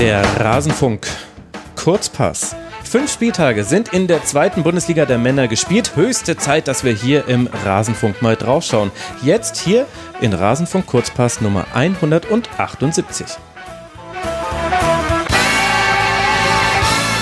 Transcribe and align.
Der 0.00 0.22
Rasenfunk 0.38 1.06
Kurzpass. 1.74 2.54
Fünf 2.84 3.10
Spieltage 3.10 3.64
sind 3.64 3.94
in 3.94 4.06
der 4.06 4.22
zweiten 4.24 4.62
Bundesliga 4.62 5.06
der 5.06 5.16
Männer 5.16 5.48
gespielt. 5.48 5.96
Höchste 5.96 6.36
Zeit, 6.36 6.68
dass 6.68 6.84
wir 6.84 6.92
hier 6.92 7.26
im 7.28 7.48
Rasenfunk 7.64 8.20
mal 8.20 8.36
draufschauen. 8.36 8.90
Jetzt 9.22 9.56
hier 9.56 9.86
in 10.20 10.34
Rasenfunk 10.34 10.84
Kurzpass 10.84 11.40
Nummer 11.40 11.66
178. 11.72 13.26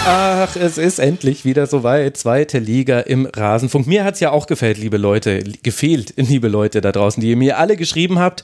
Ach, 0.07 0.57
es 0.57 0.77
ist 0.77 0.99
endlich 0.99 1.45
wieder 1.45 1.69
soweit. 1.69 2.17
Zweite 2.17 2.59
Liga 2.59 2.99
im 2.99 3.27
Rasenfunk. 3.27 3.87
Mir 3.87 4.03
hat 4.03 4.15
es 4.15 4.21
ja 4.21 4.33
auch 4.33 4.49
gefällt, 4.49 4.79
liebe 4.79 4.97
Leute, 4.97 5.45
gefehlt, 5.63 6.15
liebe 6.17 6.49
Leute 6.49 6.81
da 6.81 6.91
draußen, 6.91 7.21
die 7.21 7.31
ihr 7.31 7.37
mir 7.37 7.57
alle 7.57 7.77
geschrieben 7.77 8.19
habt. 8.19 8.43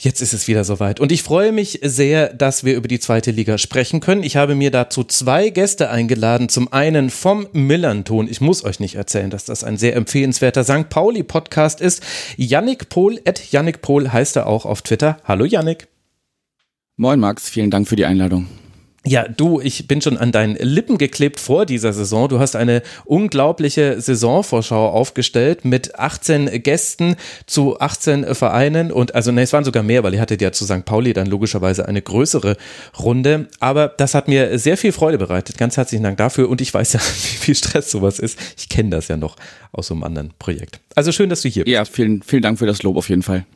Jetzt 0.00 0.20
ist 0.20 0.32
es 0.32 0.46
wieder 0.46 0.62
soweit. 0.62 1.00
Und 1.00 1.10
ich 1.10 1.24
freue 1.24 1.50
mich 1.50 1.80
sehr, 1.82 2.32
dass 2.32 2.62
wir 2.62 2.76
über 2.76 2.86
die 2.86 3.00
zweite 3.00 3.32
Liga 3.32 3.58
sprechen 3.58 3.98
können. 3.98 4.22
Ich 4.22 4.36
habe 4.36 4.54
mir 4.54 4.70
dazu 4.70 5.02
zwei 5.02 5.50
Gäste 5.50 5.90
eingeladen. 5.90 6.48
Zum 6.48 6.72
einen 6.72 7.10
vom 7.10 7.48
Millanton. 7.52 8.28
Ich 8.30 8.40
muss 8.40 8.64
euch 8.64 8.78
nicht 8.78 8.94
erzählen, 8.94 9.28
dass 9.28 9.44
das 9.44 9.64
ein 9.64 9.76
sehr 9.76 9.96
empfehlenswerter 9.96 10.62
St. 10.62 10.88
Pauli-Podcast 10.88 11.80
ist. 11.80 12.04
Yannick 12.36 12.90
Pohl, 12.90 13.20
at 13.26 13.50
Yannick 13.50 13.82
Pohl 13.82 14.12
heißt 14.12 14.36
er 14.36 14.46
auch 14.46 14.66
auf 14.66 14.82
Twitter. 14.82 15.16
Hallo 15.24 15.44
Yannick. 15.44 15.88
Moin 16.96 17.18
Max, 17.18 17.48
vielen 17.48 17.72
Dank 17.72 17.88
für 17.88 17.96
die 17.96 18.04
Einladung. 18.04 18.46
Ja, 19.08 19.26
du, 19.26 19.58
ich 19.58 19.88
bin 19.88 20.02
schon 20.02 20.18
an 20.18 20.32
deinen 20.32 20.54
Lippen 20.56 20.98
geklebt 20.98 21.40
vor 21.40 21.64
dieser 21.64 21.94
Saison. 21.94 22.28
Du 22.28 22.40
hast 22.40 22.54
eine 22.54 22.82
unglaubliche 23.06 23.98
Saisonvorschau 24.02 24.90
aufgestellt 24.90 25.64
mit 25.64 25.98
18 25.98 26.62
Gästen 26.62 27.16
zu 27.46 27.80
18 27.80 28.34
Vereinen 28.34 28.92
und 28.92 29.14
also 29.14 29.32
ne, 29.32 29.40
es 29.40 29.54
waren 29.54 29.64
sogar 29.64 29.82
mehr, 29.82 30.02
weil 30.02 30.12
ihr 30.12 30.20
hattet 30.20 30.42
ja 30.42 30.52
zu 30.52 30.66
St. 30.66 30.84
Pauli 30.84 31.14
dann 31.14 31.26
logischerweise 31.26 31.88
eine 31.88 32.02
größere 32.02 32.58
Runde. 32.98 33.48
Aber 33.60 33.88
das 33.88 34.14
hat 34.14 34.28
mir 34.28 34.58
sehr 34.58 34.76
viel 34.76 34.92
Freude 34.92 35.16
bereitet. 35.16 35.56
Ganz 35.56 35.78
herzlichen 35.78 36.02
Dank 36.02 36.18
dafür 36.18 36.50
und 36.50 36.60
ich 36.60 36.74
weiß 36.74 36.92
ja, 36.92 37.00
wie 37.00 37.36
viel 37.38 37.54
Stress 37.54 37.90
sowas 37.90 38.18
ist. 38.18 38.38
Ich 38.58 38.68
kenne 38.68 38.90
das 38.90 39.08
ja 39.08 39.16
noch 39.16 39.36
aus 39.72 39.86
so 39.86 39.94
einem 39.94 40.02
anderen 40.02 40.32
Projekt. 40.38 40.80
Also 40.94 41.12
schön, 41.12 41.30
dass 41.30 41.40
du 41.40 41.48
hier 41.48 41.64
bist. 41.64 41.72
Ja, 41.72 41.86
vielen, 41.86 42.22
vielen 42.22 42.42
Dank 42.42 42.58
für 42.58 42.66
das 42.66 42.82
Lob 42.82 42.98
auf 42.98 43.08
jeden 43.08 43.22
Fall. 43.22 43.46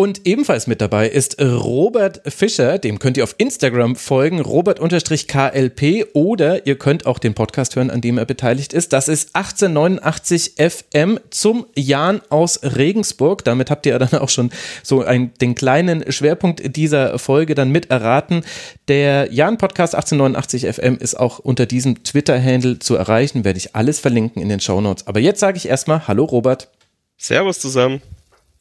Und 0.00 0.26
ebenfalls 0.26 0.66
mit 0.66 0.80
dabei 0.80 1.10
ist 1.10 1.38
Robert 1.42 2.22
Fischer, 2.24 2.78
dem 2.78 2.98
könnt 2.98 3.18
ihr 3.18 3.22
auf 3.22 3.34
Instagram 3.36 3.96
folgen, 3.96 4.40
Robert-KLP 4.40 6.06
oder 6.14 6.66
ihr 6.66 6.78
könnt 6.78 7.04
auch 7.04 7.18
den 7.18 7.34
Podcast 7.34 7.76
hören, 7.76 7.90
an 7.90 8.00
dem 8.00 8.16
er 8.16 8.24
beteiligt 8.24 8.72
ist. 8.72 8.94
Das 8.94 9.08
ist 9.08 9.36
1889 9.36 10.54
FM 10.56 11.20
zum 11.28 11.66
Jan 11.76 12.22
aus 12.30 12.60
Regensburg. 12.62 13.44
Damit 13.44 13.70
habt 13.70 13.84
ihr 13.84 13.98
dann 13.98 14.18
auch 14.18 14.30
schon 14.30 14.48
so 14.82 15.02
ein, 15.02 15.34
den 15.42 15.54
kleinen 15.54 16.10
Schwerpunkt 16.10 16.74
dieser 16.76 17.18
Folge 17.18 17.54
dann 17.54 17.68
mit 17.68 17.90
erraten. 17.90 18.42
Der 18.88 19.30
Jan-Podcast 19.30 19.94
1889 19.94 20.76
FM 20.76 20.96
ist 20.96 21.20
auch 21.20 21.40
unter 21.40 21.66
diesem 21.66 22.04
Twitter-Handle 22.04 22.78
zu 22.78 22.96
erreichen, 22.96 23.44
werde 23.44 23.58
ich 23.58 23.76
alles 23.76 24.00
verlinken 24.00 24.40
in 24.40 24.48
den 24.48 24.60
Shownotes. 24.60 25.06
Aber 25.06 25.20
jetzt 25.20 25.40
sage 25.40 25.58
ich 25.58 25.68
erstmal 25.68 26.08
Hallo 26.08 26.24
Robert. 26.24 26.70
Servus 27.18 27.58
zusammen. 27.58 28.00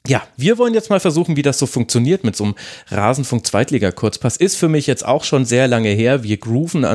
Ja, 0.07 0.23
wir 0.37 0.57
wollen 0.57 0.73
jetzt 0.73 0.89
mal 0.89 0.99
versuchen, 0.99 1.35
wie 1.35 1.41
das 1.41 1.59
so 1.59 1.65
funktioniert 1.65 2.23
mit 2.23 2.35
so 2.35 2.45
einem 2.45 2.55
Rasenfunk-Zweitliga-Kurzpass. 2.87 4.37
Ist 4.37 4.55
für 4.55 4.69
mich 4.69 4.87
jetzt 4.87 5.05
auch 5.05 5.23
schon 5.23 5.45
sehr 5.45 5.67
lange 5.67 5.89
her. 5.89 6.23
Wir 6.23 6.37
grooven 6.37 6.85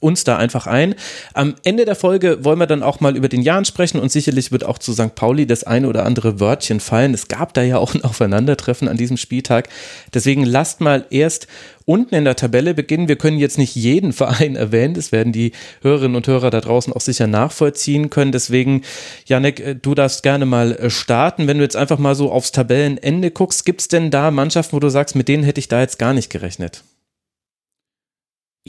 uns 0.00 0.24
da 0.24 0.36
einfach 0.36 0.66
ein. 0.66 0.94
Am 1.34 1.54
Ende 1.64 1.84
der 1.84 1.96
Folge 1.96 2.44
wollen 2.44 2.58
wir 2.58 2.66
dann 2.66 2.82
auch 2.82 3.00
mal 3.00 3.16
über 3.16 3.28
den 3.28 3.42
Jahren 3.42 3.64
sprechen 3.64 4.00
und 4.00 4.12
sicherlich 4.12 4.52
wird 4.52 4.64
auch 4.64 4.78
zu 4.78 4.92
St. 4.92 5.14
Pauli 5.14 5.46
das 5.46 5.64
eine 5.64 5.88
oder 5.88 6.04
andere 6.04 6.40
Wörtchen 6.40 6.80
fallen. 6.80 7.14
Es 7.14 7.28
gab 7.28 7.54
da 7.54 7.62
ja 7.62 7.78
auch 7.78 7.94
ein 7.94 8.04
Aufeinandertreffen 8.04 8.88
an 8.88 8.96
diesem 8.96 9.16
Spieltag. 9.16 9.68
Deswegen 10.14 10.44
lasst 10.44 10.80
mal 10.80 11.04
erst 11.10 11.46
unten 11.88 12.14
in 12.14 12.24
der 12.24 12.36
Tabelle 12.36 12.74
beginnen. 12.74 13.08
Wir 13.08 13.16
können 13.16 13.38
jetzt 13.38 13.56
nicht 13.56 13.74
jeden 13.74 14.12
Verein 14.12 14.56
erwähnen. 14.56 14.92
Das 14.92 15.10
werden 15.10 15.32
die 15.32 15.52
Hörerinnen 15.80 16.16
und 16.16 16.26
Hörer 16.26 16.50
da 16.50 16.60
draußen 16.60 16.92
auch 16.92 17.00
sicher 17.00 17.26
nachvollziehen 17.26 18.10
können. 18.10 18.30
Deswegen, 18.30 18.82
Janek, 19.24 19.60
äh, 19.60 19.74
du 19.74 19.94
darfst 19.94 20.22
gerne 20.22 20.44
mal 20.44 20.72
äh, 20.72 20.90
starten. 20.90 21.46
Wenn 21.46 21.56
du 21.56 21.64
jetzt 21.64 21.76
einfach 21.76 21.98
mal 21.98 22.14
so 22.14 22.30
aufs 22.30 22.52
Tabellenende 22.52 23.30
guckst, 23.30 23.64
gibt 23.64 23.80
es 23.80 23.88
denn 23.88 24.10
da 24.10 24.30
Mannschaften, 24.30 24.76
wo 24.76 24.80
du 24.80 24.90
sagst, 24.90 25.16
mit 25.16 25.28
denen 25.28 25.44
hätte 25.44 25.60
ich 25.60 25.68
da 25.68 25.80
jetzt 25.80 25.98
gar 25.98 26.12
nicht 26.12 26.28
gerechnet? 26.30 26.84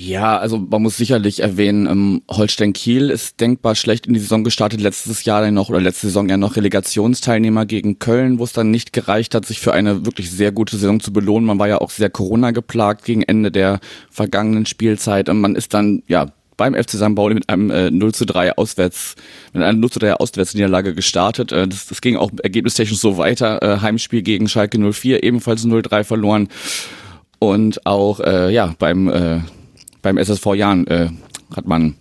Ja, 0.01 0.37
also 0.37 0.57
man 0.57 0.81
muss 0.81 0.95
sicherlich 0.95 1.41
erwähnen, 1.41 1.85
ähm, 1.85 2.21
Holstein 2.31 2.71
Kiel 2.71 3.09
ist 3.09 3.41
denkbar 3.41 3.75
schlecht 3.75 4.07
in 4.07 4.13
die 4.13 4.21
Saison 4.21 4.45
gestartet, 4.45 4.79
letztes 4.79 5.25
Jahr 5.25 5.41
dann 5.41 5.53
noch 5.53 5.67
oder 5.67 5.81
letzte 5.81 6.07
Saison 6.07 6.29
ja 6.29 6.37
noch 6.37 6.55
Relegationsteilnehmer 6.55 7.65
gegen 7.65 7.99
Köln, 7.99 8.39
wo 8.39 8.45
es 8.45 8.53
dann 8.53 8.71
nicht 8.71 8.93
gereicht 8.93 9.35
hat, 9.35 9.45
sich 9.45 9.59
für 9.59 9.73
eine 9.73 10.05
wirklich 10.05 10.31
sehr 10.31 10.53
gute 10.53 10.77
Saison 10.77 11.01
zu 11.01 11.11
belohnen. 11.11 11.45
Man 11.45 11.59
war 11.59 11.67
ja 11.67 11.79
auch 11.79 11.89
sehr 11.89 12.09
Corona 12.09 12.51
geplagt 12.51 13.03
gegen 13.03 13.23
Ende 13.23 13.51
der 13.51 13.81
vergangenen 14.09 14.65
Spielzeit 14.65 15.27
und 15.27 15.41
man 15.41 15.55
ist 15.55 15.73
dann 15.73 16.01
ja 16.07 16.27
beim 16.55 16.75
FC 16.75 16.91
St. 16.91 17.13
Pauli 17.13 17.35
mit 17.35 17.49
einem 17.49 17.69
äh, 17.69 17.91
0 17.91 18.13
zu 18.13 18.25
3 18.25 18.57
Auswärts, 18.57 19.15
mit 19.51 19.63
einer 19.63 19.77
0 19.77 19.89
zu 19.89 19.99
3 19.99 20.13
Auswärtsniederlage 20.13 20.95
gestartet. 20.95 21.51
Äh, 21.51 21.67
das, 21.67 21.87
das 21.87 21.99
ging 21.99 22.15
auch 22.15 22.31
ergebnistechnisch 22.41 23.01
so 23.01 23.17
weiter. 23.17 23.61
Äh, 23.61 23.81
Heimspiel 23.81 24.21
gegen 24.21 24.47
Schalke 24.47 24.79
04 24.79 25.23
ebenfalls 25.23 25.65
0-3 25.65 26.05
verloren. 26.05 26.47
Und 27.39 27.85
auch 27.85 28.21
äh, 28.21 28.53
ja 28.53 28.75
beim 28.79 29.09
äh, 29.09 29.39
beim 30.01 30.17
SSV 30.17 30.55
Jahren 30.55 30.87
äh, 30.87 31.09
hat 31.55 31.67
man 31.67 31.95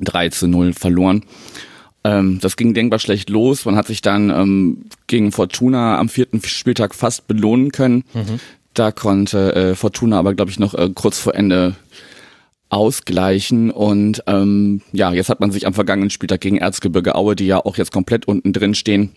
3 0.00 0.30
zu 0.30 0.48
0 0.48 0.72
verloren. 0.72 1.24
Ähm, 2.04 2.38
das 2.40 2.56
ging 2.56 2.74
denkbar 2.74 2.98
schlecht 2.98 3.30
los. 3.30 3.64
Man 3.64 3.76
hat 3.76 3.86
sich 3.86 4.02
dann 4.02 4.30
ähm, 4.30 4.84
gegen 5.06 5.32
Fortuna 5.32 5.98
am 5.98 6.08
vierten 6.08 6.42
Spieltag 6.42 6.94
fast 6.94 7.28
belohnen 7.28 7.72
können. 7.72 8.04
Mhm. 8.14 8.40
Da 8.74 8.92
konnte 8.92 9.54
äh, 9.54 9.74
Fortuna 9.74 10.18
aber, 10.18 10.34
glaube 10.34 10.50
ich, 10.50 10.58
noch 10.58 10.74
äh, 10.74 10.90
kurz 10.94 11.18
vor 11.18 11.34
Ende 11.34 11.76
ausgleichen. 12.70 13.70
Und 13.70 14.22
ähm, 14.26 14.80
ja, 14.92 15.12
jetzt 15.12 15.28
hat 15.28 15.40
man 15.40 15.50
sich 15.50 15.66
am 15.66 15.74
vergangenen 15.74 16.10
Spieltag 16.10 16.40
gegen 16.40 16.56
Erzgebirge 16.56 17.16
Aue, 17.16 17.36
die 17.36 17.46
ja 17.46 17.58
auch 17.58 17.76
jetzt 17.76 17.92
komplett 17.92 18.26
unten 18.26 18.52
drin 18.52 18.74
stehen, 18.74 19.10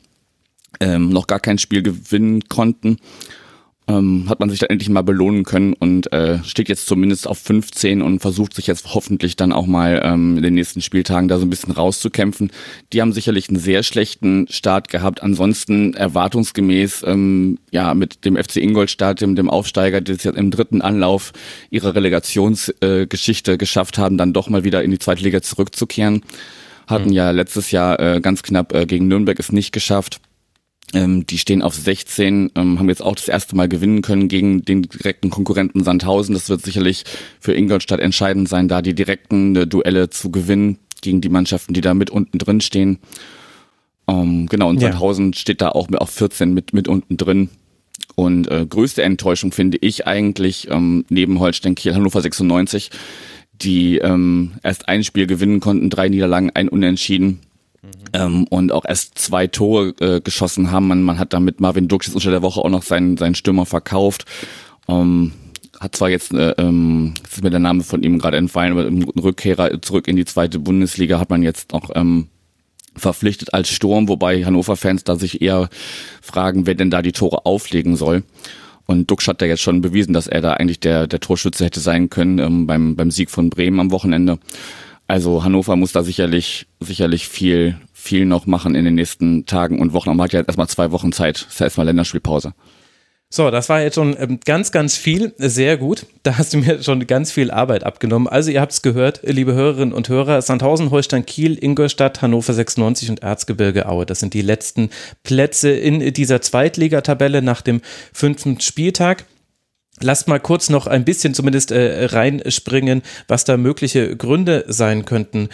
ähm, 0.80 1.10
noch 1.10 1.28
gar 1.28 1.40
kein 1.40 1.60
Spiel 1.60 1.84
gewinnen 1.84 2.50
konnten 2.50 2.98
ähm, 3.88 4.26
hat 4.30 4.40
man 4.40 4.50
sich 4.50 4.60
dann 4.60 4.70
endlich 4.70 4.90
mal 4.90 5.02
belohnen 5.02 5.44
können 5.44 5.74
und 5.74 6.12
äh, 6.14 6.44
steht 6.44 6.70
jetzt 6.70 6.88
zumindest 6.88 7.28
auf 7.28 7.38
15 7.40 8.02
und 8.02 8.20
versucht 8.20 8.54
sich 8.54 8.68
jetzt 8.68 8.94
hoffentlich 8.94 9.36
dann 9.36 9.52
auch 9.52 9.66
mal 9.66 10.02
ähm, 10.04 10.38
in 10.38 10.44
den 10.44 10.54
nächsten 10.54 10.82
Spieltagen 10.82 11.28
da 11.28 11.38
so 11.38 11.46
ein 11.46 11.50
bisschen 11.50 11.74
rauszukämpfen. 11.74 12.52
Die 12.94 13.02
haben 13.02 13.12
sicherlich 13.12 13.50
einen 13.50 13.60
sehr 13.60 13.84
schlechten 13.84 14.48
Start 14.50 14.88
gehabt. 14.88 15.22
Ansonsten 15.22 15.94
erwartungsgemäß 15.94 17.04
ähm, 17.06 17.60
ja 17.72 17.94
mit 17.94 18.24
dem 18.24 18.38
FC 18.38 18.58
Ingolstadt, 18.58 19.22
dem, 19.22 19.36
dem 19.36 19.50
Aufsteiger, 19.50 20.00
die 20.00 20.14
jetzt 20.14 20.26
im 20.26 20.52
dritten 20.52 20.82
Anlauf 20.82 21.34
ihre 21.70 21.96
Relegationsgeschichte 21.96 23.54
äh, 23.54 23.58
geschafft 23.58 23.98
haben, 23.98 24.18
dann 24.18 24.34
doch 24.34 24.50
mal 24.50 24.64
wieder 24.64 24.84
in 24.84 24.92
die 24.92 25.00
zweite 25.00 25.24
Liga 25.24 25.42
zurückzukehren. 25.42 26.24
Hatten 26.88 27.10
mhm. 27.10 27.14
ja 27.14 27.32
letztes 27.32 27.72
Jahr 27.72 28.00
äh, 28.00 28.22
ganz 28.22 28.44
knapp 28.44 28.74
äh, 28.74 28.86
gegen 28.86 29.08
Nürnberg 29.08 29.40
es 29.40 29.52
nicht 29.52 29.72
geschafft. 29.72 30.20
Ähm, 30.94 31.26
die 31.26 31.40
stehen 31.40 31.62
auf 31.62 31.74
16, 31.74 32.52
ähm, 32.56 32.80
haben 32.80 32.90
jetzt 32.90 33.02
auch 33.02 33.16
das 33.16 33.28
erste 33.28 33.56
Mal 33.56 33.68
gewinnen 33.68 34.02
können 34.02 34.28
gegen 34.28 34.64
den 34.64 34.84
direkten 34.84 35.30
Konkurrenten 35.30 35.84
Sandhausen. 35.84 36.36
Das 36.36 36.50
wird 36.50 36.62
sicherlich 36.62 37.04
für 37.40 37.54
Ingolstadt 37.54 38.00
entscheidend 38.00 38.48
sein, 38.48 38.68
da 38.68 38.82
die 38.82 38.94
direkten 38.94 39.56
äh, 39.56 39.68
Duelle 39.68 40.10
zu 40.10 40.30
gewinnen 40.30 40.78
gegen 41.02 41.22
die 41.22 41.30
Mannschaften, 41.30 41.74
die 41.74 41.82
da 41.82 41.94
mit 41.94 42.12
unten 42.12 42.38
drin 42.38 42.62
stehen. 42.62 43.00
Ähm, 44.08 44.46
genau, 44.48 44.70
und 44.70 44.82
ja. 44.82 44.90
Sandhausen 44.90 45.34
steht 45.34 45.62
da 45.62 45.70
auch 45.70 45.88
auf 45.94 46.10
14 46.12 46.54
mit, 46.54 46.74
mit 46.74 46.88
unten 46.88 47.18
drin. 47.18 47.50
Und 48.16 48.50
äh, 48.52 48.66
größte 48.68 49.02
Enttäuschung 49.02 49.52
finde 49.52 49.78
ich 49.82 50.06
eigentlich 50.06 50.70
ähm, 50.70 51.06
neben 51.10 51.40
Holstein 51.40 51.74
Kiel 51.74 51.96
Hannover 51.96 52.22
96, 52.22 52.92
die 53.54 53.98
ähm, 53.98 54.54
erst 54.62 54.88
ein 54.88 55.04
Spiel 55.04 55.26
gewinnen 55.26 55.60
konnten, 55.60 55.90
drei 55.90 56.10
Niederlagen, 56.10 56.52
ein 56.54 56.70
Unentschieden 56.70 57.40
ähm, 58.14 58.46
und 58.50 58.72
auch 58.72 58.86
erst 58.86 59.18
zwei 59.18 59.48
Tore 59.48 59.94
äh, 60.00 60.22
geschossen 60.22 60.72
haben. 60.72 60.88
Man, 60.88 61.04
man 61.04 61.20
hat 61.20 61.34
damit 61.34 61.60
Marvin 61.60 61.88
jetzt 61.90 62.16
unter 62.16 62.32
der 62.32 62.42
Woche 62.42 62.62
auch 62.62 62.70
noch 62.70 62.84
seinen, 62.84 63.18
seinen 63.18 63.36
Stürmer 63.36 63.66
verkauft. 63.66 64.26
Ähm, 64.88 65.34
hat 65.80 65.96
zwar 65.96 66.10
jetzt, 66.10 66.34
äh, 66.34 66.52
ähm, 66.52 67.14
ist 67.30 67.44
mir 67.44 67.50
der 67.50 67.60
Name 67.60 67.84
von 67.84 68.04
ihm 68.04 68.20
gerade 68.20 68.38
entfallen, 68.38 68.74
aber 68.74 68.88
im 68.88 69.04
Rückkehrer 69.04 69.82
zurück 69.82 70.08
in 70.08 70.16
die 70.16 70.26
zweite 70.26 70.60
Bundesliga 70.60 71.20
hat 71.20 71.30
man 71.30 71.44
jetzt 71.44 71.74
noch 71.74 71.90
ähm, 71.96 72.28
verpflichtet 72.96 73.54
als 73.54 73.70
Sturm, 73.70 74.08
wobei 74.08 74.46
Hannover-Fans 74.46 75.04
da 75.04 75.16
sich 75.16 75.42
eher 75.42 75.70
fragen, 76.22 76.66
wer 76.66 76.76
denn 76.76 76.92
da 76.92 77.02
die 77.02 77.12
Tore 77.12 77.46
auflegen 77.46 77.96
soll. 77.96 78.24
Und 78.86 79.10
Dux 79.10 79.28
hat 79.28 79.42
ja 79.42 79.48
jetzt 79.48 79.62
schon 79.62 79.82
bewiesen, 79.82 80.14
dass 80.14 80.28
er 80.28 80.42
da 80.42 80.54
eigentlich 80.54 80.80
der, 80.80 81.08
der 81.08 81.20
Torschütze 81.20 81.66
hätte 81.66 81.80
sein 81.80 82.10
können 82.10 82.40
ähm, 82.40 82.68
beim, 82.68 82.96
beim 82.96 83.12
Sieg 83.12 83.32
von 83.32 83.50
Bremen 83.50 83.80
am 83.80 83.92
Wochenende. 83.92 84.40
Also 85.14 85.44
Hannover 85.44 85.76
muss 85.76 85.92
da 85.92 86.02
sicherlich, 86.02 86.66
sicherlich 86.80 87.28
viel, 87.28 87.76
viel 87.94 88.26
noch 88.26 88.48
machen 88.48 88.74
in 88.74 88.84
den 88.84 88.96
nächsten 88.96 89.46
Tagen 89.46 89.80
und 89.80 89.94
Wochen. 89.94 90.10
Man 90.10 90.22
hat 90.22 90.34
ja 90.34 90.42
erstmal 90.42 90.68
zwei 90.68 90.90
Wochen 90.90 91.12
Zeit. 91.12 91.36
Das 91.36 91.54
ist 91.54 91.60
ja 91.60 91.68
erstmal 91.68 91.86
Länderspielpause. 91.86 92.56
So, 93.30 93.52
das 93.52 93.70
war 93.70 93.80
jetzt 93.84 93.94
schon 93.94 94.16
ähm, 94.20 94.40
ganz, 94.44 94.72
ganz 94.72 94.98
viel. 94.98 95.36
Sehr 95.38 95.78
gut. 95.78 96.08
Da 96.24 96.40
hast 96.40 96.56
du 96.56 96.58
mir 96.58 96.82
schon 96.82 97.06
ganz 97.06 97.32
viel 97.32 97.52
Arbeit 97.52 97.84
abgenommen. 97.84 98.28
Also, 98.28 98.50
ihr 98.50 98.60
habt 98.60 98.72
es 98.72 98.82
gehört, 98.82 99.20
liebe 99.22 99.54
Hörerinnen 99.54 99.94
und 99.94 100.10
Hörer. 100.10 100.42
Sandhausen, 100.42 100.90
Holstein, 100.90 101.28
Kiel, 101.28 101.64
Ingolstadt, 101.64 102.24
Hannover 102.24 102.54
96 102.54 103.12
und 103.12 103.22
Erzgebirge 103.22 103.88
Aue. 103.88 104.08
Das 104.08 104.20
sind 104.20 104.34
die 104.34 104.42
letzten 104.42 104.90
Plätze 105.22 105.70
in 105.70 106.12
dieser 106.14 106.42
Zweitligatabelle 106.42 107.44
nach 107.44 107.62
dem 107.62 107.82
fünften 108.14 108.60
Spieltag. 108.60 109.26
Lasst 110.04 110.28
mal 110.28 110.40
kurz 110.40 110.70
noch 110.70 110.88
ein 110.88 111.06
bisschen 111.06 111.34
zumindest 111.34 111.72
äh, 111.72 112.06
reinspringen, 112.06 113.02
was 113.28 113.46
da 113.46 113.58
mögliche 113.58 114.16
Gründe 114.16 114.66
sein 114.68 115.06
könnten. 115.06 115.50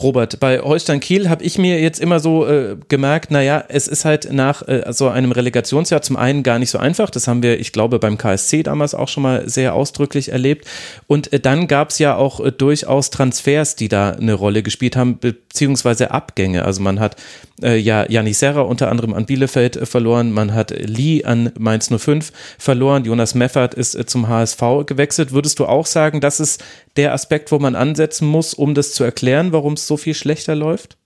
Robert, 0.00 0.40
bei 0.40 0.60
Holstein 0.60 1.00
Kiel 1.00 1.28
habe 1.28 1.44
ich 1.44 1.58
mir 1.58 1.80
jetzt 1.80 2.00
immer 2.00 2.20
so 2.20 2.46
äh, 2.46 2.76
gemerkt, 2.88 3.30
naja, 3.30 3.64
es 3.68 3.88
ist 3.88 4.04
halt 4.04 4.32
nach 4.32 4.66
äh, 4.66 4.84
so 4.90 5.08
einem 5.08 5.32
Relegationsjahr 5.32 6.02
zum 6.02 6.16
einen 6.16 6.42
gar 6.42 6.58
nicht 6.58 6.70
so 6.70 6.78
einfach. 6.78 7.10
Das 7.10 7.28
haben 7.28 7.42
wir, 7.42 7.60
ich 7.60 7.72
glaube, 7.72 7.98
beim 7.98 8.18
KSC 8.18 8.62
damals 8.62 8.94
auch 8.94 9.08
schon 9.08 9.22
mal 9.22 9.48
sehr 9.48 9.74
ausdrücklich 9.74 10.30
erlebt. 10.30 10.66
Und 11.06 11.32
äh, 11.32 11.40
dann 11.40 11.68
gab 11.68 11.90
es 11.90 11.98
ja 11.98 12.16
auch 12.16 12.40
äh, 12.40 12.52
durchaus 12.52 13.10
Transfers, 13.10 13.76
die 13.76 13.88
da 13.88 14.10
eine 14.10 14.34
Rolle 14.34 14.62
gespielt 14.62 14.96
haben, 14.96 15.18
beziehungsweise 15.18 16.10
Abgänge. 16.10 16.64
Also 16.64 16.82
man 16.82 16.98
hat 16.98 17.16
äh, 17.62 17.76
ja 17.76 18.08
Janis 18.08 18.38
Serra 18.38 18.62
unter 18.62 18.90
anderem 18.90 19.14
an 19.14 19.26
Bielefeld 19.26 19.76
äh, 19.76 19.86
verloren, 19.86 20.32
man 20.32 20.54
hat 20.54 20.70
Lee 20.70 21.24
an 21.24 21.52
Mainz 21.58 21.90
05 21.94 22.32
verloren, 22.58 23.04
Jonas 23.04 23.34
Meffert 23.34 23.74
ist 23.74 23.92
zum 24.08 24.28
HSV 24.28 24.62
gewechselt. 24.86 25.32
Würdest 25.32 25.58
du 25.58 25.66
auch 25.66 25.86
sagen, 25.86 26.20
das 26.20 26.40
ist 26.40 26.62
der 26.96 27.12
Aspekt, 27.12 27.52
wo 27.52 27.58
man 27.58 27.74
ansetzen 27.74 28.26
muss, 28.26 28.54
um 28.54 28.74
das 28.74 28.92
zu 28.92 29.04
erklären, 29.04 29.52
warum 29.52 29.74
es 29.74 29.81
so 29.86 29.96
viel 29.96 30.14
schlechter 30.14 30.54
läuft? 30.54 30.98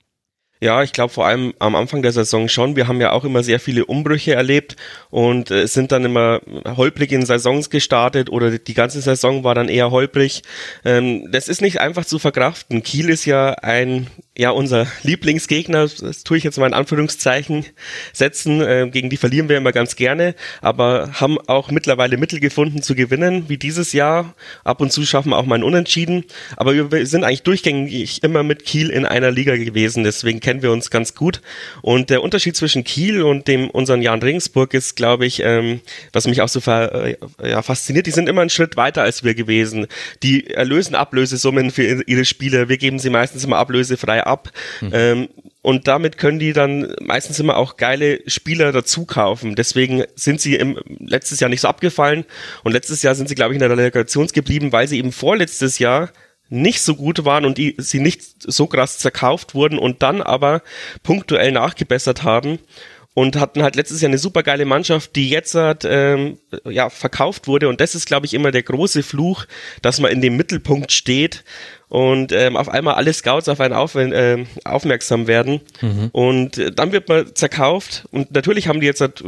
Ja, 0.58 0.82
ich 0.82 0.92
glaube 0.92 1.12
vor 1.12 1.26
allem 1.26 1.52
am 1.58 1.74
Anfang 1.74 2.00
der 2.00 2.12
Saison 2.12 2.48
schon. 2.48 2.76
Wir 2.76 2.88
haben 2.88 3.00
ja 3.00 3.12
auch 3.12 3.24
immer 3.24 3.42
sehr 3.42 3.60
viele 3.60 3.84
Umbrüche 3.84 4.34
erlebt 4.34 4.76
und 5.10 5.50
äh, 5.50 5.66
sind 5.66 5.92
dann 5.92 6.04
immer 6.06 6.40
holprig 6.64 7.12
in 7.12 7.26
Saisons 7.26 7.68
gestartet 7.68 8.30
oder 8.30 8.58
die 8.58 8.74
ganze 8.74 9.02
Saison 9.02 9.44
war 9.44 9.54
dann 9.54 9.68
eher 9.68 9.90
holprig. 9.90 10.42
Ähm, 10.84 11.30
das 11.30 11.48
ist 11.48 11.60
nicht 11.60 11.80
einfach 11.80 12.06
zu 12.06 12.18
verkraften. 12.18 12.82
Kiel 12.82 13.10
ist 13.10 13.26
ja 13.26 13.50
ein 13.50 14.06
ja 14.36 14.50
unser 14.50 14.86
Lieblingsgegner, 15.02 15.88
das 15.88 16.24
tue 16.24 16.36
ich 16.36 16.44
jetzt 16.44 16.58
mal 16.58 16.66
in 16.66 16.74
Anführungszeichen 16.74 17.64
setzen, 18.12 18.60
äh, 18.60 18.88
gegen 18.90 19.08
die 19.08 19.16
verlieren 19.16 19.48
wir 19.48 19.56
immer 19.56 19.72
ganz 19.72 19.96
gerne, 19.96 20.34
aber 20.60 21.10
haben 21.14 21.38
auch 21.46 21.70
mittlerweile 21.70 22.18
Mittel 22.18 22.40
gefunden 22.40 22.82
zu 22.82 22.94
gewinnen, 22.94 23.48
wie 23.48 23.56
dieses 23.56 23.92
Jahr. 23.92 24.34
Ab 24.64 24.80
und 24.80 24.92
zu 24.92 25.04
schaffen 25.06 25.30
wir 25.30 25.38
auch 25.38 25.46
mal 25.46 25.56
ein 25.56 25.62
Unentschieden, 25.62 26.24
aber 26.56 26.74
wir 26.92 27.06
sind 27.06 27.24
eigentlich 27.24 27.42
durchgängig 27.42 28.22
immer 28.22 28.42
mit 28.42 28.64
Kiel 28.64 28.90
in 28.90 29.06
einer 29.06 29.30
Liga 29.30 29.56
gewesen, 29.56 30.04
deswegen 30.04 30.40
kennen 30.46 30.62
wir 30.62 30.70
uns 30.70 30.90
ganz 30.90 31.16
gut. 31.16 31.42
Und 31.82 32.08
der 32.08 32.22
Unterschied 32.22 32.54
zwischen 32.54 32.84
Kiel 32.84 33.22
und 33.22 33.48
dem 33.48 33.68
unseren 33.68 34.00
Jan 34.00 34.22
Regensburg 34.22 34.74
ist, 34.74 34.94
glaube 34.94 35.26
ich, 35.26 35.42
ähm, 35.42 35.80
was 36.12 36.28
mich 36.28 36.40
auch 36.40 36.48
so 36.48 36.60
äh, 36.70 37.16
ja, 37.42 37.62
fasziniert, 37.62 38.06
die 38.06 38.12
sind 38.12 38.28
immer 38.28 38.42
einen 38.42 38.50
Schritt 38.50 38.76
weiter 38.76 39.02
als 39.02 39.24
wir 39.24 39.34
gewesen. 39.34 39.88
Die 40.22 40.46
erlösen 40.46 40.94
Ablösesummen 40.94 41.72
für 41.72 41.82
ihre 41.82 42.24
Spiele, 42.24 42.68
wir 42.68 42.78
geben 42.78 43.00
sie 43.00 43.10
meistens 43.10 43.42
immer 43.42 43.56
ablösefrei 43.56 44.22
ab. 44.22 44.52
Mhm. 44.80 44.90
Ähm, 44.92 45.28
und 45.62 45.88
damit 45.88 46.16
können 46.16 46.38
die 46.38 46.52
dann 46.52 46.94
meistens 47.00 47.40
immer 47.40 47.56
auch 47.56 47.76
geile 47.76 48.20
Spieler 48.28 48.70
dazu 48.70 49.04
kaufen. 49.04 49.56
Deswegen 49.56 50.04
sind 50.14 50.40
sie 50.40 50.54
im, 50.54 50.78
letztes 51.00 51.40
Jahr 51.40 51.50
nicht 51.50 51.62
so 51.62 51.66
abgefallen 51.66 52.24
und 52.62 52.70
letztes 52.70 53.02
Jahr 53.02 53.16
sind 53.16 53.28
sie, 53.28 53.34
glaube 53.34 53.52
ich, 53.52 53.56
in 53.56 53.68
der 53.68 53.70
Relegation 53.70 54.28
geblieben, 54.28 54.70
weil 54.70 54.86
sie 54.86 54.98
eben 54.98 55.10
vorletztes 55.10 55.80
Jahr 55.80 56.12
nicht 56.48 56.82
so 56.82 56.94
gut 56.94 57.24
waren 57.24 57.44
und 57.44 57.58
die, 57.58 57.74
sie 57.78 58.00
nicht 58.00 58.22
so 58.38 58.66
krass 58.66 58.98
zerkauft 58.98 59.54
wurden 59.54 59.78
und 59.78 60.02
dann 60.02 60.22
aber 60.22 60.62
punktuell 61.02 61.52
nachgebessert 61.52 62.22
haben 62.22 62.58
und 63.16 63.36
hatten 63.36 63.62
halt 63.62 63.76
letztes 63.76 64.02
Jahr 64.02 64.10
eine 64.10 64.18
super 64.18 64.42
geile 64.42 64.66
Mannschaft, 64.66 65.16
die 65.16 65.30
jetzt 65.30 65.54
halt, 65.54 65.86
ähm, 65.88 66.36
ja, 66.64 66.90
verkauft 66.90 67.48
wurde. 67.48 67.70
Und 67.70 67.80
das 67.80 67.94
ist, 67.94 68.04
glaube 68.04 68.26
ich, 68.26 68.34
immer 68.34 68.50
der 68.50 68.62
große 68.62 69.02
Fluch, 69.02 69.46
dass 69.80 70.00
man 70.00 70.12
in 70.12 70.20
dem 70.20 70.36
Mittelpunkt 70.36 70.92
steht 70.92 71.42
und 71.88 72.30
ähm, 72.32 72.58
auf 72.58 72.68
einmal 72.68 72.96
alle 72.96 73.14
Scouts 73.14 73.48
auf 73.48 73.58
einen 73.60 73.72
auf, 73.72 73.94
äh, 73.94 74.44
aufmerksam 74.64 75.26
werden. 75.28 75.62
Mhm. 75.80 76.10
und 76.12 76.58
äh, 76.58 76.72
dann 76.72 76.92
wird 76.92 77.08
man 77.08 77.34
zerkauft. 77.34 78.04
Und 78.10 78.32
natürlich 78.32 78.68
haben 78.68 78.80
die 78.80 78.86
jetzt 78.86 79.00
halt 79.00 79.24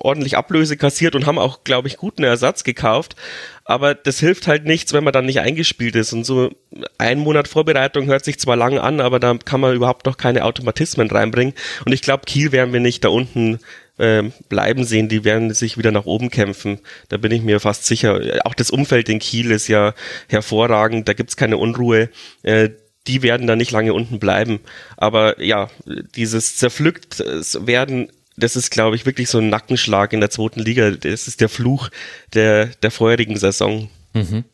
ordentlich 0.00 0.36
Ablöse 0.36 0.76
kassiert 0.76 1.14
und 1.14 1.26
haben 1.26 1.38
auch, 1.38 1.62
glaube 1.64 1.88
ich, 1.88 1.96
guten 1.96 2.24
Ersatz 2.24 2.64
gekauft. 2.64 3.16
Aber 3.64 3.94
das 3.94 4.18
hilft 4.18 4.46
halt 4.46 4.64
nichts, 4.64 4.92
wenn 4.92 5.04
man 5.04 5.12
dann 5.12 5.26
nicht 5.26 5.40
eingespielt 5.40 5.94
ist. 5.94 6.12
Und 6.12 6.24
so 6.24 6.50
ein 6.98 7.18
Monat 7.18 7.46
Vorbereitung 7.46 8.06
hört 8.06 8.24
sich 8.24 8.38
zwar 8.38 8.56
lang 8.56 8.78
an, 8.78 9.00
aber 9.00 9.20
da 9.20 9.36
kann 9.44 9.60
man 9.60 9.76
überhaupt 9.76 10.06
noch 10.06 10.16
keine 10.16 10.44
Automatismen 10.44 11.10
reinbringen. 11.10 11.54
Und 11.84 11.92
ich 11.92 12.02
glaube, 12.02 12.24
Kiel 12.26 12.50
werden 12.50 12.72
wir 12.72 12.80
nicht 12.80 13.04
da 13.04 13.10
unten 13.10 13.60
äh, 13.98 14.24
bleiben 14.48 14.84
sehen, 14.84 15.08
die 15.08 15.24
werden 15.24 15.52
sich 15.52 15.78
wieder 15.78 15.92
nach 15.92 16.06
oben 16.06 16.30
kämpfen. 16.30 16.80
Da 17.10 17.18
bin 17.18 17.30
ich 17.32 17.42
mir 17.42 17.60
fast 17.60 17.84
sicher. 17.84 18.40
Auch 18.44 18.54
das 18.54 18.70
Umfeld 18.70 19.08
in 19.08 19.18
Kiel 19.18 19.50
ist 19.50 19.68
ja 19.68 19.94
hervorragend, 20.28 21.06
da 21.06 21.12
gibt's 21.12 21.36
keine 21.36 21.58
Unruhe. 21.58 22.08
Äh, 22.42 22.70
die 23.06 23.22
werden 23.22 23.46
da 23.46 23.56
nicht 23.56 23.70
lange 23.70 23.94
unten 23.94 24.18
bleiben. 24.18 24.60
Aber 24.96 25.40
ja, 25.42 25.70
dieses 26.14 26.56
zerpflückt 26.56 27.20
werden, 27.20 28.10
das 28.40 28.56
ist, 28.56 28.70
glaube 28.70 28.96
ich, 28.96 29.06
wirklich 29.06 29.28
so 29.28 29.38
ein 29.38 29.48
Nackenschlag 29.48 30.12
in 30.12 30.20
der 30.20 30.30
zweiten 30.30 30.60
Liga. 30.60 30.90
Das 30.90 31.28
ist 31.28 31.40
der 31.40 31.48
Fluch 31.48 31.90
der, 32.34 32.66
der 32.66 32.90
vorherigen 32.90 33.36
Saison. 33.36 33.88
Mhm. 34.12 34.44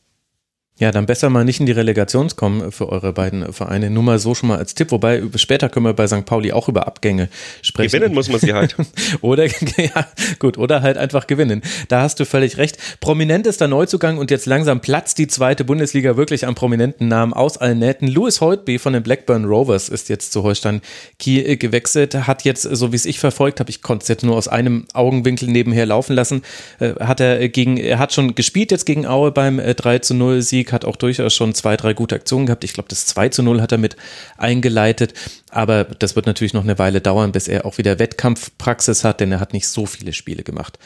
Ja, 0.78 0.90
dann 0.90 1.06
besser 1.06 1.30
mal 1.30 1.42
nicht 1.42 1.58
in 1.58 1.64
die 1.64 1.72
Relegation 1.72 2.28
kommen 2.36 2.70
für 2.70 2.90
eure 2.90 3.14
beiden 3.14 3.50
Vereine. 3.50 3.88
Nur 3.88 4.02
mal 4.02 4.18
so 4.18 4.34
schon 4.34 4.50
mal 4.50 4.58
als 4.58 4.74
Tipp. 4.74 4.90
Wobei, 4.90 5.22
später 5.36 5.70
können 5.70 5.86
wir 5.86 5.94
bei 5.94 6.06
St. 6.06 6.26
Pauli 6.26 6.52
auch 6.52 6.68
über 6.68 6.86
Abgänge 6.86 7.30
sprechen. 7.62 7.92
Gewinnen 7.92 8.14
muss 8.14 8.28
man 8.28 8.40
sie 8.40 8.52
halt. 8.52 8.76
oder, 9.22 9.46
ja, 9.76 10.06
gut, 10.38 10.58
oder 10.58 10.82
halt 10.82 10.98
einfach 10.98 11.26
gewinnen. 11.26 11.62
Da 11.88 12.02
hast 12.02 12.20
du 12.20 12.26
völlig 12.26 12.58
recht. 12.58 12.76
Prominent 13.00 13.46
ist 13.46 13.62
der 13.62 13.68
Neuzugang 13.68 14.18
und 14.18 14.30
jetzt 14.30 14.44
langsam 14.44 14.80
platzt 14.80 15.16
die 15.16 15.28
zweite 15.28 15.64
Bundesliga 15.64 16.18
wirklich 16.18 16.46
an 16.46 16.54
prominenten 16.54 17.08
Namen 17.08 17.32
aus 17.32 17.56
allen 17.56 17.78
Nähten. 17.78 18.06
Louis 18.06 18.42
Holtby 18.42 18.78
von 18.78 18.92
den 18.92 19.02
Blackburn 19.02 19.46
Rovers 19.46 19.88
ist 19.88 20.10
jetzt 20.10 20.32
zu 20.32 20.42
Holstein 20.42 20.82
Kiel 21.18 21.56
gewechselt, 21.56 22.14
hat 22.26 22.44
jetzt, 22.44 22.62
so 22.62 22.92
wie 22.92 22.96
es 22.96 23.06
ich 23.06 23.18
verfolgt 23.18 23.60
habe, 23.60 23.70
ich 23.70 23.80
konnte 23.80 24.02
es 24.02 24.08
jetzt 24.08 24.24
nur 24.24 24.36
aus 24.36 24.46
einem 24.46 24.84
Augenwinkel 24.92 25.48
nebenher 25.48 25.86
laufen 25.86 26.12
lassen, 26.12 26.42
äh, 26.80 26.92
hat 27.00 27.20
er 27.20 27.48
gegen, 27.48 27.78
er 27.78 27.98
hat 27.98 28.12
schon 28.12 28.34
gespielt 28.34 28.70
jetzt 28.70 28.84
gegen 28.84 29.06
Aue 29.06 29.30
beim 29.32 29.56
3 29.56 29.94
äh, 29.94 30.00
zu 30.02 30.12
0 30.12 30.42
Sieg 30.42 30.65
League 30.66 30.72
hat 30.72 30.84
auch 30.84 30.96
durchaus 30.96 31.32
schon 31.34 31.54
zwei, 31.54 31.76
drei 31.76 31.94
gute 31.94 32.16
Aktionen 32.16 32.46
gehabt. 32.46 32.64
Ich 32.64 32.72
glaube, 32.72 32.88
das 32.88 33.06
2 33.06 33.28
zu 33.28 33.42
0 33.42 33.60
hat 33.60 33.72
er 33.72 33.78
mit 33.78 33.96
eingeleitet. 34.36 35.14
Aber 35.50 35.84
das 35.84 36.16
wird 36.16 36.26
natürlich 36.26 36.54
noch 36.54 36.64
eine 36.64 36.78
Weile 36.78 37.00
dauern, 37.00 37.32
bis 37.32 37.48
er 37.48 37.64
auch 37.64 37.78
wieder 37.78 37.98
Wettkampfpraxis 37.98 39.04
hat, 39.04 39.20
denn 39.20 39.32
er 39.32 39.40
hat 39.40 39.52
nicht 39.52 39.68
so 39.68 39.86
viele 39.86 40.12
Spiele 40.12 40.42
gemacht 40.42 40.78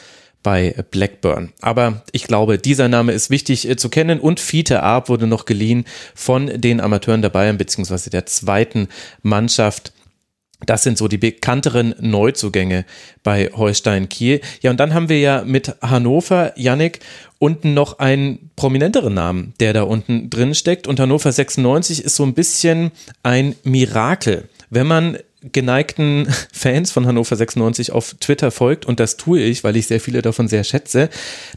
bei 0.43 0.73
Blackburn. 0.89 1.51
Aber 1.61 2.01
ich 2.11 2.23
glaube, 2.25 2.57
dieser 2.57 2.87
Name 2.87 3.11
ist 3.11 3.29
wichtig 3.29 3.69
äh, 3.69 3.75
zu 3.75 3.89
kennen 3.89 4.19
und 4.19 4.39
Fiete 4.39 4.81
Arp 4.81 5.07
wurde 5.07 5.27
noch 5.27 5.45
geliehen 5.45 5.85
von 6.15 6.47
den 6.47 6.81
Amateuren 6.81 7.21
der 7.21 7.29
Bayern 7.29 7.57
beziehungsweise 7.57 8.09
der 8.09 8.25
zweiten 8.25 8.87
Mannschaft. 9.21 9.93
Das 10.65 10.83
sind 10.83 10.97
so 10.97 11.07
die 11.07 11.17
bekannteren 11.17 11.95
Neuzugänge 11.99 12.85
bei 13.23 13.49
Holstein 13.53 14.09
Kiel. 14.09 14.41
Ja, 14.61 14.71
und 14.71 14.79
dann 14.79 14.93
haben 14.93 15.09
wir 15.09 15.19
ja 15.19 15.43
mit 15.43 15.75
Hannover, 15.81 16.53
Yannick, 16.55 16.99
unten 17.39 17.73
noch 17.73 17.99
einen 17.99 18.51
prominenteren 18.55 19.13
Namen, 19.13 19.53
der 19.59 19.73
da 19.73 19.83
unten 19.83 20.29
drin 20.29 20.53
steckt. 20.53 20.87
Und 20.87 20.99
Hannover 20.99 21.31
96 21.31 22.03
ist 22.03 22.15
so 22.15 22.23
ein 22.23 22.33
bisschen 22.33 22.91
ein 23.23 23.55
Mirakel. 23.63 24.47
Wenn 24.69 24.87
man 24.87 25.17
geneigten 25.51 26.27
Fans 26.53 26.91
von 26.91 27.07
Hannover 27.07 27.35
96 27.35 27.91
auf 27.91 28.15
Twitter 28.19 28.51
folgt, 28.51 28.85
und 28.85 28.99
das 28.99 29.17
tue 29.17 29.39
ich, 29.39 29.63
weil 29.63 29.75
ich 29.75 29.87
sehr 29.87 29.99
viele 29.99 30.21
davon 30.21 30.47
sehr 30.47 30.63
schätze, 30.63 31.09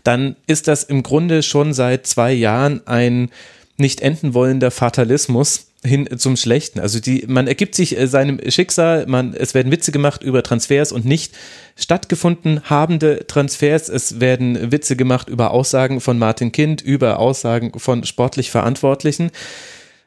dann 0.03 0.37
ist 0.47 0.69
das 0.69 0.85
im 0.85 1.03
Grunde 1.03 1.43
schon 1.43 1.75
seit 1.75 2.07
zwei 2.07 2.33
Jahren 2.33 2.87
ein 2.87 3.31
nicht 3.77 4.01
enden 4.01 4.35
wollender 4.35 4.71
Fatalismus, 4.71 5.67
hin 5.85 6.09
zum 6.17 6.37
Schlechten. 6.37 6.81
Also 6.81 6.99
die, 7.01 7.25
man 7.29 7.47
ergibt 7.47 7.75
sich 7.75 7.99
äh, 7.99 8.07
seinem 8.07 8.41
Schicksal, 8.49 9.07
man, 9.07 9.35
es 9.35 9.55
werden 9.55 9.71
Witze 9.71 9.93
gemacht 9.93 10.23
über 10.23 10.43
Transfers 10.43 10.93
und 10.93 11.05
nicht 11.05 11.35
stattgefunden 11.77 12.69
habende 12.71 13.27
Transfers. 13.27 13.89
Es 13.89 14.21
werden 14.21 14.73
Witze 14.73 14.97
gemacht 14.97 15.29
über 15.29 15.51
Aussagen 15.51 16.01
von 16.01 16.19
Martin 16.19 16.53
Kind, 16.53 16.81
über 16.83 17.19
Aussagen 17.19 17.79
von 17.79 18.05
sportlich 18.05 18.51
Verantwortlichen. 18.51 19.31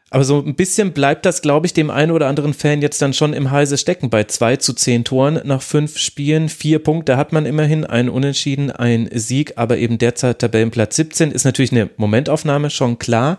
Aber 0.09 0.23
so 0.23 0.39
ein 0.39 0.55
bisschen 0.55 0.93
bleibt 0.93 1.25
das, 1.25 1.41
glaube 1.41 1.65
ich, 1.65 1.73
dem 1.73 1.89
einen 1.89 2.13
oder 2.13 2.27
anderen 2.27 2.53
Fan 2.53 2.81
jetzt 2.81 3.01
dann 3.01 3.13
schon 3.13 3.33
im 3.33 3.51
Halse 3.51 3.77
stecken. 3.77 4.09
Bei 4.09 4.23
zwei 4.23 4.55
zu 4.55 4.73
zehn 4.73 5.03
Toren 5.03 5.41
nach 5.43 5.61
fünf 5.61 5.97
Spielen, 5.97 6.47
vier 6.47 6.79
Punkte 6.79 7.17
hat 7.17 7.33
man 7.33 7.45
immerhin, 7.45 7.83
ein 7.83 8.07
Unentschieden, 8.07 8.71
ein 8.71 9.09
Sieg, 9.13 9.53
aber 9.57 9.77
eben 9.77 9.97
derzeit 9.97 10.39
Tabellenplatz 10.39 10.95
17 10.95 11.31
ist 11.31 11.43
natürlich 11.43 11.73
eine 11.73 11.89
Momentaufnahme, 11.97 12.69
schon 12.69 12.99
klar. 12.99 13.37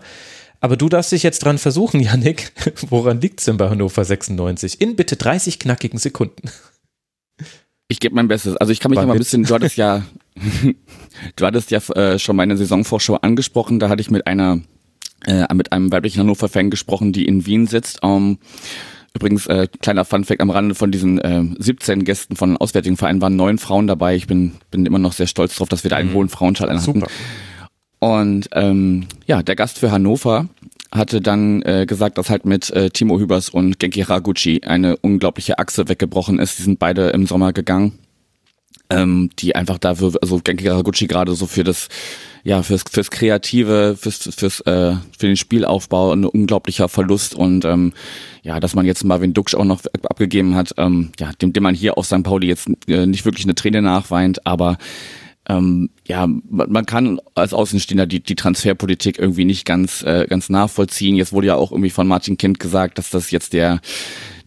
Aber 0.61 0.75
du 0.75 0.89
darfst 0.89 1.11
dich 1.11 1.23
jetzt 1.23 1.43
dran 1.43 1.57
versuchen, 1.57 1.99
Yannick. 2.01 2.51
Woran 2.89 3.21
liegt 3.21 3.39
es 3.39 3.45
denn 3.45 3.57
bei 3.57 3.69
Hannover 3.69 4.03
96? 4.03 4.81
In 4.81 4.95
bitte 4.95 5.15
30 5.15 5.59
knackigen 5.59 5.99
Sekunden. 5.99 6.49
Ich 7.87 7.99
gebe 7.99 8.15
mein 8.15 8.27
Bestes. 8.27 8.55
Also 8.57 8.71
ich 8.71 8.79
kann 8.79 8.91
mich 8.91 8.97
War 8.97 9.03
noch 9.03 9.09
mal 9.09 9.15
ein 9.15 9.19
bisschen, 9.19 9.43
du 9.43 9.53
hattest 9.53 9.77
ja, 9.77 10.03
du 11.35 11.45
hattest 11.45 11.71
ja 11.71 11.79
äh, 11.95 12.19
schon 12.19 12.35
meine 12.35 12.55
Saisonvorschau 12.55 13.15
angesprochen. 13.15 13.79
Da 13.79 13.89
hatte 13.89 14.01
ich 14.01 14.11
mit 14.11 14.27
einer, 14.27 14.59
äh, 15.25 15.51
mit 15.53 15.71
einem 15.71 15.91
weiblichen 15.91 16.19
Hannover-Fan 16.19 16.69
gesprochen, 16.69 17.13
die 17.13 17.25
in 17.25 17.45
Wien 17.45 17.65
sitzt. 17.65 18.03
Um, 18.03 18.37
Übrigens, 19.15 19.47
äh, 19.47 19.67
kleiner 19.81 20.05
Funfact 20.05 20.39
am 20.39 20.51
Rande 20.51 20.75
von 20.75 20.91
diesen 20.91 21.19
äh, 21.19 21.43
17 21.57 22.03
Gästen 22.03 22.35
von 22.35 22.57
Auswärtigen 22.57 22.95
Vereinen 22.95 23.21
waren 23.21 23.35
neun 23.35 23.57
Frauen 23.57 23.87
dabei. 23.87 24.15
Ich 24.15 24.27
bin, 24.27 24.53
bin 24.69 24.85
immer 24.85 24.99
noch 24.99 25.13
sehr 25.13 25.25
stolz 25.25 25.55
darauf, 25.55 25.69
dass 25.69 25.83
wir 25.83 25.89
da 25.89 25.97
einen 25.97 26.11
mhm. 26.11 26.13
hohen 26.13 26.29
Frauenschall 26.29 26.69
hatten. 26.69 26.79
Super. 26.79 27.07
Und 27.99 28.49
ähm, 28.53 29.07
ja, 29.27 29.43
der 29.43 29.55
Gast 29.55 29.79
für 29.79 29.91
Hannover 29.91 30.47
hatte 30.91 31.21
dann 31.21 31.61
äh, 31.63 31.85
gesagt, 31.85 32.17
dass 32.17 32.29
halt 32.29 32.45
mit 32.45 32.69
äh, 32.71 32.89
Timo 32.89 33.19
Hübers 33.19 33.49
und 33.49 33.77
Genki 33.79 34.01
Haraguchi 34.01 34.61
eine 34.63 34.97
unglaubliche 34.97 35.59
Achse 35.59 35.87
weggebrochen 35.87 36.39
ist. 36.39 36.57
Die 36.57 36.63
sind 36.63 36.79
beide 36.79 37.09
im 37.09 37.27
Sommer 37.27 37.53
gegangen. 37.53 37.99
ähm, 38.89 39.29
die 39.37 39.55
einfach 39.55 39.77
dafür, 39.77 40.13
also 40.21 40.39
Genki 40.43 40.65
Haraguchi 40.65 41.07
gerade 41.07 41.33
so 41.35 41.45
für 41.45 41.63
das, 41.63 41.89
ja, 42.43 42.63
fürs, 42.63 42.83
fürs 42.89 43.11
Kreative, 43.11 43.95
fürs, 43.99 44.29
fürs, 44.35 44.61
äh, 44.61 44.95
für 45.17 45.27
den 45.27 45.35
Spielaufbau 45.37 46.11
ein 46.11 46.25
unglaublicher 46.25 46.89
Verlust 46.89 47.35
und 47.35 47.65
ähm, 47.65 47.93
ja, 48.41 48.59
dass 48.59 48.73
man 48.73 48.85
jetzt 48.85 49.03
Marvin 49.03 49.33
Duksch 49.33 49.53
auch 49.53 49.65
noch 49.65 49.81
abgegeben 50.03 50.55
hat, 50.55 50.73
ähm, 50.77 51.11
ja, 51.19 51.31
dem, 51.33 51.53
dem 51.53 51.63
man 51.63 51.75
hier 51.75 51.97
auf 51.97 52.07
St. 52.07 52.23
Pauli 52.23 52.47
jetzt 52.47 52.67
äh, 52.87 53.05
nicht 53.05 53.25
wirklich 53.25 53.45
eine 53.45 53.55
Träne 53.55 53.81
nachweint, 53.81 54.45
aber 54.47 54.77
ähm, 55.47 55.89
ja, 56.09 56.27
man 56.27 56.85
kann 56.87 57.21
als 57.35 57.53
Außenstehender 57.53 58.07
die, 58.07 58.19
die 58.19 58.35
Transferpolitik 58.35 59.19
irgendwie 59.19 59.45
nicht 59.45 59.63
ganz, 59.63 60.01
äh, 60.01 60.25
ganz 60.27 60.49
nachvollziehen. 60.49 61.15
Jetzt 61.15 61.33
wurde 61.33 61.47
ja 61.47 61.55
auch 61.55 61.71
irgendwie 61.71 61.91
von 61.91 62.07
Martin 62.07 62.35
Kind 62.35 62.59
gesagt, 62.59 62.97
dass 62.97 63.11
das 63.11 63.29
jetzt 63.29 63.53
der 63.53 63.79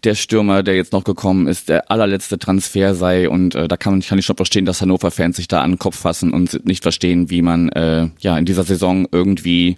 der 0.05 0.17
Stürmer, 0.17 0.65
der 0.65 0.75
jetzt 0.75 0.93
noch 0.93 1.05
gekommen 1.05 1.47
ist, 1.47 1.69
der 1.69 1.89
allerletzte 1.91 2.37
Transfer 2.37 2.97
sei. 2.97 3.29
Und 3.29 3.55
äh, 3.55 3.69
da 3.69 3.77
kann, 3.77 3.93
man, 3.93 4.03
kann 4.03 4.19
ich 4.19 4.27
schon 4.27 4.37
verstehen, 4.37 4.65
dass 4.65 4.81
Hannover-Fans 4.81 5.37
sich 5.37 5.47
da 5.47 5.63
an 5.63 5.73
den 5.73 5.79
Kopf 5.79 5.97
fassen 5.97 6.33
und 6.33 6.67
nicht 6.67 6.83
verstehen, 6.83 7.31
wie 7.31 7.43
man 7.43 7.69
äh, 7.69 8.09
ja 8.19 8.37
in 8.37 8.45
dieser 8.45 8.65
Saison 8.65 9.07
irgendwie 9.13 9.77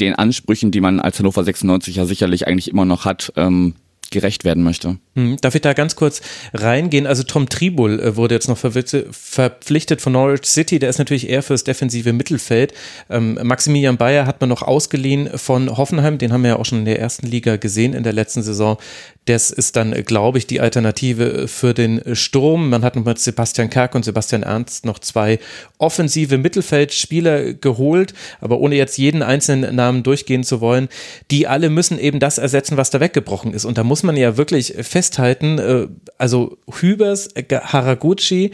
den 0.00 0.16
Ansprüchen, 0.16 0.72
die 0.72 0.80
man 0.80 0.98
als 0.98 1.20
Hannover 1.20 1.44
96 1.44 1.94
ja 1.94 2.06
sicherlich 2.06 2.48
eigentlich 2.48 2.68
immer 2.68 2.84
noch 2.84 3.04
hat, 3.04 3.32
ähm, 3.36 3.74
gerecht 4.12 4.44
werden 4.44 4.62
möchte. 4.62 4.98
Hm, 5.16 5.36
darf 5.40 5.54
ich 5.54 5.60
da 5.60 5.72
ganz 5.72 5.96
kurz 5.96 6.22
reingehen? 6.54 7.06
Also 7.06 7.24
Tom 7.24 7.48
Tribul 7.48 7.98
äh, 7.98 8.16
wurde 8.16 8.36
jetzt 8.36 8.48
noch 8.48 8.58
verpflichtet 8.58 10.00
von 10.00 10.12
Norwich 10.12 10.44
City, 10.44 10.78
der 10.78 10.90
ist 10.90 10.98
natürlich 10.98 11.28
eher 11.28 11.42
fürs 11.42 11.64
defensive 11.64 12.12
Mittelfeld. 12.12 12.72
Ähm, 13.10 13.38
Maximilian 13.42 13.96
Bayer 13.96 14.26
hat 14.26 14.40
man 14.40 14.48
noch 14.48 14.62
ausgeliehen 14.62 15.36
von 15.36 15.76
Hoffenheim, 15.76 16.18
den 16.18 16.32
haben 16.32 16.42
wir 16.42 16.50
ja 16.50 16.56
auch 16.56 16.64
schon 16.64 16.78
in 16.78 16.84
der 16.84 17.00
ersten 17.00 17.26
Liga 17.26 17.56
gesehen 17.56 17.94
in 17.94 18.04
der 18.04 18.12
letzten 18.12 18.42
Saison. 18.42 18.78
Das 19.26 19.52
ist 19.52 19.76
dann, 19.76 19.92
glaube 20.04 20.38
ich, 20.38 20.48
die 20.48 20.60
Alternative 20.60 21.46
für 21.46 21.74
den 21.74 22.02
Sturm. 22.16 22.70
Man 22.70 22.82
hat 22.82 22.96
noch 22.96 23.04
mit 23.04 23.20
Sebastian 23.20 23.70
Kerk 23.70 23.94
und 23.94 24.04
Sebastian 24.04 24.42
Ernst 24.42 24.84
noch 24.84 24.98
zwei 24.98 25.38
offensive 25.78 26.38
Mittelfeldspieler 26.38 27.54
geholt, 27.54 28.14
aber 28.40 28.58
ohne 28.58 28.74
jetzt 28.74 28.98
jeden 28.98 29.22
einzelnen 29.22 29.76
Namen 29.76 30.02
durchgehen 30.02 30.42
zu 30.42 30.60
wollen, 30.60 30.88
die 31.30 31.46
alle 31.46 31.70
müssen 31.70 32.00
eben 32.00 32.18
das 32.18 32.38
ersetzen, 32.38 32.76
was 32.76 32.90
da 32.90 32.98
weggebrochen 32.98 33.54
ist. 33.54 33.64
Und 33.64 33.78
da 33.78 33.84
muss 33.84 34.02
man 34.02 34.16
ja 34.16 34.36
wirklich 34.36 34.74
festhalten, 34.80 35.58
äh, 35.58 35.86
also 36.18 36.58
Hübers, 36.80 37.28
Haraguchi 37.48 38.50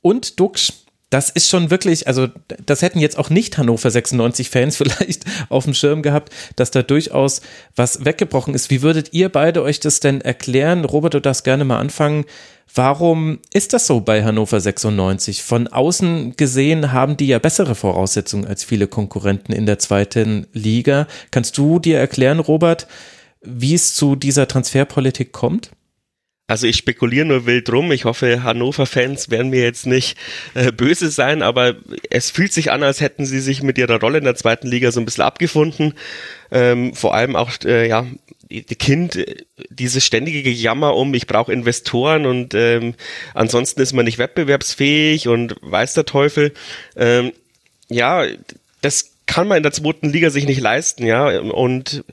und 0.00 0.38
Dux 0.38 0.84
das 1.10 1.30
ist 1.30 1.48
schon 1.48 1.70
wirklich, 1.70 2.06
also 2.06 2.28
das 2.64 2.82
hätten 2.82 2.98
jetzt 2.98 3.18
auch 3.18 3.30
nicht 3.30 3.56
Hannover 3.56 3.90
96 3.90 4.50
Fans 4.50 4.76
vielleicht 4.78 5.24
auf 5.48 5.64
dem 5.64 5.74
Schirm 5.74 6.02
gehabt, 6.02 6.32
dass 6.56 6.70
da 6.70 6.82
durchaus 6.82 7.40
was 7.76 8.04
weggebrochen 8.04 8.54
ist. 8.54 8.70
Wie 8.70 8.82
würdet 8.82 9.12
ihr 9.12 9.28
beide 9.28 9.62
euch 9.62 9.80
das 9.80 10.00
denn 10.00 10.20
erklären? 10.20 10.84
Robert, 10.84 11.14
du 11.14 11.20
darfst 11.20 11.44
gerne 11.44 11.64
mal 11.64 11.78
anfangen. 11.78 12.24
Warum 12.74 13.38
ist 13.54 13.72
das 13.72 13.86
so 13.86 14.00
bei 14.00 14.22
Hannover 14.22 14.60
96? 14.60 15.42
Von 15.42 15.68
außen 15.68 16.36
gesehen 16.36 16.92
haben 16.92 17.16
die 17.16 17.26
ja 17.26 17.38
bessere 17.38 17.74
Voraussetzungen 17.74 18.46
als 18.46 18.62
viele 18.62 18.86
Konkurrenten 18.86 19.52
in 19.52 19.64
der 19.64 19.78
zweiten 19.78 20.46
Liga. 20.52 21.06
Kannst 21.30 21.56
du 21.56 21.78
dir 21.78 21.98
erklären, 21.98 22.40
Robert, 22.40 22.86
wie 23.40 23.74
es 23.74 23.94
zu 23.94 24.16
dieser 24.16 24.48
Transferpolitik 24.48 25.32
kommt? 25.32 25.70
Also 26.48 26.66
ich 26.66 26.76
spekuliere 26.76 27.26
nur 27.26 27.46
wild 27.46 27.70
rum. 27.70 27.92
Ich 27.92 28.06
hoffe, 28.06 28.42
Hannover-Fans 28.42 29.30
werden 29.30 29.50
mir 29.50 29.62
jetzt 29.62 29.86
nicht 29.86 30.16
äh, 30.54 30.72
böse 30.72 31.10
sein, 31.10 31.42
aber 31.42 31.76
es 32.08 32.30
fühlt 32.30 32.54
sich 32.54 32.72
an, 32.72 32.82
als 32.82 33.02
hätten 33.02 33.26
sie 33.26 33.40
sich 33.40 33.62
mit 33.62 33.76
ihrer 33.76 34.00
Rolle 34.00 34.18
in 34.18 34.24
der 34.24 34.34
zweiten 34.34 34.66
Liga 34.66 34.90
so 34.90 34.98
ein 34.98 35.04
bisschen 35.04 35.24
abgefunden. 35.24 35.92
Ähm, 36.50 36.94
vor 36.94 37.14
allem 37.14 37.36
auch, 37.36 37.50
äh, 37.66 37.86
ja, 37.86 38.06
die 38.50 38.62
Kind, 38.62 39.22
dieses 39.68 40.06
ständige 40.06 40.42
Gejammer 40.42 40.96
um, 40.96 41.12
ich 41.12 41.26
brauche 41.26 41.52
Investoren 41.52 42.24
und 42.24 42.54
ähm, 42.54 42.94
ansonsten 43.34 43.82
ist 43.82 43.92
man 43.92 44.06
nicht 44.06 44.16
wettbewerbsfähig 44.16 45.28
und 45.28 45.56
weiß 45.60 45.92
der 45.92 46.06
Teufel. 46.06 46.54
Ähm, 46.96 47.32
ja, 47.90 48.24
das 48.80 49.10
kann 49.26 49.48
man 49.48 49.58
in 49.58 49.64
der 49.64 49.72
zweiten 49.72 50.08
Liga 50.08 50.30
sich 50.30 50.46
nicht 50.46 50.62
leisten, 50.62 51.04
ja. 51.04 51.38
Und 51.38 52.04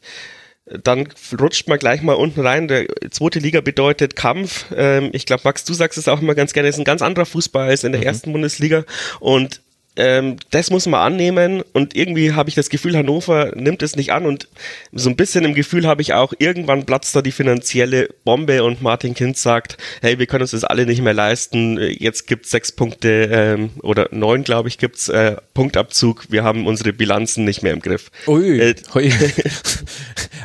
dann 0.66 1.08
rutscht 1.40 1.68
man 1.68 1.78
gleich 1.78 2.02
mal 2.02 2.14
unten 2.14 2.42
rein. 2.42 2.68
Der 2.68 2.88
zweite 3.12 3.40
Liga 3.40 3.62
bedeutet 3.62 4.16
Kampf. 4.16 4.66
Ähm, 4.76 5.10
ich 5.14 5.26
glaube, 5.26 5.44
Max, 5.44 5.64
du 5.64 5.74
sagst 5.74 5.98
es 5.98 6.08
auch 6.08 6.22
immer 6.22 6.34
ganz 6.34 6.54
gerne, 6.54 6.70
es 6.70 6.76
ist 6.76 6.82
ein 6.82 6.86
ganz 6.86 7.02
anderer 7.02 7.26
Fußball 7.26 7.70
als 7.70 7.84
in 7.84 7.92
der 7.92 8.02
mhm. 8.02 8.08
ersten 8.08 8.32
Bundesliga. 8.32 8.84
Und 9.20 9.62
ähm, 9.98 10.38
das 10.52 10.72
muss 10.72 10.88
man 10.88 11.02
annehmen 11.02 11.64
und 11.74 11.96
irgendwie 11.96 12.34
habe 12.34 12.50
ich 12.50 12.56
das 12.56 12.70
Gefühl, 12.70 12.98
Hannover 12.98 13.54
nimmt 13.56 13.82
es 13.82 13.96
nicht 13.96 14.12
an 14.12 14.26
und 14.26 14.48
so 14.92 15.10
ein 15.10 15.16
bisschen 15.16 15.46
im 15.46 15.54
Gefühl 15.54 15.88
habe 15.88 16.02
ich 16.02 16.14
auch, 16.14 16.34
irgendwann 16.38 16.86
platzt 16.86 17.16
da 17.16 17.22
die 17.22 17.32
finanzielle 17.32 18.10
Bombe 18.24 18.64
und 18.64 18.82
Martin 18.82 19.14
Kind 19.14 19.38
sagt, 19.38 19.78
hey, 20.02 20.20
wir 20.20 20.26
können 20.26 20.42
uns 20.42 20.52
das 20.52 20.64
alle 20.64 20.86
nicht 20.86 21.02
mehr 21.02 21.14
leisten, 21.14 21.78
jetzt 21.78 22.28
gibt's 22.28 22.52
sechs 22.52 22.72
Punkte 22.72 23.30
ähm, 23.32 23.70
oder 23.82 24.10
neun, 24.12 24.44
glaube 24.44 24.68
ich, 24.68 24.78
gibt's 24.78 25.10
äh, 25.10 25.38
Punktabzug, 25.54 26.26
wir 26.30 26.44
haben 26.44 26.68
unsere 26.68 26.92
Bilanzen 26.92 27.46
nicht 27.46 27.64
mehr 27.64 27.74
im 27.74 27.80
Griff. 27.80 28.12
Ui, 28.28 28.60
äh, 28.60 28.76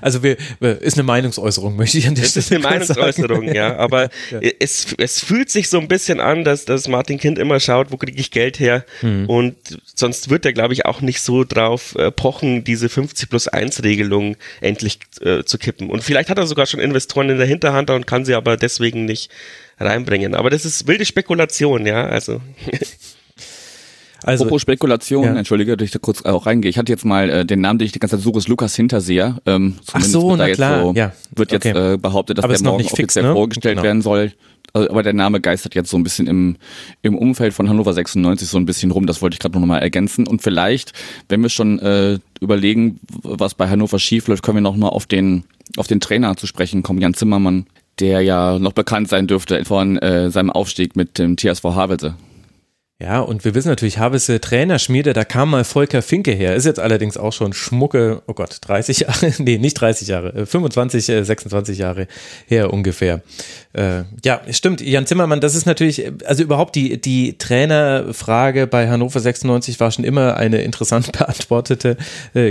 also 0.00 0.22
wir, 0.22 0.36
ist 0.60 0.96
eine 0.96 1.02
Meinungsäußerung, 1.04 1.76
möchte 1.76 1.98
ich 1.98 2.06
an 2.06 2.14
der 2.14 2.24
Stelle 2.24 2.44
sagen. 2.44 2.60
ist 2.60 2.66
eine 2.66 2.78
Meinungsäußerung, 2.78 3.54
ja, 3.54 3.76
aber 3.76 4.10
ja. 4.30 4.40
Es, 4.60 4.94
es 4.98 5.20
fühlt 5.20 5.50
sich 5.50 5.68
so 5.68 5.80
ein 5.80 5.88
bisschen 5.88 6.20
an, 6.20 6.44
dass, 6.44 6.64
dass 6.64 6.86
Martin 6.88 7.18
Kind 7.18 7.38
immer 7.38 7.58
schaut, 7.58 7.90
wo 7.90 7.96
kriege 7.96 8.20
ich 8.20 8.30
Geld 8.30 8.60
her 8.60 8.84
hm. 9.00 9.26
und 9.26 9.39
und 9.40 9.56
sonst 9.94 10.28
wird 10.28 10.44
er, 10.44 10.52
glaube 10.52 10.74
ich, 10.74 10.84
auch 10.84 11.00
nicht 11.00 11.22
so 11.22 11.44
drauf 11.44 11.94
äh, 11.94 12.10
pochen, 12.10 12.62
diese 12.62 12.90
50 12.90 13.30
plus 13.30 13.48
1 13.48 13.82
Regelung 13.82 14.36
endlich 14.60 14.98
äh, 15.22 15.44
zu 15.44 15.56
kippen. 15.56 15.88
Und 15.88 16.04
vielleicht 16.04 16.28
hat 16.28 16.36
er 16.36 16.46
sogar 16.46 16.66
schon 16.66 16.78
Investoren 16.78 17.30
in 17.30 17.38
der 17.38 17.46
Hinterhand 17.46 17.88
und 17.88 18.06
kann 18.06 18.26
sie 18.26 18.34
aber 18.34 18.58
deswegen 18.58 19.06
nicht 19.06 19.30
reinbringen. 19.78 20.34
Aber 20.34 20.50
das 20.50 20.66
ist 20.66 20.86
wilde 20.86 21.06
Spekulation, 21.06 21.86
ja, 21.86 22.04
also. 22.04 22.42
Also, 24.24 24.44
Apropos 24.44 24.62
Spekulation, 24.62 25.24
ja. 25.24 25.34
entschuldige, 25.34 25.76
dass 25.76 25.86
ich 25.86 25.92
da 25.92 25.98
kurz 25.98 26.22
auch 26.22 26.46
reingehe. 26.46 26.68
Ich 26.68 26.78
hatte 26.78 26.92
jetzt 26.92 27.04
mal 27.04 27.30
äh, 27.30 27.44
den 27.46 27.60
Namen, 27.60 27.78
den 27.78 27.86
ich 27.86 27.92
die 27.92 27.98
ganze 27.98 28.16
Zeit 28.16 28.24
suche, 28.24 28.38
ist 28.38 28.48
Lukas 28.48 28.76
Hinterseher. 28.76 29.38
Ähm, 29.46 29.76
Ach 29.92 30.02
so, 30.02 30.36
na 30.36 30.50
klar. 30.50 30.82
So, 30.82 30.92
ja. 30.94 31.12
Wird 31.34 31.52
jetzt 31.52 31.66
okay. 31.66 31.94
äh, 31.94 31.96
behauptet, 31.96 32.38
dass 32.38 32.44
Aber 32.44 32.54
der 32.54 32.62
morgen 32.62 32.84
offiziell 32.84 32.96
fix, 32.96 33.16
ne? 33.16 33.32
vorgestellt 33.32 33.76
genau. 33.76 33.84
werden 33.84 34.02
soll. 34.02 34.32
Also, 34.72 34.90
aber 34.90 35.02
der 35.02 35.14
Name 35.14 35.40
geistert 35.40 35.74
jetzt 35.74 35.90
so 35.90 35.96
ein 35.96 36.02
bisschen 36.02 36.26
im, 36.26 36.56
im 37.02 37.16
Umfeld 37.16 37.54
von 37.54 37.68
Hannover 37.68 37.92
96 37.92 38.48
so 38.48 38.58
ein 38.58 38.66
bisschen 38.66 38.90
rum. 38.90 39.06
Das 39.06 39.22
wollte 39.22 39.34
ich 39.34 39.40
gerade 39.40 39.58
noch 39.58 39.66
mal 39.66 39.78
ergänzen. 39.78 40.26
Und 40.26 40.42
vielleicht, 40.42 40.92
wenn 41.28 41.42
wir 41.42 41.48
schon 41.48 41.78
äh, 41.80 42.18
überlegen, 42.40 43.00
was 43.22 43.54
bei 43.54 43.68
Hannover 43.68 43.98
schief 43.98 44.28
läuft, 44.28 44.42
können 44.42 44.58
wir 44.58 44.62
noch 44.62 44.76
mal 44.76 44.88
auf 44.88 45.06
den, 45.06 45.44
auf 45.76 45.86
den 45.86 46.00
Trainer 46.00 46.36
zu 46.36 46.46
sprechen 46.46 46.82
kommen, 46.82 47.00
Jan 47.00 47.14
Zimmermann, 47.14 47.66
der 47.98 48.20
ja 48.20 48.58
noch 48.58 48.72
bekannt 48.72 49.08
sein 49.08 49.26
dürfte 49.26 49.64
von 49.64 49.98
äh, 49.98 50.30
seinem 50.30 50.50
Aufstieg 50.50 50.94
mit 50.94 51.18
dem 51.18 51.36
TSV 51.36 51.64
Havelse. 51.64 52.14
Ja, 53.02 53.20
und 53.20 53.46
wir 53.46 53.54
wissen 53.54 53.68
natürlich, 53.68 53.96
Havelse 53.96 54.42
Trainerschmiede, 54.42 55.14
da 55.14 55.24
kam 55.24 55.50
mal 55.50 55.64
Volker 55.64 56.02
Finke 56.02 56.32
her. 56.32 56.54
Ist 56.54 56.66
jetzt 56.66 56.78
allerdings 56.78 57.16
auch 57.16 57.32
schon 57.32 57.54
schmucke, 57.54 58.20
oh 58.26 58.34
Gott, 58.34 58.58
30 58.60 58.98
Jahre, 59.00 59.32
nee, 59.38 59.56
nicht 59.56 59.80
30 59.80 60.06
Jahre, 60.06 60.44
25, 60.44 61.08
äh, 61.08 61.24
26 61.24 61.78
äh, 61.78 61.82
Jahre 61.82 62.06
her 62.46 62.70
ungefähr. 62.70 63.22
Äh, 63.72 64.02
ja, 64.22 64.42
stimmt, 64.50 64.82
Jan 64.82 65.06
Zimmermann, 65.06 65.40
das 65.40 65.54
ist 65.54 65.64
natürlich, 65.64 66.12
also 66.26 66.42
überhaupt 66.42 66.76
die, 66.76 67.00
die 67.00 67.38
Trainerfrage 67.38 68.66
bei 68.66 68.90
Hannover 68.90 69.20
96 69.20 69.80
war 69.80 69.90
schon 69.90 70.04
immer 70.04 70.36
eine 70.36 70.60
interessant 70.60 71.10
beantwortete. 71.18 71.96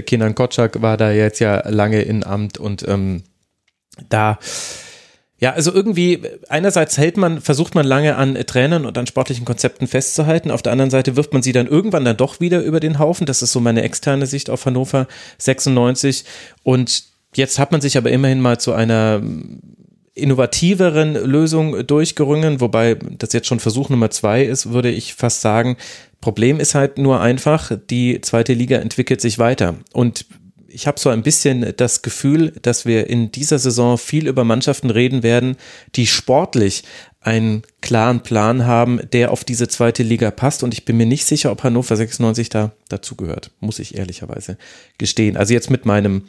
Kenan 0.07 0.33
Kotschak 0.33 0.81
war 0.81 0.97
da 0.97 1.11
jetzt 1.11 1.39
ja 1.39 1.67
lange 1.69 2.01
in 2.01 2.23
Amt 2.23 2.57
und 2.57 2.87
ähm, 2.87 3.21
da 4.09 4.39
ja, 5.39 5.53
also 5.53 5.73
irgendwie, 5.73 6.21
einerseits 6.49 6.97
hält 6.97 7.15
man, 7.15 7.39
versucht 7.39 7.73
man 7.73 7.85
lange 7.85 8.17
an 8.17 8.35
Trainern 8.45 8.85
und 8.85 8.97
an 8.97 9.07
sportlichen 9.07 9.45
Konzepten 9.45 9.87
festzuhalten, 9.87 10.51
auf 10.51 10.61
der 10.61 10.73
anderen 10.73 10.91
Seite 10.91 11.15
wirft 11.15 11.31
man 11.31 11.41
sie 11.41 11.53
dann 11.53 11.67
irgendwann 11.67 12.03
dann 12.03 12.17
doch 12.17 12.41
wieder 12.41 12.61
über 12.61 12.81
den 12.81 12.99
Haufen. 12.99 13.25
Das 13.25 13.41
ist 13.41 13.53
so 13.53 13.61
meine 13.61 13.83
externe 13.83 14.25
Sicht 14.25 14.49
auf 14.49 14.65
Hannover 14.65 15.07
96. 15.37 16.25
Und 16.63 17.05
jetzt 17.35 17.57
hat 17.57 17.71
man 17.71 17.79
sich 17.79 17.97
aber 17.97 18.11
immerhin 18.11 18.41
mal 18.41 18.59
zu 18.59 18.73
einer 18.73 19.21
innovativeren 20.13 21.13
Lösung 21.13 21.87
durchgerungen, 21.87 22.59
wobei 22.59 22.95
das 22.95 23.31
jetzt 23.31 23.47
schon 23.47 23.61
Versuch 23.61 23.87
Nummer 23.87 24.09
zwei 24.09 24.43
ist, 24.43 24.71
würde 24.71 24.91
ich 24.91 25.13
fast 25.13 25.39
sagen. 25.39 25.77
Problem 26.19 26.59
ist 26.59 26.75
halt 26.75 26.97
nur 26.97 27.21
einfach, 27.21 27.71
die 27.89 28.19
zweite 28.19 28.53
Liga 28.53 28.79
entwickelt 28.79 29.21
sich 29.21 29.39
weiter. 29.39 29.75
Und 29.93 30.25
ich 30.71 30.87
habe 30.87 30.99
so 30.99 31.09
ein 31.09 31.23
bisschen 31.23 31.73
das 31.77 32.01
Gefühl, 32.01 32.53
dass 32.61 32.85
wir 32.85 33.09
in 33.09 33.31
dieser 33.31 33.59
Saison 33.59 33.97
viel 33.97 34.27
über 34.27 34.43
Mannschaften 34.43 34.89
reden 34.89 35.23
werden, 35.23 35.57
die 35.95 36.07
sportlich 36.07 36.83
einen 37.21 37.63
klaren 37.81 38.21
Plan 38.21 38.65
haben, 38.65 39.01
der 39.11 39.31
auf 39.31 39.43
diese 39.43 39.67
zweite 39.67 40.03
Liga 40.03 40.31
passt. 40.31 40.63
Und 40.63 40.73
ich 40.73 40.85
bin 40.85 40.97
mir 40.97 41.05
nicht 41.05 41.25
sicher, 41.25 41.51
ob 41.51 41.63
Hannover 41.63 41.95
96 41.95 42.49
da 42.49 42.71
dazugehört, 42.87 43.51
muss 43.59 43.79
ich 43.79 43.97
ehrlicherweise 43.97 44.57
gestehen. 44.97 45.35
Also 45.35 45.53
jetzt 45.53 45.69
mit 45.69 45.85
meinem 45.85 46.23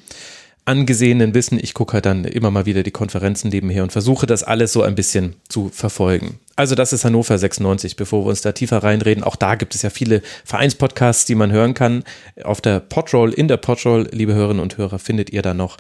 angesehenen 0.65 1.35
Wissen, 1.35 1.59
ich 1.61 1.75
gucke 1.75 1.95
halt 1.95 2.07
dann 2.07 2.25
immer 2.25 2.51
mal 2.51 2.67
wieder 2.67 2.83
die 2.83 2.91
Konferenzen 2.91 3.49
nebenher 3.49 3.83
und 3.83 3.93
versuche 3.93 4.27
das 4.27 4.43
alles 4.43 4.73
so 4.73 4.83
ein 4.83 4.95
bisschen 4.95 5.37
zu 5.49 5.71
verfolgen. 5.73 6.39
Also 6.61 6.75
das 6.75 6.93
ist 6.93 7.07
Hannover 7.07 7.39
96, 7.39 7.97
bevor 7.97 8.23
wir 8.23 8.29
uns 8.29 8.43
da 8.43 8.53
tiefer 8.53 8.83
reinreden. 8.83 9.25
Auch 9.25 9.37
da 9.37 9.55
gibt 9.55 9.75
es 9.75 9.81
ja 9.81 9.89
viele 9.89 10.21
Vereinspodcasts, 10.45 11.25
die 11.25 11.35
man 11.35 11.51
hören 11.53 11.73
kann. 11.73 12.05
Auf 12.45 12.61
der 12.61 12.81
Podroll, 12.81 13.33
in 13.33 13.49
der 13.49 13.57
Podroll, 13.57 14.11
liebe 14.13 14.35
Hörerinnen 14.35 14.63
und 14.63 14.77
Hörer, 14.77 14.99
findet 14.99 15.31
ihr 15.31 15.41
da 15.41 15.55
noch 15.55 15.79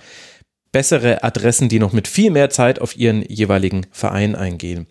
bessere 0.72 1.22
Adressen, 1.22 1.68
die 1.68 1.78
noch 1.78 1.92
mit 1.92 2.08
viel 2.08 2.30
mehr 2.30 2.48
Zeit 2.48 2.80
auf 2.80 2.96
ihren 2.96 3.20
jeweiligen 3.28 3.88
Verein 3.90 4.34
eingehen. 4.34 4.86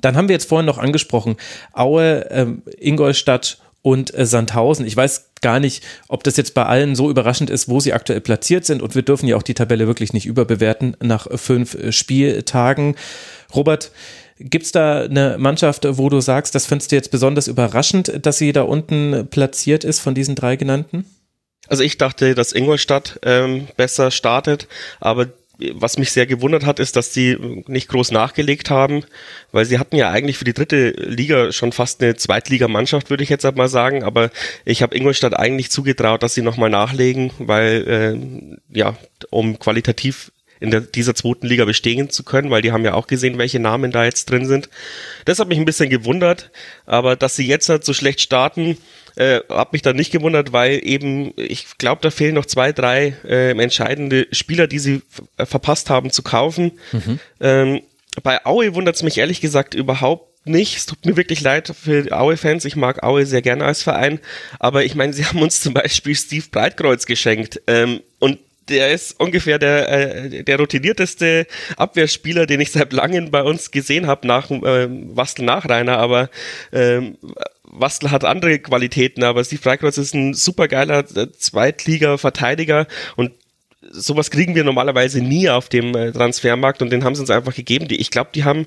Dann 0.00 0.16
haben 0.16 0.28
wir 0.28 0.32
jetzt 0.32 0.48
vorhin 0.48 0.64
noch 0.64 0.78
angesprochen, 0.78 1.36
Aue, 1.74 2.26
ähm, 2.30 2.62
Ingolstadt 2.78 3.58
und 3.82 4.14
äh, 4.14 4.24
Sandhausen. 4.24 4.86
Ich 4.86 4.96
weiß 4.96 5.32
gar 5.42 5.60
nicht, 5.60 5.84
ob 6.08 6.24
das 6.24 6.38
jetzt 6.38 6.54
bei 6.54 6.64
allen 6.64 6.96
so 6.96 7.10
überraschend 7.10 7.50
ist, 7.50 7.68
wo 7.68 7.78
sie 7.78 7.92
aktuell 7.92 8.22
platziert 8.22 8.64
sind. 8.64 8.80
Und 8.80 8.94
wir 8.94 9.02
dürfen 9.02 9.28
ja 9.28 9.36
auch 9.36 9.42
die 9.42 9.52
Tabelle 9.52 9.86
wirklich 9.86 10.14
nicht 10.14 10.24
überbewerten 10.24 10.96
nach 11.02 11.26
fünf 11.38 11.74
äh, 11.74 11.92
Spieltagen. 11.92 12.96
Robert, 13.54 13.90
gibt 14.40 14.66
es 14.66 14.72
da 14.72 15.02
eine 15.02 15.36
Mannschaft, 15.38 15.86
wo 15.88 16.08
du 16.08 16.20
sagst, 16.20 16.54
das 16.54 16.66
findest 16.66 16.92
du 16.92 16.96
jetzt 16.96 17.10
besonders 17.10 17.48
überraschend, 17.48 18.24
dass 18.24 18.38
sie 18.38 18.52
da 18.52 18.62
unten 18.62 19.28
platziert 19.28 19.84
ist 19.84 20.00
von 20.00 20.14
diesen 20.14 20.34
drei 20.34 20.56
genannten? 20.56 21.04
Also 21.68 21.84
ich 21.84 21.98
dachte, 21.98 22.34
dass 22.34 22.52
Ingolstadt 22.52 23.20
ähm, 23.22 23.68
besser 23.76 24.10
startet, 24.10 24.66
aber 24.98 25.28
was 25.74 25.98
mich 25.98 26.10
sehr 26.12 26.26
gewundert 26.26 26.64
hat, 26.64 26.80
ist, 26.80 26.96
dass 26.96 27.12
sie 27.12 27.36
nicht 27.66 27.88
groß 27.88 28.12
nachgelegt 28.12 28.70
haben, 28.70 29.04
weil 29.52 29.66
sie 29.66 29.78
hatten 29.78 29.96
ja 29.96 30.10
eigentlich 30.10 30.38
für 30.38 30.44
die 30.44 30.54
dritte 30.54 30.90
Liga 30.90 31.52
schon 31.52 31.72
fast 31.72 32.02
eine 32.02 32.16
Zweitligamannschaft, 32.16 33.10
würde 33.10 33.22
ich 33.22 33.28
jetzt 33.28 33.44
mal 33.54 33.68
sagen. 33.68 34.02
Aber 34.02 34.30
ich 34.64 34.82
habe 34.82 34.96
Ingolstadt 34.96 35.38
eigentlich 35.38 35.70
zugetraut, 35.70 36.22
dass 36.22 36.34
sie 36.34 36.42
nochmal 36.42 36.70
nachlegen, 36.70 37.30
weil 37.38 37.86
äh, 38.72 38.76
ja, 38.78 38.96
um 39.30 39.58
qualitativ 39.58 40.32
in 40.60 40.70
der, 40.70 40.82
dieser 40.82 41.14
zweiten 41.14 41.46
Liga 41.46 41.64
bestehen 41.64 42.10
zu 42.10 42.22
können, 42.22 42.50
weil 42.50 42.62
die 42.62 42.72
haben 42.72 42.84
ja 42.84 42.94
auch 42.94 43.06
gesehen, 43.06 43.38
welche 43.38 43.58
Namen 43.58 43.90
da 43.90 44.04
jetzt 44.04 44.30
drin 44.30 44.46
sind. 44.46 44.68
Das 45.24 45.38
hat 45.38 45.48
mich 45.48 45.58
ein 45.58 45.64
bisschen 45.64 45.90
gewundert, 45.90 46.50
aber 46.86 47.16
dass 47.16 47.36
sie 47.36 47.46
jetzt 47.46 47.68
halt 47.68 47.84
so 47.84 47.94
schlecht 47.94 48.20
starten, 48.20 48.76
äh, 49.16 49.40
hat 49.48 49.72
mich 49.72 49.82
dann 49.82 49.96
nicht 49.96 50.12
gewundert, 50.12 50.52
weil 50.52 50.80
eben, 50.86 51.32
ich 51.36 51.78
glaube, 51.78 52.02
da 52.02 52.10
fehlen 52.10 52.34
noch 52.34 52.46
zwei, 52.46 52.72
drei 52.72 53.16
äh, 53.24 53.50
entscheidende 53.50 54.28
Spieler, 54.32 54.66
die 54.66 54.78
sie 54.78 55.02
verpasst 55.36 55.90
haben 55.90 56.10
zu 56.10 56.22
kaufen. 56.22 56.72
Mhm. 56.92 57.18
Ähm, 57.40 57.80
bei 58.22 58.44
Aue 58.44 58.74
wundert 58.74 58.96
es 58.96 59.02
mich 59.02 59.18
ehrlich 59.18 59.40
gesagt 59.40 59.74
überhaupt 59.74 60.30
nicht. 60.44 60.76
Es 60.76 60.86
tut 60.86 61.04
mir 61.06 61.16
wirklich 61.16 61.40
leid 61.40 61.72
für 61.78 62.10
Aue-Fans. 62.12 62.64
Ich 62.64 62.76
mag 62.76 63.02
Aue 63.02 63.26
sehr 63.26 63.42
gerne 63.42 63.64
als 63.64 63.82
Verein. 63.82 64.20
Aber 64.58 64.84
ich 64.84 64.94
meine, 64.94 65.12
sie 65.12 65.24
haben 65.24 65.42
uns 65.42 65.60
zum 65.60 65.74
Beispiel 65.74 66.14
Steve 66.14 66.46
Breitkreuz 66.50 67.06
geschenkt. 67.06 67.60
Ähm, 67.66 68.00
der 68.70 68.90
ist 68.92 69.18
ungefähr 69.20 69.58
der, 69.58 69.88
äh, 69.88 70.44
der 70.44 70.58
routinierteste 70.58 71.46
Abwehrspieler, 71.76 72.46
den 72.46 72.60
ich 72.60 72.72
seit 72.72 72.92
langem 72.92 73.30
bei 73.30 73.42
uns 73.42 73.70
gesehen 73.70 74.06
habe, 74.06 74.26
nach 74.26 74.50
äh, 74.50 74.88
Wastel 74.88 75.44
Nachreiner, 75.44 75.98
aber 75.98 76.30
ähm, 76.72 77.18
Wastel 77.64 78.10
hat 78.10 78.24
andere 78.24 78.58
Qualitäten, 78.58 79.22
aber 79.22 79.44
Steve 79.44 79.62
Freikreuz 79.62 79.98
ist 79.98 80.14
ein 80.14 80.34
supergeiler 80.34 81.04
äh, 81.16 81.30
Zweitliga-Verteidiger 81.30 82.86
und 83.16 83.32
sowas 83.90 84.30
kriegen 84.30 84.54
wir 84.54 84.64
normalerweise 84.64 85.20
nie 85.20 85.48
auf 85.48 85.68
dem 85.68 85.94
äh, 85.94 86.12
Transfermarkt 86.12 86.82
und 86.82 86.90
den 86.90 87.04
haben 87.04 87.14
sie 87.14 87.22
uns 87.22 87.30
einfach 87.30 87.54
gegeben. 87.54 87.86
Ich 87.90 88.10
glaube, 88.10 88.30
die 88.34 88.44
haben 88.44 88.66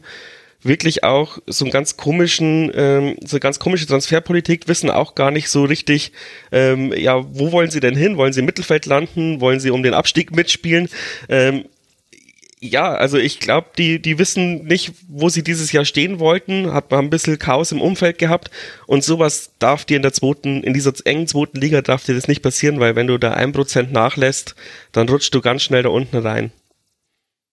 wirklich 0.65 1.03
auch 1.03 1.39
so 1.48 1.65
einen 1.65 1.72
ganz 1.72 1.98
komischen, 1.98 2.72
ähm, 2.75 3.15
so 3.24 3.39
ganz 3.39 3.60
komische 3.60 3.86
Transferpolitik, 3.86 4.67
wissen 4.67 4.89
auch 4.89 5.15
gar 5.15 5.32
nicht 5.32 5.50
so 5.50 5.63
richtig, 5.63 6.12
ähm, 6.51 6.93
ja, 6.96 7.24
wo 7.34 7.51
wollen 7.51 7.72
sie 7.72 7.79
denn 7.79 7.96
hin? 7.96 8.17
Wollen 8.17 8.34
sie 8.34 8.39
im 8.39 8.46
Mittelfeld 8.46 8.86
landen? 8.86 9.41
Wollen 9.41 9.60
sie 9.60 9.72
um 9.72 9.84
den 9.84 9.93
Abstieg 9.93 10.36
mitspielen? 10.36 10.89
Ähm, 11.29 11.65
ja, 12.63 12.93
also 12.93 13.17
ich 13.17 13.41
glaube, 13.41 13.67
die, 13.77 14.01
die 14.01 14.17
wissen 14.17 14.63
nicht, 14.63 14.93
wo 15.10 15.27
sie 15.27 15.43
dieses 15.43 15.74
Jahr 15.74 15.84
stehen 15.84 16.20
wollten, 16.20 16.74
hat 16.74 16.91
man 16.91 17.05
ein 17.05 17.10
bisschen 17.10 17.38
Chaos 17.38 17.74
im 17.74 17.82
Umfeld 17.82 18.17
gehabt 18.20 18.50
und 18.88 19.03
sowas 19.03 19.51
darf 19.60 19.84
dir 19.84 19.98
in 19.98 20.01
der 20.01 20.13
zweiten, 20.13 20.63
in 20.63 20.74
dieser 20.74 20.93
engen 21.03 21.27
zweiten 21.27 21.60
Liga 21.60 21.82
darf 21.82 22.05
dir 22.05 22.15
das 22.15 22.29
nicht 22.29 22.41
passieren, 22.41 22.79
weil 22.79 22.96
wenn 22.96 23.08
du 23.08 23.17
da 23.17 23.34
ein 23.34 23.51
Prozent 23.51 23.91
nachlässt, 23.91 24.55
dann 24.93 25.10
rutscht 25.10 25.36
du 25.36 25.41
ganz 25.41 25.63
schnell 25.63 25.84
da 25.84 25.89
unten 25.89 26.15
rein. 26.15 26.53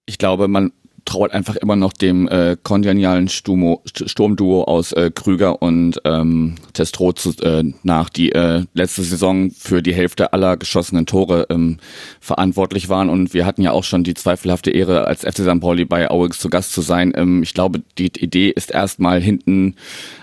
Ich 0.06 0.16
glaube, 0.16 0.46
man, 0.46 0.72
trauert 1.04 1.32
einfach 1.32 1.56
immer 1.56 1.76
noch 1.76 1.92
dem 1.92 2.28
äh, 2.28 2.56
kongenialen 2.62 3.28
Stumo, 3.28 3.82
Sturmduo 3.86 4.64
aus 4.64 4.92
äh, 4.92 5.10
Krüger 5.14 5.62
und 5.62 6.00
ähm, 6.04 6.56
Testro 6.72 7.12
zu, 7.12 7.30
äh, 7.42 7.64
nach, 7.82 8.08
die 8.08 8.32
äh, 8.32 8.64
letzte 8.74 9.02
Saison 9.02 9.50
für 9.50 9.82
die 9.82 9.94
Hälfte 9.94 10.32
aller 10.32 10.56
geschossenen 10.56 11.06
Tore 11.06 11.46
ähm, 11.50 11.78
verantwortlich 12.20 12.88
waren. 12.88 13.08
Und 13.08 13.34
wir 13.34 13.46
hatten 13.46 13.62
ja 13.62 13.72
auch 13.72 13.84
schon 13.84 14.04
die 14.04 14.14
zweifelhafte 14.14 14.70
Ehre, 14.70 15.06
als 15.06 15.22
FC 15.22 15.38
St. 15.38 15.60
Pauli 15.60 15.84
bei 15.84 16.10
Auix 16.10 16.38
zu 16.38 16.50
Gast 16.50 16.72
zu 16.72 16.80
sein. 16.80 17.12
Ähm, 17.16 17.42
ich 17.42 17.54
glaube, 17.54 17.82
die 17.98 18.06
Idee 18.18 18.50
ist 18.50 18.70
erstmal 18.70 19.20
hinten 19.20 19.74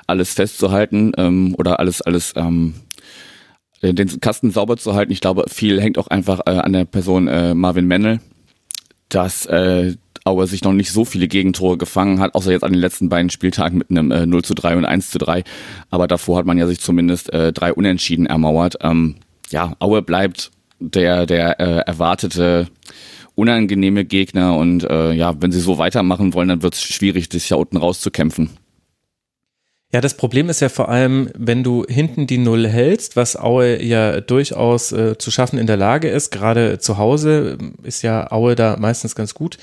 alles 0.07 0.33
festzuhalten 0.33 1.11
ähm, 1.17 1.55
oder 1.57 1.79
alles, 1.79 2.01
alles 2.01 2.33
ähm, 2.35 2.73
den 3.81 4.19
Kasten 4.19 4.51
sauber 4.51 4.77
zu 4.77 4.95
halten. 4.95 5.11
Ich 5.11 5.21
glaube, 5.21 5.45
viel 5.47 5.81
hängt 5.81 5.97
auch 5.97 6.07
einfach 6.07 6.41
äh, 6.45 6.51
an 6.51 6.73
der 6.73 6.85
Person 6.85 7.27
äh, 7.27 7.53
Marvin 7.53 7.85
Mennel, 7.87 8.19
dass 9.09 9.45
äh, 9.45 9.95
Aue 10.27 10.47
sich 10.47 10.63
noch 10.63 10.73
nicht 10.73 10.91
so 10.91 11.05
viele 11.05 11.27
Gegentore 11.27 11.77
gefangen 11.77 12.19
hat, 12.19 12.35
außer 12.35 12.51
jetzt 12.51 12.63
an 12.63 12.73
den 12.73 12.81
letzten 12.81 13.09
beiden 13.09 13.29
Spieltagen 13.29 13.77
mit 13.77 13.89
einem 13.89 14.11
äh, 14.11 14.25
0 14.25 14.43
zu 14.43 14.53
3 14.53 14.77
und 14.77 14.85
1 14.85 15.11
zu 15.11 15.17
3. 15.17 15.43
Aber 15.89 16.07
davor 16.07 16.37
hat 16.37 16.45
man 16.45 16.57
ja 16.57 16.67
sich 16.67 16.79
zumindest 16.79 17.31
äh, 17.33 17.53
drei 17.53 17.73
Unentschieden 17.73 18.25
ermauert. 18.25 18.75
Ähm, 18.81 19.15
ja, 19.49 19.73
Aue 19.79 20.01
bleibt 20.01 20.51
der, 20.79 21.25
der 21.25 21.59
äh, 21.59 21.79
erwartete 21.85 22.67
unangenehme 23.35 24.03
Gegner 24.03 24.57
und 24.57 24.83
äh, 24.83 25.13
ja, 25.13 25.39
wenn 25.41 25.51
sie 25.51 25.59
so 25.59 25.77
weitermachen 25.77 26.33
wollen, 26.33 26.49
dann 26.49 26.63
wird 26.63 26.73
es 26.73 26.81
schwierig, 26.81 27.29
das 27.29 27.43
hier 27.43 27.57
unten 27.57 27.77
rauszukämpfen. 27.77 28.49
Ja, 29.93 30.01
das 30.01 30.17
Problem 30.17 30.49
ist 30.49 30.59
ja 30.59 30.67
vor 30.67 30.89
allem, 30.89 31.29
wenn 31.33 31.63
du 31.63 31.85
hinten 31.87 32.27
die 32.27 32.39
Null 32.39 32.67
hältst, 32.67 33.15
was 33.15 33.37
Aue 33.37 33.81
ja 33.81 34.19
durchaus 34.19 34.91
äh, 34.91 35.17
zu 35.17 35.31
schaffen 35.31 35.59
in 35.59 35.67
der 35.67 35.77
Lage 35.77 36.09
ist, 36.09 36.31
gerade 36.31 36.77
zu 36.79 36.97
Hause 36.97 37.57
ist 37.83 38.01
ja 38.01 38.29
Aue 38.31 38.55
da 38.55 38.75
meistens 38.77 39.15
ganz 39.15 39.33
gut 39.33 39.57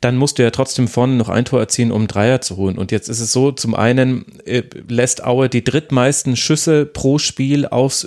dann 0.00 0.16
musst 0.16 0.38
du 0.38 0.42
ja 0.42 0.50
trotzdem 0.50 0.86
vorne 0.86 1.14
noch 1.14 1.28
ein 1.28 1.44
Tor 1.44 1.60
erzielen, 1.60 1.90
um 1.90 2.06
Dreier 2.06 2.40
zu 2.40 2.56
holen. 2.56 2.78
Und 2.78 2.92
jetzt 2.92 3.08
ist 3.08 3.20
es 3.20 3.32
so, 3.32 3.50
zum 3.50 3.74
einen 3.74 4.24
äh, 4.44 4.62
lässt 4.88 5.24
Aue 5.24 5.48
die 5.48 5.64
drittmeisten 5.64 6.36
Schüsse 6.36 6.86
pro 6.86 7.18
Spiel 7.18 7.66
aufs, 7.66 8.06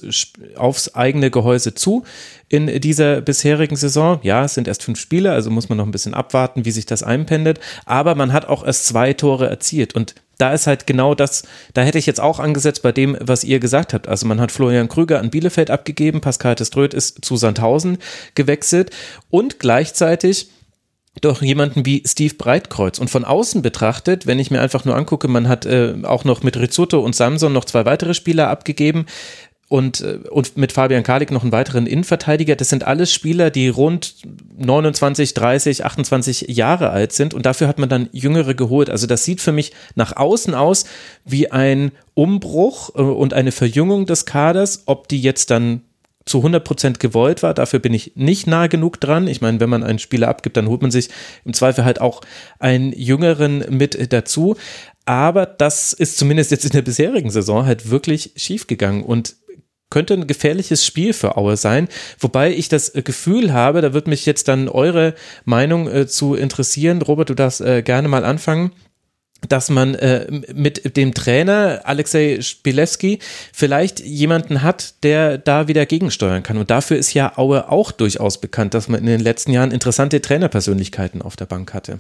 aufs 0.56 0.96
eigene 0.96 1.32
Gehäuse 1.32 1.74
zu 1.74 2.04
in 2.48 2.68
dieser 2.80 3.22
bisherigen 3.22 3.76
Saison. 3.76 4.20
Ja, 4.24 4.46
es 4.46 4.54
sind 4.54 4.68
erst 4.68 4.84
fünf 4.84 5.00
Spiele, 5.00 5.32
also 5.32 5.50
muss 5.50 5.70
man 5.70 5.78
noch 5.78 5.86
ein 5.86 5.92
bisschen 5.92 6.14
abwarten, 6.14 6.66
wie 6.66 6.72
sich 6.72 6.86
das 6.86 7.04
einpendet. 7.04 7.60
Aber 7.86 8.16
man 8.16 8.34
hat 8.34 8.48
auch 8.48 8.66
erst 8.66 8.86
zwei 8.86 9.14
Tore 9.14 9.50
erzielt. 9.50 9.96
Und 9.96 10.16
da 10.38 10.54
ist 10.54 10.66
halt 10.68 10.88
genau 10.88 11.14
das, 11.14 11.44
da 11.74 11.82
hätte 11.82 12.00
ich 12.00 12.08
jetzt 12.08 12.20
auch 12.20 12.40
angesetzt 12.40 12.82
bei 12.82 12.92
dem, 12.92 13.16
was 13.20 13.44
ihr 13.44 13.60
gesagt 13.60 13.94
habt. 13.94 14.08
Also 14.08 14.26
man 14.26 14.42
hat 14.42 14.52
Florian 14.52 14.90
Krüger 14.90 15.20
an 15.20 15.30
Bielefeld 15.30 15.70
abgegeben, 15.70 16.20
Pascal 16.20 16.56
Teströth 16.56 16.94
ist 16.94 17.24
zu 17.24 17.36
Sandhausen 17.36 18.00
gewechselt 18.34 18.90
und 19.30 19.60
gleichzeitig 19.60 20.50
doch 21.20 21.42
jemanden 21.42 21.86
wie 21.86 22.04
Steve 22.06 22.36
Breitkreuz. 22.36 22.98
Und 22.98 23.10
von 23.10 23.26
außen 23.26 23.62
betrachtet, 23.62 24.28
wenn 24.28 24.40
ich 24.40 24.50
mir 24.50 24.62
einfach 24.62 24.86
nur 24.86 24.96
angucke, 24.96 25.28
man 25.28 25.50
hat 25.50 25.66
äh, 25.66 25.96
auch 26.04 26.24
noch 26.24 26.42
mit 26.42 26.58
Rizzuto 26.58 27.00
und 27.00 27.16
Samson 27.16 27.52
noch 27.52 27.66
zwei 27.66 27.86
weitere 27.86 28.14
Spieler 28.14 28.48
abgegeben 28.48 29.06
und, 29.72 30.02
äh, 30.02 30.20
und 30.30 30.58
mit 30.58 30.74
Fabian 30.74 31.04
Kalik 31.04 31.32
noch 31.32 31.44
einen 31.44 31.54
weiteren 31.54 31.86
Innenverteidiger. 31.86 32.58
Das 32.58 32.70
sind 32.70 32.86
alles 32.86 33.14
Spieler, 33.14 33.50
die 33.50 33.70
rund 33.70 34.16
29, 34.58 35.34
30, 35.34 35.86
28 35.86 36.46
Jahre 36.50 36.90
alt 36.90 37.14
sind 37.14 37.34
und 37.34 37.46
dafür 37.46 37.70
hat 37.70 37.80
man 37.80 37.88
dann 37.88 38.10
Jüngere 38.12 38.54
geholt. 38.54 38.90
Also 38.90 39.08
das 39.08 39.24
sieht 39.24 39.40
für 39.40 39.54
mich 39.54 39.72
nach 39.96 40.18
außen 40.18 40.54
aus 40.54 40.86
wie 41.24 41.52
ein 41.52 41.94
Umbruch 42.16 42.96
äh, 42.96 43.02
und 43.02 43.34
eine 43.34 43.54
Verjüngung 43.54 44.06
des 44.06 44.26
Kaders. 44.26 44.84
Ob 44.88 45.08
die 45.08 45.22
jetzt 45.22 45.52
dann 45.52 45.82
zu 46.26 46.40
100% 46.40 47.00
gewollt 47.00 47.44
war. 47.44 47.54
Dafür 47.54 47.80
bin 47.80 47.94
ich 47.94 48.14
nicht 48.16 48.48
nah 48.48 48.68
genug 48.68 49.00
dran. 49.00 49.28
Ich 49.28 49.42
meine, 49.42 49.60
wenn 49.60 49.70
man 49.70 49.84
einen 49.84 50.00
Spieler 50.00 50.28
abgibt, 50.28 50.58
dann 50.58 50.68
holt 50.68 50.82
man 50.82 50.92
sich 50.92 51.10
im 51.46 51.54
Zweifel 51.54 51.86
halt 51.86 52.02
auch 52.02 52.22
einen 52.60 52.94
Jüngeren 52.94 53.66
mit 53.70 54.12
dazu. 54.14 54.56
Aber 55.06 55.46
das 55.46 55.94
ist 55.94 56.18
zumindest 56.18 56.52
jetzt 56.52 56.66
in 56.66 56.72
der 56.72 56.84
bisherigen 56.84 57.32
Saison 57.32 57.66
halt 57.66 57.90
wirklich 57.90 58.34
schief 58.36 58.68
gegangen 58.68 59.04
und 59.04 59.36
könnte 59.90 60.14
ein 60.14 60.26
gefährliches 60.26 60.86
Spiel 60.86 61.12
für 61.14 61.38
Aue 61.38 61.58
sein. 61.58 61.90
Wobei 62.20 62.54
ich 62.54 62.70
das 62.70 62.94
Gefühl 62.94 63.52
habe, 63.52 63.82
da 63.82 63.94
wird 63.94 64.08
mich 64.08 64.26
jetzt 64.26 64.48
dann 64.48 64.70
eure 64.70 65.16
Meinung 65.44 65.90
äh, 65.90 66.08
zu 66.08 66.36
interessieren. 66.36 67.02
Robert, 67.02 67.30
du 67.30 67.36
darfst 67.36 67.62
äh, 67.62 67.82
gerne 67.82 68.08
mal 68.08 68.24
anfangen 68.24 68.72
dass 69.48 69.70
man 69.70 69.96
äh, 69.96 70.28
mit 70.54 70.96
dem 70.98 71.14
Trainer 71.14 71.82
Alexei 71.84 72.40
Spilewski 72.42 73.20
vielleicht 73.52 74.00
jemanden 74.00 74.62
hat, 74.62 75.04
der 75.04 75.38
da 75.38 75.68
wieder 75.68 75.86
gegensteuern 75.86 76.44
kann. 76.44 76.58
Und 76.58 76.70
dafür 76.70 76.98
ist 76.98 77.14
ja 77.14 77.38
Aue 77.38 77.70
auch 77.70 77.92
durchaus 77.92 78.40
bekannt, 78.40 78.74
dass 78.74 78.88
man 78.88 79.00
in 79.00 79.08
den 79.08 79.20
letzten 79.20 79.52
Jahren 79.52 79.72
interessante 79.72 80.22
Trainerpersönlichkeiten 80.22 81.22
auf 81.22 81.36
der 81.36 81.46
Bank 81.46 81.74
hatte. 81.74 82.00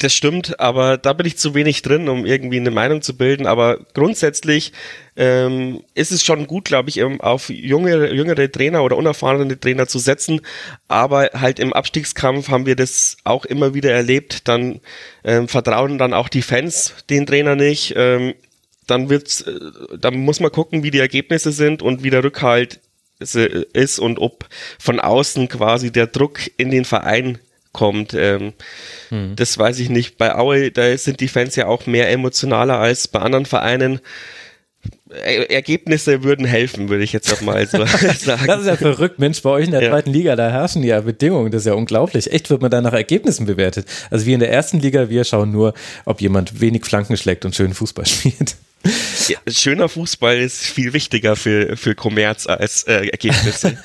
Das 0.00 0.14
stimmt, 0.14 0.58
aber 0.58 0.96
da 0.96 1.12
bin 1.12 1.26
ich 1.26 1.36
zu 1.36 1.54
wenig 1.54 1.82
drin, 1.82 2.08
um 2.08 2.24
irgendwie 2.24 2.56
eine 2.56 2.70
Meinung 2.70 3.02
zu 3.02 3.18
bilden. 3.18 3.46
Aber 3.46 3.80
grundsätzlich 3.92 4.72
ähm, 5.14 5.82
ist 5.94 6.10
es 6.10 6.24
schon 6.24 6.46
gut, 6.46 6.64
glaube 6.64 6.88
ich, 6.88 7.04
auf 7.04 7.50
junge, 7.50 8.10
jüngere 8.10 8.50
Trainer 8.50 8.82
oder 8.82 8.96
unerfahrene 8.96 9.60
Trainer 9.60 9.86
zu 9.86 9.98
setzen. 9.98 10.40
Aber 10.88 11.28
halt 11.34 11.58
im 11.58 11.74
Abstiegskampf 11.74 12.48
haben 12.48 12.64
wir 12.64 12.76
das 12.76 13.18
auch 13.24 13.44
immer 13.44 13.74
wieder 13.74 13.92
erlebt. 13.92 14.48
Dann 14.48 14.80
ähm, 15.22 15.48
vertrauen 15.48 15.98
dann 15.98 16.14
auch 16.14 16.30
die 16.30 16.40
Fans 16.40 16.94
den 17.10 17.26
Trainer 17.26 17.54
nicht. 17.54 17.92
Ähm, 17.94 18.32
dann 18.86 19.10
wird's, 19.10 19.42
äh, 19.42 19.60
dann 19.98 20.14
muss 20.14 20.40
man 20.40 20.50
gucken, 20.50 20.82
wie 20.82 20.90
die 20.90 20.98
Ergebnisse 20.98 21.52
sind 21.52 21.82
und 21.82 22.02
wie 22.02 22.10
der 22.10 22.24
Rückhalt 22.24 22.80
ist 23.18 23.98
und 23.98 24.18
ob 24.18 24.46
von 24.78 24.98
außen 24.98 25.46
quasi 25.48 25.92
der 25.92 26.06
Druck 26.06 26.40
in 26.56 26.70
den 26.70 26.86
Verein 26.86 27.38
kommt. 27.72 28.14
Ähm, 28.14 28.52
hm. 29.10 29.36
Das 29.36 29.56
weiß 29.56 29.78
ich 29.78 29.88
nicht. 29.90 30.18
Bei 30.18 30.34
Aue, 30.34 30.70
da 30.70 30.96
sind 30.96 31.20
die 31.20 31.28
Fans 31.28 31.56
ja 31.56 31.66
auch 31.66 31.86
mehr 31.86 32.10
emotionaler 32.10 32.78
als 32.78 33.08
bei 33.08 33.20
anderen 33.20 33.46
Vereinen. 33.46 34.00
Er 35.10 35.50
Ergebnisse 35.50 36.22
würden 36.22 36.46
helfen, 36.46 36.88
würde 36.88 37.04
ich 37.04 37.12
jetzt 37.12 37.32
auch 37.32 37.40
mal 37.42 37.66
so 37.66 37.84
sagen. 38.18 38.46
Das 38.46 38.60
ist 38.60 38.66
ja 38.66 38.76
verrückt, 38.76 39.18
Mensch, 39.18 39.42
bei 39.42 39.50
euch 39.50 39.66
in 39.66 39.72
der 39.72 39.82
ja. 39.82 39.90
zweiten 39.90 40.10
Liga, 40.10 40.36
da 40.36 40.50
herrschen 40.50 40.82
ja 40.82 41.00
Bedingungen, 41.00 41.50
das 41.50 41.62
ist 41.62 41.66
ja 41.66 41.74
unglaublich. 41.74 42.32
Echt 42.32 42.48
wird 42.48 42.62
man 42.62 42.70
da 42.70 42.80
nach 42.80 42.92
Ergebnissen 42.92 43.44
bewertet. 43.44 43.86
Also 44.10 44.24
wir 44.24 44.34
in 44.34 44.40
der 44.40 44.50
ersten 44.50 44.78
Liga, 44.78 45.10
wir 45.10 45.24
schauen 45.24 45.50
nur, 45.50 45.74
ob 46.06 46.20
jemand 46.20 46.60
wenig 46.60 46.86
Flanken 46.86 47.16
schlägt 47.16 47.44
und 47.44 47.54
schön 47.54 47.74
Fußball 47.74 48.06
spielt. 48.06 48.56
Ja, 49.28 49.38
schöner 49.46 49.88
Fußball 49.88 50.38
ist 50.38 50.60
viel 50.60 50.94
wichtiger 50.94 51.36
für, 51.36 51.76
für 51.76 51.94
Kommerz 51.94 52.46
als 52.46 52.84
äh, 52.84 53.08
Ergebnisse. 53.08 53.76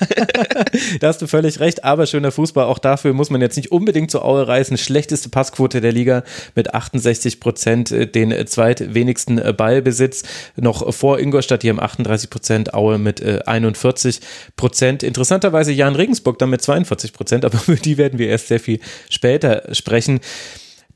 da 1.00 1.08
hast 1.08 1.20
du 1.20 1.26
völlig 1.26 1.60
recht, 1.60 1.84
aber 1.84 2.06
schöner 2.06 2.32
Fußball, 2.32 2.64
auch 2.64 2.78
dafür 2.78 3.12
muss 3.12 3.28
man 3.28 3.42
jetzt 3.42 3.56
nicht 3.56 3.70
unbedingt 3.70 4.10
zur 4.10 4.24
Aue 4.24 4.48
reisen. 4.48 4.78
Schlechteste 4.78 5.28
Passquote 5.28 5.82
der 5.82 5.92
Liga 5.92 6.24
mit 6.54 6.74
68 6.74 7.40
Prozent, 7.40 7.90
äh, 7.90 8.06
den 8.06 8.46
zweitwenigsten 8.46 9.38
äh, 9.38 9.52
Ballbesitz. 9.52 10.22
Noch 10.56 10.94
vor 10.94 11.18
Ingolstadt, 11.18 11.62
die 11.62 11.68
haben 11.68 11.80
38 11.80 12.30
Prozent, 12.30 12.74
Aue 12.74 12.98
mit 12.98 13.22
41 13.22 14.16
äh, 14.16 14.20
Prozent. 14.56 15.02
Interessanterweise 15.02 15.72
Jan 15.72 15.94
Regensburg 15.94 16.38
dann 16.38 16.50
mit 16.50 16.62
42 16.62 17.12
Prozent, 17.12 17.44
aber 17.44 17.60
über 17.66 17.76
die 17.76 17.98
werden 17.98 18.18
wir 18.18 18.28
erst 18.28 18.48
sehr 18.48 18.60
viel 18.60 18.80
später 19.10 19.62
sprechen 19.72 20.20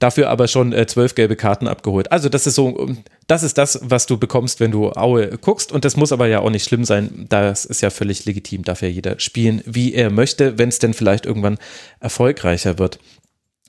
dafür 0.01 0.31
aber 0.31 0.49
schon 0.49 0.73
äh, 0.73 0.87
zwölf 0.87 1.15
gelbe 1.15 1.37
Karten 1.37 1.69
abgeholt. 1.69 2.11
Also 2.11 2.29
das 2.29 2.49
ist 2.49 2.57
so, 2.57 2.91
das 3.29 3.45
ist 3.45 3.57
das, 3.57 3.79
was 3.83 4.07
du 4.07 4.19
bekommst, 4.19 4.59
wenn 4.59 4.73
du 4.73 4.91
Aue 4.91 5.39
guckst 5.39 5.71
und 5.71 5.85
das 5.85 5.97
muss 5.97 6.11
aber 6.11 6.27
ja 6.27 6.41
auch 6.41 6.51
nicht 6.51 6.65
schlimm 6.65 6.85
sein. 6.85 7.27
Das 7.29 7.65
ist 7.65 7.83
ja 7.83 7.91
völlig 7.91 8.25
legitim, 8.25 8.65
darf 8.65 8.83
ja 8.83 8.89
jeder 8.89 9.21
spielen, 9.21 9.63
wie 9.67 9.95
er 9.95 10.11
möchte, 10.11 10.59
wenn 10.59 10.71
es 10.71 10.81
denn 10.81 10.95
vielleicht 10.95 11.27
irgendwann 11.27 11.59
erfolgreicher 12.01 12.79
wird. 12.79 12.99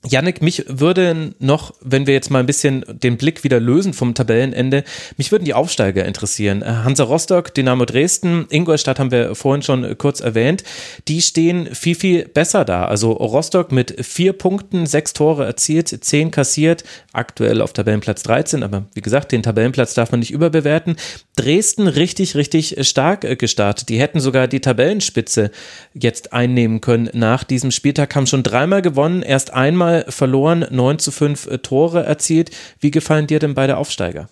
Janik, 0.04 0.42
mich 0.42 0.66
würde 0.68 1.36
noch, 1.38 1.76
wenn 1.80 2.08
wir 2.08 2.16
jetzt 2.16 2.32
mal 2.32 2.40
ein 2.40 2.48
bisschen 2.48 2.84
den 2.88 3.18
Blick 3.18 3.44
wieder 3.44 3.60
lösen 3.60 3.94
vom 3.94 4.16
Tabellenende, 4.16 4.84
mich 5.18 5.32
würden 5.32 5.46
die 5.46 5.54
Aufsteiger 5.54 6.06
interessieren. 6.06 6.64
Äh, 6.64 6.66
Hansa 6.84 7.04
Rostock, 7.04 7.54
Dynamo 7.54 7.86
Dresden, 7.86 8.48
Ingolstadt 8.50 8.98
haben 8.98 9.12
wir 9.12 9.36
vorhin 9.36 9.62
schon 9.62 9.96
kurz 10.00 10.20
erwähnt. 10.20 10.64
Die 11.08 11.22
stehen 11.22 11.76
viel, 11.76 11.94
viel 11.94 12.28
besser 12.28 12.66
da. 12.66 12.86
Also 12.86 13.12
Rostock 13.12 13.72
mit 13.72 14.04
vier 14.04 14.34
Punkten, 14.34 14.88
sechs 14.88 15.14
Tore 15.14 15.46
erzielt, 15.46 15.90
zehn 16.04 16.32
kassiert, 16.32 16.84
aktuell 17.14 17.62
auf 17.62 17.74
Tabellenplatz 17.74 18.24
13, 18.24 18.64
aber 18.64 18.86
wie 18.96 19.02
gesagt, 19.02 19.32
den 19.32 19.44
Tabellenplatz 19.44 19.94
darf 19.94 20.10
man 20.10 20.22
nicht 20.22 20.32
überbewerten. 20.32 20.96
Dresden 21.36 21.88
richtig, 21.88 22.36
richtig 22.36 22.76
stark 22.88 23.24
äh, 23.24 23.36
gestartet. 23.36 23.90
Die 23.90 24.00
hätten 24.00 24.20
sogar 24.20 24.48
die 24.48 24.62
Tabellenspitze 24.62 25.52
jetzt 25.94 26.34
einnehmen 26.34 26.82
können 26.82 27.12
nach 27.14 27.44
diesem 27.44 27.70
Spieltag, 27.70 28.16
haben 28.16 28.26
schon 28.26 28.42
dreimal 28.42 28.82
gewonnen, 28.82 29.22
erst 29.22 29.54
einmal 29.54 29.91
Mal 29.92 30.06
verloren, 30.08 30.66
9 30.70 31.00
zu 31.00 31.12
5 31.12 31.48
äh, 31.48 31.58
Tore 31.58 32.04
erzielt. 32.04 32.52
Wie 32.80 32.92
gefallen 32.92 33.28
dir 33.28 33.40
denn 33.40 33.56
beide 33.56 33.76
Aufsteiger? 33.76 34.30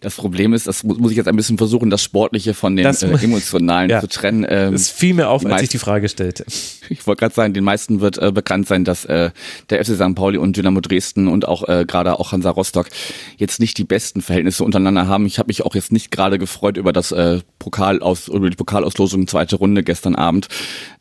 Das 0.00 0.16
Problem 0.16 0.54
ist, 0.54 0.66
das 0.66 0.82
muss 0.82 1.10
ich 1.10 1.16
jetzt 1.16 1.28
ein 1.28 1.36
bisschen 1.36 1.58
versuchen, 1.58 1.90
das 1.90 2.02
Sportliche 2.02 2.54
von 2.54 2.74
dem 2.74 2.84
das, 2.84 3.02
äh, 3.02 3.08
Emotionalen 3.22 3.90
ja, 3.90 4.00
zu 4.00 4.08
trennen. 4.08 4.46
Ähm, 4.48 4.72
das 4.72 4.88
fiel 4.88 5.14
mir 5.14 5.28
auf, 5.28 5.42
als 5.42 5.50
meisten, 5.50 5.64
ich 5.64 5.70
die 5.70 5.78
Frage 5.78 6.08
stellte. 6.08 6.44
Ich 6.92 7.06
wollte 7.06 7.20
gerade 7.20 7.34
sagen, 7.34 7.54
den 7.54 7.62
meisten 7.62 8.00
wird 8.00 8.18
äh, 8.18 8.32
bekannt 8.32 8.66
sein, 8.66 8.84
dass 8.84 9.04
äh, 9.04 9.30
der 9.68 9.84
FC 9.84 9.94
St. 9.94 10.16
Pauli 10.16 10.38
und 10.38 10.56
Dynamo 10.56 10.80
Dresden 10.80 11.28
und 11.28 11.46
auch 11.46 11.68
äh, 11.68 11.84
gerade 11.86 12.18
auch 12.18 12.32
Hansa 12.32 12.50
Rostock 12.50 12.88
jetzt 13.36 13.60
nicht 13.60 13.78
die 13.78 13.84
besten 13.84 14.22
Verhältnisse 14.22 14.64
untereinander 14.64 15.06
haben. 15.06 15.24
Ich 15.24 15.38
habe 15.38 15.46
mich 15.46 15.62
auch 15.64 15.76
jetzt 15.76 15.92
nicht 15.92 16.10
gerade 16.10 16.36
gefreut 16.36 16.76
über 16.76 16.92
das 16.92 17.12
äh, 17.12 17.42
Pokal 17.60 18.00
aus, 18.02 18.26
über 18.26 18.50
die 18.50 18.56
Pokalauslosung 18.56 19.28
zweite 19.28 19.54
Runde 19.54 19.84
gestern 19.84 20.16
Abend, 20.16 20.48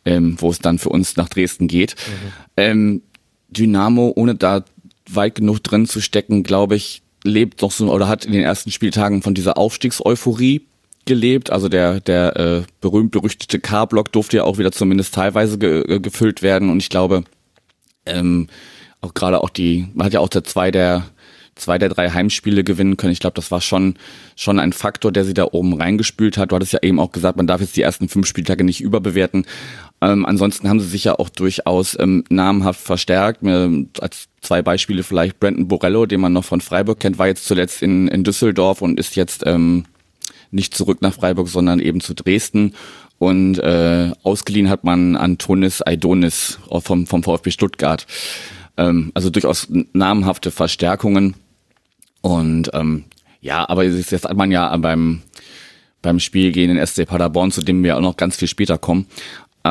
ähm, 0.05 0.36
wo 0.38 0.51
es 0.51 0.60
dann 0.60 0.77
für 0.77 0.89
uns 0.89 1.17
nach 1.17 1.27
Dresden 1.27 1.67
geht. 1.67 1.95
Mhm. 1.95 2.32
Ähm, 2.55 3.01
Dynamo, 3.49 4.13
ohne 4.15 4.36
da 4.36 4.63
weit 5.10 5.36
genug 5.36 5.63
drin 5.63 5.88
zu 5.88 6.01
stecken, 6.01 6.43
glaube 6.43 6.75
ich, 6.75 7.01
lebt 7.23 7.62
doch 7.62 7.71
so 7.71 7.91
oder 7.91 8.08
hat 8.08 8.25
in 8.25 8.34
den 8.34 8.43
ersten 8.43 8.71
Spieltagen 8.71 9.21
von 9.21 9.34
dieser 9.34 9.58
Aufstiegseuphorie 9.58 10.65
gelebt. 11.05 11.51
Also 11.51 11.69
der, 11.69 11.99
der 11.99 12.36
äh, 12.38 12.62
berühmt-berüchtigte 12.82 13.60
K-Block 13.60 14.12
durfte 14.12 14.38
ja 14.38 14.43
auch 14.43 14.58
wieder 14.58 14.71
zumindest 14.71 15.13
teilweise 15.13 15.58
ge 15.58 15.82
äh, 15.95 15.99
gefüllt 15.99 16.41
werden. 16.41 16.69
Und 16.69 16.82
ich 16.82 16.89
glaube, 16.89 17.23
ähm, 18.05 18.47
auch 19.01 19.13
gerade 19.13 19.41
auch 19.41 19.49
die, 19.49 19.88
man 19.93 20.05
hat 20.05 20.13
ja 20.13 20.19
auch 20.19 20.29
der 20.29 20.43
zwei 20.43 20.71
der 20.71 21.10
zwei 21.55 21.77
der 21.77 21.89
drei 21.89 22.10
Heimspiele 22.10 22.63
gewinnen 22.63 22.97
können. 22.97 23.12
Ich 23.12 23.19
glaube, 23.19 23.36
das 23.36 23.51
war 23.51 23.62
schon, 23.62 23.95
schon 24.36 24.60
ein 24.60 24.73
Faktor, 24.73 25.12
der 25.12 25.25
sie 25.25 25.34
da 25.34 25.45
oben 25.51 25.73
reingespült 25.73 26.38
hat. 26.38 26.51
Du 26.51 26.55
hattest 26.55 26.73
ja 26.73 26.79
eben 26.82 26.99
auch 26.99 27.12
gesagt, 27.12 27.38
man 27.38 27.47
darf 27.47 27.62
jetzt 27.62 27.75
die 27.75 27.82
ersten 27.82 28.10
fünf 28.10 28.27
Spieltage 28.27 28.63
nicht 28.63 28.82
überbewerten. 28.82 29.45
Ähm, 30.01 30.25
ansonsten 30.25 30.69
haben 30.69 30.79
sie 30.79 30.88
sich 30.88 31.03
ja 31.03 31.19
auch 31.19 31.29
durchaus 31.29 31.97
ähm, 31.99 32.23
namhaft 32.29 32.79
verstärkt. 32.79 33.43
Mir, 33.43 33.85
als 33.99 34.27
zwei 34.41 34.62
Beispiele 34.62 35.03
vielleicht 35.03 35.39
Brandon 35.39 35.67
Borello, 35.67 36.05
den 36.05 36.21
man 36.21 36.33
noch 36.33 36.45
von 36.45 36.62
Freiburg 36.62 36.99
kennt, 36.99 37.17
war 37.17 37.27
jetzt 37.27 37.45
zuletzt 37.45 37.81
in, 37.81 38.07
in 38.07 38.23
Düsseldorf 38.23 38.81
und 38.81 38.99
ist 38.99 39.15
jetzt 39.15 39.43
ähm, 39.45 39.85
nicht 40.51 40.73
zurück 40.73 41.01
nach 41.01 41.13
Freiburg, 41.13 41.49
sondern 41.49 41.79
eben 41.79 41.99
zu 41.99 42.13
Dresden. 42.13 42.73
Und 43.17 43.59
äh, 43.59 44.12
ausgeliehen 44.23 44.69
hat 44.69 44.85
man 44.85 45.17
Antonis 45.17 45.81
Aidonis 45.85 46.59
vom, 46.69 47.05
vom 47.05 47.21
VfB 47.21 47.51
Stuttgart. 47.51 48.07
Ähm, 48.77 49.12
also 49.13 49.29
durchaus 49.29 49.67
namhafte 49.91 50.51
Verstärkungen. 50.51 51.35
Und 52.21 52.71
ähm, 52.73 53.03
ja, 53.41 53.67
aber 53.67 53.83
jetzt 53.83 54.12
hat 54.12 54.38
man 54.38 54.51
ja 54.51 54.75
beim, 54.77 55.21
beim 56.01 56.19
Spiel 56.19 56.53
gegen 56.53 56.75
den 56.75 56.85
SC 56.85 57.05
Paderborn, 57.05 57.51
zu 57.51 57.62
dem 57.62 57.83
wir 57.83 57.97
auch 57.97 58.01
noch 58.01 58.17
ganz 58.17 58.38
viel 58.38 58.47
später 58.47 58.77
kommen, 58.77 59.05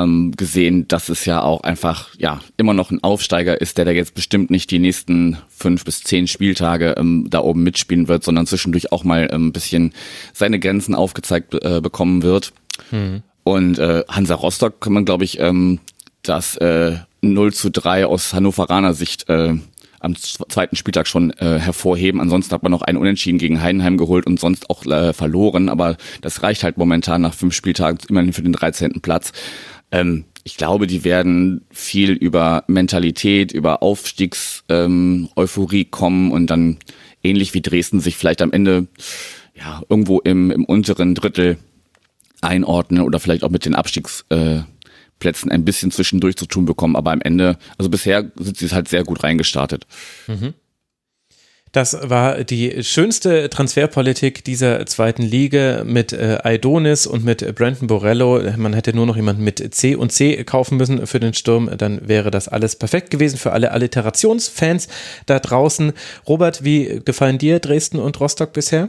ähm, 0.03 0.33
gesehen, 0.37 0.89
dass 0.89 1.09
es 1.09 1.25
ja 1.25 1.43
auch 1.43 1.63
einfach 1.63 2.15
ja 2.17 2.41
immer 2.57 2.75
noch 2.75 2.91
ein 2.91 3.03
Aufsteiger 3.03 3.61
ist, 3.61 3.79
der 3.79 3.85
da 3.85 3.91
jetzt 3.91 4.15
bestimmt 4.15 4.51
nicht 4.51 4.71
die 4.71 4.79
nächsten 4.79 5.39
fünf 5.49 5.85
bis 5.85 6.03
zehn 6.03 6.27
Spieltage 6.29 6.95
ähm, 6.99 7.27
da 7.29 7.41
oben 7.41 7.63
mitspielen 7.63 8.09
wird, 8.09 8.25
sondern 8.25 8.47
zwischendurch 8.47 8.93
auch 8.93 9.05
mal 9.05 9.29
ähm, 9.33 9.49
ein 9.49 9.53
bisschen 9.53 9.93
seine 10.33 10.59
Grenzen 10.59 10.95
aufgezeigt 10.95 11.55
äh, 11.55 11.81
bekommen 11.81 12.23
wird. 12.23 12.53
Mhm. 12.91 13.23
Und 13.45 13.79
äh, 13.79 14.05
Hansa 14.09 14.35
Rostock 14.35 14.81
kann 14.81 14.93
man, 14.93 15.05
glaube 15.05 15.25
ich, 15.25 15.41
ähm, 15.41 15.81
das 16.23 16.57
äh, 16.59 16.97
0 17.23 17.53
zu 17.53 17.71
3 17.71 18.07
aus 18.07 18.35
Hannoveraner 18.35 18.95
Sicht 18.95 19.29
äh, 19.29 19.55
am 20.01 20.15
zweiten 20.17 20.77
Spieltag 20.77 21.09
schon 21.09 21.33
äh, 21.33 21.59
hervorheben. 21.59 22.21
Ansonsten 22.21 22.53
hat 22.55 22.63
man 22.63 22.71
noch 22.71 22.83
einen 22.83 22.99
Unentschieden 22.99 23.39
gegen 23.39 23.61
Heidenheim 23.61 23.97
geholt 23.97 24.27
und 24.27 24.39
sonst 24.39 24.71
auch 24.71 24.85
äh, 24.87 25.13
verloren. 25.13 25.69
Aber 25.69 25.97
das 26.21 26.43
reicht 26.43 26.63
halt 26.63 26.79
momentan 26.79 27.23
nach 27.23 27.35
fünf 27.35 27.55
Spieltagen 27.55 27.99
immerhin 28.09 28.33
für 28.33 28.43
den 28.43 28.53
13. 28.53 29.01
Platz. 29.01 29.33
Ähm, 29.91 30.25
ich 30.45 30.57
glaube, 30.57 30.87
die 30.87 31.05
werden 31.05 31.63
viel 31.71 32.13
über 32.13 32.65
Mentalität, 32.69 33.53
über 33.53 33.83
Aufstiegs-Euphorie 33.83 35.83
ähm, 35.83 35.91
kommen 35.91 36.33
und 36.33 36.49
dann 36.49 36.79
ähnlich 37.23 37.55
wie 37.55 37.61
Dresden 37.61 38.01
sich 38.01 38.17
vielleicht 38.17 38.41
am 38.41 38.53
Ende 38.53 38.87
ja 39.55 39.83
irgendwo 39.89 40.21
im, 40.21 40.51
im 40.51 40.65
unteren 40.65 41.15
Drittel 41.15 41.59
einordnen 42.41 43.03
oder 43.03 43.21
vielleicht 43.21 43.45
auch 43.45 43.51
mit 43.51 43.65
den 43.65 43.75
Abstiegs 43.75 44.25
äh, 44.31 44.61
ein 45.21 45.65
bisschen 45.65 45.91
zwischendurch 45.91 46.37
zu 46.37 46.47
tun 46.47 46.65
bekommen, 46.65 46.97
aber 46.97 47.11
am 47.11 47.21
Ende, 47.21 47.59
also 47.77 47.91
bisher 47.91 48.31
sind 48.37 48.57
sie 48.57 48.71
halt 48.71 48.89
sehr 48.89 49.05
gut 49.05 49.25
reingestartet. 49.25 49.87
Mhm. 50.29 50.55
Das 51.73 51.97
war 52.09 52.45
die 52.45 52.83
schönste 52.83 53.51
Transferpolitik 53.51 54.43
dieser 54.45 54.87
zweiten 54.87 55.23
Liga 55.23 55.85
mit 55.85 56.13
äh, 56.13 56.39
Aidonis 56.43 57.07
und 57.07 57.25
mit 57.25 57.55
Brandon 57.55 57.87
Borello. 57.89 58.41
Man 58.57 58.73
hätte 58.73 58.95
nur 58.95 59.07
noch 59.07 59.17
jemanden 59.17 59.45
mit 59.45 59.75
C 59.75 59.95
und 59.95 60.11
C 60.11 60.43
kaufen 60.45 60.79
müssen 60.79 61.07
für 61.07 61.21
den 61.21 61.35
Sturm. 61.35 61.71
Dann 61.77 62.09
wäre 62.09 62.31
das 62.31 62.49
alles 62.49 62.77
perfekt 62.77 63.11
gewesen 63.11 63.39
für 63.39 63.53
alle 63.53 63.73
Alliterationsfans 63.73 64.89
da 65.27 65.39
draußen. 65.39 65.93
Robert, 66.27 66.65
wie 66.65 67.03
gefallen 67.05 67.39
dir 67.39 67.59
Dresden 67.59 67.99
und 67.99 68.19
Rostock 68.19 68.53
bisher? 68.53 68.89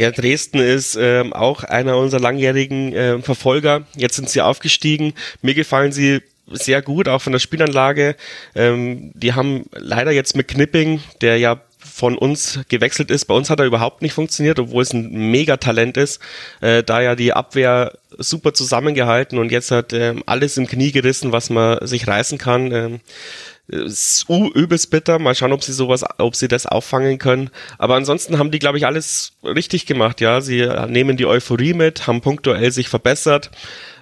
Ja, 0.00 0.12
Dresden 0.12 0.60
ist 0.60 0.96
ähm, 1.00 1.32
auch 1.32 1.64
einer 1.64 1.96
unserer 1.96 2.20
langjährigen 2.20 2.92
äh, 2.92 3.18
Verfolger. 3.20 3.84
Jetzt 3.96 4.14
sind 4.14 4.28
sie 4.28 4.40
aufgestiegen. 4.40 5.14
Mir 5.42 5.54
gefallen 5.54 5.90
sie 5.90 6.20
sehr 6.52 6.82
gut, 6.82 7.08
auch 7.08 7.20
von 7.20 7.32
der 7.32 7.40
Spielanlage. 7.40 8.16
Ähm, 8.54 9.12
die 9.14 9.34
haben 9.34 9.66
leider 9.72 10.10
jetzt 10.12 10.36
mit 10.36 10.48
Knipping, 10.48 11.00
der 11.20 11.38
ja 11.38 11.60
von 11.78 12.16
uns 12.16 12.60
gewechselt 12.68 13.10
ist. 13.10 13.24
Bei 13.26 13.34
uns 13.34 13.50
hat 13.50 13.60
er 13.60 13.66
überhaupt 13.66 14.02
nicht 14.02 14.12
funktioniert, 14.12 14.58
obwohl 14.58 14.82
es 14.82 14.92
ein 14.92 15.30
Megatalent 15.30 15.96
ist. 15.96 16.20
Äh, 16.60 16.82
da 16.82 17.00
ja 17.00 17.14
die 17.14 17.32
Abwehr 17.32 17.98
super 18.16 18.54
zusammengehalten 18.54 19.38
und 19.38 19.50
jetzt 19.50 19.70
hat 19.70 19.92
ähm, 19.92 20.22
alles 20.26 20.56
im 20.56 20.66
Knie 20.66 20.92
gerissen, 20.92 21.32
was 21.32 21.50
man 21.50 21.86
sich 21.86 22.06
reißen 22.06 22.38
kann. 22.38 22.72
Ähm, 22.72 23.00
ist 23.68 24.26
übelst 24.28 24.90
bitter. 24.90 25.18
Mal 25.18 25.34
schauen, 25.34 25.52
ob 25.52 25.62
sie 25.62 25.72
sowas, 25.72 26.04
ob 26.18 26.34
sie 26.34 26.48
das 26.48 26.66
auffangen 26.66 27.18
können. 27.18 27.50
Aber 27.76 27.96
ansonsten 27.96 28.38
haben 28.38 28.50
die, 28.50 28.58
glaube 28.58 28.78
ich, 28.78 28.86
alles 28.86 29.32
richtig 29.42 29.84
gemacht. 29.84 30.20
Ja, 30.20 30.40
sie 30.40 30.66
nehmen 30.88 31.16
die 31.16 31.26
Euphorie 31.26 31.74
mit, 31.74 32.06
haben 32.06 32.22
punktuell 32.22 32.70
sich 32.70 32.88
verbessert. 32.88 33.50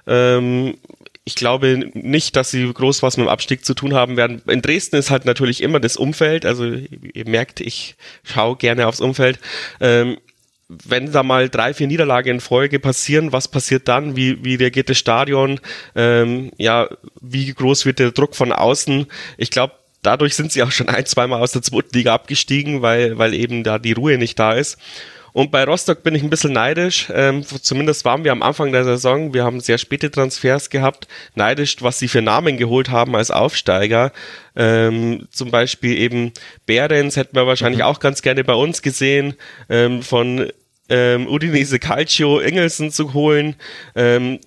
Ähm, 0.06 0.76
ich 1.28 1.34
glaube 1.34 1.90
nicht, 1.94 2.36
dass 2.36 2.52
sie 2.52 2.72
groß 2.72 3.02
was 3.02 3.16
mit 3.16 3.26
dem 3.26 3.28
Abstieg 3.28 3.64
zu 3.64 3.74
tun 3.74 3.94
haben 3.94 4.16
werden. 4.16 4.40
In 4.46 4.62
Dresden 4.62 4.94
ist 4.94 5.10
halt 5.10 5.24
natürlich 5.24 5.60
immer 5.60 5.80
das 5.80 5.96
Umfeld. 5.96 6.46
Also 6.46 6.64
ihr 6.66 7.28
merkt, 7.28 7.60
ich 7.60 7.96
schaue 8.22 8.54
gerne 8.54 8.86
aufs 8.86 9.00
Umfeld. 9.00 9.40
Ähm, 9.80 10.18
wenn 10.68 11.10
da 11.10 11.24
mal 11.24 11.48
drei, 11.48 11.74
vier 11.74 11.88
Niederlagen 11.88 12.36
in 12.36 12.40
Folge 12.40 12.78
passieren, 12.78 13.32
was 13.32 13.48
passiert 13.48 13.88
dann? 13.88 14.14
Wie, 14.14 14.44
wie 14.44 14.54
reagiert 14.54 14.88
das 14.88 14.98
Stadion? 14.98 15.58
Ähm, 15.96 16.52
ja, 16.58 16.88
wie 17.20 17.52
groß 17.52 17.86
wird 17.86 17.98
der 17.98 18.12
Druck 18.12 18.36
von 18.36 18.52
außen? 18.52 19.06
Ich 19.36 19.50
glaube, 19.50 19.74
dadurch 20.02 20.36
sind 20.36 20.52
sie 20.52 20.62
auch 20.62 20.70
schon 20.70 20.88
ein, 20.88 21.06
zweimal 21.06 21.42
aus 21.42 21.50
der 21.50 21.62
zweiten 21.62 21.96
Liga 21.96 22.14
abgestiegen, 22.14 22.82
weil, 22.82 23.18
weil 23.18 23.34
eben 23.34 23.64
da 23.64 23.80
die 23.80 23.94
Ruhe 23.94 24.16
nicht 24.16 24.38
da 24.38 24.52
ist. 24.52 24.78
Und 25.36 25.50
bei 25.50 25.64
Rostock 25.64 26.02
bin 26.02 26.14
ich 26.14 26.22
ein 26.22 26.30
bisschen 26.30 26.54
neidisch. 26.54 27.08
Ähm, 27.12 27.44
zumindest 27.44 28.06
waren 28.06 28.24
wir 28.24 28.32
am 28.32 28.42
Anfang 28.42 28.72
der 28.72 28.84
Saison. 28.84 29.34
Wir 29.34 29.44
haben 29.44 29.60
sehr 29.60 29.76
späte 29.76 30.10
Transfers 30.10 30.70
gehabt. 30.70 31.08
Neidisch, 31.34 31.76
was 31.80 31.98
sie 31.98 32.08
für 32.08 32.22
Namen 32.22 32.56
geholt 32.56 32.88
haben 32.88 33.14
als 33.14 33.30
Aufsteiger. 33.30 34.12
Ähm, 34.56 35.28
zum 35.30 35.50
Beispiel 35.50 35.98
eben 35.98 36.32
Behrens 36.64 37.16
hätten 37.16 37.36
wir 37.36 37.46
wahrscheinlich 37.46 37.80
mhm. 37.80 37.84
auch 37.86 38.00
ganz 38.00 38.22
gerne 38.22 38.44
bei 38.44 38.54
uns 38.54 38.80
gesehen. 38.80 39.34
Ähm, 39.68 40.00
von 40.00 40.50
ähm, 40.88 41.26
Udinese 41.26 41.78
Calcio 41.80 42.40
Engelsen 42.40 42.90
zu 42.90 43.12
holen. 43.12 43.56
Ähm, 43.94 44.40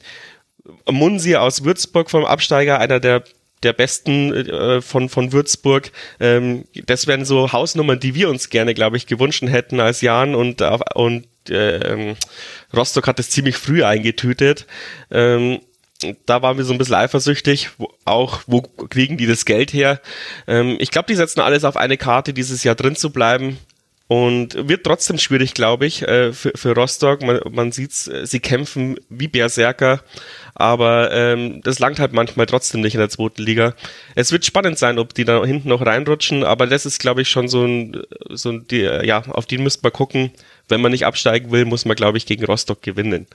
Munsi 0.90 1.36
aus 1.36 1.64
Würzburg 1.64 2.10
vom 2.10 2.26
Absteiger, 2.26 2.80
einer 2.80 3.00
der 3.00 3.24
der 3.64 3.74
besten 3.74 4.34
äh, 4.34 4.82
von, 4.82 5.10
von 5.10 5.32
Würzburg. 5.32 5.92
Ähm, 6.20 6.66
das 6.86 7.08
wären 7.08 7.26
so 7.26 7.52
Hausnummern, 7.52 8.00
die 8.00 8.16
wir 8.16 8.30
uns 8.30 8.50
gerne, 8.50 8.74
glaube 8.74 8.98
ich, 8.98 9.08
gewünscht 9.08 9.42
hätten 9.42 9.80
als 9.80 10.02
Jan 10.02 10.36
und, 10.36 10.62
und 10.96 11.28
äh, 11.50 12.16
Rostock 12.76 13.08
hat 13.08 13.20
es 13.20 13.30
ziemlich 13.30 13.58
früh 13.58 13.84
eingetütet. 13.84 14.66
Ähm, 15.12 15.60
da 16.26 16.42
waren 16.42 16.58
wir 16.58 16.64
so 16.64 16.74
ein 16.74 16.78
bisschen 16.78 16.96
eifersüchtig, 16.96 17.72
wo, 17.78 17.92
auch 18.06 18.42
wo 18.48 18.62
kriegen 18.62 19.18
die 19.18 19.26
das 19.26 19.46
Geld 19.46 19.74
her. 19.74 20.00
Ähm, 20.48 20.78
ich 20.80 20.92
glaube, 20.92 21.08
die 21.08 21.16
setzen 21.16 21.42
alles 21.42 21.66
auf 21.66 21.76
eine 21.76 21.98
Karte, 21.98 22.34
dieses 22.34 22.64
Jahr 22.64 22.76
drin 22.76 22.96
zu 22.96 23.12
bleiben. 23.12 23.58
Und 24.10 24.68
wird 24.68 24.86
trotzdem 24.86 25.20
schwierig, 25.20 25.54
glaube 25.54 25.86
ich, 25.86 26.02
äh, 26.02 26.34
für, 26.34 26.52
für 26.56 26.74
Rostock. 26.74 27.22
Man, 27.22 27.42
man 27.52 27.72
sieht 27.72 27.92
sie 27.92 28.40
kämpfen 28.40 29.00
wie 29.08 29.28
Berserker, 29.28 30.02
aber 30.56 31.12
ähm, 31.12 31.62
das 31.64 31.78
langt 31.78 32.00
halt 32.00 32.12
manchmal 32.12 32.48
trotzdem 32.48 32.82
nicht 32.82 32.96
in 32.96 33.02
der 33.02 33.10
zweiten 33.10 33.44
Liga. 33.44 33.76
Es 34.16 34.32
wird 34.32 34.46
spannend 34.46 34.80
sein, 34.80 34.98
ob 34.98 35.14
die 35.14 35.26
da 35.26 35.46
hinten 35.46 35.70
noch 35.70 35.86
reinrutschen, 35.86 36.44
aber 36.44 36.66
das 36.66 36.88
ist, 36.88 37.00
glaube 37.00 37.22
ich, 37.22 37.30
schon 37.30 37.48
so 37.50 37.64
ein, 37.64 38.02
so 38.32 38.50
ein, 38.50 38.66
die, 38.68 38.82
ja, 38.82 39.22
auf 39.28 39.46
die 39.46 39.60
müsste 39.60 39.84
man 39.84 39.94
gucken. 39.94 40.32
Wenn 40.68 40.82
man 40.82 40.92
nicht 40.92 41.06
absteigen 41.06 41.52
will, 41.52 41.66
muss 41.66 41.86
man, 41.86 41.96
glaube 41.96 42.18
ich, 42.18 42.26
gegen 42.26 42.46
Rostock 42.46 42.82
gewinnen. 42.82 43.28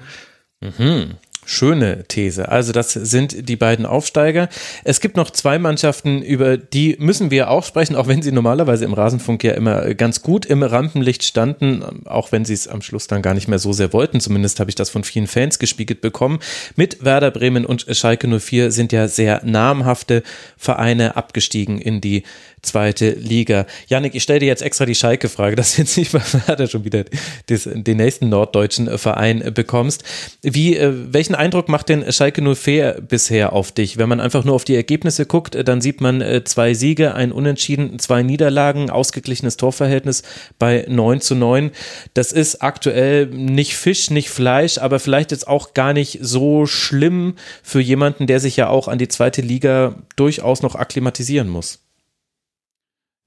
Mhm. 0.60 1.18
Schöne 1.46 2.04
These. 2.08 2.48
Also 2.48 2.72
das 2.72 2.92
sind 2.92 3.48
die 3.48 3.56
beiden 3.56 3.86
Aufsteiger. 3.86 4.48
Es 4.84 5.00
gibt 5.00 5.16
noch 5.16 5.30
zwei 5.30 5.58
Mannschaften, 5.58 6.22
über 6.22 6.56
die 6.56 6.96
müssen 6.98 7.30
wir 7.30 7.50
auch 7.50 7.64
sprechen, 7.64 7.96
auch 7.96 8.06
wenn 8.06 8.22
sie 8.22 8.32
normalerweise 8.32 8.84
im 8.84 8.94
Rasenfunk 8.94 9.44
ja 9.44 9.52
immer 9.52 9.94
ganz 9.94 10.22
gut 10.22 10.46
im 10.46 10.62
Rampenlicht 10.62 11.22
standen, 11.22 11.82
auch 12.06 12.32
wenn 12.32 12.44
sie 12.44 12.54
es 12.54 12.68
am 12.68 12.82
Schluss 12.82 13.06
dann 13.06 13.22
gar 13.22 13.34
nicht 13.34 13.48
mehr 13.48 13.58
so 13.58 13.72
sehr 13.72 13.92
wollten. 13.92 14.20
Zumindest 14.20 14.60
habe 14.60 14.70
ich 14.70 14.74
das 14.74 14.90
von 14.90 15.04
vielen 15.04 15.26
Fans 15.26 15.58
gespiegelt 15.58 16.00
bekommen. 16.00 16.38
Mit 16.76 17.04
Werder 17.04 17.30
Bremen 17.30 17.66
und 17.66 17.86
Schalke 17.90 18.26
04 18.28 18.70
sind 18.70 18.92
ja 18.92 19.08
sehr 19.08 19.42
namhafte 19.44 20.22
Vereine 20.56 21.16
abgestiegen 21.16 21.78
in 21.78 22.00
die 22.00 22.22
zweite 22.64 23.10
Liga. 23.10 23.66
Janik, 23.86 24.14
ich 24.14 24.22
stelle 24.22 24.40
dir 24.40 24.46
jetzt 24.46 24.62
extra 24.62 24.86
die 24.86 24.94
Schalke-Frage, 24.94 25.56
dass 25.64 25.76
du 25.76 25.82
jetzt 25.82 25.96
nicht 25.96 26.12
bei 26.12 26.20
Werder 26.46 26.66
schon 26.66 26.84
wieder 26.84 27.04
des, 27.48 27.68
den 27.72 27.96
nächsten 27.96 28.28
norddeutschen 28.28 28.98
Verein 28.98 29.52
bekommst. 29.54 30.04
Wie, 30.42 30.76
äh, 30.76 30.92
welchen 31.12 31.34
Eindruck 31.34 31.68
macht 31.68 31.88
denn 31.88 32.10
Schalke 32.12 32.42
04 32.42 33.02
bisher 33.06 33.52
auf 33.52 33.72
dich? 33.72 33.98
Wenn 33.98 34.08
man 34.08 34.20
einfach 34.20 34.44
nur 34.44 34.54
auf 34.54 34.64
die 34.64 34.74
Ergebnisse 34.74 35.26
guckt, 35.26 35.56
dann 35.64 35.80
sieht 35.80 36.00
man 36.00 36.20
äh, 36.20 36.44
zwei 36.44 36.74
Siege, 36.74 37.14
ein 37.14 37.32
Unentschieden, 37.32 37.98
zwei 37.98 38.22
Niederlagen, 38.22 38.90
ausgeglichenes 38.90 39.56
Torverhältnis 39.56 40.22
bei 40.58 40.84
9 40.88 41.20
zu 41.20 41.34
9. 41.34 41.70
Das 42.14 42.32
ist 42.32 42.62
aktuell 42.62 43.26
nicht 43.26 43.76
Fisch, 43.76 44.10
nicht 44.10 44.30
Fleisch, 44.30 44.78
aber 44.78 44.98
vielleicht 44.98 45.30
jetzt 45.30 45.46
auch 45.46 45.74
gar 45.74 45.92
nicht 45.92 46.18
so 46.20 46.66
schlimm 46.66 47.34
für 47.62 47.80
jemanden, 47.80 48.26
der 48.26 48.40
sich 48.40 48.56
ja 48.56 48.68
auch 48.68 48.88
an 48.88 48.98
die 48.98 49.08
zweite 49.08 49.42
Liga 49.42 49.96
durchaus 50.16 50.62
noch 50.62 50.74
akklimatisieren 50.74 51.48
muss. 51.48 51.83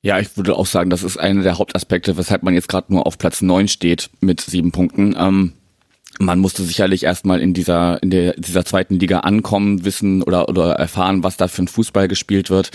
Ja, 0.07 0.19
ich 0.19 0.37
würde 0.37 0.55
auch 0.55 0.65
sagen, 0.65 0.89
das 0.89 1.03
ist 1.03 1.17
einer 1.17 1.43
der 1.43 1.57
Hauptaspekte, 1.57 2.15
weshalb 2.15 2.41
man 2.41 2.53
jetzt 2.53 2.69
gerade 2.69 2.93
nur 2.93 3.05
auf 3.05 3.17
Platz 3.17 3.41
neun 3.41 3.67
steht 3.67 4.09
mit 4.21 4.39
sieben 4.39 4.71
Punkten. 4.71 5.17
Ähm, 5.19 5.51
man 6.17 6.39
musste 6.39 6.63
sicherlich 6.63 7.03
erstmal 7.03 7.41
in 7.41 7.53
dieser, 7.53 8.01
in 8.01 8.09
der, 8.11 8.31
dieser 8.37 8.63
zweiten 8.63 8.99
Liga 8.99 9.19
ankommen, 9.19 9.83
wissen 9.83 10.23
oder, 10.23 10.47
oder 10.47 10.75
erfahren, 10.75 11.25
was 11.25 11.35
da 11.35 11.49
für 11.49 11.63
ein 11.63 11.67
Fußball 11.67 12.07
gespielt 12.07 12.49
wird. 12.49 12.71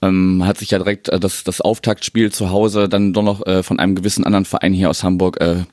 Ähm, 0.00 0.46
hat 0.46 0.58
sich 0.58 0.70
ja 0.70 0.78
direkt 0.78 1.08
äh, 1.08 1.18
das, 1.18 1.42
das 1.42 1.60
Auftaktspiel 1.60 2.30
zu 2.30 2.50
Hause 2.50 2.88
dann 2.88 3.12
doch 3.12 3.24
noch 3.24 3.44
äh, 3.48 3.64
von 3.64 3.80
einem 3.80 3.96
gewissen 3.96 4.22
anderen 4.22 4.44
Verein 4.44 4.72
hier 4.72 4.90
aus 4.90 5.02
Hamburg 5.02 5.40
äh, 5.40 5.64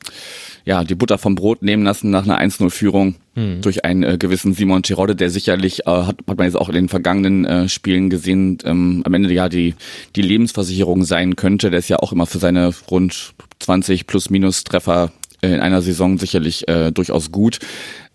ja, 0.68 0.84
die 0.84 0.96
Butter 0.96 1.18
vom 1.18 1.36
Brot 1.36 1.62
nehmen 1.62 1.84
lassen 1.84 2.10
nach 2.10 2.26
einer 2.26 2.42
1-0-Führung 2.42 3.16
hm. 3.36 3.62
durch 3.62 3.86
einen 3.86 4.04
äh, 4.04 4.18
gewissen 4.18 4.54
Simon 4.54 4.84
Tirode, 4.84 5.16
der 5.16 5.30
sicherlich, 5.30 5.88
äh, 5.88 5.92
hat, 5.92 6.18
hat 6.28 6.38
man 6.38 6.46
jetzt 6.46 6.58
auch 6.58 6.68
in 6.68 6.76
den 6.76 6.90
vergangenen 6.90 7.46
äh, 7.46 7.70
Spielen 7.70 8.10
gesehen, 8.10 8.58
ähm, 8.66 9.02
am 9.06 9.14
Ende 9.14 9.34
ja 9.34 9.48
die, 9.48 9.76
die 10.18 10.22
Lebensversicherung 10.22 11.06
sein 11.06 11.38
könnte. 11.38 11.70
Der 11.70 11.80
ist 11.80 11.88
ja 11.88 12.00
auch 12.00 12.12
immer 12.12 12.26
für 12.26 12.40
seine 12.40 12.74
rund 12.92 13.34
20 13.60 14.08
plus 14.08 14.30
minus 14.30 14.66
Treffer 14.66 15.14
äh, 15.42 15.54
in 15.54 15.62
einer 15.62 15.82
Saison 15.82 16.18
sicherlich 16.18 16.68
äh, 16.68 16.92
durchaus 16.92 17.32
gut. 17.32 17.60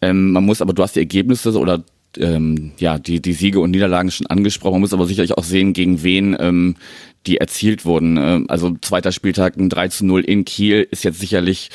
Ähm, 0.03 0.33
man 0.33 0.45
muss 0.45 0.61
aber, 0.61 0.75
du 0.75 0.83
hast 0.83 0.95
die 0.95 1.01
Ergebnisse 1.01 1.59
oder 1.59 1.83
ähm, 2.19 2.73
ja, 2.77 2.99
die, 2.99 3.23
die 3.23 3.33
Siege 3.33 3.61
und 3.61 3.71
Niederlagen 3.71 4.11
schon 4.11 4.27
angesprochen. 4.27 4.75
Man 4.75 4.81
muss 4.83 4.93
aber 4.93 5.07
sicherlich 5.07 5.33
auch 5.39 5.45
sehen, 5.45 5.73
gegen 5.73 6.03
wen 6.03 6.37
ähm, 6.39 6.77
die 7.27 7.39
erzielt 7.39 7.87
wurden. 7.87 8.19
Ähm, 8.19 8.45
also 8.49 8.77
zweiter 8.83 9.11
Spieltag 9.11 9.57
ein 9.57 9.71
3 9.71 9.89
zu 9.89 10.05
0 10.05 10.21
in 10.21 10.45
Kiel 10.45 10.87
ist 10.91 11.03
jetzt 11.03 11.19
sicherlich 11.19 11.71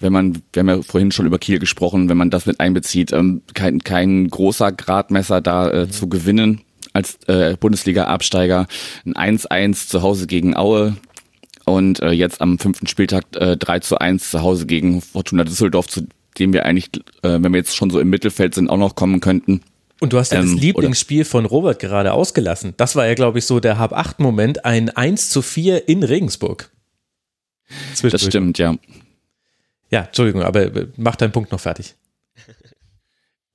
wenn 0.00 0.12
man, 0.12 0.42
wir 0.52 0.60
haben 0.60 0.68
ja 0.68 0.82
vorhin 0.82 1.12
schon 1.12 1.26
über 1.26 1.38
Kiel 1.38 1.58
gesprochen, 1.58 2.08
wenn 2.08 2.16
man 2.16 2.30
das 2.30 2.46
mit 2.46 2.58
einbezieht, 2.58 3.12
ähm, 3.12 3.42
kein, 3.54 3.80
kein 3.80 4.28
großer 4.28 4.72
Gradmesser 4.72 5.40
da 5.40 5.70
äh, 5.70 5.86
mhm. 5.86 5.90
zu 5.90 6.08
gewinnen 6.08 6.62
als 6.92 7.18
äh, 7.28 7.56
Bundesliga-Absteiger. 7.58 8.66
Ein 9.04 9.38
1-1 9.38 9.88
zu 9.88 10.02
Hause 10.02 10.26
gegen 10.26 10.56
Aue 10.56 10.96
und 11.66 12.00
äh, 12.00 12.10
jetzt 12.10 12.40
am 12.40 12.58
fünften 12.58 12.86
Spieltag 12.86 13.24
äh, 13.36 13.56
3 13.56 13.80
zu 13.80 13.98
1 13.98 14.30
zu 14.30 14.42
Hause 14.42 14.66
gegen 14.66 15.00
Fortuna 15.02 15.44
Düsseldorf, 15.44 15.86
zu 15.86 16.06
dem 16.38 16.52
wir 16.52 16.64
eigentlich, 16.64 16.90
äh, 17.22 17.38
wenn 17.40 17.52
wir 17.52 17.58
jetzt 17.58 17.76
schon 17.76 17.90
so 17.90 18.00
im 18.00 18.08
Mittelfeld 18.10 18.54
sind, 18.54 18.70
auch 18.70 18.78
noch 18.78 18.94
kommen 18.94 19.20
könnten. 19.20 19.60
Und 20.00 20.14
du 20.14 20.18
hast 20.18 20.32
ja 20.32 20.40
ähm, 20.40 20.54
das 20.54 20.60
Lieblingsspiel 20.62 21.26
von 21.26 21.44
Robert 21.44 21.78
gerade 21.78 22.12
ausgelassen. 22.14 22.72
Das 22.78 22.96
war 22.96 23.06
ja, 23.06 23.14
glaube 23.14 23.38
ich, 23.38 23.44
so 23.44 23.60
der 23.60 23.78
Hab-8-Moment, 23.78 24.64
ein 24.64 24.88
1 24.88 25.28
zu 25.28 25.42
4 25.42 25.88
in 25.88 26.02
Regensburg. 26.02 26.70
Das 28.02 28.22
stimmt, 28.22 28.58
ja. 28.58 28.76
Ja, 29.90 30.02
Entschuldigung, 30.02 30.42
aber 30.42 30.74
äh, 30.74 30.86
mach 30.96 31.16
deinen 31.16 31.32
Punkt 31.32 31.52
noch 31.52 31.60
fertig. 31.60 31.94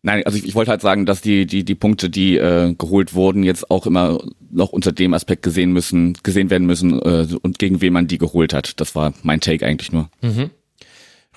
Nein, 0.02 0.22
also 0.24 0.38
ich, 0.38 0.46
ich 0.46 0.54
wollte 0.54 0.70
halt 0.70 0.82
sagen, 0.82 1.08
dass 1.08 1.22
die 1.22 1.48
die 1.48 1.66
die 1.66 1.74
Punkte, 1.74 2.12
die 2.12 2.38
äh, 2.38 2.76
geholt 2.78 3.16
wurden, 3.16 3.42
jetzt 3.42 3.72
auch 3.72 3.88
immer 3.88 4.20
noch 4.52 4.70
unter 4.70 4.92
dem 4.92 5.16
Aspekt 5.16 5.42
gesehen 5.42 5.74
müssen, 5.74 6.16
gesehen 6.22 6.52
werden 6.52 6.68
müssen 6.68 7.02
äh, 7.02 7.28
und 7.42 7.58
gegen 7.58 7.82
wen 7.82 7.94
man 7.94 8.08
die 8.08 8.20
geholt 8.20 8.54
hat. 8.54 8.80
Das 8.80 8.94
war 8.94 9.14
mein 9.24 9.40
Take 9.40 9.66
eigentlich 9.66 9.92
nur. 9.92 10.10
Mhm. 10.22 10.52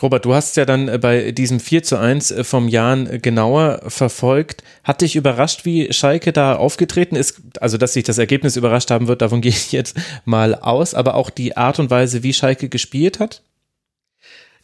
Robert, 0.02 0.24
du 0.24 0.34
hast 0.34 0.56
ja 0.56 0.64
dann 0.64 0.88
äh, 0.88 0.98
bei 0.98 1.32
diesem 1.32 1.60
4 1.60 1.82
zu 1.82 1.98
1 1.98 2.30
äh, 2.30 2.44
vom 2.44 2.68
Jan 2.68 3.22
genauer 3.22 3.80
verfolgt. 3.88 4.62
Hat 4.84 5.00
dich 5.00 5.16
überrascht, 5.16 5.64
wie 5.64 5.92
Schalke 5.92 6.32
da 6.32 6.54
aufgetreten 6.54 7.16
ist? 7.16 7.40
Also, 7.60 7.78
dass 7.78 7.94
sich 7.94 8.04
das 8.04 8.18
Ergebnis 8.18 8.56
überrascht 8.56 8.90
haben 8.90 9.08
wird, 9.08 9.22
davon 9.22 9.40
gehe 9.42 9.50
ich 9.50 9.72
jetzt 9.72 9.96
mal 10.24 10.54
aus, 10.54 10.94
aber 10.94 11.14
auch 11.14 11.30
die 11.30 11.56
Art 11.56 11.78
und 11.78 11.90
Weise, 11.90 12.22
wie 12.22 12.32
Schalke 12.32 12.68
gespielt 12.68 13.18
hat? 13.18 13.42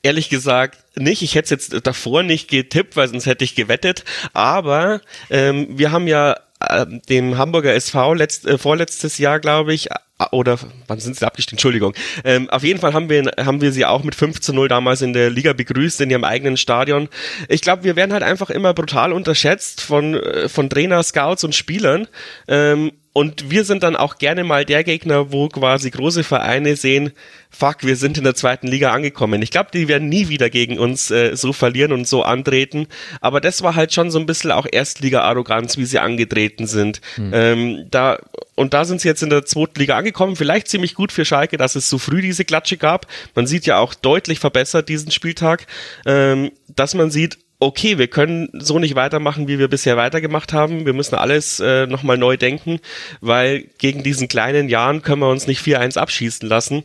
Ehrlich 0.05 0.29
gesagt 0.29 0.79
nicht. 0.97 1.23
Ich 1.23 1.35
hätte 1.35 1.55
es 1.55 1.69
jetzt 1.69 1.87
davor 1.87 2.23
nicht 2.23 2.49
getippt, 2.49 2.97
weil 2.97 3.09
sonst 3.09 3.27
hätte 3.27 3.45
ich 3.45 3.55
gewettet. 3.55 4.05
Aber 4.33 5.01
ähm, 5.31 5.67
wir 5.71 5.91
haben 5.91 6.07
ja 6.07 6.37
äh, 6.61 6.87
dem 7.09 7.39
Hamburger 7.39 7.75
SV 7.75 8.15
letzt, 8.15 8.47
äh, 8.47 8.59
vorletztes 8.59 9.19
Jahr, 9.19 9.41
glaube 9.41 9.75
ich, 9.75 9.89
oder 10.31 10.59
wann 10.87 11.01
sind 11.01 11.17
sie 11.17 11.27
abgestiegen? 11.27 11.57
Entschuldigung. 11.57 11.95
Ähm, 12.25 12.49
auf 12.51 12.63
jeden 12.63 12.81
Fall 12.81 12.93
haben 12.93 13.09
wir, 13.09 13.33
haben 13.39 13.61
wir 13.61 13.73
sie 13.73 13.85
auch 13.85 14.05
mit 14.05 14.15
5 14.15 14.41
zu 14.41 14.53
0 14.53 14.69
damals 14.69 15.03
in 15.03 15.13
der 15.13 15.31
Liga 15.31 15.53
begrüßt, 15.53 16.01
in 16.01 16.11
ihrem 16.11 16.25
eigenen 16.25 16.57
Stadion. 16.57 17.09
Ich 17.49 17.63
glaube, 17.63 17.83
wir 17.83 17.97
werden 17.97 18.13
halt 18.13 18.23
einfach 18.23 18.51
immer 18.51 18.75
brutal 18.75 19.13
unterschätzt 19.13 19.81
von, 19.81 20.15
äh, 20.15 20.49
von 20.49 20.71
Trainer, 20.71 21.03
Scouts 21.03 21.45
und 21.45 21.55
Spielern. 21.55 22.07
Ähm, 22.47 22.93
und 23.17 23.49
wir 23.49 23.65
sind 23.65 23.85
dann 23.85 23.95
auch 23.95 24.19
gerne 24.19 24.43
mal 24.43 24.65
der 24.65 24.83
Gegner, 24.83 25.31
wo 25.31 25.49
quasi 25.49 25.89
große 25.89 26.25
Vereine 26.25 26.75
sehen, 26.75 27.13
fuck, 27.49 27.85
wir 27.85 27.95
sind 27.95 28.19
in 28.19 28.25
der 28.25 28.35
zweiten 28.35 28.67
Liga 28.67 28.91
angekommen. 28.91 29.41
Ich 29.41 29.53
glaube, 29.53 29.71
die 29.73 29.87
werden 29.87 30.09
nie 30.09 30.29
wieder 30.29 30.51
gegen 30.51 30.81
uns 30.81 31.13
äh, 31.13 31.37
so 31.37 31.53
verlieren 31.53 31.93
und 31.93 32.09
so 32.09 32.25
antreten. 32.25 32.89
Aber 33.21 33.41
das 33.41 33.63
war 33.63 33.77
halt 33.77 33.95
schon 33.95 34.11
so 34.11 34.19
ein 34.19 34.27
bisschen 34.27 34.51
auch 34.51 34.67
Erstliga-Arroganz, 34.69 35.79
wie 35.79 35.85
sie 35.85 36.01
angetreten 36.01 36.67
sind. 36.67 37.01
Hm. 37.15 37.31
Ähm, 37.33 37.87
da, 37.89 38.19
und 38.57 38.75
da 38.75 38.85
sind 38.85 39.01
sie 39.01 39.07
jetzt 39.07 39.23
in 39.23 39.31
der 39.31 39.45
zweiten 39.47 39.79
Liga 39.79 39.97
angekommen. 39.97 40.35
Vielleicht 40.35 40.67
ziemlich 40.67 40.97
gut 40.97 41.13
für 41.13 41.25
Schalke, 41.25 41.57
dass 41.57 41.77
es 41.77 41.89
so 41.89 41.99
früh 41.99 42.21
diese 42.21 42.45
Klatsche 42.45 42.79
gab. 42.79 43.07
Man 43.37 43.47
sieht 43.47 43.65
ja 43.65 43.79
auch 43.79 43.95
deutlich 43.95 44.41
verbessert 44.41 44.89
diesen 44.89 45.13
Spieltag, 45.13 45.69
ähm, 46.05 46.51
dass 46.67 46.95
man 46.95 47.13
sieht, 47.13 47.39
okay, 47.65 47.99
wir 47.99 48.09
können 48.09 48.49
so 48.53 48.79
nicht 48.79 48.95
weitermachen, 48.95 49.49
wie 49.49 49.59
wir 49.59 49.69
bisher 49.69 49.97
weitergemacht 49.97 50.53
haben. 50.53 50.87
Wir 50.87 50.93
müssen 50.93 51.15
alles 51.15 51.61
äh, 51.61 51.87
nochmal 51.87 52.19
neu 52.19 52.37
denken, 52.37 52.81
weil 53.21 53.65
gegen 53.79 54.03
diesen 54.03 54.29
kleinen 54.29 54.69
Jahren 54.69 55.03
können 55.03 55.23
wir 55.23 55.31
uns 55.31 55.47
nicht 55.47 55.65
4-1 55.65 55.99
abschießen 55.99 56.49
lassen. 56.49 56.85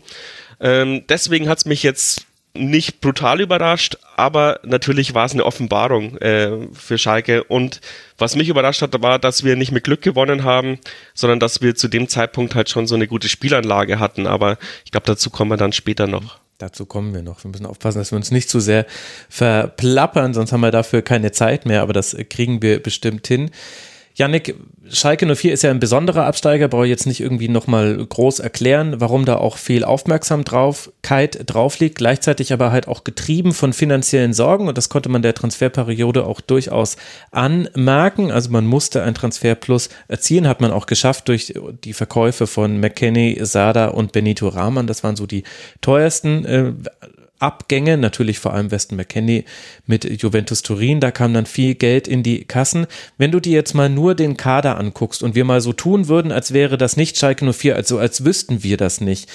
Ähm, 0.60 1.04
deswegen 1.08 1.50
hat's 1.50 1.66
mich 1.66 1.84
jetzt 1.84 2.26
nicht 2.54 3.00
brutal 3.00 3.42
überrascht, 3.42 3.98
aber 4.16 4.60
natürlich 4.64 5.14
war 5.14 5.26
es 5.26 5.34
eine 5.34 5.46
Offenbarung 5.46 6.18
äh, 6.18 6.68
für 6.74 6.98
Schalke. 6.98 7.44
Und 7.44 7.80
was 8.18 8.36
mich 8.36 8.50
überrascht 8.50 8.82
hat, 8.82 9.02
war, 9.02 9.20
dass 9.20 9.44
wir 9.44 9.56
nicht 9.56 9.72
mit 9.72 9.84
Glück 9.84 10.02
gewonnen 10.02 10.44
haben, 10.44 10.80
sondern 11.14 11.40
dass 11.40 11.62
wir 11.62 11.76
zu 11.76 11.88
dem 11.88 12.08
Zeitpunkt 12.08 12.56
halt 12.56 12.70
schon 12.70 12.88
so 12.88 12.96
eine 12.96 13.08
gute 13.08 13.30
Spielanlage 13.30 14.00
hatten. 14.00 14.28
Aber 14.28 14.58
ich 14.84 14.92
glaube, 14.92 15.08
dazu 15.08 15.30
kommen 15.30 15.52
wir 15.52 15.58
dann 15.58 15.74
später 15.74 16.08
noch. 16.08 16.40
Dazu 16.60 16.86
kommen 16.86 17.14
wir 17.14 17.24
noch. 17.24 17.42
Wir 17.46 17.52
müssen 17.52 17.66
aufpassen, 17.66 18.00
dass 18.00 18.12
wir 18.12 18.18
uns 18.18 18.32
nicht 18.32 18.50
zu 18.50 18.60
sehr 18.60 18.86
verplappern, 19.30 20.34
sonst 20.34 20.52
haben 20.52 20.60
wir 20.60 20.72
dafür 20.72 21.02
keine 21.02 21.32
Zeit 21.32 21.66
mehr, 21.66 21.82
aber 21.82 21.94
das 21.94 22.18
kriegen 22.30 22.62
wir 22.62 22.84
bestimmt 22.84 23.26
hin. 23.28 23.50
Yannick, 24.20 24.56
Schalke 24.92 25.34
04 25.34 25.54
ist 25.54 25.64
ja 25.64 25.72
ein 25.72 25.80
besonderer 25.80 26.26
Absteiger, 26.26 26.68
brauche 26.68 26.86
ich 26.86 26.90
jetzt 26.90 27.06
nicht 27.06 27.22
irgendwie 27.22 27.48
nochmal 27.48 28.06
groß 28.06 28.40
erklären, 28.40 29.00
warum 29.00 29.24
da 29.24 29.38
auch 29.38 29.56
viel 29.56 29.86
Aufmerksamkeit 29.86 31.40
drauf 31.46 31.80
liegt, 31.80 32.00
gleichzeitig 32.00 32.52
aber 32.52 32.74
halt 32.74 32.90
auch 32.90 33.06
getrieben 33.06 33.54
von 33.54 33.72
finanziellen 33.72 34.34
Sorgen 34.34 34.68
und 34.68 34.78
das 34.78 34.90
konnte 34.90 35.08
man 35.08 35.22
der 35.22 35.36
Transferperiode 35.36 36.26
auch 36.26 36.42
durchaus 36.42 36.98
anmerken. 37.32 38.30
Also 38.30 38.50
man 38.50 38.66
musste 38.66 39.04
ein 39.04 39.16
Transferplus 39.16 39.88
erzielen, 40.10 40.50
hat 40.50 40.60
man 40.60 40.72
auch 40.72 40.86
geschafft 40.86 41.30
durch 41.30 41.54
die 41.86 41.94
Verkäufe 41.94 42.46
von 42.46 42.78
McKenney, 42.78 43.40
Sada 43.44 43.88
und 43.88 44.12
Benito 44.12 44.50
Rahman. 44.50 44.88
Das 44.88 45.02
waren 45.02 45.16
so 45.16 45.28
die 45.28 45.44
teuersten 45.80 46.44
äh, 46.44 46.74
Abgänge, 47.40 47.98
natürlich 47.98 48.40
vor 48.40 48.54
allem 48.54 48.72
Weston 48.72 48.98
McKenney 48.98 49.46
mit 49.86 50.22
Juventus 50.22 50.62
Turin, 50.62 51.00
da 51.00 51.12
kam 51.12 51.34
dann 51.34 51.46
viel 51.46 51.76
Geld 51.76 52.08
in 52.08 52.22
die 52.24 52.46
Kassen. 52.46 52.86
Wenn 53.18 53.32
du 53.32 53.40
dir 53.40 53.54
jetzt 53.54 53.74
mal 53.74 53.90
nur 53.90 54.16
den 54.16 54.38
Kader 54.38 54.78
anguckst 54.78 55.24
und 55.24 55.36
wir 55.36 55.46
mal 55.46 55.62
so 55.62 55.74
tun 55.74 56.08
würden, 56.08 56.32
als 56.32 56.54
wäre 56.54 56.78
das 56.78 56.98
nicht 56.98 57.18
Schalke 57.18 57.52
04, 57.52 57.76
also 57.76 57.98
als 57.98 58.26
wüssten 58.26 58.64
wir 58.64 58.78
das 58.78 59.02
nicht, 59.02 59.30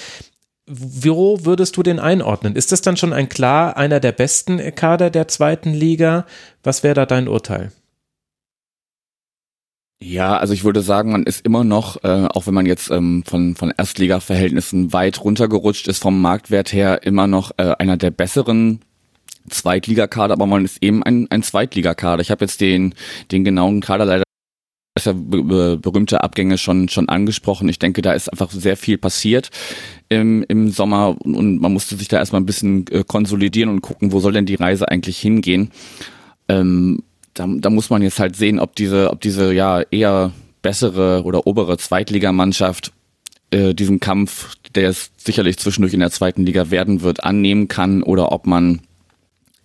wo 0.67 1.45
würdest 1.45 1.77
du 1.77 1.83
den 1.83 1.99
einordnen? 1.99 2.55
Ist 2.55 2.71
das 2.71 2.81
dann 2.81 2.97
schon 2.97 3.13
ein 3.13 3.29
klar 3.29 3.77
einer 3.77 3.99
der 3.99 4.11
besten 4.11 4.73
Kader 4.73 5.09
der 5.09 5.27
zweiten 5.27 5.73
Liga? 5.73 6.25
Was 6.63 6.83
wäre 6.83 6.95
da 6.95 7.05
dein 7.05 7.27
Urteil? 7.27 7.71
Ja, 10.07 10.37
also 10.37 10.53
ich 10.53 10.63
würde 10.63 10.83
sagen, 10.83 11.11
man 11.11 11.23
ist 11.23 11.43
immer 11.47 11.63
noch, 11.63 12.03
äh, 12.03 12.27
auch 12.29 12.45
wenn 12.45 12.53
man 12.53 12.67
jetzt 12.67 12.91
ähm, 12.91 13.23
von, 13.25 13.55
von 13.55 13.73
Erstliga-Verhältnissen 13.75 14.93
weit 14.93 15.23
runtergerutscht 15.23 15.87
ist 15.87 15.97
vom 15.97 16.21
Marktwert 16.21 16.71
her, 16.71 17.01
immer 17.01 17.25
noch 17.25 17.49
äh, 17.57 17.73
einer 17.79 17.97
der 17.97 18.11
besseren 18.11 18.81
Zweitligakader, 19.49 20.33
aber 20.33 20.45
man 20.45 20.63
ist 20.63 20.77
eben 20.83 21.01
ein, 21.01 21.25
ein 21.31 21.41
Zweitligakader. 21.41 22.21
Ich 22.21 22.29
habe 22.29 22.45
jetzt 22.45 22.61
den, 22.61 22.93
den 23.31 23.43
genauen 23.43 23.81
Kader 23.81 24.05
leider 24.05 24.23
das 24.93 25.05
ja 25.05 25.13
berühmte 25.15 26.23
Abgänge 26.23 26.59
schon 26.59 26.87
schon 26.87 27.09
angesprochen. 27.09 27.67
Ich 27.67 27.79
denke, 27.79 28.03
da 28.03 28.13
ist 28.13 28.31
einfach 28.31 28.51
sehr 28.51 28.77
viel 28.77 28.99
passiert 28.99 29.49
im, 30.07 30.45
im 30.47 30.69
Sommer 30.69 31.17
und 31.19 31.59
man 31.59 31.73
musste 31.73 31.97
sich 31.97 32.09
da 32.09 32.19
erstmal 32.19 32.41
ein 32.41 32.45
bisschen 32.45 32.85
äh, 32.91 33.03
konsolidieren 33.03 33.71
und 33.71 33.81
gucken, 33.81 34.11
wo 34.11 34.19
soll 34.19 34.33
denn 34.33 34.45
die 34.45 34.55
Reise 34.55 34.87
eigentlich 34.87 35.17
hingehen. 35.17 35.71
Ähm, 36.47 37.01
da, 37.35 37.47
da 37.47 37.69
muss 37.69 37.89
man 37.89 38.01
jetzt 38.01 38.19
halt 38.19 38.35
sehen, 38.35 38.59
ob 38.59 38.75
diese, 38.75 39.11
ob 39.11 39.21
diese 39.21 39.53
ja 39.53 39.81
eher 39.81 40.31
bessere 40.61 41.23
oder 41.23 41.45
obere 41.45 41.77
Zweitligamannschaft 41.77 42.91
äh, 43.51 43.75
diesen 43.75 43.99
Kampf, 43.99 44.55
der 44.73 44.89
es 44.89 45.11
sicherlich 45.17 45.57
zwischendurch 45.57 45.93
in 45.93 45.99
der 45.99 46.09
zweiten 46.09 46.45
Liga 46.45 46.71
werden 46.71 47.01
wird, 47.01 47.23
annehmen 47.23 47.67
kann 47.67 48.01
oder 48.01 48.31
ob 48.31 48.47
man 48.47 48.81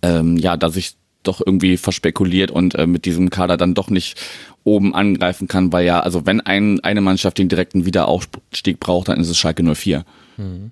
ähm, 0.03 0.37
ja 0.37 0.57
da 0.57 0.69
sich 0.69 0.95
doch 1.23 1.41
irgendwie 1.43 1.77
verspekuliert 1.77 2.51
und 2.51 2.75
äh, 2.75 2.87
mit 2.87 3.05
diesem 3.05 3.29
Kader 3.29 3.57
dann 3.57 3.73
doch 3.73 3.89
nicht 3.89 4.19
oben 4.63 4.93
angreifen 4.93 5.47
kann, 5.47 5.71
weil 5.71 5.85
ja, 5.85 5.99
also 5.99 6.25
wenn 6.25 6.41
ein, 6.41 6.79
eine 6.81 7.01
Mannschaft 7.01 7.37
den 7.37 7.49
direkten 7.49 7.85
Wiederaufstieg 7.85 8.79
braucht, 8.79 9.07
dann 9.07 9.19
ist 9.19 9.29
es 9.29 9.37
Schalke 9.37 9.63
04. 9.63 10.03
Mhm. 10.37 10.71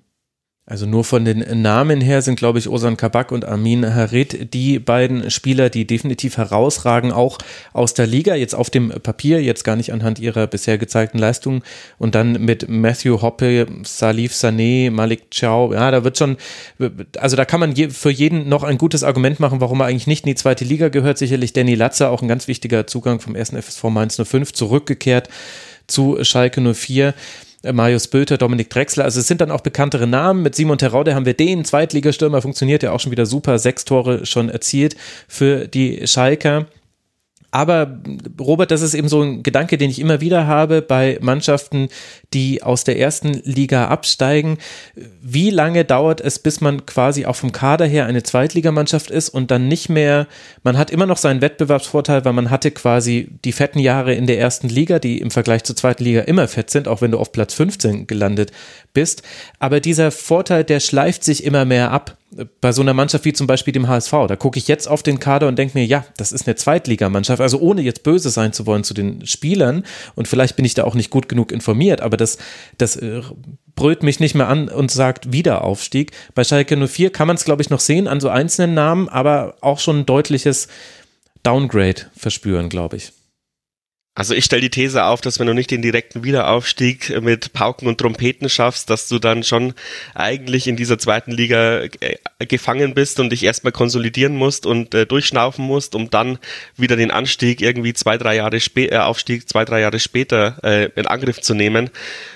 Also 0.70 0.86
nur 0.86 1.02
von 1.02 1.24
den 1.24 1.62
Namen 1.62 2.00
her 2.00 2.22
sind, 2.22 2.36
glaube 2.36 2.60
ich, 2.60 2.68
Osan 2.68 2.96
Kabak 2.96 3.32
und 3.32 3.44
Amin 3.44 3.92
Harit 3.92 4.54
die 4.54 4.78
beiden 4.78 5.28
Spieler, 5.28 5.68
die 5.68 5.84
definitiv 5.84 6.36
herausragen, 6.36 7.10
auch 7.10 7.38
aus 7.72 7.92
der 7.92 8.06
Liga, 8.06 8.36
jetzt 8.36 8.54
auf 8.54 8.70
dem 8.70 8.90
Papier, 8.90 9.42
jetzt 9.42 9.64
gar 9.64 9.74
nicht 9.74 9.92
anhand 9.92 10.20
ihrer 10.20 10.46
bisher 10.46 10.78
gezeigten 10.78 11.18
Leistungen. 11.18 11.62
Und 11.98 12.14
dann 12.14 12.44
mit 12.44 12.68
Matthew 12.68 13.20
Hoppe, 13.20 13.66
Salif 13.82 14.32
Sané, 14.32 14.92
Malik 14.92 15.32
Chow, 15.36 15.74
ja, 15.74 15.90
da 15.90 16.04
wird 16.04 16.16
schon, 16.16 16.36
also 17.18 17.34
da 17.34 17.44
kann 17.44 17.58
man 17.58 17.72
je, 17.72 17.90
für 17.90 18.10
jeden 18.10 18.48
noch 18.48 18.62
ein 18.62 18.78
gutes 18.78 19.02
Argument 19.02 19.40
machen, 19.40 19.60
warum 19.60 19.80
er 19.80 19.86
eigentlich 19.86 20.06
nicht 20.06 20.24
in 20.24 20.30
die 20.30 20.36
zweite 20.36 20.64
Liga 20.64 20.88
gehört. 20.88 21.18
Sicherlich 21.18 21.52
Danny 21.52 21.74
Latzer, 21.74 22.12
auch 22.12 22.22
ein 22.22 22.28
ganz 22.28 22.46
wichtiger 22.46 22.86
Zugang 22.86 23.18
vom 23.18 23.34
ersten 23.34 23.60
FSV 23.60 23.82
Mainz 23.90 24.22
05, 24.24 24.52
zurückgekehrt 24.52 25.30
zu 25.88 26.22
Schalke 26.22 26.60
04. 26.60 27.12
Äh, 27.62 27.72
Marius 27.72 28.08
Böter, 28.08 28.38
Dominik 28.38 28.70
Drexler. 28.70 29.04
Also 29.04 29.20
es 29.20 29.26
sind 29.26 29.40
dann 29.40 29.50
auch 29.50 29.60
bekanntere 29.60 30.06
Namen. 30.06 30.42
Mit 30.42 30.54
Simon 30.54 30.78
Teraude 30.78 31.14
haben 31.14 31.26
wir 31.26 31.34
den 31.34 31.64
Zweitligastürmer, 31.64 32.42
funktioniert 32.42 32.82
ja 32.82 32.92
auch 32.92 33.00
schon 33.00 33.12
wieder 33.12 33.26
super, 33.26 33.58
sechs 33.58 33.84
Tore 33.84 34.26
schon 34.26 34.48
erzielt 34.48 34.96
für 35.28 35.68
die 35.68 36.06
Schalker. 36.06 36.66
Aber 37.50 37.98
Robert, 38.38 38.70
das 38.70 38.82
ist 38.82 38.94
eben 38.94 39.08
so 39.08 39.22
ein 39.22 39.42
Gedanke, 39.42 39.76
den 39.76 39.90
ich 39.90 39.98
immer 39.98 40.20
wieder 40.20 40.46
habe 40.46 40.82
bei 40.82 41.18
Mannschaften, 41.20 41.88
die 42.32 42.62
aus 42.62 42.84
der 42.84 42.98
ersten 42.98 43.32
Liga 43.44 43.88
absteigen. 43.88 44.58
Wie 45.20 45.50
lange 45.50 45.84
dauert 45.84 46.20
es, 46.20 46.38
bis 46.38 46.60
man 46.60 46.86
quasi 46.86 47.26
auch 47.26 47.36
vom 47.36 47.50
Kader 47.50 47.86
her 47.86 48.06
eine 48.06 48.22
Zweitligamannschaft 48.22 49.10
ist 49.10 49.30
und 49.30 49.50
dann 49.50 49.66
nicht 49.66 49.88
mehr, 49.88 50.28
man 50.62 50.78
hat 50.78 50.90
immer 50.90 51.06
noch 51.06 51.16
seinen 51.16 51.40
Wettbewerbsvorteil, 51.40 52.24
weil 52.24 52.32
man 52.32 52.50
hatte 52.50 52.70
quasi 52.70 53.30
die 53.44 53.52
fetten 53.52 53.80
Jahre 53.80 54.14
in 54.14 54.26
der 54.26 54.38
ersten 54.38 54.68
Liga, 54.68 55.00
die 55.00 55.18
im 55.18 55.30
Vergleich 55.32 55.64
zur 55.64 55.74
zweiten 55.74 56.04
Liga 56.04 56.20
immer 56.22 56.46
fett 56.46 56.70
sind, 56.70 56.86
auch 56.86 57.00
wenn 57.00 57.10
du 57.10 57.18
auf 57.18 57.32
Platz 57.32 57.54
15 57.54 58.06
gelandet 58.06 58.52
bist. 58.92 59.22
Aber 59.58 59.80
dieser 59.80 60.12
Vorteil, 60.12 60.62
der 60.62 60.78
schleift 60.78 61.24
sich 61.24 61.44
immer 61.44 61.64
mehr 61.64 61.90
ab 61.90 62.16
bei 62.60 62.70
so 62.72 62.82
einer 62.82 62.94
Mannschaft 62.94 63.24
wie 63.24 63.32
zum 63.32 63.46
Beispiel 63.46 63.72
dem 63.72 63.88
HSV, 63.88 64.12
da 64.28 64.36
gucke 64.36 64.58
ich 64.58 64.68
jetzt 64.68 64.86
auf 64.86 65.02
den 65.02 65.18
Kader 65.18 65.48
und 65.48 65.58
denke 65.58 65.76
mir, 65.76 65.84
ja, 65.84 66.04
das 66.16 66.30
ist 66.30 66.46
eine 66.46 66.54
Zweitligamannschaft, 66.54 67.40
also 67.40 67.58
ohne 67.58 67.82
jetzt 67.82 68.02
böse 68.02 68.30
sein 68.30 68.52
zu 68.52 68.66
wollen 68.66 68.84
zu 68.84 68.94
den 68.94 69.26
Spielern 69.26 69.84
und 70.14 70.28
vielleicht 70.28 70.54
bin 70.54 70.64
ich 70.64 70.74
da 70.74 70.84
auch 70.84 70.94
nicht 70.94 71.10
gut 71.10 71.28
genug 71.28 71.50
informiert, 71.50 72.00
aber 72.00 72.16
das, 72.16 72.38
das 72.78 72.96
äh, 72.96 73.22
brüllt 73.74 74.02
mich 74.02 74.20
nicht 74.20 74.34
mehr 74.34 74.48
an 74.48 74.68
und 74.68 74.90
sagt 74.90 75.32
Wiederaufstieg. 75.32 76.12
Bei 76.34 76.44
Schalke 76.44 76.76
04 76.76 77.10
kann 77.10 77.26
man 77.26 77.36
es, 77.36 77.44
glaube 77.44 77.62
ich, 77.62 77.70
noch 77.70 77.80
sehen 77.80 78.06
an 78.06 78.20
so 78.20 78.28
einzelnen 78.28 78.74
Namen, 78.74 79.08
aber 79.08 79.56
auch 79.60 79.80
schon 79.80 80.00
ein 80.00 80.06
deutliches 80.06 80.68
Downgrade 81.42 82.02
verspüren, 82.16 82.68
glaube 82.68 82.96
ich. 82.96 83.12
Also 84.20 84.34
ich 84.34 84.44
stelle 84.44 84.60
die 84.60 84.68
These 84.68 85.04
auf, 85.04 85.22
dass 85.22 85.40
wenn 85.40 85.46
du 85.46 85.54
nicht 85.54 85.70
den 85.70 85.80
direkten 85.80 86.22
Wiederaufstieg 86.22 87.22
mit 87.22 87.54
Pauken 87.54 87.88
und 87.88 87.96
Trompeten 87.96 88.50
schaffst, 88.50 88.90
dass 88.90 89.08
du 89.08 89.18
dann 89.18 89.44
schon 89.44 89.72
eigentlich 90.14 90.66
in 90.66 90.76
dieser 90.76 90.98
zweiten 90.98 91.30
Liga 91.30 91.84
äh, 91.84 92.18
gefangen 92.46 92.92
bist 92.92 93.18
und 93.18 93.30
dich 93.30 93.42
erstmal 93.44 93.72
konsolidieren 93.72 94.36
musst 94.36 94.66
und 94.66 94.94
äh, 94.94 95.06
durchschnaufen 95.06 95.64
musst, 95.64 95.94
um 95.94 96.10
dann 96.10 96.36
wieder 96.76 96.96
den 96.96 97.10
Anstieg 97.10 97.62
irgendwie 97.62 97.94
zwei, 97.94 98.18
drei 98.18 98.36
Jahre 98.36 98.60
später, 98.60 98.96
äh, 98.96 98.98
Aufstieg 98.98 99.48
zwei, 99.48 99.64
drei 99.64 99.80
Jahre 99.80 99.98
später 99.98 100.58
äh, 100.64 100.90
in 100.96 101.06
Angriff 101.06 101.40
zu 101.40 101.54
nehmen. 101.54 101.88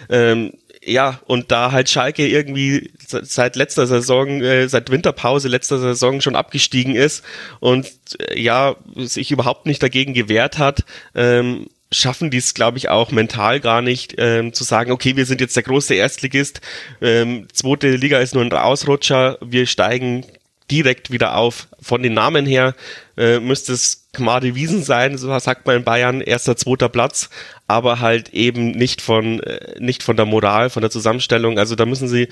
Ähm, 0.09 0.55
ja, 0.87 1.20
und 1.27 1.51
da 1.51 1.73
halt 1.73 1.88
Schalke 1.88 2.27
irgendwie 2.27 2.92
seit 3.07 3.57
letzter 3.57 3.87
Saison, 3.87 4.42
äh, 4.42 4.68
seit 4.68 4.90
Winterpause 4.90 5.49
letzter 5.49 5.79
Saison 5.79 6.20
schon 6.20 6.37
abgestiegen 6.37 6.94
ist 6.94 7.25
und 7.61 7.90
äh, 8.18 8.40
ja, 8.40 8.77
sich 8.97 9.31
überhaupt 9.31 9.66
nicht 9.66 9.83
dagegen 9.83 10.14
gewehrt 10.14 10.59
hat, 10.59 10.85
ähm, 11.14 11.66
schaffen 11.92 12.31
die 12.31 12.38
es, 12.38 12.55
glaube 12.55 12.79
ich, 12.79 12.88
auch 12.88 13.12
mental 13.12 13.61
gar 13.61 13.81
nicht, 13.81 14.14
ähm, 14.18 14.53
zu 14.53 14.64
sagen, 14.64 14.90
okay, 14.90 15.16
wir 15.16 15.27
sind 15.27 15.40
jetzt 15.40 15.57
der 15.57 15.62
große 15.62 15.94
Erstligist, 15.94 16.61
ähm, 17.01 17.47
zweite 17.53 17.97
Liga 17.97 18.18
ist 18.18 18.35
nur 18.35 18.44
ein 18.44 18.53
Ausrutscher, 18.53 19.38
wir 19.40 19.66
steigen 19.66 20.25
direkt 20.70 21.11
wieder 21.11 21.37
auf. 21.37 21.68
Von 21.81 22.03
den 22.03 22.14
Namen 22.14 22.47
her 22.47 22.75
äh, 23.16 23.38
müsste 23.38 23.75
es 23.75 24.04
Gmade 24.14 24.55
Wiesen 24.55 24.83
sein, 24.83 25.18
so 25.18 25.37
sagt 25.38 25.66
man 25.66 25.77
in 25.77 25.85
Bayern, 25.85 26.20
erster, 26.20 26.57
zweiter 26.57 26.88
Platz, 26.88 27.31
aber 27.66 28.00
halt 28.00 28.31
eben 28.31 28.70
nicht 28.70 29.03
von, 29.03 29.40
äh, 29.40 29.77
nicht 29.79 30.03
von 30.03 30.16
der 30.16 30.27
Moral, 30.27 30.70
von 30.70 30.81
der 30.81 30.90
Zusammenstellung. 30.90 31.59
Also 31.59 31.74
da 31.74 31.87
müssen 31.87 32.09
sie 32.09 32.29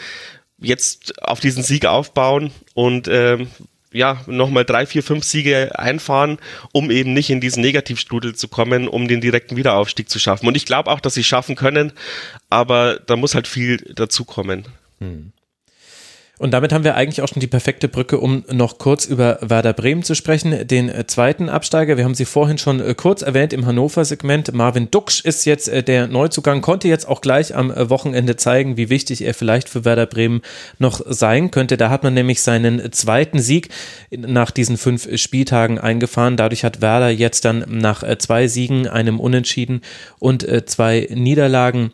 jetzt 0.58 1.22
auf 1.22 1.40
diesen 1.40 1.62
Sieg 1.62 1.86
aufbauen 1.86 2.52
und 2.74 3.08
ähm, 3.08 3.48
ja, 3.92 4.22
nochmal 4.26 4.64
drei, 4.64 4.86
vier, 4.86 5.02
fünf 5.02 5.24
Siege 5.24 5.78
einfahren, 5.78 6.38
um 6.72 6.90
eben 6.90 7.12
nicht 7.12 7.30
in 7.30 7.40
diesen 7.40 7.62
Negativstrudel 7.62 8.34
zu 8.34 8.48
kommen, 8.48 8.88
um 8.88 9.06
den 9.06 9.20
direkten 9.20 9.56
Wiederaufstieg 9.56 10.08
zu 10.08 10.18
schaffen. 10.18 10.46
Und 10.46 10.56
ich 10.56 10.64
glaube 10.64 10.90
auch, 10.90 11.00
dass 11.00 11.14
sie 11.14 11.24
schaffen 11.24 11.56
können, 11.56 11.92
aber 12.48 12.98
da 13.06 13.16
muss 13.16 13.34
halt 13.34 13.46
viel 13.46 13.76
dazukommen. 13.94 14.64
Hm. 15.00 15.32
Und 16.42 16.50
damit 16.50 16.72
haben 16.72 16.82
wir 16.82 16.96
eigentlich 16.96 17.22
auch 17.22 17.28
schon 17.28 17.38
die 17.38 17.46
perfekte 17.46 17.86
Brücke, 17.86 18.18
um 18.18 18.42
noch 18.50 18.78
kurz 18.78 19.04
über 19.04 19.38
Werder 19.42 19.72
Bremen 19.72 20.02
zu 20.02 20.16
sprechen, 20.16 20.66
den 20.66 20.88
äh, 20.88 21.06
zweiten 21.06 21.48
Absteiger. 21.48 21.96
Wir 21.96 22.02
haben 22.04 22.16
sie 22.16 22.24
vorhin 22.24 22.58
schon 22.58 22.80
äh, 22.80 22.96
kurz 22.96 23.22
erwähnt 23.22 23.52
im 23.52 23.64
Hannover-Segment. 23.64 24.52
Marvin 24.52 24.90
Duksch 24.90 25.24
ist 25.24 25.44
jetzt 25.44 25.68
äh, 25.68 25.84
der 25.84 26.08
Neuzugang, 26.08 26.60
konnte 26.60 26.88
jetzt 26.88 27.06
auch 27.06 27.20
gleich 27.20 27.54
am 27.54 27.72
Wochenende 27.90 28.34
zeigen, 28.34 28.76
wie 28.76 28.90
wichtig 28.90 29.22
er 29.22 29.34
vielleicht 29.34 29.68
für 29.68 29.84
Werder 29.84 30.06
Bremen 30.06 30.42
noch 30.80 31.00
sein 31.06 31.52
könnte. 31.52 31.76
Da 31.76 31.90
hat 31.90 32.02
man 32.02 32.12
nämlich 32.12 32.42
seinen 32.42 32.90
zweiten 32.90 33.38
Sieg 33.38 33.68
nach 34.10 34.50
diesen 34.50 34.78
fünf 34.78 35.16
Spieltagen 35.20 35.78
eingefahren. 35.78 36.36
Dadurch 36.36 36.64
hat 36.64 36.80
Werder 36.80 37.10
jetzt 37.10 37.44
dann 37.44 37.64
nach 37.68 38.02
zwei 38.18 38.48
Siegen, 38.48 38.88
einem 38.88 39.20
Unentschieden 39.20 39.80
und 40.18 40.44
zwei 40.66 41.06
Niederlagen 41.08 41.92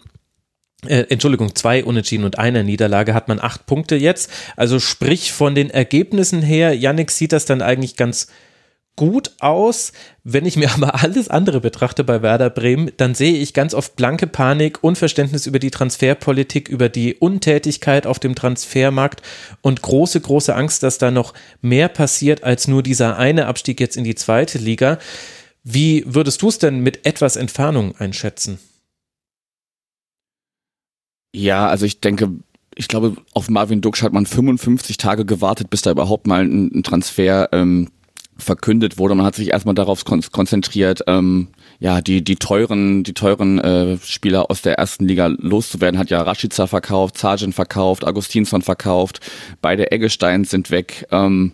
äh, 0.87 1.07
Entschuldigung, 1.09 1.55
zwei 1.55 1.85
Unentschieden 1.85 2.25
und 2.25 2.39
einer 2.39 2.63
Niederlage 2.63 3.15
hat 3.15 3.29
man 3.29 3.41
acht 3.41 3.67
Punkte 3.67 3.97
jetzt. 3.97 4.31
Also 4.57 4.79
sprich 4.79 5.33
von 5.33 5.55
den 5.55 5.71
Ergebnissen 5.71 6.43
her, 6.43 6.75
Yannick 6.77 7.11
sieht 7.11 7.33
das 7.33 7.47
dann 7.47 7.63
eigentlich 7.63 7.97
ganz 7.97 8.29
gut 8.95 9.33
aus. 9.41 9.93
Wenn 10.23 10.45
ich 10.45 10.57
mir 10.57 10.71
aber 10.75 11.03
alles 11.03 11.29
andere 11.29 11.61
betrachte 11.61 12.05
bei 12.05 12.23
Werder 12.23 12.51
Bremen, 12.51 12.91
dann 12.97 13.15
sehe 13.15 13.39
ich 13.39 13.55
ganz 13.55 13.75
oft 13.75 13.97
blanke 13.97 14.27
Panik, 14.27 14.85
Unverständnis 14.85 15.47
über 15.47 15.59
die 15.59 15.71
Transferpolitik, 15.71 16.69
über 16.69 16.89
die 16.89 17.15
Untätigkeit 17.15 18.07
auf 18.07 18.19
dem 18.19 18.35
Transfermarkt 18.35 19.23
und 19.63 19.83
große, 19.83 20.21
große 20.21 20.55
Angst, 20.55 20.83
dass 20.85 20.99
da 20.99 21.11
noch 21.11 21.35
mehr 21.61 21.89
passiert 21.89 22.45
als 22.45 22.69
nur 22.69 22.83
dieser 22.83 23.17
eine 23.17 23.47
Abstieg 23.47 23.81
jetzt 23.81 23.97
in 23.97 24.05
die 24.05 24.15
zweite 24.17 24.59
Liga. 24.59 24.99
Wie 25.65 26.05
würdest 26.07 26.43
du 26.43 26.49
es 26.49 26.59
denn 26.59 26.81
mit 26.81 27.05
etwas 27.07 27.37
Entfernung 27.37 27.97
einschätzen? 27.97 28.59
Ja, 31.33 31.69
also 31.69 31.87
ich 31.87 32.01
denke, 32.01 32.31
ich 32.75 32.89
glaube, 32.89 33.17
auf 33.35 33.51
Marvin 33.51 33.81
Duksch 33.81 34.03
hat 34.03 34.13
man 34.13 34.27
55 34.27 34.97
Tage 34.97 35.25
gewartet, 35.25 35.71
bis 35.71 35.83
da 35.83 35.91
überhaupt 35.91 36.27
mal 36.27 36.43
ein, 36.43 36.71
ein 36.73 36.83
Transfer 36.83 37.49
ähm, 37.53 37.89
verkündet 38.39 38.99
wurde. 38.99 39.17
Man 39.17 39.27
hat 39.27 39.35
sich 39.35 39.51
erstmal 39.51 39.75
darauf 39.75 40.05
kon 40.05 40.23
konzentriert, 40.33 41.03
ähm, 41.07 41.49
ja, 41.81 42.01
die, 42.01 42.23
die 42.23 42.37
teuren, 42.37 43.03
die 43.03 43.15
teuren 43.15 43.59
äh, 43.59 43.99
Spieler 44.05 44.51
aus 44.51 44.63
der 44.63 44.79
ersten 44.79 45.07
Liga 45.07 45.27
loszuwerden. 45.27 45.99
Hat 45.99 46.11
ja 46.11 46.23
Rashica 46.23 46.67
verkauft, 46.67 47.19
Sargent 47.19 47.55
verkauft, 47.55 48.07
Augustinsson 48.07 48.63
verkauft, 48.63 49.21
beide 49.61 49.91
Eggesteins 49.91 50.51
sind 50.51 50.71
weg. 50.71 51.07
Ähm, 51.11 51.53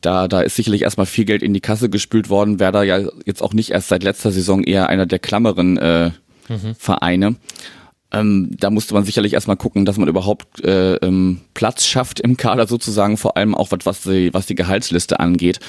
da, 0.00 0.28
da 0.28 0.42
ist 0.42 0.56
sicherlich 0.56 0.82
erstmal 0.82 1.06
viel 1.06 1.24
Geld 1.24 1.42
in 1.42 1.54
die 1.54 1.60
Kasse 1.60 1.88
gespült 1.88 2.28
worden. 2.28 2.60
Werder 2.60 2.84
ja 2.84 3.00
jetzt 3.24 3.42
auch 3.42 3.52
nicht 3.52 3.70
erst 3.70 3.88
seit 3.88 4.02
letzter 4.02 4.30
Saison 4.30 4.62
eher 4.62 4.88
einer 4.88 5.06
der 5.06 5.18
klammeren 5.18 5.76
äh, 5.78 6.10
mhm. 6.48 6.74
Vereine. 6.78 7.36
Ähm, 8.10 8.50
da 8.58 8.70
musste 8.70 8.94
man 8.94 9.04
sicherlich 9.04 9.34
erstmal 9.34 9.56
gucken, 9.56 9.84
dass 9.84 9.98
man 9.98 10.08
überhaupt 10.08 10.64
äh, 10.64 10.94
ähm, 10.96 11.42
Platz 11.52 11.86
schafft 11.86 12.20
im 12.20 12.36
Kader 12.36 12.66
sozusagen, 12.66 13.18
vor 13.18 13.36
allem 13.36 13.54
auch 13.54 13.70
was, 13.70 13.80
was, 13.84 14.02
die, 14.02 14.32
was 14.32 14.46
die 14.46 14.54
Gehaltsliste 14.54 15.20
angeht. 15.20 15.60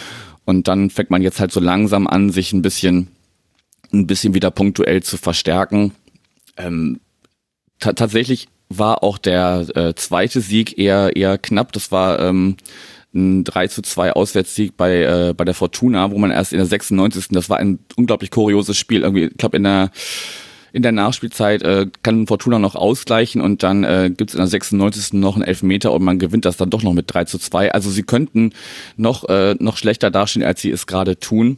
Und 0.45 0.67
dann 0.67 0.89
fängt 0.89 1.11
man 1.11 1.21
jetzt 1.21 1.39
halt 1.39 1.51
so 1.51 1.59
langsam 1.59 2.07
an, 2.07 2.29
sich 2.29 2.53
ein 2.53 2.61
bisschen, 2.61 3.09
ein 3.91 4.07
bisschen 4.07 4.33
wieder 4.33 4.51
punktuell 4.51 5.03
zu 5.03 5.17
verstärken. 5.17 5.91
Ähm, 6.57 7.01
tatsächlich 7.79 8.47
war 8.69 9.03
auch 9.03 9.17
der 9.17 9.65
äh, 9.75 9.95
zweite 9.95 10.41
Sieg 10.41 10.77
eher, 10.77 11.15
eher 11.15 11.37
knapp. 11.37 11.73
Das 11.73 11.91
war 11.91 12.19
ähm, 12.19 12.55
ein 13.13 13.43
3 13.43 13.67
zu 13.67 13.81
2 13.81 14.13
Auswärtssieg 14.13 14.77
bei, 14.77 15.01
äh, 15.01 15.33
bei 15.35 15.43
der 15.43 15.55
Fortuna, 15.55 16.11
wo 16.11 16.17
man 16.17 16.31
erst 16.31 16.53
in 16.53 16.59
der 16.59 16.67
96. 16.67 17.27
Das 17.29 17.49
war 17.49 17.57
ein 17.57 17.79
unglaublich 17.95 18.31
kurioses 18.31 18.77
Spiel. 18.77 19.01
Irgendwie, 19.01 19.25
ich 19.25 19.37
glaube, 19.37 19.57
in 19.57 19.63
der 19.63 19.91
in 20.71 20.83
der 20.83 20.91
Nachspielzeit 20.91 21.63
äh, 21.63 21.87
kann 22.03 22.27
Fortuna 22.27 22.59
noch 22.59 22.75
ausgleichen 22.75 23.41
und 23.41 23.63
dann 23.63 23.83
äh, 23.83 24.11
gibt 24.15 24.31
es 24.31 24.35
in 24.35 24.39
der 24.39 24.47
96. 24.47 25.13
noch 25.13 25.35
einen 25.35 25.43
Elfmeter 25.43 25.91
und 25.91 26.03
man 26.03 26.19
gewinnt 26.19 26.45
das 26.45 26.57
dann 26.57 26.69
doch 26.69 26.83
noch 26.83 26.93
mit 26.93 27.13
3 27.13 27.25
zu 27.25 27.37
2. 27.37 27.71
Also 27.71 27.89
sie 27.89 28.03
könnten 28.03 28.53
noch, 28.97 29.27
äh, 29.29 29.55
noch 29.59 29.77
schlechter 29.77 30.11
dastehen, 30.11 30.43
als 30.43 30.61
sie 30.61 30.71
es 30.71 30.87
gerade 30.87 31.19
tun. 31.19 31.57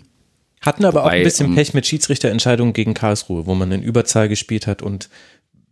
Hatten 0.61 0.85
aber 0.85 1.01
Wobei, 1.01 1.09
auch 1.09 1.11
ein 1.13 1.23
bisschen 1.23 1.47
ähm, 1.47 1.55
Pech 1.55 1.73
mit 1.73 1.87
Schiedsrichterentscheidungen 1.87 2.73
gegen 2.73 2.93
Karlsruhe, 2.93 3.47
wo 3.47 3.55
man 3.55 3.71
in 3.71 3.81
Überzahl 3.81 4.29
gespielt 4.29 4.67
hat 4.67 4.81
und 4.81 5.09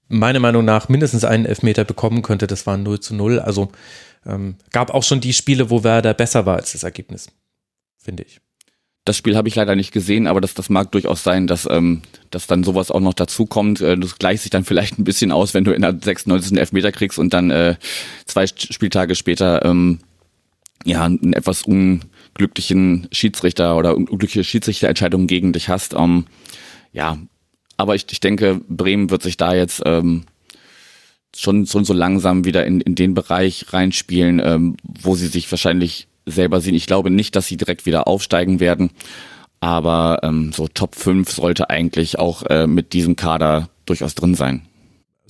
meiner 0.08 0.40
Meinung 0.40 0.66
nach 0.66 0.90
mindestens 0.90 1.24
einen 1.24 1.46
Elfmeter 1.46 1.86
bekommen 1.86 2.24
könnte. 2.24 2.48
Das 2.48 2.66
war 2.66 2.78
0 2.78 3.00
zu 3.00 3.14
0. 3.14 3.40
Also 3.40 3.70
ähm, 4.26 4.56
gab 4.72 4.92
auch 4.92 5.04
schon 5.04 5.22
die 5.22 5.34
Spiele, 5.34 5.70
wo 5.70 5.84
Werder 5.84 6.14
besser 6.14 6.46
war 6.46 6.58
als 6.58 6.74
das 6.74 6.84
Ergebnis, 6.84 7.28
finde 7.98 8.24
ich. 8.24 8.42
Das 9.10 9.18
Spiel 9.18 9.36
habe 9.36 9.48
ich 9.48 9.56
leider 9.56 9.76
nicht 9.76 9.92
gesehen, 9.92 10.28
aber 10.28 10.40
das, 10.40 10.54
das 10.54 10.70
mag 10.70 10.92
durchaus 10.92 11.24
sein, 11.24 11.48
dass, 11.48 11.68
ähm, 11.68 12.04
dass 12.30 12.46
dann 12.46 12.64
sowas 12.64 12.92
auch 12.92 13.00
noch 13.00 13.16
dazu 13.16 13.48
kommt. 13.48 13.82
Äh, 13.82 13.98
das 13.98 14.20
gleicht 14.20 14.44
sich 14.44 14.52
dann 14.52 14.64
vielleicht 14.64 15.00
ein 15.00 15.04
bisschen 15.04 15.32
aus, 15.32 15.56
wenn 15.56 15.64
du 15.64 15.72
in 15.72 15.82
der 15.82 15.98
96. 16.00 16.56
Elfmeter 16.56 16.92
kriegst 16.92 17.18
und 17.18 17.34
dann 17.34 17.50
äh, 17.50 17.76
zwei 18.26 18.46
Spieltage 18.46 19.16
später 19.16 19.66
ähm, 19.66 19.98
ja 20.86 21.06
einen 21.06 21.34
etwas 21.34 21.64
unglücklichen 21.64 23.08
Schiedsrichter 23.12 23.78
oder 23.78 23.98
unglückliche 23.98 24.44
Schiedsrichterentscheidungen 24.44 25.26
gegen 25.26 25.54
dich 25.54 25.70
hast. 25.70 25.96
Ähm, 25.96 26.26
ja, 26.94 27.18
aber 27.78 27.96
ich, 27.96 28.06
ich 28.12 28.20
denke, 28.20 28.62
Bremen 28.70 29.10
wird 29.10 29.24
sich 29.24 29.38
da 29.38 29.56
jetzt 29.56 29.82
ähm, 29.88 30.26
schon, 31.36 31.66
schon 31.66 31.84
so 31.84 31.94
langsam 31.94 32.46
wieder 32.46 32.64
in, 32.68 32.80
in 32.80 32.94
den 32.94 33.16
Bereich 33.16 33.74
reinspielen, 33.74 34.40
ähm, 34.40 34.78
wo 34.84 35.16
sie 35.16 35.26
sich 35.26 35.50
wahrscheinlich 35.50 36.09
selber 36.32 36.62
sehen. 36.62 36.76
Ich 36.76 36.88
glaube 36.88 37.10
nicht, 37.10 37.36
dass 37.36 37.48
sie 37.48 37.58
direkt 37.58 37.86
wieder 37.86 38.08
aufsteigen 38.08 38.60
werden. 38.60 38.92
Aber 39.60 40.20
ähm, 40.24 40.52
so 40.54 40.68
Top 40.68 40.96
5 40.96 41.30
sollte 41.30 41.70
eigentlich 41.70 42.18
auch 42.18 42.44
äh, 42.44 42.68
mit 42.68 42.94
diesem 42.94 43.16
Kader 43.16 43.70
durchaus 43.86 44.16
drin 44.16 44.36
sein. 44.36 44.62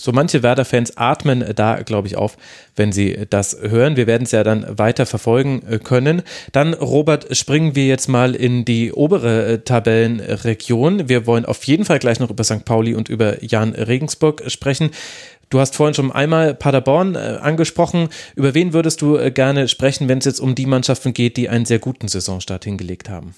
So 0.02 0.14
manche 0.14 0.44
Werder-Fans 0.44 0.96
atmen 0.96 1.44
da, 1.56 1.82
glaube 1.82 2.08
ich, 2.08 2.16
auf, 2.16 2.38
wenn 2.78 2.94
sie 2.94 3.28
das 3.30 3.58
hören. 3.62 3.98
Wir 3.98 4.08
werden 4.08 4.24
es 4.24 4.32
ja 4.32 4.46
dann 4.46 4.66
weiter 4.78 5.06
verfolgen 5.06 5.62
äh, 5.70 5.78
können. 5.78 6.22
Dann, 6.54 6.74
Robert, 6.74 7.36
springen 7.36 7.76
wir 7.76 7.86
jetzt 7.86 8.08
mal 8.08 8.34
in 8.34 8.64
die 8.64 8.94
obere 8.94 9.46
äh, 9.46 9.60
Tabellenregion. 9.60 11.10
Wir 11.10 11.28
wollen 11.28 11.44
auf 11.44 11.66
jeden 11.66 11.84
Fall 11.84 12.00
gleich 12.00 12.22
noch 12.22 12.30
über 12.30 12.46
St. 12.46 12.64
Pauli 12.64 12.96
und 12.96 13.10
über 13.10 13.44
Jan 13.44 13.74
Regensburg 13.74 14.44
sprechen. 14.48 14.92
Du 15.50 15.60
hast 15.60 15.76
vorhin 15.76 15.96
schon 15.96 16.12
einmal 16.12 16.54
Paderborn 16.54 17.16
äh, 17.16 17.40
angesprochen. 17.42 18.10
Über 18.36 18.54
wen 18.54 18.74
würdest 18.74 19.02
du 19.02 19.18
äh, 19.18 19.32
gerne 19.32 19.68
sprechen, 19.68 20.08
wenn 20.08 20.20
es 20.20 20.26
jetzt 20.26 20.40
um 20.40 20.54
die 20.54 20.68
Mannschaften 20.68 21.14
geht, 21.14 21.38
die 21.38 21.50
einen 21.50 21.66
sehr 21.66 21.80
guten 21.80 22.08
Saisonstart 22.08 22.66
hingelegt 22.66 23.10
haben? 23.10 23.34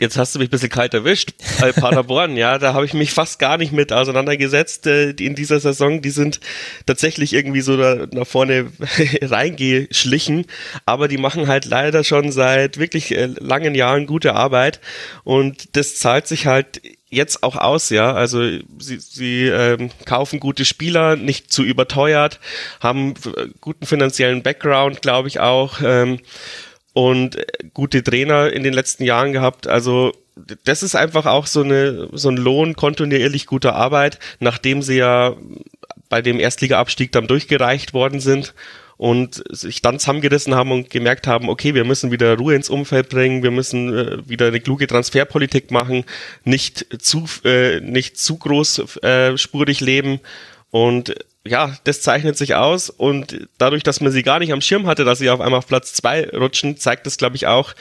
Jetzt 0.00 0.16
hast 0.16 0.34
du 0.34 0.38
mich 0.38 0.48
ein 0.48 0.50
bisschen 0.50 0.70
kalt 0.70 0.94
erwischt. 0.94 1.32
Bei 1.60 1.72
Paderborn, 1.78 2.36
ja, 2.36 2.58
da 2.58 2.72
habe 2.72 2.86
ich 2.86 2.94
mich 2.94 3.12
fast 3.12 3.38
gar 3.38 3.58
nicht 3.58 3.72
mit 3.72 3.92
auseinandergesetzt 3.92 4.86
äh, 4.86 5.10
in 5.10 5.34
dieser 5.34 5.60
Saison. 5.60 6.02
Die 6.02 6.10
sind 6.10 6.40
tatsächlich 6.86 7.34
irgendwie 7.34 7.60
so 7.60 7.76
da 7.76 8.06
nach 8.10 8.26
vorne 8.26 8.70
reingeschlichen, 9.22 10.46
aber 10.84 11.08
die 11.08 11.18
machen 11.18 11.48
halt 11.48 11.66
leider 11.66 12.04
schon 12.04 12.32
seit 12.32 12.78
wirklich 12.78 13.14
äh, 13.14 13.26
langen 13.26 13.74
Jahren 13.74 14.06
gute 14.06 14.34
Arbeit 14.34 14.80
und 15.22 15.76
das 15.76 15.96
zahlt 15.96 16.26
sich 16.26 16.46
halt 16.46 16.80
jetzt 17.10 17.42
auch 17.42 17.56
aus, 17.56 17.90
ja. 17.90 18.14
Also 18.14 18.40
sie, 18.78 18.98
sie 18.98 19.44
ähm, 19.46 19.90
kaufen 20.04 20.40
gute 20.40 20.64
Spieler, 20.64 21.16
nicht 21.16 21.52
zu 21.52 21.62
überteuert, 21.62 22.40
haben 22.80 23.14
guten 23.60 23.86
finanziellen 23.86 24.42
Background, 24.42 25.02
glaube 25.02 25.28
ich 25.28 25.40
auch, 25.40 25.80
ähm, 25.84 26.20
und 26.92 27.36
äh, 27.36 27.46
gute 27.74 28.02
Trainer 28.02 28.52
in 28.52 28.62
den 28.62 28.72
letzten 28.72 29.04
Jahren 29.04 29.32
gehabt. 29.32 29.66
Also 29.66 30.12
das 30.64 30.82
ist 30.82 30.94
einfach 30.94 31.26
auch 31.26 31.46
so 31.46 31.62
eine 31.62 32.08
so 32.12 32.30
ein 32.30 32.36
Lohn 32.36 32.74
kontinuierlich 32.74 33.46
guter 33.46 33.74
Arbeit, 33.74 34.18
nachdem 34.38 34.80
sie 34.80 34.96
ja 34.96 35.34
bei 36.08 36.22
dem 36.22 36.40
Erstliga-Abstieg 36.40 37.12
dann 37.12 37.26
durchgereicht 37.26 37.92
worden 37.92 38.20
sind 38.20 38.54
und 39.00 39.42
sich 39.48 39.80
dann 39.80 39.98
zusammengerissen 39.98 40.54
haben 40.54 40.72
und 40.72 40.90
gemerkt 40.90 41.26
haben, 41.26 41.48
okay, 41.48 41.74
wir 41.74 41.84
müssen 41.84 42.10
wieder 42.10 42.36
Ruhe 42.36 42.54
ins 42.54 42.68
Umfeld 42.68 43.08
bringen, 43.08 43.42
wir 43.42 43.50
müssen 43.50 43.96
äh, 43.96 44.28
wieder 44.28 44.48
eine 44.48 44.60
kluge 44.60 44.86
Transferpolitik 44.86 45.70
machen, 45.70 46.04
nicht 46.44 46.84
zu, 47.00 47.24
äh, 47.44 47.80
nicht 47.80 48.18
zu 48.18 48.36
groß 48.36 49.02
äh, 49.02 49.38
spurig 49.38 49.80
leben. 49.80 50.20
Und 50.70 51.14
ja, 51.46 51.74
das 51.84 52.02
zeichnet 52.02 52.36
sich 52.36 52.56
aus. 52.56 52.90
Und 52.90 53.48
dadurch, 53.56 53.84
dass 53.84 54.02
man 54.02 54.12
sie 54.12 54.22
gar 54.22 54.38
nicht 54.38 54.52
am 54.52 54.60
Schirm 54.60 54.86
hatte, 54.86 55.06
dass 55.06 55.18
sie 55.18 55.30
auf 55.30 55.40
einmal 55.40 55.60
auf 55.60 55.66
Platz 55.66 55.94
zwei 55.94 56.28
rutschen, 56.28 56.76
zeigt 56.76 57.06
es, 57.06 57.16
glaube 57.16 57.36
ich, 57.36 57.46
auch, 57.46 57.72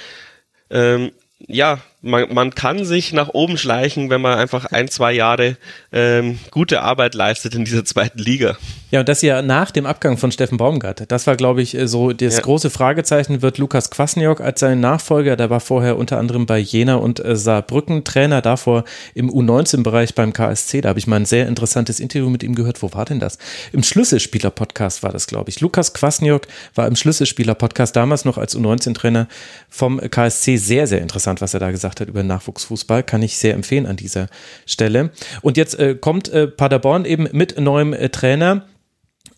ähm, 0.70 1.12
ja, 1.48 1.82
man, 2.02 2.34
man 2.34 2.56
kann 2.56 2.86
sich 2.86 3.12
nach 3.12 3.30
oben 3.30 3.58
schleichen, 3.58 4.10
wenn 4.10 4.22
man 4.22 4.38
einfach 4.38 4.66
ein, 4.66 4.88
zwei 4.88 5.12
Jahre 5.12 5.58
ähm, 5.92 6.40
gute 6.50 6.82
Arbeit 6.82 7.14
leistet 7.14 7.56
in 7.56 7.66
dieser 7.66 7.84
zweiten 7.84 8.20
Liga. 8.20 8.58
Ja, 8.92 9.02
und 9.02 9.10
das 9.10 9.22
ja 9.22 9.42
nach 9.42 9.70
dem 9.70 9.86
Abgang 9.86 10.18
von 10.18 10.32
Steffen 10.32 10.58
Baumgart. 10.58 11.12
Das 11.12 11.28
war, 11.28 11.36
glaube 11.36 11.62
ich, 11.62 11.78
so 11.84 12.12
das 12.12 12.38
ja. 12.38 12.42
große 12.42 12.70
Fragezeichen, 12.70 13.42
wird 13.42 13.58
Lukas 13.58 13.92
Kwasniok 13.92 14.42
als 14.42 14.62
sein 14.62 14.80
Nachfolger, 14.80 15.36
der 15.36 15.50
war 15.50 15.60
vorher 15.60 15.98
unter 15.98 16.18
anderem 16.18 16.46
bei 16.46 16.58
Jena 16.58 16.96
und 16.96 17.24
äh, 17.24 17.36
Saarbrücken 17.36 18.04
Trainer, 18.04 18.42
davor 18.42 18.86
im 19.14 19.30
U19-Bereich 19.30 20.16
beim 20.16 20.34
KSC. 20.34 20.82
Da 20.82 20.90
habe 20.90 21.00
ich 21.00 21.06
mal 21.06 21.18
ein 21.18 21.26
sehr 21.26 21.48
interessantes 21.48 22.00
Interview 22.00 22.30
mit 22.30 22.42
ihm 22.42 22.56
gehört. 22.56 22.82
Wo 22.82 22.94
war 22.94 23.06
denn 23.06 23.20
das? 23.20 23.38
Im 23.74 23.84
Schlüsselspieler-Podcast 23.84 25.04
war 25.04 25.12
das, 25.12 25.28
glaube 25.28 25.50
ich. 25.50 25.60
Lukas 25.60 25.94
Kwasniok 25.94 26.48
war 26.74 26.88
im 26.88 26.96
Schlüsselspieler-Podcast 26.96 27.96
damals 27.96 28.26
noch 28.26 28.38
als 28.38 28.58
U19-Trainer 28.58 29.28
vom 29.70 30.00
KSC. 30.00 30.58
Sehr, 30.58 30.88
sehr 30.88 31.02
interessant, 31.02 31.42
was 31.42 31.54
er 31.54 31.60
da 31.60 31.70
gesagt 31.70 31.89
hat 31.89 31.89
gesagt 31.90 32.02
hat 32.02 32.08
über 32.10 32.24
Nachwuchsfußball, 32.24 33.04
kann 33.04 33.22
ich 33.22 33.38
sehr 33.38 33.54
empfehlen 33.54 33.86
an 33.86 33.96
dieser 33.96 34.28
Stelle. 34.66 35.12
Und 35.42 35.58
jetzt 35.58 35.78
äh, 35.80 35.96
kommt 35.96 36.30
äh, 36.30 36.48
Paderborn 36.48 37.06
eben 37.06 37.28
mit 37.32 37.60
neuem 37.60 37.94
äh, 37.94 38.10
Trainer. 38.10 38.66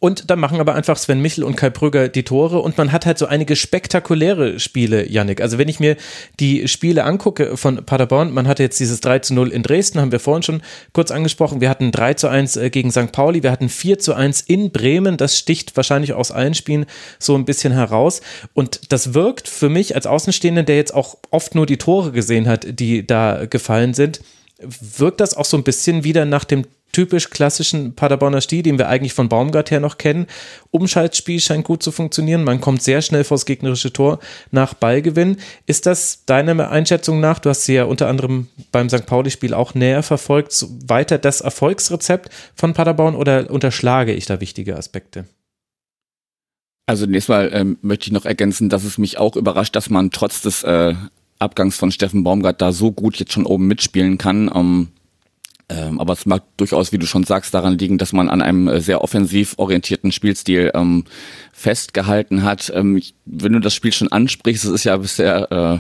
Und 0.04 0.32
dann 0.32 0.40
machen 0.40 0.60
aber 0.60 0.74
einfach 0.74 0.98
Sven 0.98 1.22
Michel 1.22 1.44
und 1.44 1.56
Kai 1.56 1.70
Brügger 1.70 2.10
die 2.10 2.24
Tore 2.24 2.58
und 2.58 2.76
man 2.76 2.92
hat 2.92 3.06
halt 3.06 3.20
so 3.20 3.28
einige 3.28 3.56
spektakuläre 3.56 4.60
Spiele, 4.60 5.08
Yannick. 5.08 5.42
Also 5.42 5.60
wenn 5.60 5.68
ich 5.68 5.80
mir 5.80 5.96
die 6.40 6.68
Spiele 6.68 7.04
angucke 7.04 7.56
von 7.56 7.86
Paderborn, 7.86 8.34
man 8.34 8.48
hatte 8.48 8.64
jetzt 8.64 8.80
dieses 8.80 9.00
3 9.02 9.20
zu 9.20 9.36
0 9.36 9.50
in 9.50 9.62
Dresden, 9.62 10.02
haben 10.02 10.12
wir 10.12 10.20
vorhin 10.20 10.42
schon 10.42 10.64
kurz 10.92 11.12
angesprochen. 11.12 11.62
Wir 11.62 11.70
hatten 11.70 11.92
3 11.92 12.16
zu 12.16 12.30
1 12.30 12.56
äh, 12.56 12.72
gegen 12.72 12.90
St. 12.90 13.12
Pauli, 13.12 13.44
wir 13.44 13.52
hatten 13.52 13.70
4 13.70 14.00
zu 14.00 14.16
1 14.16 14.42
in 14.42 14.72
Bremen. 14.72 15.18
Das 15.18 15.38
sticht 15.38 15.78
wahrscheinlich 15.78 16.14
aus 16.14 16.32
allen 16.32 16.56
Spielen 16.56 16.88
so 17.20 17.36
ein 17.36 17.46
bisschen 17.46 17.72
heraus. 17.72 18.22
Und 18.56 18.92
das 18.92 19.14
wirkt 19.14 19.48
für 19.48 19.70
mich 19.70 19.94
als 19.94 20.08
Außenstehender, 20.08 20.64
der 20.64 20.78
jetzt 20.78 20.96
auch 20.96 21.18
oft 21.30 21.54
nur 21.54 21.68
die 21.68 21.78
Tore 21.78 22.12
gesehen 22.12 22.48
hat, 22.48 22.66
die 22.68 23.06
da 23.06 23.46
gefallen 23.46 23.94
sind, 23.94 24.22
wirkt 24.64 25.20
das 25.20 25.36
auch 25.36 25.46
so 25.46 25.58
ein 25.58 25.64
bisschen 25.64 26.04
wieder 26.04 26.26
nach 26.26 26.44
dem 26.44 26.66
typisch 26.92 27.30
klassischen 27.30 27.96
Paderborner 27.96 28.42
Stil, 28.42 28.64
den 28.64 28.78
wir 28.78 28.90
eigentlich 28.90 29.14
von 29.14 29.30
Baumgart 29.30 29.72
her 29.72 29.80
noch 29.80 29.98
kennen. 29.98 30.28
Umschaltspiel 30.72 31.40
scheint 31.40 31.64
gut 31.64 31.84
zu 31.84 31.92
funktionieren. 31.92 32.44
Man 32.44 32.62
kommt 32.62 32.82
sehr 32.82 33.02
schnell 33.02 33.24
vors 33.24 33.46
gegnerische 33.46 33.94
Tor 33.94 34.20
nach 34.52 34.74
Ballgewinn. 34.74 35.38
Ist 35.66 35.86
das 35.86 36.26
deiner 36.26 36.70
Einschätzung 36.70 37.20
nach, 37.20 37.40
du 37.40 37.50
hast 37.50 37.66
sie 37.66 37.76
ja 37.76 37.86
unter 37.86 38.08
anderem 38.08 38.48
beim 38.72 38.90
St. 38.90 39.06
Pauli-Spiel 39.06 39.54
auch 39.54 39.74
näher 39.74 40.04
verfolgt, 40.04 40.66
weiter 40.86 41.18
das 41.18 41.42
Erfolgsrezept 41.42 42.30
von 42.56 42.74
Paderborn 42.74 43.16
oder 43.16 43.50
unterschlage 43.50 44.14
ich 44.14 44.26
da 44.26 44.42
wichtige 44.42 44.76
Aspekte? 44.76 45.26
Also 46.88 47.06
nächstes 47.06 47.30
Mal 47.30 47.52
ähm, 47.54 47.78
möchte 47.82 48.08
ich 48.08 48.12
noch 48.12 48.26
ergänzen, 48.26 48.68
dass 48.68 48.84
es 48.84 48.98
mich 48.98 49.18
auch 49.18 49.38
überrascht, 49.38 49.76
dass 49.76 49.90
man 49.90 50.12
trotz 50.12 50.42
des 50.42 50.64
äh, 50.64 50.94
Abgangs 51.42 51.78
von 51.78 51.92
Steffen 51.92 52.24
Baumgart 52.24 52.62
da 52.62 52.72
so 52.72 52.92
gut 52.92 53.18
jetzt 53.18 53.34
schon 53.34 53.46
oben 53.46 53.68
mitspielen 53.68 54.18
kann. 54.18 54.50
Ähm, 54.54 54.90
ähm, 55.72 56.02
aber 56.02 56.14
es 56.14 56.26
mag 56.26 56.44
durchaus, 56.58 56.92
wie 56.92 56.98
du 56.98 57.06
schon 57.06 57.24
sagst, 57.24 57.54
daran 57.54 57.78
liegen, 57.78 57.98
dass 57.98 58.12
man 58.12 58.30
an 58.30 58.42
einem 58.42 58.68
äh, 58.68 58.82
sehr 58.82 59.02
offensiv 59.02 59.54
orientierten 59.58 60.12
Spielstil 60.12 60.72
ähm, 60.74 61.06
festgehalten 61.54 62.44
hat. 62.44 62.72
Ähm, 62.76 62.98
ich, 62.98 63.14
wenn 63.26 63.54
du 63.54 63.60
das 63.60 63.74
Spiel 63.74 63.94
schon 63.94 64.12
ansprichst, 64.12 64.66
das 64.66 64.72
ist 64.72 64.84
ja 64.84 64.98
bisher 64.98 65.52
äh, 65.52 65.80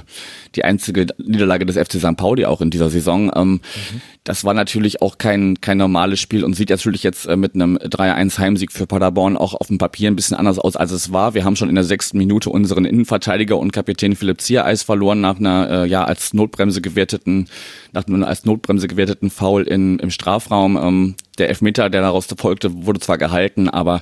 die 0.55 0.63
einzige 0.63 1.07
Niederlage 1.17 1.65
des 1.65 1.77
FC 1.77 1.99
St. 1.99 2.15
Pauli 2.15 2.45
auch 2.45 2.61
in 2.61 2.69
dieser 2.69 2.89
Saison. 2.89 3.31
Ähm, 3.35 3.51
mhm. 3.53 4.01
Das 4.23 4.43
war 4.43 4.53
natürlich 4.53 5.01
auch 5.01 5.17
kein, 5.17 5.59
kein 5.61 5.79
normales 5.79 6.19
Spiel 6.19 6.43
und 6.43 6.53
sieht 6.53 6.69
natürlich 6.69 7.01
jetzt 7.01 7.25
äh, 7.25 7.35
mit 7.35 7.55
einem 7.55 7.77
3-1 7.77 8.37
Heimsieg 8.37 8.71
für 8.71 8.85
Paderborn 8.85 9.35
auch 9.35 9.55
auf 9.55 9.67
dem 9.67 9.79
Papier 9.79 10.11
ein 10.11 10.15
bisschen 10.15 10.37
anders 10.37 10.59
aus, 10.59 10.75
als 10.75 10.91
es 10.91 11.11
war. 11.11 11.33
Wir 11.33 11.43
haben 11.43 11.55
schon 11.55 11.69
in 11.69 11.75
der 11.75 11.83
sechsten 11.83 12.19
Minute 12.19 12.51
unseren 12.51 12.85
Innenverteidiger 12.85 13.57
und 13.57 13.73
Kapitän 13.73 14.15
Philipp 14.15 14.39
Ziereis 14.41 14.83
verloren 14.83 15.21
nach 15.21 15.39
einer 15.39 15.69
äh, 15.69 15.87
ja 15.87 16.03
als 16.03 16.35
Notbremse 16.35 16.81
gewerteten, 16.81 17.47
nach 17.93 18.05
einem 18.05 18.23
als 18.23 18.45
Notbremse 18.45 18.87
gewerteten 18.87 19.31
Foul 19.31 19.63
in, 19.63 19.80
im 19.99 20.11
Strafraum. 20.11 20.77
Ähm, 20.77 21.15
der 21.37 21.49
Elfmeter, 21.49 21.89
der 21.89 22.01
daraus 22.01 22.27
folgte, 22.37 22.85
wurde 22.85 22.99
zwar 22.99 23.17
gehalten, 23.17 23.69
aber 23.69 24.01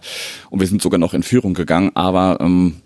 und 0.49 0.59
wir 0.59 0.67
sind 0.67 0.81
sogar 0.81 0.99
noch 0.99 1.13
in 1.13 1.23
Führung 1.23 1.53
gegangen, 1.53 1.91
aber 1.95 2.37
ähm, 2.41 2.81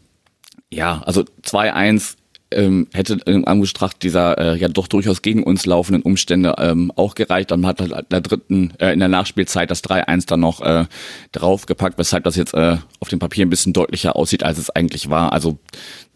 ja, 0.70 1.02
also 1.06 1.24
2-1 1.44 2.16
ähm, 2.54 2.88
hätte 2.94 3.18
in 3.26 3.46
Anbetracht 3.46 4.02
dieser 4.04 4.38
äh, 4.38 4.58
ja 4.58 4.68
doch 4.68 4.88
durchaus 4.88 5.22
gegen 5.22 5.44
uns 5.44 5.66
laufenden 5.66 6.02
Umstände 6.04 6.56
ähm, 6.58 6.92
auch 6.96 7.16
gereicht. 7.16 7.52
Dann 7.52 7.66
hat 7.66 7.82
halt 7.82 7.92
in 7.92 8.06
der 8.12 8.22
dritten, 8.22 8.74
äh, 8.80 8.94
in 8.94 9.00
der 9.00 9.08
Nachspielzeit 9.08 9.70
das 9.72 9.84
3-1 9.84 10.28
dann 10.28 10.40
noch 10.40 10.62
äh, 10.62 10.86
draufgepackt, 11.32 11.98
weshalb 11.98 12.24
das 12.24 12.36
jetzt 12.36 12.54
äh, 12.54 12.78
auf 13.00 13.10
dem 13.10 13.20
Papier 13.20 13.46
ein 13.46 13.50
bisschen 13.50 13.74
deutlicher 13.74 14.16
aussieht, 14.16 14.44
als 14.44 14.58
es 14.58 14.70
eigentlich 14.70 15.10
war. 15.10 15.34
Also 15.34 15.58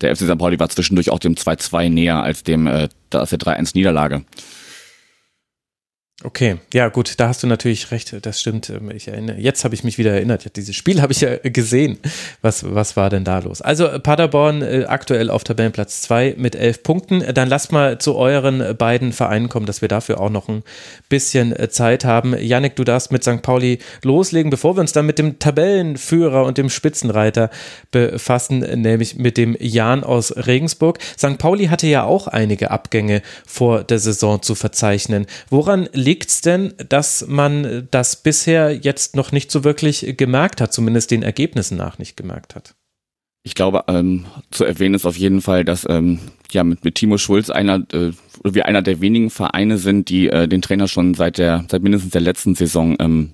der 0.02 0.16
FC 0.16 0.24
St. 0.24 0.38
Pauli 0.38 0.60
war 0.60 0.70
zwischendurch 0.70 1.10
auch 1.10 1.20
dem 1.20 1.36
2-2 1.36 1.90
näher 1.90 2.22
als 2.22 2.44
dem 2.44 2.68
äh, 2.68 2.90
der 3.12 3.26
3-1 3.26 3.72
Niederlage. 3.74 4.24
Okay, 6.24 6.58
ja 6.74 6.90
gut, 6.90 7.20
da 7.20 7.28
hast 7.28 7.44
du 7.44 7.48
natürlich 7.48 7.92
recht, 7.92 8.26
das 8.26 8.42
stimmt. 8.42 8.72
Ähm, 8.72 8.90
ich 8.90 9.08
erinnere, 9.08 9.38
jetzt 9.38 9.64
habe 9.64 9.76
ich 9.76 9.84
mich 9.84 10.00
wieder 10.00 10.14
erinnert. 10.14 10.56
Dieses 10.56 10.76
Spiel 10.76 11.00
habe 11.04 11.14
ich 11.14 11.22
ja 11.22 11.38
gesehen. 11.38 12.00
Was, 12.42 12.74
was 12.74 12.98
war 12.98 13.12
denn 13.12 13.24
da 13.24 13.38
los? 13.38 13.62
Also 13.62 13.88
Paderborn 14.00 14.64
äh, 14.64 14.86
aktuell 14.88 15.30
auf 15.30 15.44
Tabellenplatz 15.44 16.02
2 16.02 16.34
mit 16.40 16.56
elf 16.56 16.82
Punkten. 16.82 17.24
Dann 17.36 17.48
lasst 17.48 17.72
mal 17.72 18.00
zu 18.00 18.16
euren 18.16 18.76
beiden 18.76 19.14
Vereinen 19.14 19.48
kommen, 19.48 19.68
dass 19.68 19.84
wir 19.84 19.90
dafür 19.90 20.20
auch 20.20 20.32
noch 20.32 20.50
ein 20.50 20.64
bisschen 21.08 21.56
äh, 21.56 21.70
Zeit 21.70 22.04
haben. 22.04 22.36
Yannick, 22.36 22.76
du 22.76 22.84
darfst 22.84 23.12
mit 23.12 23.24
St. 23.24 23.44
Pauli 23.44 23.78
loslegen, 24.02 24.50
bevor 24.50 24.76
wir 24.76 24.82
uns 24.82 24.94
dann 24.94 25.06
mit 25.06 25.20
dem 25.20 25.38
Tabellenführer 25.38 26.46
und 26.46 26.58
dem 26.58 26.72
Spitzenreiter 26.72 27.52
befassen, 27.92 28.62
nämlich 28.62 29.18
mit 29.18 29.38
dem 29.38 29.56
Jan 29.60 30.04
aus 30.04 30.36
Regensburg. 30.36 30.98
St. 31.16 31.38
Pauli 31.38 31.68
hatte 31.68 31.86
ja 31.86 32.06
auch 32.06 32.26
einige 32.26 32.72
Abgänge 32.72 33.22
vor 33.46 33.84
der 33.84 34.00
Saison 34.00 34.42
zu 34.42 34.56
verzeichnen. 34.56 35.28
Woran 35.52 35.88
liegt 35.94 36.07
es 36.08 36.42
denn, 36.42 36.74
dass 36.90 37.28
man 37.28 37.88
das 37.92 38.22
bisher 38.24 38.76
jetzt 38.76 39.16
noch 39.16 39.32
nicht 39.32 39.52
so 39.52 39.64
wirklich 39.64 40.16
gemerkt 40.18 40.62
hat, 40.62 40.74
zumindest 40.74 41.12
den 41.12 41.24
Ergebnissen 41.24 41.78
nach 41.78 42.00
nicht 42.00 42.16
gemerkt 42.16 42.56
hat? 42.56 42.76
Ich 43.44 43.56
glaube, 43.56 43.86
ähm, 43.88 44.26
zu 44.52 44.66
erwähnen 44.66 44.96
ist 44.96 45.06
auf 45.06 45.18
jeden 45.18 45.42
Fall, 45.42 45.64
dass 45.64 45.86
ähm, 45.90 46.20
ja 46.52 46.64
mit, 46.64 46.84
mit 46.84 46.96
Timo 46.96 47.18
Schulz 47.18 47.50
einer 47.50 47.82
äh, 47.94 48.12
wir 48.44 48.66
einer 48.66 48.82
der 48.82 49.00
wenigen 49.02 49.30
Vereine 49.30 49.78
sind, 49.78 50.10
die 50.10 50.28
äh, 50.28 50.48
den 50.48 50.62
Trainer 50.62 50.88
schon 50.88 51.14
seit 51.14 51.38
der 51.38 51.66
seit 51.70 51.82
mindestens 51.82 52.12
der 52.12 52.22
letzten 52.22 52.56
Saison 52.56 52.98
ähm, 53.00 53.32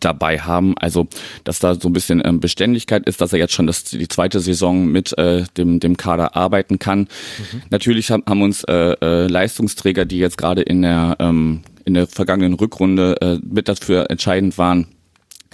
dabei 0.00 0.38
haben. 0.40 0.76
Also, 0.78 1.08
dass 1.44 1.58
da 1.58 1.74
so 1.74 1.88
ein 1.88 1.92
bisschen 1.92 2.22
ähm, 2.24 2.40
Beständigkeit 2.40 3.06
ist, 3.06 3.20
dass 3.20 3.32
er 3.32 3.38
jetzt 3.38 3.52
schon 3.52 3.66
das, 3.66 3.84
die 3.84 4.08
zweite 4.08 4.40
Saison 4.40 4.86
mit 4.86 5.16
äh, 5.18 5.44
dem, 5.56 5.80
dem 5.80 5.96
Kader 5.96 6.36
arbeiten 6.36 6.78
kann. 6.78 7.00
Mhm. 7.00 7.62
Natürlich 7.70 8.10
haben, 8.10 8.22
haben 8.26 8.42
uns 8.42 8.64
äh, 8.64 8.94
äh, 9.02 9.26
Leistungsträger, 9.26 10.04
die 10.04 10.18
jetzt 10.18 10.38
gerade 10.38 10.62
in 10.62 10.82
der 10.82 11.16
ähm, 11.18 11.62
in 11.84 11.94
der 11.94 12.06
vergangenen 12.06 12.54
Rückrunde 12.54 13.16
äh, 13.20 13.38
mit 13.42 13.68
dafür 13.68 14.10
entscheidend 14.10 14.58
waren, 14.58 14.86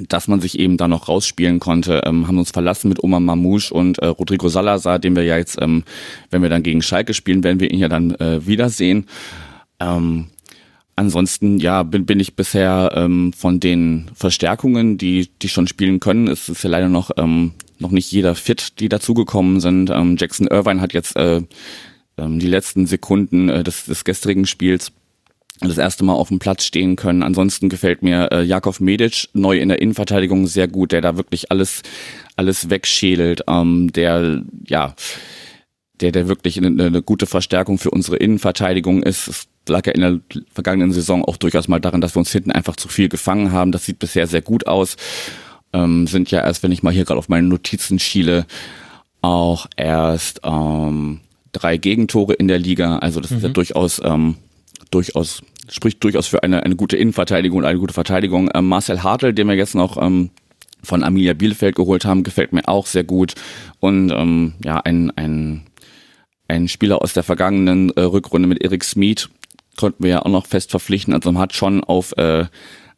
dass 0.08 0.28
man 0.28 0.40
sich 0.40 0.58
eben 0.58 0.76
da 0.76 0.88
noch 0.88 1.08
rausspielen 1.08 1.60
konnte, 1.60 2.02
ähm, 2.04 2.26
haben 2.26 2.38
uns 2.38 2.50
verlassen 2.50 2.88
mit 2.88 3.02
Omar 3.02 3.20
Mamouche 3.20 3.72
und 3.72 3.98
äh, 3.98 4.06
Rodrigo 4.06 4.48
Salazar, 4.48 4.98
den 4.98 5.16
wir 5.16 5.24
ja 5.24 5.36
jetzt, 5.36 5.60
ähm, 5.60 5.84
wenn 6.30 6.42
wir 6.42 6.48
dann 6.48 6.62
gegen 6.62 6.82
Schalke 6.82 7.14
spielen, 7.14 7.44
werden 7.44 7.60
wir 7.60 7.70
ihn 7.70 7.78
ja 7.78 7.88
dann 7.88 8.14
äh, 8.14 8.46
wiedersehen. 8.46 9.06
Ähm, 9.78 10.26
ansonsten, 10.96 11.58
ja, 11.58 11.82
bin, 11.82 12.06
bin 12.06 12.20
ich 12.20 12.36
bisher 12.36 12.92
ähm, 12.94 13.32
von 13.32 13.60
den 13.60 14.10
Verstärkungen, 14.14 14.98
die, 14.98 15.30
die 15.42 15.48
schon 15.48 15.66
spielen 15.66 16.00
können, 16.00 16.28
es 16.28 16.48
ist 16.48 16.62
ja 16.62 16.70
leider 16.70 16.88
noch, 16.88 17.10
ähm, 17.16 17.52
noch 17.78 17.90
nicht 17.90 18.10
jeder 18.12 18.34
fit, 18.34 18.80
die 18.80 18.88
dazugekommen 18.88 19.60
sind. 19.60 19.90
Ähm, 19.90 20.16
Jackson 20.18 20.46
Irvine 20.46 20.80
hat 20.80 20.92
jetzt 20.92 21.16
äh, 21.16 21.42
ähm, 22.18 22.38
die 22.38 22.46
letzten 22.46 22.86
Sekunden 22.86 23.48
äh, 23.48 23.64
des, 23.64 23.86
des 23.86 24.04
gestrigen 24.04 24.46
Spiels 24.46 24.92
das 25.68 25.78
erste 25.78 26.04
Mal 26.04 26.14
auf 26.14 26.28
dem 26.28 26.38
Platz 26.38 26.64
stehen 26.64 26.96
können. 26.96 27.22
Ansonsten 27.22 27.68
gefällt 27.68 28.02
mir 28.02 28.28
äh, 28.32 28.42
Jakov 28.42 28.80
Medic 28.80 29.28
neu 29.34 29.58
in 29.58 29.68
der 29.68 29.80
Innenverteidigung 29.80 30.46
sehr 30.46 30.68
gut, 30.68 30.92
der 30.92 31.00
da 31.00 31.16
wirklich 31.16 31.50
alles 31.50 31.82
alles 32.36 32.70
wegschädelt, 32.70 33.42
ähm, 33.46 33.92
der 33.92 34.42
ja 34.66 34.94
der 36.00 36.12
der 36.12 36.28
wirklich 36.28 36.56
eine, 36.56 36.68
eine 36.84 37.02
gute 37.02 37.26
Verstärkung 37.26 37.78
für 37.78 37.90
unsere 37.90 38.16
Innenverteidigung 38.16 39.02
ist. 39.02 39.28
Es 39.28 39.48
lag 39.68 39.86
ja 39.86 39.92
in 39.92 40.00
der 40.00 40.20
vergangenen 40.52 40.92
Saison 40.92 41.24
auch 41.24 41.36
durchaus 41.36 41.68
mal 41.68 41.80
daran, 41.80 42.00
dass 42.00 42.14
wir 42.14 42.20
uns 42.20 42.32
hinten 42.32 42.52
einfach 42.52 42.76
zu 42.76 42.88
viel 42.88 43.10
gefangen 43.10 43.52
haben. 43.52 43.70
Das 43.72 43.84
sieht 43.84 43.98
bisher 43.98 44.26
sehr 44.26 44.42
gut 44.42 44.66
aus. 44.66 44.96
Ähm, 45.74 46.06
sind 46.06 46.30
ja 46.30 46.40
erst, 46.40 46.62
wenn 46.62 46.72
ich 46.72 46.82
mal 46.82 46.92
hier 46.92 47.04
gerade 47.04 47.18
auf 47.18 47.28
meine 47.28 47.46
Notizen 47.46 47.98
schiele, 47.98 48.46
auch 49.20 49.66
erst 49.76 50.40
ähm, 50.42 51.20
drei 51.52 51.76
Gegentore 51.76 52.32
in 52.32 52.48
der 52.48 52.58
Liga. 52.58 52.98
Also 52.98 53.20
das 53.20 53.30
mhm. 53.30 53.36
ist 53.36 53.42
ja 53.42 53.48
mhm. 53.50 53.54
durchaus 53.54 54.00
ähm, 54.02 54.36
durchaus 54.90 55.42
spricht 55.68 56.02
durchaus 56.02 56.26
für 56.26 56.42
eine, 56.42 56.62
eine 56.62 56.76
gute 56.76 56.96
Innenverteidigung 56.96 57.58
und 57.58 57.64
eine 57.64 57.78
gute 57.78 57.94
Verteidigung. 57.94 58.50
Ähm, 58.54 58.68
Marcel 58.68 59.02
Hartl, 59.02 59.32
den 59.32 59.48
wir 59.48 59.54
jetzt 59.54 59.74
noch 59.74 60.00
ähm, 60.00 60.30
von 60.82 61.02
Amelia 61.02 61.34
Bielefeld 61.34 61.76
geholt 61.76 62.04
haben, 62.04 62.22
gefällt 62.22 62.52
mir 62.52 62.68
auch 62.68 62.86
sehr 62.86 63.04
gut. 63.04 63.34
Und 63.78 64.10
ähm, 64.10 64.54
ja, 64.64 64.78
ein, 64.78 65.10
ein, 65.16 65.62
ein 66.48 66.68
Spieler 66.68 67.02
aus 67.02 67.12
der 67.12 67.22
vergangenen 67.22 67.90
äh, 67.90 68.02
Rückrunde 68.02 68.48
mit 68.48 68.62
Erik 68.62 68.84
Smith 68.84 69.28
konnten 69.76 70.04
wir 70.04 70.10
ja 70.10 70.22
auch 70.22 70.30
noch 70.30 70.46
fest 70.46 70.70
verpflichten. 70.70 71.14
Also 71.14 71.32
man 71.32 71.42
hat 71.42 71.54
schon 71.54 71.84
auf 71.84 72.16
äh, 72.16 72.46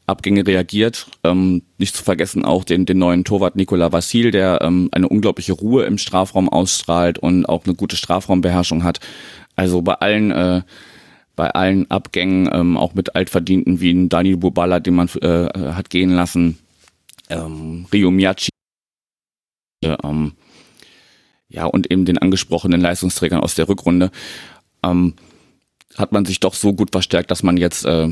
Abgänge 0.07 0.47
reagiert. 0.47 1.07
Ähm, 1.23 1.63
nicht 1.79 1.95
zu 1.97 2.03
vergessen 2.03 2.45
auch 2.45 2.65
den, 2.65 2.87
den 2.87 2.99
neuen 2.99 3.25
Torwart 3.25 3.57
Nikola 3.57 3.93
Vassil, 3.93 4.31
der 4.31 4.61
ähm, 4.63 4.89
eine 4.93 5.09
unglaubliche 5.09 5.53
Ruhe 5.53 5.85
im 5.85 5.99
Strafraum 5.99 6.49
ausstrahlt 6.49 7.19
und 7.19 7.47
auch 7.47 7.65
eine 7.65 7.75
gute 7.75 7.97
Strafraumbeherrschung 7.97 8.85
hat. 8.85 9.01
Also 9.55 9.83
bei 9.83 9.95
allen 9.95 10.31
äh, 10.31 10.63
bei 11.43 11.51
allen 11.51 11.90
Abgängen, 11.90 12.49
ähm, 12.53 12.76
auch 12.76 12.95
mit 12.95 13.16
Altverdienten 13.16 13.80
wie 13.80 13.90
ein 13.90 14.09
Daniel 14.09 14.36
Bubala, 14.36 14.78
den 14.78 14.95
man 14.95 15.09
äh, 15.22 15.49
hat 15.72 15.90
gehen 15.90 16.11
lassen, 16.11 16.57
ähm, 17.30 17.84
Rio 17.93 18.12
Miyachi, 18.12 18.51
äh, 19.82 19.97
ähm, 20.05 20.34
ja, 21.49 21.64
und 21.64 21.90
eben 21.90 22.05
den 22.05 22.18
angesprochenen 22.18 22.80
Leistungsträgern 22.80 23.40
aus 23.40 23.57
der 23.57 23.68
Rückrunde, 23.68 24.12
ähm, 24.84 25.14
hat 25.97 26.12
man 26.12 26.24
sich 26.26 26.38
doch 26.38 26.55
so 26.55 26.74
gut 26.74 26.93
verstärkt, 26.93 27.32
dass 27.32 27.43
man 27.43 27.57
jetzt 27.57 27.84
äh, 27.86 28.11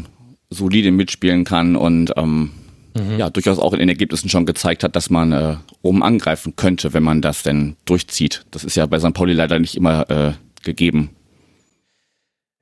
solide 0.49 0.91
mitspielen 0.91 1.45
kann 1.45 1.76
und 1.76 2.12
ähm, 2.16 2.51
mhm. 2.99 3.16
ja, 3.16 3.31
durchaus 3.31 3.61
auch 3.61 3.74
in 3.74 3.78
den 3.78 3.91
Ergebnissen 3.91 4.28
schon 4.28 4.45
gezeigt 4.45 4.83
hat, 4.83 4.97
dass 4.97 5.09
man 5.09 5.31
äh, 5.31 5.55
oben 5.83 6.03
angreifen 6.03 6.57
könnte, 6.57 6.95
wenn 6.95 7.05
man 7.05 7.22
das 7.22 7.45
denn 7.45 7.76
durchzieht. 7.85 8.45
Das 8.51 8.64
ist 8.64 8.74
ja 8.74 8.87
bei 8.87 8.99
St. 8.99 9.14
Pauli 9.14 9.35
leider 9.35 9.61
nicht 9.61 9.76
immer 9.76 10.11
äh, 10.11 10.33
gegeben. 10.64 11.11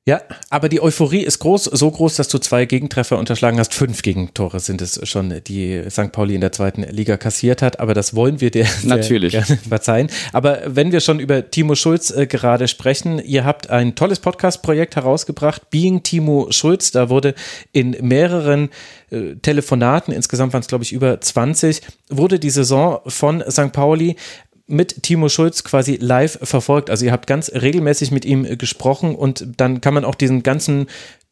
Ja, 0.08 0.22
aber 0.48 0.70
die 0.70 0.80
Euphorie 0.80 1.22
ist 1.22 1.38
groß, 1.40 1.64
so 1.64 1.90
groß, 1.90 2.16
dass 2.16 2.28
du 2.28 2.38
zwei 2.38 2.64
Gegentreffer 2.64 3.18
unterschlagen 3.18 3.58
hast. 3.58 3.74
Fünf 3.74 4.00
Gegentore 4.00 4.58
sind 4.58 4.80
es 4.80 5.06
schon, 5.06 5.42
die 5.46 5.82
St. 5.90 6.12
Pauli 6.12 6.34
in 6.34 6.40
der 6.40 6.50
zweiten 6.50 6.82
Liga 6.84 7.18
kassiert 7.18 7.60
hat. 7.60 7.78
Aber 7.78 7.92
das 7.92 8.14
wollen 8.14 8.40
wir 8.40 8.50
dir 8.50 8.64
natürlich 8.84 9.32
gerne 9.32 9.58
verzeihen. 9.68 10.08
Aber 10.32 10.62
wenn 10.64 10.92
wir 10.92 11.00
schon 11.00 11.20
über 11.20 11.50
Timo 11.50 11.74
Schulz 11.74 12.10
äh, 12.10 12.26
gerade 12.26 12.68
sprechen, 12.68 13.18
ihr 13.22 13.44
habt 13.44 13.68
ein 13.68 13.96
tolles 13.96 14.18
Podcast-Projekt 14.20 14.96
herausgebracht, 14.96 15.68
Being 15.68 16.02
Timo 16.02 16.46
Schulz. 16.52 16.90
Da 16.90 17.10
wurde 17.10 17.34
in 17.72 17.94
mehreren 18.00 18.70
äh, 19.10 19.34
Telefonaten, 19.42 20.14
insgesamt 20.14 20.54
waren 20.54 20.62
es 20.62 20.68
glaube 20.68 20.84
ich 20.84 20.92
über 20.94 21.20
20, 21.20 21.82
wurde 22.08 22.38
die 22.38 22.48
Saison 22.48 23.00
von 23.06 23.44
St. 23.46 23.72
Pauli 23.72 24.16
mit 24.68 25.02
Timo 25.02 25.28
Schulz 25.28 25.64
quasi 25.64 25.98
live 26.00 26.38
verfolgt. 26.42 26.90
Also 26.90 27.04
ihr 27.04 27.12
habt 27.12 27.26
ganz 27.26 27.50
regelmäßig 27.50 28.10
mit 28.10 28.24
ihm 28.24 28.58
gesprochen 28.58 29.14
und 29.14 29.46
dann 29.56 29.80
kann 29.80 29.94
man 29.94 30.04
auch 30.04 30.14
diesen 30.14 30.42
ganzen 30.42 30.86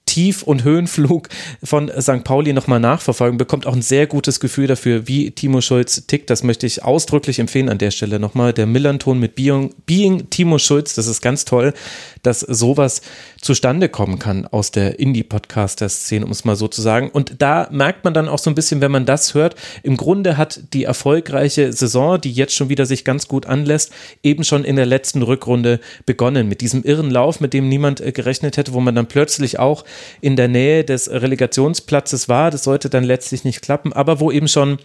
Tief- 0.07 0.45
und 0.45 0.63
Höhenflug 0.63 1.29
von 1.63 1.91
St. 2.01 2.23
Pauli 2.25 2.53
nochmal 2.53 2.81
nachverfolgen, 2.81 3.39
bekommt 3.39 3.67
auch 3.67 3.75
ein 3.75 3.83
sehr 3.83 4.07
gutes 4.07 4.39
Gefühl 4.41 4.69
dafür, 4.69 5.09
wie 5.09 5.33
Timo 5.33 5.61
Schulz 5.61 6.07
tickt. 6.07 6.31
Das 6.31 6.45
möchte 6.45 6.65
ich 6.65 6.85
ausdrücklich 6.85 7.41
empfehlen 7.41 7.69
an 7.69 7.79
der 7.79 7.91
Stelle 7.91 8.21
nochmal. 8.21 8.53
Der 8.53 8.67
Millanton 8.67 9.19
mit 9.19 9.35
Being, 9.35 9.75
Being 9.85 10.31
Timo 10.31 10.59
Schulz, 10.59 10.95
das 10.95 11.09
ist 11.09 11.21
ganz 11.21 11.45
toll, 11.45 11.75
dass 12.23 12.41
sowas 12.41 13.03
zustande 13.47 13.89
kommen 13.89 14.19
kann 14.19 14.45
aus 14.47 14.73
der 14.73 14.99
Indie-Podcaster-Szene, 14.99 16.27
um 16.27 16.33
es 16.33 16.45
mal 16.45 16.57
so 16.57 16.67
zu 16.69 16.83
sagen. 16.83 17.11
Und 17.11 17.41
da 17.41 17.69
merkt 17.71 18.05
man 18.05 18.13
dann 18.13 18.29
auch 18.29 18.39
so 18.39 18.51
ein 18.51 18.57
bisschen, 18.57 18.81
wenn 18.81 18.91
man 18.91 19.07
das 19.07 19.35
hört, 19.35 19.55
im 19.85 19.97
Grunde 19.97 20.37
hat 20.37 20.61
die 20.73 20.85
erfolgreiche 20.85 21.73
Saison, 21.73 22.21
die 22.21 22.33
jetzt 22.33 22.55
schon 22.55 22.69
wieder 22.69 22.85
sich 22.87 23.05
ganz 23.05 23.29
gut 23.29 23.47
anlässt, 23.47 23.93
eben 24.23 24.43
schon 24.43 24.65
in 24.65 24.77
der 24.77 24.85
letzten 24.85 25.23
Rückrunde 25.23 25.81
begonnen. 26.05 26.49
Mit 26.49 26.61
diesem 26.61 26.83
irren 26.83 27.11
Lauf, 27.11 27.41
mit 27.41 27.55
dem 27.55 27.69
niemand 27.69 28.01
äh, 28.01 28.11
gerechnet 28.11 28.57
hätte, 28.57 28.73
wo 28.75 28.81
man 28.81 28.97
dann 28.97 29.07
plötzlich 29.07 29.61
auch 29.61 29.85
in 30.21 30.35
der 30.35 30.49
Nähe 30.49 30.85
des 30.85 31.09
Relegationsplatzes 31.09 32.29
war. 32.29 32.51
Das 32.51 32.65
sollte 32.65 32.91
dann 32.91 33.05
letztlich 33.05 33.45
nicht 33.45 33.63
klappen, 33.63 33.93
aber 33.93 34.19
wo 34.19 34.33
eben 34.33 34.49
schon 34.49 34.79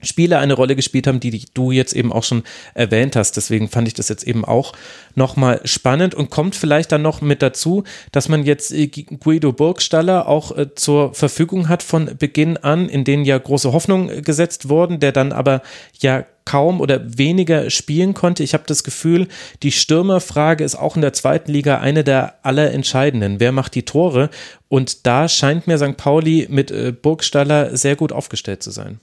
Spiele 0.00 0.38
eine 0.38 0.54
Rolle 0.54 0.76
gespielt 0.76 1.06
haben, 1.06 1.20
die, 1.20 1.44
du 1.54 1.72
jetzt 1.72 1.94
eben 1.94 2.12
auch 2.12 2.22
schon 2.22 2.44
erwähnt 2.74 3.16
hast. 3.16 3.36
Deswegen 3.36 3.68
fand 3.68 3.88
ich 3.88 3.94
das 3.94 4.08
jetzt 4.08 4.24
eben 4.24 4.44
auch 4.44 4.72
nochmal 5.14 5.60
spannend 5.64 6.14
und 6.14 6.30
kommt 6.30 6.54
vielleicht 6.54 6.92
dann 6.92 7.02
noch 7.02 7.20
mit 7.20 7.42
dazu, 7.42 7.84
dass 8.12 8.28
man 8.28 8.44
jetzt 8.44 8.72
äh, 8.72 8.86
Guido 8.86 9.52
Burgstaller 9.52 10.28
auch 10.28 10.56
äh, 10.56 10.74
zur 10.74 11.14
Verfügung 11.14 11.68
hat 11.68 11.82
von 11.82 12.16
Beginn 12.18 12.56
an, 12.56 12.88
in 12.88 13.04
denen 13.04 13.24
ja 13.24 13.38
große 13.38 13.72
Hoffnungen 13.72 14.22
gesetzt 14.22 14.68
wurden, 14.68 15.00
der 15.00 15.12
dann 15.12 15.32
aber 15.32 15.62
ja 16.00 16.24
kaum 16.44 16.80
oder 16.80 17.18
weniger 17.18 17.68
spielen 17.68 18.14
konnte. 18.14 18.42
Ich 18.42 18.54
habe 18.54 18.64
das 18.66 18.82
Gefühl, 18.82 19.28
die 19.62 19.70
Stürmerfrage 19.70 20.64
ist 20.64 20.76
auch 20.76 20.96
in 20.96 21.02
der 21.02 21.12
zweiten 21.12 21.52
Liga 21.52 21.78
eine 21.78 22.04
der 22.04 22.36
allerentscheidenden. 22.42 23.38
Wer 23.38 23.52
macht 23.52 23.74
die 23.74 23.84
Tore? 23.84 24.30
Und 24.68 25.06
da 25.06 25.28
scheint 25.28 25.66
mir 25.66 25.76
St. 25.76 25.98
Pauli 25.98 26.46
mit 26.48 26.70
äh, 26.70 26.92
Burgstaller 26.92 27.76
sehr 27.76 27.96
gut 27.96 28.12
aufgestellt 28.12 28.62
zu 28.62 28.70
sein. 28.70 28.98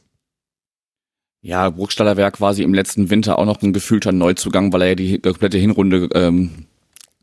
Ja, 1.45 1.69
Burgstaller 1.69 2.17
wäre 2.17 2.31
quasi 2.31 2.63
im 2.63 2.73
letzten 2.73 3.11
Winter 3.11 3.37
auch 3.37 3.45
noch 3.45 3.61
ein 3.61 3.71
gefühlter 3.71 4.11
Neuzugang, 4.11 4.73
weil 4.73 4.81
er 4.81 4.87
ja 4.89 4.95
die 4.95 5.19
komplette 5.19 5.59
Hinrunde 5.59 6.09
ähm, 6.15 6.65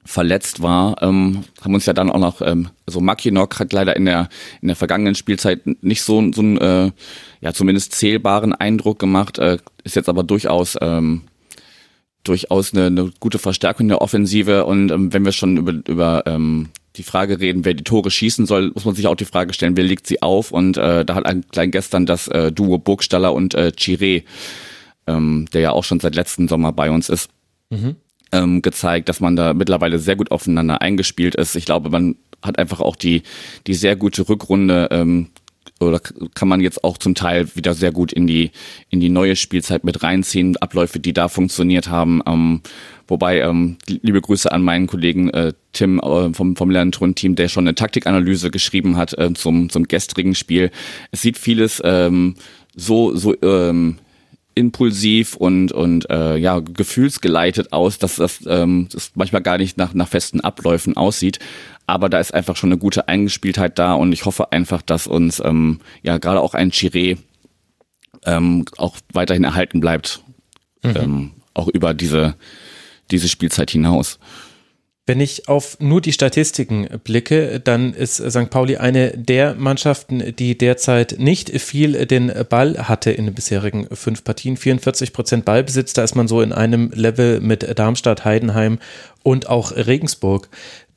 verletzt 0.04 0.62
war. 0.62 1.02
Ähm, 1.02 1.42
haben 1.60 1.74
uns 1.74 1.86
ja 1.86 1.92
dann 1.92 2.08
auch 2.08 2.20
noch, 2.20 2.40
ähm, 2.40 2.68
also 2.86 3.00
Makinok 3.00 3.58
hat 3.58 3.72
leider 3.72 3.96
in 3.96 4.04
der 4.04 4.28
in 4.60 4.68
der 4.68 4.76
vergangenen 4.76 5.16
Spielzeit 5.16 5.62
nicht 5.82 6.02
so, 6.02 6.22
so 6.32 6.40
einen, 6.40 6.56
äh, 6.58 6.92
ja 7.40 7.52
zumindest 7.52 7.94
zählbaren 7.96 8.52
Eindruck 8.52 9.00
gemacht, 9.00 9.40
äh, 9.40 9.58
ist 9.82 9.96
jetzt 9.96 10.08
aber 10.08 10.22
durchaus 10.22 10.78
ähm, 10.80 11.22
durchaus 12.24 12.72
eine, 12.72 12.86
eine 12.86 13.10
gute 13.20 13.38
Verstärkung 13.38 13.88
der 13.88 14.00
Offensive 14.00 14.64
und 14.64 14.90
ähm, 14.90 15.12
wenn 15.12 15.24
wir 15.24 15.32
schon 15.32 15.56
über, 15.56 15.72
über 15.88 16.22
ähm, 16.26 16.68
die 16.96 17.02
Frage 17.02 17.40
reden, 17.40 17.64
wer 17.64 17.74
die 17.74 17.84
Tore 17.84 18.10
schießen 18.10 18.46
soll, 18.46 18.70
muss 18.74 18.84
man 18.84 18.94
sich 18.94 19.06
auch 19.06 19.14
die 19.14 19.24
Frage 19.24 19.52
stellen, 19.54 19.76
wer 19.76 19.84
legt 19.84 20.06
sie 20.06 20.22
auf? 20.22 20.52
Und 20.52 20.76
äh, 20.76 21.04
da 21.04 21.14
hat 21.14 21.26
ein 21.26 21.46
klein 21.48 21.70
gestern 21.70 22.06
das 22.06 22.28
äh, 22.28 22.52
Duo 22.52 22.78
Burgstaller 22.78 23.32
und 23.32 23.54
äh, 23.54 23.72
Chiré, 23.76 24.24
ähm, 25.06 25.46
der 25.52 25.60
ja 25.62 25.70
auch 25.70 25.84
schon 25.84 26.00
seit 26.00 26.14
letzten 26.14 26.48
Sommer 26.48 26.72
bei 26.72 26.90
uns 26.90 27.08
ist, 27.08 27.30
mhm. 27.70 27.96
ähm, 28.30 28.62
gezeigt, 28.62 29.08
dass 29.08 29.20
man 29.20 29.36
da 29.36 29.54
mittlerweile 29.54 29.98
sehr 29.98 30.16
gut 30.16 30.30
aufeinander 30.30 30.82
eingespielt 30.82 31.34
ist. 31.34 31.56
Ich 31.56 31.64
glaube, 31.64 31.90
man 31.90 32.16
hat 32.42 32.58
einfach 32.58 32.80
auch 32.80 32.96
die, 32.96 33.22
die 33.66 33.74
sehr 33.74 33.96
gute 33.96 34.28
Rückrunde 34.28 34.88
ähm, 34.90 35.28
oder 35.82 36.00
kann 36.34 36.48
man 36.48 36.60
jetzt 36.60 36.84
auch 36.84 36.98
zum 36.98 37.14
Teil 37.14 37.48
wieder 37.54 37.74
sehr 37.74 37.92
gut 37.92 38.12
in 38.12 38.26
die 38.26 38.50
in 38.90 39.00
die 39.00 39.08
neue 39.08 39.36
Spielzeit 39.36 39.84
mit 39.84 40.02
reinziehen, 40.02 40.56
Abläufe, 40.56 41.00
die 41.00 41.12
da 41.12 41.28
funktioniert 41.28 41.88
haben. 41.88 42.22
Ähm, 42.26 42.60
wobei 43.08 43.40
ähm, 43.40 43.76
liebe 43.86 44.20
Grüße 44.20 44.50
an 44.50 44.62
meinen 44.62 44.86
Kollegen 44.86 45.30
äh, 45.30 45.52
Tim 45.72 45.98
äh, 45.98 46.32
vom 46.32 46.56
vom 46.56 46.70
Lernturn-Team, 46.70 47.34
der 47.34 47.48
schon 47.48 47.64
eine 47.64 47.74
Taktikanalyse 47.74 48.50
geschrieben 48.50 48.96
hat 48.96 49.16
äh, 49.18 49.32
zum 49.34 49.68
zum 49.70 49.88
gestrigen 49.88 50.34
Spiel. 50.34 50.70
Es 51.10 51.22
sieht 51.22 51.38
vieles 51.38 51.80
ähm, 51.84 52.34
so 52.74 53.14
so 53.14 53.34
ähm, 53.42 53.98
impulsiv 54.54 55.36
und 55.36 55.72
und 55.72 56.08
äh, 56.10 56.36
ja 56.36 56.60
gefühlsgeleitet 56.60 57.72
aus, 57.72 57.98
dass 57.98 58.16
das, 58.16 58.40
ähm, 58.46 58.88
das 58.92 59.12
manchmal 59.14 59.42
gar 59.42 59.58
nicht 59.58 59.76
nach 59.78 59.94
nach 59.94 60.08
festen 60.08 60.40
Abläufen 60.40 60.96
aussieht. 60.96 61.38
Aber 61.86 62.08
da 62.08 62.20
ist 62.20 62.32
einfach 62.32 62.56
schon 62.56 62.70
eine 62.70 62.78
gute 62.78 63.08
Eingespieltheit 63.08 63.78
da 63.78 63.94
und 63.94 64.12
ich 64.12 64.24
hoffe 64.24 64.52
einfach, 64.52 64.82
dass 64.82 65.06
uns 65.06 65.40
ähm, 65.40 65.80
ja 66.02 66.18
gerade 66.18 66.40
auch 66.40 66.54
ein 66.54 66.70
Chiré 66.70 67.18
ähm, 68.24 68.64
auch 68.76 68.96
weiterhin 69.12 69.44
erhalten 69.44 69.80
bleibt, 69.80 70.22
mhm. 70.82 70.96
ähm, 70.96 71.30
auch 71.54 71.68
über 71.68 71.94
diese 71.94 72.36
diese 73.10 73.28
Spielzeit 73.28 73.70
hinaus. 73.70 74.18
Wenn 75.04 75.18
ich 75.18 75.48
auf 75.48 75.78
nur 75.80 76.00
die 76.00 76.12
Statistiken 76.12 76.86
blicke, 77.02 77.58
dann 77.58 77.92
ist 77.92 78.18
St. 78.18 78.50
Pauli 78.50 78.76
eine 78.76 79.10
der 79.10 79.56
Mannschaften, 79.56 80.36
die 80.36 80.56
derzeit 80.56 81.16
nicht 81.18 81.50
viel 81.60 82.06
den 82.06 82.32
Ball 82.48 82.78
hatte 82.88 83.10
in 83.10 83.24
den 83.24 83.34
bisherigen 83.34 83.88
fünf 83.92 84.22
Partien. 84.22 84.56
44 84.56 85.12
Prozent 85.12 85.44
Ballbesitz, 85.44 85.92
da 85.92 86.04
ist 86.04 86.14
man 86.14 86.28
so 86.28 86.40
in 86.40 86.52
einem 86.52 86.92
Level 86.94 87.40
mit 87.40 87.76
Darmstadt, 87.76 88.24
Heidenheim 88.24 88.78
und 89.24 89.48
auch 89.48 89.72
Regensburg 89.72 90.48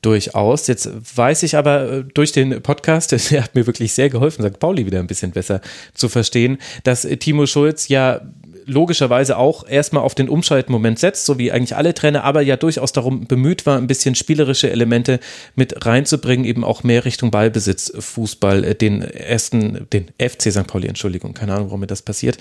durchaus. 0.02 0.68
Jetzt 0.68 0.88
weiß 1.16 1.42
ich 1.42 1.56
aber 1.56 2.04
durch 2.04 2.30
den 2.30 2.62
Podcast, 2.62 3.10
der 3.30 3.42
hat 3.42 3.56
mir 3.56 3.66
wirklich 3.66 3.92
sehr 3.92 4.08
geholfen, 4.08 4.46
St. 4.46 4.60
Pauli 4.60 4.86
wieder 4.86 5.00
ein 5.00 5.08
bisschen 5.08 5.32
besser 5.32 5.60
zu 5.94 6.08
verstehen, 6.08 6.58
dass 6.84 7.02
Timo 7.02 7.46
Schulz 7.46 7.88
ja 7.88 8.20
logischerweise 8.66 9.38
auch 9.38 9.66
erstmal 9.66 10.02
auf 10.02 10.14
den 10.14 10.28
Umschaltmoment 10.28 10.98
setzt, 10.98 11.24
so 11.24 11.38
wie 11.38 11.52
eigentlich 11.52 11.76
alle 11.76 11.94
Trainer, 11.94 12.24
aber 12.24 12.42
ja 12.42 12.56
durchaus 12.56 12.92
darum 12.92 13.26
bemüht 13.26 13.64
war, 13.64 13.78
ein 13.78 13.86
bisschen 13.86 14.14
spielerische 14.14 14.70
Elemente 14.70 15.20
mit 15.54 15.86
reinzubringen, 15.86 16.44
eben 16.44 16.64
auch 16.64 16.82
mehr 16.82 17.04
Richtung 17.04 17.30
Ballbesitz, 17.30 17.92
Fußball, 17.98 18.64
äh, 18.64 18.74
den 18.74 19.02
ersten, 19.02 19.86
den 19.92 20.08
FC 20.18 20.52
St. 20.52 20.66
Pauli, 20.66 20.88
Entschuldigung, 20.88 21.32
keine 21.34 21.54
Ahnung, 21.54 21.68
warum 21.68 21.80
mir 21.80 21.86
das 21.86 22.02
passiert, 22.02 22.38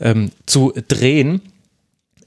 ähm, 0.00 0.30
zu 0.46 0.72
drehen 0.88 1.40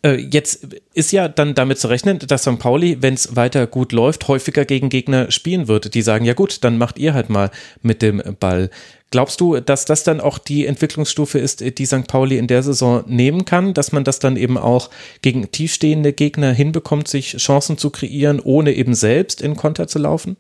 äh, 0.06 0.16
jetzt 0.16 0.68
ist 0.94 1.12
ja 1.12 1.28
dann 1.28 1.56
damit 1.56 1.80
zu 1.80 1.88
rechnen, 1.88 2.20
dass 2.20 2.42
St. 2.42 2.60
Pauli, 2.60 2.98
wenn 3.02 3.14
es 3.14 3.36
weiter 3.36 3.66
gut 3.68 3.92
läuft, 3.94 4.28
häufiger 4.28 4.66
gegen 4.66 4.90
Gegner 4.90 5.32
spielen 5.32 5.68
wird, 5.68 5.94
die 5.94 6.02
sagen, 6.02 6.26
ja 6.26 6.34
gut, 6.34 6.64
dann 6.64 6.78
macht 6.78 7.00
ihr 7.00 7.14
halt 7.14 7.30
mal 7.30 7.52
mit 7.82 8.02
dem 8.02 8.22
Ball. 8.40 8.70
Glaubst 9.14 9.40
du, 9.42 9.60
dass 9.60 9.86
das 9.86 10.04
dann 10.04 10.20
auch 10.20 10.40
die 10.40 10.66
Entwicklungsstufe 10.66 11.38
ist, 11.38 11.78
die 11.78 11.86
St. 11.86 12.08
Pauli 12.08 12.40
in 12.40 12.48
der 12.48 12.64
Saison 12.64 13.04
nehmen 13.06 13.46
kann, 13.46 13.76
dass 13.76 13.92
man 13.92 14.04
das 14.04 14.18
dann 14.18 14.38
eben 14.38 14.58
auch 14.58 14.90
gegen 15.22 15.52
tiefstehende 15.52 16.14
Gegner 16.14 16.52
hinbekommt, 16.52 17.08
sich 17.08 17.38
Chancen 17.38 17.78
zu 17.78 17.92
kreieren, 17.92 18.40
ohne 18.40 18.74
eben 18.74 18.96
selbst 18.96 19.40
in 19.40 19.56
Konter 19.56 19.88
zu 19.88 20.00
laufen? 20.00 20.36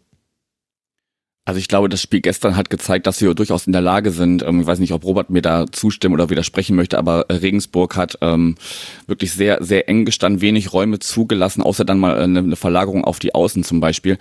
Also 1.46 1.60
ich 1.60 1.68
glaube, 1.68 1.88
das 1.88 2.02
Spiel 2.02 2.22
gestern 2.22 2.56
hat 2.56 2.72
gezeigt, 2.72 3.06
dass 3.06 3.22
wir 3.22 3.36
durchaus 3.36 3.68
in 3.68 3.74
der 3.74 3.82
Lage 3.84 4.10
sind. 4.10 4.42
Ähm, 4.42 4.62
ich 4.62 4.66
weiß 4.66 4.80
nicht, 4.80 4.94
ob 4.94 5.06
Robert 5.06 5.30
mir 5.30 5.44
da 5.44 5.68
zustimmen 5.72 6.16
oder 6.16 6.32
widersprechen 6.32 6.76
möchte, 6.76 6.98
aber 6.98 7.28
Regensburg 7.30 7.96
hat 7.96 8.18
ähm, 8.22 8.56
wirklich 9.06 9.34
sehr, 9.34 9.64
sehr 9.64 9.88
eng 9.88 10.04
gestanden, 10.04 10.42
wenig 10.42 10.74
Räume 10.74 10.98
zugelassen, 10.98 11.62
außer 11.62 11.86
dann 11.86 12.00
mal 12.00 12.20
eine, 12.20 12.40
eine 12.40 12.56
Verlagerung 12.56 13.04
auf 13.04 13.20
die 13.20 13.36
Außen 13.36 13.64
zum 13.64 13.80
Beispiel. 13.80 14.18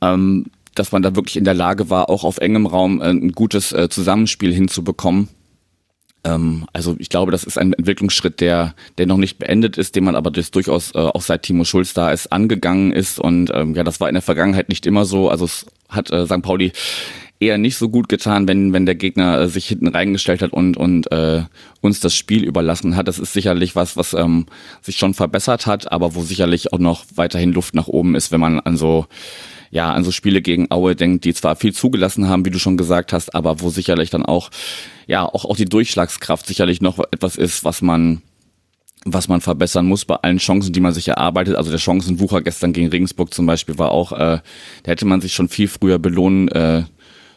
Ähm, 0.00 0.46
dass 0.74 0.92
man 0.92 1.02
da 1.02 1.14
wirklich 1.14 1.36
in 1.36 1.44
der 1.44 1.54
Lage 1.54 1.90
war, 1.90 2.10
auch 2.10 2.24
auf 2.24 2.38
engem 2.38 2.66
Raum 2.66 3.00
äh, 3.00 3.10
ein 3.10 3.32
gutes 3.32 3.72
äh, 3.72 3.88
Zusammenspiel 3.88 4.52
hinzubekommen. 4.52 5.28
Ähm, 6.24 6.66
also 6.72 6.96
ich 6.98 7.08
glaube, 7.08 7.32
das 7.32 7.44
ist 7.44 7.58
ein 7.58 7.72
Entwicklungsschritt, 7.72 8.40
der, 8.40 8.74
der 8.98 9.06
noch 9.06 9.18
nicht 9.18 9.38
beendet 9.38 9.78
ist, 9.78 9.96
den 9.96 10.04
man 10.04 10.16
aber 10.16 10.30
das 10.30 10.50
durchaus 10.50 10.94
äh, 10.94 10.98
auch 10.98 11.22
seit 11.22 11.42
Timo 11.42 11.64
Schulz 11.64 11.94
da 11.94 12.10
ist, 12.10 12.32
angegangen 12.32 12.92
ist. 12.92 13.18
Und 13.18 13.50
ähm, 13.54 13.74
ja, 13.74 13.84
das 13.84 14.00
war 14.00 14.08
in 14.08 14.14
der 14.14 14.22
Vergangenheit 14.22 14.68
nicht 14.68 14.86
immer 14.86 15.04
so. 15.04 15.28
Also 15.28 15.44
es 15.44 15.66
hat 15.88 16.08
St. 16.08 16.42
Pauli 16.42 16.72
eher 17.40 17.58
nicht 17.58 17.76
so 17.76 17.88
gut 17.88 18.08
getan, 18.08 18.48
wenn, 18.48 18.72
wenn 18.72 18.86
der 18.86 18.94
Gegner 18.94 19.48
sich 19.48 19.66
hinten 19.66 19.88
reingestellt 19.88 20.42
hat 20.42 20.52
und, 20.52 20.76
und 20.76 21.10
äh, 21.12 21.42
uns 21.80 22.00
das 22.00 22.14
Spiel 22.14 22.44
überlassen 22.44 22.96
hat. 22.96 23.08
Das 23.08 23.18
ist 23.18 23.32
sicherlich 23.32 23.76
was, 23.76 23.96
was 23.96 24.14
ähm, 24.14 24.46
sich 24.82 24.96
schon 24.96 25.14
verbessert 25.14 25.66
hat, 25.66 25.92
aber 25.92 26.14
wo 26.14 26.22
sicherlich 26.22 26.72
auch 26.72 26.78
noch 26.78 27.04
weiterhin 27.14 27.52
Luft 27.52 27.74
nach 27.74 27.88
oben 27.88 28.14
ist, 28.14 28.32
wenn 28.32 28.40
man 28.40 28.60
an 28.60 28.76
so 28.76 29.06
ja, 29.74 29.92
an 29.92 30.04
so 30.04 30.12
Spiele 30.12 30.40
gegen 30.40 30.70
Aue 30.70 30.94
denkt, 30.94 31.24
die 31.24 31.34
zwar 31.34 31.56
viel 31.56 31.74
zugelassen 31.74 32.28
haben, 32.28 32.44
wie 32.44 32.50
du 32.50 32.60
schon 32.60 32.76
gesagt 32.76 33.12
hast, 33.12 33.34
aber 33.34 33.60
wo 33.60 33.70
sicherlich 33.70 34.08
dann 34.08 34.24
auch, 34.24 34.50
ja, 35.08 35.24
auch, 35.26 35.44
auch 35.44 35.56
die 35.56 35.64
Durchschlagskraft 35.64 36.46
sicherlich 36.46 36.80
noch 36.80 37.00
etwas 37.10 37.36
ist, 37.36 37.64
was 37.64 37.82
man, 37.82 38.22
was 39.04 39.26
man 39.26 39.40
verbessern 39.40 39.86
muss 39.86 40.04
bei 40.04 40.14
allen 40.14 40.38
Chancen, 40.38 40.72
die 40.72 40.78
man 40.78 40.94
sich 40.94 41.08
erarbeitet. 41.08 41.56
Also 41.56 41.72
der 41.72 41.78
Chancenwucher 41.78 42.40
gestern 42.40 42.72
gegen 42.72 42.86
Regensburg 42.86 43.34
zum 43.34 43.46
Beispiel 43.46 43.76
war 43.76 43.90
auch, 43.90 44.12
äh, 44.12 44.38
da 44.84 44.90
hätte 44.92 45.06
man 45.06 45.20
sich 45.20 45.34
schon 45.34 45.48
viel 45.48 45.66
früher 45.66 45.98
belohnen 45.98 46.46
äh, 46.50 46.84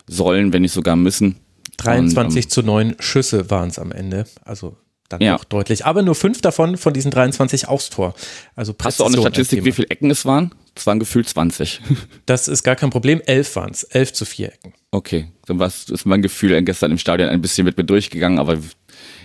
sollen, 0.05 0.53
wenn 0.53 0.61
nicht 0.61 0.73
sogar 0.73 0.95
müssen. 0.95 1.37
23 1.77 2.35
Und, 2.37 2.45
ähm, 2.45 2.49
zu 2.51 2.61
9 2.61 2.95
Schüsse 2.99 3.49
waren 3.49 3.69
es 3.69 3.79
am 3.79 3.91
Ende. 3.91 4.27
Also 4.45 4.77
dann 5.09 5.21
ja. 5.21 5.35
auch 5.35 5.43
deutlich. 5.43 5.85
Aber 5.85 6.01
nur 6.01 6.15
fünf 6.15 6.41
davon 6.41 6.77
von 6.77 6.93
diesen 6.93 7.11
23 7.11 7.67
aufs 7.67 7.89
Tor. 7.89 8.13
Also 8.55 8.75
Hast 8.81 8.99
du 8.99 9.03
auch 9.03 9.07
eine 9.07 9.17
Statistik, 9.17 9.63
wie 9.63 9.71
viele 9.71 9.89
Ecken 9.89 10.09
es 10.09 10.25
waren? 10.25 10.53
Es 10.75 10.85
waren 10.85 10.99
gefühlt 10.99 11.27
20. 11.27 11.81
Das 12.25 12.47
ist 12.47 12.63
gar 12.63 12.75
kein 12.75 12.89
Problem. 12.89 13.21
Elf 13.25 13.55
waren 13.55 13.71
es. 13.71 13.83
Elf 13.83 14.11
zu 14.13 14.25
vier 14.25 14.49
Ecken. 14.53 14.73
Okay, 14.91 15.27
dann 15.45 15.59
war 15.59 15.67
ist 15.67 16.05
mein 16.05 16.21
Gefühl 16.21 16.61
gestern 16.63 16.91
im 16.91 16.97
Stadion 16.97 17.29
ein 17.29 17.41
bisschen 17.41 17.65
mit 17.65 17.77
mir 17.77 17.83
durchgegangen, 17.83 18.39
aber 18.39 18.57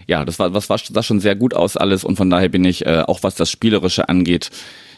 ja, 0.06 0.24
das 0.24 0.38
war, 0.38 0.50
das 0.50 0.68
war, 0.68 0.78
sah 0.78 1.02
schon 1.02 1.20
sehr 1.20 1.36
gut 1.36 1.54
aus 1.54 1.76
alles 1.76 2.04
und 2.04 2.16
von 2.16 2.30
daher 2.30 2.48
bin 2.48 2.64
ich, 2.64 2.84
äh, 2.86 3.02
auch 3.06 3.22
was 3.22 3.34
das 3.34 3.50
Spielerische 3.50 4.08
angeht, 4.08 4.50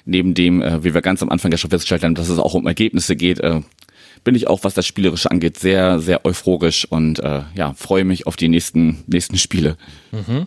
neben 0.04 0.34
dem, 0.34 0.62
äh, 0.62 0.82
wie 0.82 0.94
wir 0.94 1.02
ganz 1.02 1.22
am 1.22 1.28
Anfang 1.28 1.50
ja 1.50 1.58
schon 1.58 1.70
festgestellt 1.70 2.02
haben, 2.02 2.14
dass 2.14 2.28
es 2.28 2.38
auch 2.38 2.54
um 2.54 2.66
Ergebnisse 2.66 3.16
geht, 3.16 3.40
äh, 3.40 3.60
bin 4.22 4.34
ich 4.34 4.48
auch, 4.48 4.64
was 4.64 4.74
das 4.74 4.86
Spielerische 4.86 5.30
angeht, 5.30 5.58
sehr, 5.58 6.00
sehr 6.00 6.24
euphorisch 6.24 6.86
und 6.86 7.18
äh, 7.20 7.42
ja, 7.54 7.74
freue 7.74 8.04
mich 8.04 8.26
auf 8.26 8.36
die 8.36 8.48
nächsten, 8.48 9.04
nächsten 9.06 9.36
Spiele. 9.36 9.76
Mhm. 10.12 10.46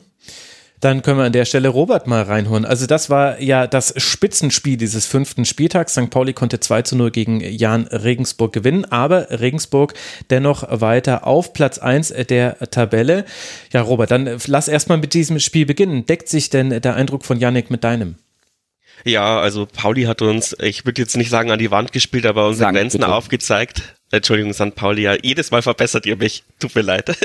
Dann 0.79 1.01
können 1.01 1.17
wir 1.17 1.25
an 1.25 1.31
der 1.31 1.45
Stelle 1.45 1.69
Robert 1.69 2.05
mal 2.05 2.21
reinholen. 2.21 2.63
Also 2.63 2.85
das 2.85 3.09
war 3.09 3.41
ja 3.41 3.65
das 3.65 3.93
Spitzenspiel 3.97 4.77
dieses 4.77 5.07
fünften 5.07 5.43
Spieltags. 5.43 5.93
St. 5.93 6.11
Pauli 6.11 6.33
konnte 6.33 6.59
2 6.59 6.83
zu 6.83 6.95
0 6.95 7.09
gegen 7.09 7.39
Jan 7.41 7.87
Regensburg 7.87 8.53
gewinnen, 8.53 8.85
aber 8.85 9.27
Regensburg 9.31 9.95
dennoch 10.29 10.63
weiter 10.69 11.25
auf 11.25 11.53
Platz 11.53 11.79
1 11.79 12.13
der 12.29 12.59
Tabelle. 12.69 13.25
Ja, 13.73 13.81
Robert, 13.81 14.11
dann 14.11 14.37
lass 14.45 14.67
erstmal 14.67 14.99
mit 14.99 15.15
diesem 15.15 15.39
Spiel 15.39 15.65
beginnen. 15.65 16.05
Deckt 16.05 16.29
sich 16.29 16.51
denn 16.51 16.69
der 16.81 16.95
Eindruck 16.95 17.25
von 17.25 17.39
Yannick 17.39 17.71
mit 17.71 17.83
deinem? 17.83 18.15
Ja, 19.03 19.39
also 19.39 19.65
Pauli 19.65 20.03
hat 20.03 20.21
uns, 20.21 20.55
ich 20.59 20.85
würde 20.85 21.01
jetzt 21.01 21.17
nicht 21.17 21.29
sagen 21.29 21.49
an 21.49 21.59
die 21.59 21.71
Wand 21.71 21.91
gespielt, 21.91 22.25
aber 22.25 22.47
unsere 22.47 22.65
Sagen, 22.65 22.77
Grenzen 22.77 22.99
bitte. 22.99 23.13
aufgezeigt. 23.13 23.81
Entschuldigung, 24.11 24.53
St. 24.53 24.75
Pauli, 24.75 25.03
ja, 25.03 25.15
jedes 25.21 25.51
Mal 25.51 25.61
verbessert 25.61 26.05
ihr 26.05 26.17
mich. 26.17 26.43
Tut 26.59 26.75
mir 26.75 26.81
leid. 26.81 27.15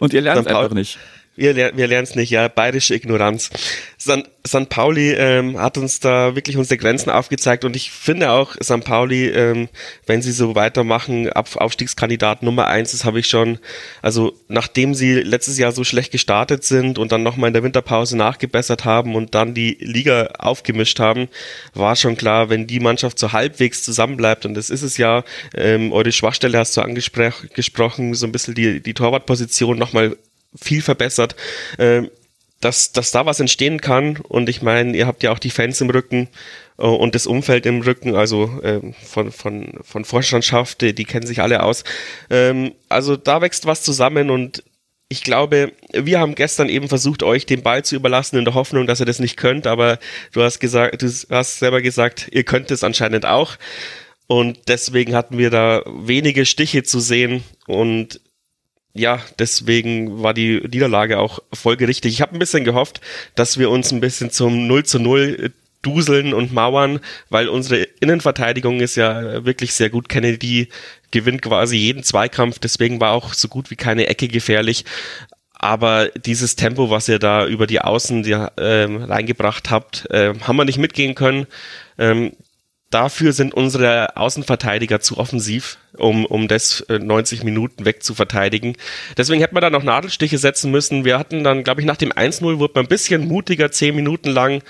Und 0.00 0.12
ihr 0.12 0.20
lernt 0.20 0.46
einfach 0.46 0.74
nicht. 0.74 0.98
Wir, 1.34 1.56
wir 1.56 1.86
lernen 1.86 2.04
es 2.04 2.14
nicht, 2.14 2.28
ja, 2.28 2.48
bayerische 2.48 2.94
Ignoranz. 2.94 3.48
San, 3.96 4.24
San 4.44 4.66
Pauli 4.66 5.12
ähm, 5.12 5.58
hat 5.58 5.78
uns 5.78 5.98
da 5.98 6.34
wirklich 6.34 6.58
unsere 6.58 6.76
Grenzen 6.76 7.08
aufgezeigt 7.08 7.64
und 7.64 7.74
ich 7.74 7.90
finde 7.90 8.32
auch, 8.32 8.54
San 8.60 8.82
Pauli, 8.82 9.28
ähm, 9.28 9.70
wenn 10.04 10.20
sie 10.20 10.32
so 10.32 10.54
weitermachen, 10.54 11.32
Auf, 11.32 11.56
Aufstiegskandidat 11.56 12.42
Nummer 12.42 12.66
eins, 12.66 12.92
das 12.92 13.06
habe 13.06 13.18
ich 13.18 13.28
schon, 13.28 13.58
also 14.02 14.34
nachdem 14.48 14.94
sie 14.94 15.20
letztes 15.20 15.56
Jahr 15.56 15.72
so 15.72 15.84
schlecht 15.84 16.12
gestartet 16.12 16.64
sind 16.64 16.98
und 16.98 17.12
dann 17.12 17.22
nochmal 17.22 17.48
in 17.48 17.54
der 17.54 17.62
Winterpause 17.62 18.14
nachgebessert 18.14 18.84
haben 18.84 19.14
und 19.14 19.34
dann 19.34 19.54
die 19.54 19.78
Liga 19.80 20.34
aufgemischt 20.38 21.00
haben, 21.00 21.28
war 21.72 21.96
schon 21.96 22.16
klar, 22.18 22.50
wenn 22.50 22.66
die 22.66 22.80
Mannschaft 22.80 23.18
so 23.18 23.32
halbwegs 23.32 23.82
zusammenbleibt 23.84 24.44
und 24.44 24.52
das 24.52 24.68
ist 24.68 24.82
es 24.82 24.98
ja, 24.98 25.24
ähm, 25.54 25.92
eure 25.92 26.12
Schwachstelle 26.12 26.58
hast 26.58 26.76
du 26.76 26.82
angesprochen, 26.82 28.12
so 28.12 28.26
ein 28.26 28.32
bisschen 28.32 28.54
die, 28.54 28.82
die 28.82 28.92
Torwartposition 28.92 29.78
nochmal 29.78 30.18
viel 30.54 30.82
verbessert, 30.82 31.36
äh, 31.78 32.02
dass, 32.60 32.92
dass 32.92 33.10
da 33.10 33.26
was 33.26 33.40
entstehen 33.40 33.80
kann. 33.80 34.16
Und 34.16 34.48
ich 34.48 34.62
meine, 34.62 34.96
ihr 34.96 35.06
habt 35.06 35.22
ja 35.22 35.32
auch 35.32 35.38
die 35.38 35.50
Fans 35.50 35.80
im 35.80 35.90
Rücken 35.90 36.28
äh, 36.78 36.82
und 36.82 37.14
das 37.14 37.26
Umfeld 37.26 37.66
im 37.66 37.82
Rücken, 37.82 38.14
also 38.14 38.60
äh, 38.62 38.80
von, 39.04 39.32
von, 39.32 39.78
von 39.82 40.04
Vorstandschaft, 40.04 40.80
die, 40.80 40.94
die 40.94 41.04
kennen 41.04 41.26
sich 41.26 41.40
alle 41.42 41.62
aus. 41.62 41.84
Ähm, 42.30 42.72
also 42.88 43.16
da 43.16 43.40
wächst 43.40 43.66
was 43.66 43.82
zusammen 43.82 44.30
und 44.30 44.62
ich 45.08 45.22
glaube, 45.22 45.72
wir 45.92 46.20
haben 46.20 46.34
gestern 46.34 46.70
eben 46.70 46.88
versucht, 46.88 47.22
euch 47.22 47.44
den 47.44 47.62
Ball 47.62 47.84
zu 47.84 47.96
überlassen 47.96 48.38
in 48.38 48.46
der 48.46 48.54
Hoffnung, 48.54 48.86
dass 48.86 48.98
ihr 48.98 49.04
das 49.04 49.18
nicht 49.18 49.36
könnt, 49.36 49.66
aber 49.66 49.98
du 50.32 50.42
hast 50.42 50.58
gesagt, 50.58 51.02
du 51.02 51.06
hast 51.28 51.58
selber 51.58 51.82
gesagt, 51.82 52.28
ihr 52.32 52.44
könnt 52.44 52.70
es 52.70 52.82
anscheinend 52.82 53.26
auch. 53.26 53.58
Und 54.26 54.68
deswegen 54.68 55.14
hatten 55.14 55.36
wir 55.36 55.50
da 55.50 55.82
wenige 55.86 56.46
Stiche 56.46 56.82
zu 56.82 56.98
sehen 56.98 57.44
und 57.66 58.20
ja, 58.94 59.20
deswegen 59.38 60.22
war 60.22 60.34
die 60.34 60.60
Niederlage 60.60 61.18
auch 61.18 61.40
folgerichtig. 61.52 62.12
Ich 62.12 62.20
habe 62.20 62.36
ein 62.36 62.38
bisschen 62.38 62.64
gehofft, 62.64 63.00
dass 63.34 63.58
wir 63.58 63.70
uns 63.70 63.90
ein 63.90 64.00
bisschen 64.00 64.30
zum 64.30 64.66
0 64.66 64.84
zu 64.84 64.98
0 64.98 65.52
duseln 65.80 66.32
und 66.32 66.52
mauern, 66.52 67.00
weil 67.28 67.48
unsere 67.48 67.82
Innenverteidigung 68.00 68.80
ist 68.80 68.96
ja 68.96 69.44
wirklich 69.44 69.74
sehr 69.74 69.90
gut. 69.90 70.08
Kennedy 70.08 70.68
gewinnt 71.10 71.42
quasi 71.42 71.76
jeden 71.76 72.04
Zweikampf, 72.04 72.58
deswegen 72.58 73.00
war 73.00 73.12
auch 73.12 73.34
so 73.34 73.48
gut 73.48 73.70
wie 73.70 73.76
keine 73.76 74.06
Ecke 74.06 74.28
gefährlich. 74.28 74.84
Aber 75.54 76.08
dieses 76.08 76.56
Tempo, 76.56 76.90
was 76.90 77.08
ihr 77.08 77.18
da 77.18 77.46
über 77.46 77.66
die 77.66 77.80
Außen 77.80 78.22
die, 78.24 78.36
ähm, 78.58 79.04
reingebracht 79.04 79.70
habt, 79.70 80.10
äh, 80.10 80.34
haben 80.40 80.56
wir 80.56 80.64
nicht 80.64 80.78
mitgehen 80.78 81.14
können. 81.14 81.46
Ähm, 81.98 82.32
dafür 82.92 83.32
sind 83.32 83.54
unsere 83.54 84.16
Außenverteidiger 84.16 85.00
zu 85.00 85.18
offensiv, 85.18 85.78
um, 85.96 86.24
um 86.26 86.46
das 86.46 86.84
90 86.88 87.40
äh, 87.40 87.44
Minuten 87.44 87.84
wegzuverteidigen. 87.84 88.76
Deswegen 89.16 89.40
hätte 89.40 89.54
man 89.54 89.62
da 89.62 89.70
noch 89.70 89.82
Nadelstiche 89.82 90.38
setzen 90.38 90.70
müssen. 90.70 91.04
Wir 91.04 91.18
hatten 91.18 91.42
dann, 91.42 91.64
glaube 91.64 91.80
ich, 91.80 91.86
nach 91.86 91.96
dem 91.96 92.12
1-0 92.12 92.58
wurde 92.58 92.74
man 92.74 92.84
ein 92.84 92.88
bisschen 92.88 93.26
mutiger, 93.26 93.70
10 93.70 93.96
Minuten 93.96 94.30
lang. 94.30 94.62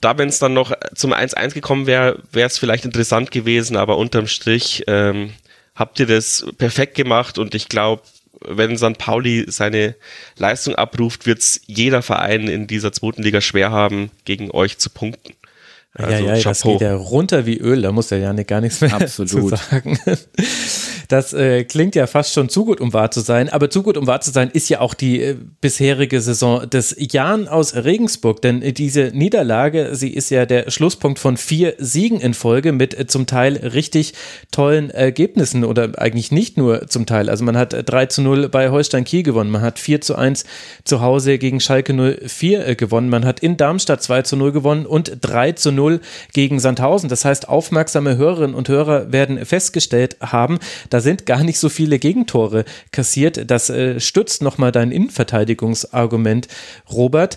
Da, 0.00 0.18
wenn 0.18 0.28
es 0.28 0.38
dann 0.38 0.52
noch 0.52 0.72
zum 0.94 1.12
1-1 1.14 1.54
gekommen 1.54 1.86
wäre, 1.86 2.18
wäre 2.32 2.48
es 2.48 2.58
vielleicht 2.58 2.84
interessant 2.84 3.30
gewesen, 3.30 3.76
aber 3.76 3.96
unterm 3.96 4.26
Strich 4.26 4.84
ähm, 4.86 5.32
habt 5.74 5.98
ihr 6.00 6.06
das 6.06 6.46
perfekt 6.58 6.94
gemacht 6.94 7.38
und 7.38 7.54
ich 7.54 7.68
glaube, 7.68 8.02
wenn 8.46 8.76
St. 8.76 8.98
Pauli 8.98 9.46
seine 9.48 9.94
Leistung 10.36 10.74
abruft, 10.74 11.24
wird 11.24 11.38
es 11.38 11.62
jeder 11.66 12.02
Verein 12.02 12.48
in 12.48 12.66
dieser 12.66 12.92
zweiten 12.92 13.22
Liga 13.22 13.40
schwer 13.40 13.70
haben, 13.70 14.10
gegen 14.24 14.50
euch 14.50 14.76
zu 14.78 14.90
punkten. 14.90 15.34
Also, 15.96 16.24
ja, 16.24 16.34
ja, 16.34 16.42
das 16.42 16.62
geht 16.62 16.80
ja 16.80 16.96
runter 16.96 17.46
wie 17.46 17.56
Öl, 17.58 17.82
da 17.82 17.92
muss 17.92 18.08
der 18.08 18.18
Janik 18.18 18.48
gar 18.48 18.60
nichts 18.60 18.80
mehr 18.80 18.94
Absolut. 19.00 19.30
zu 19.30 19.48
sagen. 19.48 19.98
Das 21.08 21.32
äh, 21.32 21.64
klingt 21.64 21.94
ja 21.94 22.06
fast 22.06 22.32
schon 22.32 22.48
zu 22.48 22.64
gut, 22.64 22.80
um 22.80 22.92
wahr 22.92 23.10
zu 23.10 23.20
sein, 23.20 23.48
aber 23.48 23.70
zu 23.70 23.82
gut, 23.82 23.96
um 23.96 24.06
wahr 24.06 24.20
zu 24.20 24.30
sein, 24.30 24.50
ist 24.52 24.68
ja 24.68 24.80
auch 24.80 24.94
die 24.94 25.20
äh, 25.20 25.36
bisherige 25.60 26.20
Saison 26.20 26.68
des 26.68 26.96
Jan 26.98 27.48
aus 27.48 27.74
Regensburg, 27.74 28.42
denn 28.42 28.62
äh, 28.62 28.72
diese 28.72 29.10
Niederlage, 29.14 29.90
sie 29.92 30.10
ist 30.10 30.30
ja 30.30 30.46
der 30.46 30.70
Schlusspunkt 30.70 31.18
von 31.18 31.36
vier 31.36 31.74
Siegen 31.78 32.20
in 32.20 32.34
Folge 32.34 32.72
mit 32.72 32.98
äh, 32.98 33.06
zum 33.06 33.26
Teil 33.26 33.56
richtig 33.56 34.14
tollen 34.50 34.90
Ergebnissen 34.90 35.64
oder 35.64 35.98
eigentlich 35.98 36.32
nicht 36.32 36.56
nur 36.56 36.86
zum 36.88 37.06
Teil. 37.06 37.28
Also 37.28 37.44
man 37.44 37.56
hat 37.56 37.74
3 37.74 38.06
zu 38.06 38.22
0 38.22 38.48
bei 38.48 38.70
Holstein 38.70 39.04
Kiel 39.04 39.22
gewonnen, 39.22 39.50
man 39.50 39.62
hat 39.62 39.78
4 39.78 40.00
zu 40.00 40.16
1 40.16 40.44
zu 40.84 41.00
Hause 41.00 41.38
gegen 41.38 41.60
Schalke 41.60 41.94
04 41.94 42.74
gewonnen, 42.74 43.08
man 43.08 43.24
hat 43.24 43.40
in 43.40 43.56
Darmstadt 43.56 44.02
2 44.02 44.22
zu 44.22 44.36
0 44.36 44.52
gewonnen 44.52 44.86
und 44.86 45.18
3 45.20 45.52
zu 45.52 45.72
0 45.72 46.00
gegen 46.32 46.60
Sandhausen. 46.60 47.08
Das 47.08 47.24
heißt, 47.24 47.48
aufmerksame 47.48 48.16
Hörerinnen 48.16 48.54
und 48.54 48.68
Hörer 48.68 49.12
werden 49.12 49.44
festgestellt 49.44 50.16
haben, 50.20 50.58
da 50.94 51.00
sind 51.00 51.26
gar 51.26 51.42
nicht 51.42 51.58
so 51.58 51.68
viele 51.68 51.98
Gegentore 51.98 52.64
kassiert. 52.92 53.50
Das 53.50 53.68
äh, 53.68 53.98
stützt 53.98 54.42
nochmal 54.42 54.70
dein 54.70 54.92
Innenverteidigungsargument, 54.92 56.46
Robert. 56.88 57.36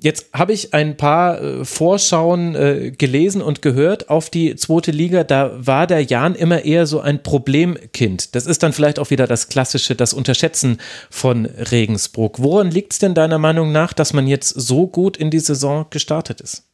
Jetzt 0.00 0.26
habe 0.32 0.52
ich 0.52 0.74
ein 0.74 0.96
paar 0.96 1.40
äh, 1.40 1.64
Vorschauen 1.64 2.56
äh, 2.56 2.90
gelesen 2.90 3.40
und 3.40 3.62
gehört 3.62 4.10
auf 4.10 4.30
die 4.30 4.56
zweite 4.56 4.90
Liga. 4.90 5.22
Da 5.22 5.64
war 5.64 5.86
der 5.86 6.02
Jan 6.02 6.34
immer 6.34 6.64
eher 6.64 6.88
so 6.88 6.98
ein 6.98 7.22
Problemkind. 7.22 8.34
Das 8.34 8.46
ist 8.46 8.64
dann 8.64 8.72
vielleicht 8.72 8.98
auch 8.98 9.10
wieder 9.10 9.28
das 9.28 9.48
klassische, 9.48 9.94
das 9.94 10.12
Unterschätzen 10.12 10.78
von 11.08 11.46
Regensburg. 11.46 12.42
Woran 12.42 12.68
liegt 12.68 12.94
es 12.94 12.98
denn 12.98 13.14
deiner 13.14 13.38
Meinung 13.38 13.70
nach, 13.70 13.92
dass 13.92 14.12
man 14.12 14.26
jetzt 14.26 14.48
so 14.48 14.88
gut 14.88 15.16
in 15.16 15.30
die 15.30 15.38
Saison 15.38 15.86
gestartet 15.90 16.40
ist? 16.40 16.64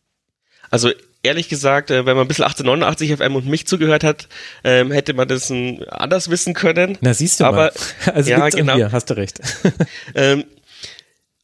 Also 0.70 0.89
ehrlich 1.25 1.49
gesagt, 1.49 1.91
äh, 1.91 2.07
wenn 2.07 2.16
man 2.16 2.27
ein 2.27 2.29
bisschen 2.29 2.45
1889 2.45 3.16
FM 3.16 3.37
und 3.37 3.47
mich 3.47 3.66
zugehört 3.66 4.05
hat, 4.05 4.29
ähm, 4.62 4.93
hätte 4.93 5.14
man 5.14 5.27
das 5.27 5.53
anders 5.89 6.31
wissen 6.31 6.55
können. 6.55 6.99
Na, 7.01 7.14
siehst 7.14 7.41
du 7.41 7.45
Aber, 7.45 7.57
mal. 7.57 7.72
Also 8.14 8.31
ja, 8.31 8.49
genau. 8.49 8.75
Hier, 8.75 8.93
hast 8.93 9.11
du 9.11 9.16
recht. 9.16 9.41
ähm, 10.14 10.45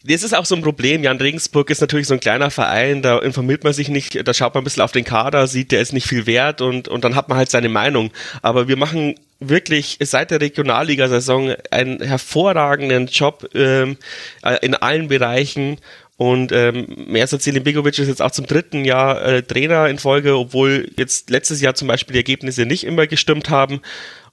das 0.02 0.22
ist 0.22 0.34
auch 0.34 0.46
so 0.46 0.54
ein 0.54 0.62
Problem. 0.62 1.02
Jan 1.02 1.18
Regensburg 1.18 1.68
ist 1.68 1.82
natürlich 1.82 2.06
so 2.06 2.14
ein 2.14 2.20
kleiner 2.20 2.50
Verein, 2.50 3.02
da 3.02 3.18
informiert 3.18 3.64
man 3.64 3.74
sich 3.74 3.90
nicht, 3.90 4.26
da 4.26 4.32
schaut 4.32 4.54
man 4.54 4.62
ein 4.62 4.64
bisschen 4.64 4.82
auf 4.82 4.92
den 4.92 5.04
Kader, 5.04 5.46
sieht, 5.46 5.72
der 5.72 5.82
ist 5.82 5.92
nicht 5.92 6.06
viel 6.06 6.24
wert 6.26 6.62
und, 6.62 6.88
und 6.88 7.04
dann 7.04 7.16
hat 7.16 7.28
man 7.28 7.36
halt 7.36 7.50
seine 7.50 7.68
Meinung. 7.68 8.10
Aber 8.40 8.66
wir 8.66 8.76
machen 8.76 9.16
wirklich 9.40 9.98
seit 10.00 10.30
der 10.30 10.40
Regionalliga-Saison 10.40 11.54
einen 11.70 12.00
hervorragenden 12.00 13.08
Job 13.08 13.48
ähm, 13.54 13.98
äh, 14.42 14.56
in 14.62 14.74
allen 14.74 15.08
Bereichen 15.08 15.78
und 16.20 16.52
ähm, 16.52 16.86
Mersat 17.06 17.42
Begovic 17.64 17.98
ist 17.98 18.06
jetzt 18.06 18.20
auch 18.20 18.30
zum 18.30 18.44
dritten 18.44 18.84
Jahr 18.84 19.24
äh, 19.24 19.42
Trainer 19.42 19.88
in 19.88 19.98
Folge, 19.98 20.36
obwohl 20.36 20.90
jetzt 20.98 21.30
letztes 21.30 21.62
Jahr 21.62 21.74
zum 21.74 21.88
Beispiel 21.88 22.12
die 22.12 22.18
Ergebnisse 22.18 22.66
nicht 22.66 22.84
immer 22.84 23.06
gestimmt 23.06 23.48
haben. 23.48 23.80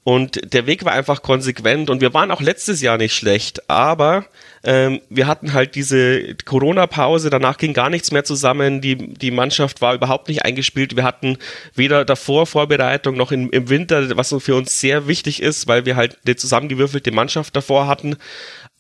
Und 0.03 0.53
der 0.53 0.67
Weg 0.67 0.83
war 0.83 0.91
einfach 0.91 1.21
konsequent 1.21 1.89
und 1.89 2.01
wir 2.01 2.13
waren 2.13 2.29
auch 2.31 2.41
letztes 2.41 2.81
Jahr 2.81 2.97
nicht 2.97 3.15
schlecht, 3.15 3.69
aber 3.69 4.25
ähm, 4.65 4.99
wir 5.09 5.27
hatten 5.27 5.53
halt 5.53 5.75
diese 5.75 6.35
Corona-Pause, 6.43 7.29
danach 7.29 7.57
ging 7.57 7.73
gar 7.73 7.89
nichts 7.89 8.11
mehr 8.11 8.25
zusammen, 8.25 8.81
die, 8.81 8.97
die 8.97 9.31
Mannschaft 9.31 9.79
war 9.79 9.93
überhaupt 9.93 10.27
nicht 10.27 10.43
eingespielt, 10.43 10.97
wir 10.97 11.03
hatten 11.05 11.37
weder 11.73 12.03
davor 12.03 12.47
Vorbereitung 12.47 13.15
noch 13.15 13.31
in, 13.31 13.49
im 13.51 13.69
Winter, 13.69 14.17
was 14.17 14.27
so 14.27 14.41
für 14.41 14.55
uns 14.55 14.81
sehr 14.81 15.07
wichtig 15.07 15.41
ist, 15.41 15.67
weil 15.67 15.85
wir 15.85 15.95
halt 15.95 16.17
eine 16.25 16.35
zusammengewürfelte 16.35 17.11
Mannschaft 17.11 17.55
davor 17.55 17.87
hatten, 17.87 18.17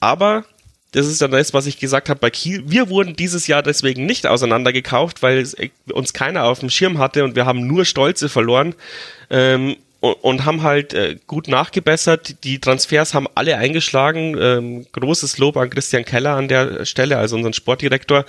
aber 0.01 0.43
das 0.97 1.05
ist 1.05 1.21
dann 1.21 1.29
das, 1.29 1.53
was 1.53 1.67
ich 1.67 1.77
gesagt 1.77 2.09
habe 2.09 2.19
bei 2.19 2.31
Kiel. 2.31 2.63
Wir 2.65 2.89
wurden 2.89 3.15
dieses 3.15 3.45
Jahr 3.45 3.61
deswegen 3.61 4.07
nicht 4.07 4.25
auseinandergekauft, 4.25 5.21
weil 5.21 5.47
uns 5.93 6.13
keiner 6.13 6.45
auf 6.45 6.59
dem 6.59 6.71
Schirm 6.71 6.97
hatte 6.97 7.23
und 7.23 7.35
wir 7.35 7.45
haben 7.45 7.67
nur 7.67 7.85
Stolze 7.85 8.29
verloren. 8.29 8.73
Ähm, 9.29 9.75
und, 9.99 10.45
haben 10.45 10.61
halt 10.61 10.93
äh, 10.93 11.17
gut 11.25 11.47
nachgebessert. 11.47 12.43
Die 12.43 12.59
Transfers 12.59 13.13
haben 13.13 13.27
alle 13.35 13.57
eingeschlagen. 13.57 14.37
Ähm, 14.39 14.85
großes 14.91 15.37
Lob 15.39 15.57
an 15.57 15.69
Christian 15.69 16.05
Keller 16.05 16.35
an 16.35 16.47
der 16.47 16.85
Stelle, 16.85 17.17
also 17.17 17.35
unseren 17.35 17.53
Sportdirektor. 17.53 18.25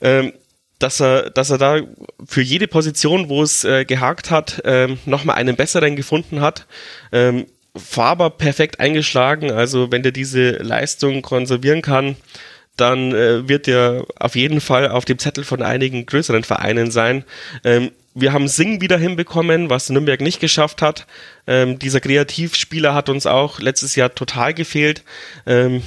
Ähm, 0.00 0.32
dass 0.80 1.00
er, 1.00 1.30
dass 1.30 1.50
er 1.50 1.58
da 1.58 1.80
für 2.26 2.42
jede 2.42 2.66
Position, 2.66 3.28
wo 3.28 3.42
es 3.42 3.64
äh, 3.64 3.84
gehakt 3.84 4.30
hat, 4.30 4.60
ähm, 4.64 4.98
nochmal 5.06 5.36
einen 5.36 5.56
besseren 5.56 5.96
gefunden 5.96 6.40
hat. 6.40 6.66
Ähm, 7.12 7.46
Faber 7.76 8.30
perfekt 8.30 8.80
eingeschlagen. 8.80 9.50
Also 9.50 9.90
wenn 9.90 10.02
der 10.02 10.12
diese 10.12 10.50
Leistung 10.52 11.22
konservieren 11.22 11.82
kann, 11.82 12.16
dann 12.76 13.12
äh, 13.12 13.48
wird 13.48 13.68
er 13.68 14.06
auf 14.18 14.36
jeden 14.36 14.60
Fall 14.60 14.88
auf 14.88 15.04
dem 15.04 15.18
Zettel 15.18 15.44
von 15.44 15.62
einigen 15.62 16.06
größeren 16.06 16.44
Vereinen 16.44 16.90
sein. 16.90 17.24
Ähm, 17.64 17.90
wir 18.14 18.32
haben 18.32 18.46
Sing 18.46 18.80
wieder 18.80 18.96
hinbekommen, 18.96 19.70
was 19.70 19.90
Nürnberg 19.90 20.20
nicht 20.20 20.40
geschafft 20.40 20.82
hat. 20.82 21.06
Ähm, 21.46 21.78
dieser 21.78 22.00
Kreativspieler 22.00 22.94
hat 22.94 23.08
uns 23.08 23.26
auch 23.26 23.58
letztes 23.58 23.96
Jahr 23.96 24.14
total 24.14 24.54
gefehlt. 24.54 25.02
Ähm, 25.46 25.82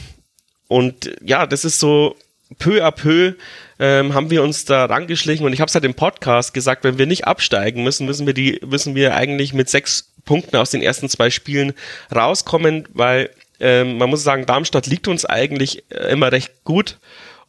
und 0.67 1.11
ja, 1.21 1.47
das 1.47 1.63
ist 1.63 1.79
so 1.79 2.17
peu 2.59 2.85
à 2.85 2.91
peu 2.91 3.33
ähm, 3.79 4.13
haben 4.13 4.29
wir 4.29 4.43
uns 4.43 4.65
da 4.65 4.85
rangeschlichen 4.85 5.45
und 5.45 5.53
ich 5.53 5.59
habe 5.59 5.67
es 5.67 5.75
halt 5.75 5.85
im 5.85 5.93
Podcast 5.93 6.53
gesagt, 6.53 6.83
wenn 6.83 6.97
wir 6.97 7.05
nicht 7.05 7.27
absteigen 7.27 7.83
müssen, 7.83 8.05
müssen 8.05 8.25
wir 8.25 8.33
die, 8.33 8.59
müssen 8.65 8.95
wir 8.95 9.15
eigentlich 9.15 9.53
mit 9.53 9.69
sechs 9.69 10.11
Punkten 10.27 10.55
aus 10.57 10.69
den 10.69 10.83
ersten 10.83 11.09
zwei 11.09 11.31
Spielen 11.31 11.73
rauskommen, 12.15 12.87
weil 12.93 13.31
ähm, 13.59 13.97
man 13.97 14.11
muss 14.11 14.23
sagen, 14.23 14.45
Darmstadt 14.45 14.85
liegt 14.85 15.07
uns 15.07 15.25
eigentlich 15.25 15.83
äh, 15.89 16.11
immer 16.11 16.31
recht 16.31 16.51
gut. 16.63 16.97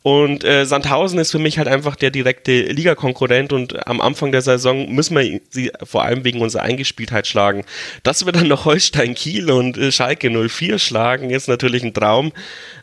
Und 0.02 0.44
äh, 0.44 0.64
Sandhausen 0.64 1.18
ist 1.18 1.32
für 1.32 1.40
mich 1.40 1.58
halt 1.58 1.68
einfach 1.68 1.96
der 1.96 2.10
direkte 2.10 2.62
Ligakonkurrent 2.62 3.52
und 3.52 3.86
am 3.86 4.00
Anfang 4.00 4.32
der 4.32 4.42
Saison 4.42 4.90
müssen 4.94 5.16
wir 5.16 5.40
sie 5.50 5.72
vor 5.82 6.04
allem 6.04 6.24
wegen 6.24 6.40
unserer 6.40 6.62
Eingespieltheit 6.62 7.26
schlagen. 7.26 7.64
Dass 8.04 8.24
wir 8.24 8.32
dann 8.32 8.48
noch 8.48 8.64
Holstein 8.64 9.14
Kiel 9.14 9.50
und 9.50 9.76
äh, 9.76 9.92
Schalke 9.92 10.30
04 10.30 10.78
schlagen, 10.78 11.30
ist 11.30 11.48
natürlich 11.48 11.82
ein 11.82 11.92
Traum. 11.92 12.32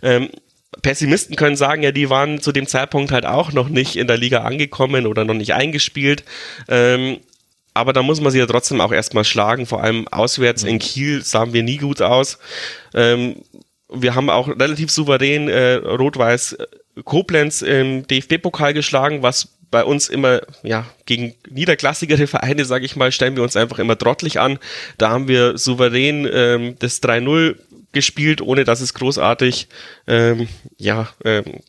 Ähm, 0.04 0.30
Pessimisten 0.82 1.38
können 1.38 1.56
sagen, 1.56 1.84
ja, 1.84 1.92
die 1.92 2.10
waren 2.10 2.42
zu 2.42 2.52
dem 2.52 2.68
Zeitpunkt 2.68 3.12
halt 3.12 3.26
auch 3.26 3.54
noch 3.54 3.70
nicht 3.70 3.96
in 3.96 4.08
der 4.08 4.18
Liga 4.18 4.44
angekommen 4.44 5.08
oder 5.08 5.24
noch 5.24 5.34
nicht 5.34 5.54
eingespielt. 5.54 6.26
Ähm, 6.68 7.20
aber 7.76 7.94
da 7.94 8.02
muss 8.02 8.22
man 8.22 8.32
sie 8.32 8.40
ja 8.40 8.46
trotzdem 8.46 8.82
auch 8.82 8.92
erstmal 8.92 9.26
schlagen. 9.26 9.66
Vor 9.66 9.84
allem 9.84 10.08
auswärts 10.08 10.64
in 10.64 10.80
Kiel 10.80 11.22
sahen 11.24 11.54
wir 11.54 11.62
nie 11.62 11.78
gut 11.78 12.02
aus. 12.02 12.40
Ähm, 12.94 13.44
wir 13.90 14.16
haben 14.16 14.30
auch 14.30 14.48
relativ 14.48 14.90
souverän 14.90 15.50
äh, 15.50 15.74
Rot-Weiß 15.74 16.54
äh, 16.54 16.68
Koblenz 17.04 17.62
im 17.62 18.08
DFB-Pokal 18.08 18.74
geschlagen, 18.74 19.22
was 19.22 19.50
bei 19.72 19.84
uns 19.84 20.08
immer, 20.08 20.42
ja, 20.64 20.86
gegen 21.06 21.36
niederklassigere 21.50 22.28
Vereine, 22.28 22.64
sage 22.64 22.86
ich 22.86 22.96
mal, 22.96 23.12
stellen 23.12 23.36
wir 23.36 23.44
uns 23.44 23.58
einfach 23.58 23.80
immer 23.80 23.98
trottlich 23.98 24.40
an. 24.40 24.58
Da 24.98 25.10
haben 25.10 25.28
wir 25.28 25.58
souverän 25.58 26.28
ähm, 26.32 26.76
das 26.80 27.04
3-0 27.04 27.58
gespielt, 27.92 28.42
ohne 28.42 28.64
dass 28.64 28.80
es 28.80 28.94
großartig 28.94 29.68
ähm, 30.08 30.48
ja, 30.78 31.10
ähm, 31.26 31.60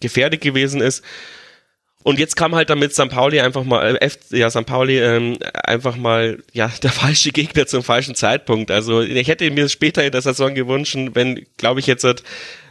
gefährdet 0.00 0.40
gewesen 0.40 0.80
ist. 0.80 1.04
Und 2.02 2.18
jetzt 2.18 2.34
kam 2.34 2.54
halt 2.54 2.70
damit 2.70 2.94
St. 2.94 3.10
Pauli 3.10 3.40
einfach 3.40 3.64
mal, 3.64 3.96
äh, 3.96 4.00
F, 4.00 4.18
ja, 4.30 4.48
St. 4.50 4.64
Pauli 4.64 4.98
ähm, 4.98 5.38
einfach 5.64 5.96
mal, 5.96 6.42
ja, 6.52 6.70
der 6.82 6.90
falsche 6.90 7.30
Gegner 7.30 7.66
zum 7.66 7.82
falschen 7.82 8.14
Zeitpunkt. 8.14 8.70
Also 8.70 9.02
ich 9.02 9.28
hätte 9.28 9.50
mir 9.50 9.68
später 9.68 10.04
in 10.04 10.12
der 10.12 10.22
Saison 10.22 10.54
gewünscht, 10.54 10.96
wenn, 11.12 11.46
glaube 11.58 11.80
ich, 11.80 11.86
jetzt 11.86 12.04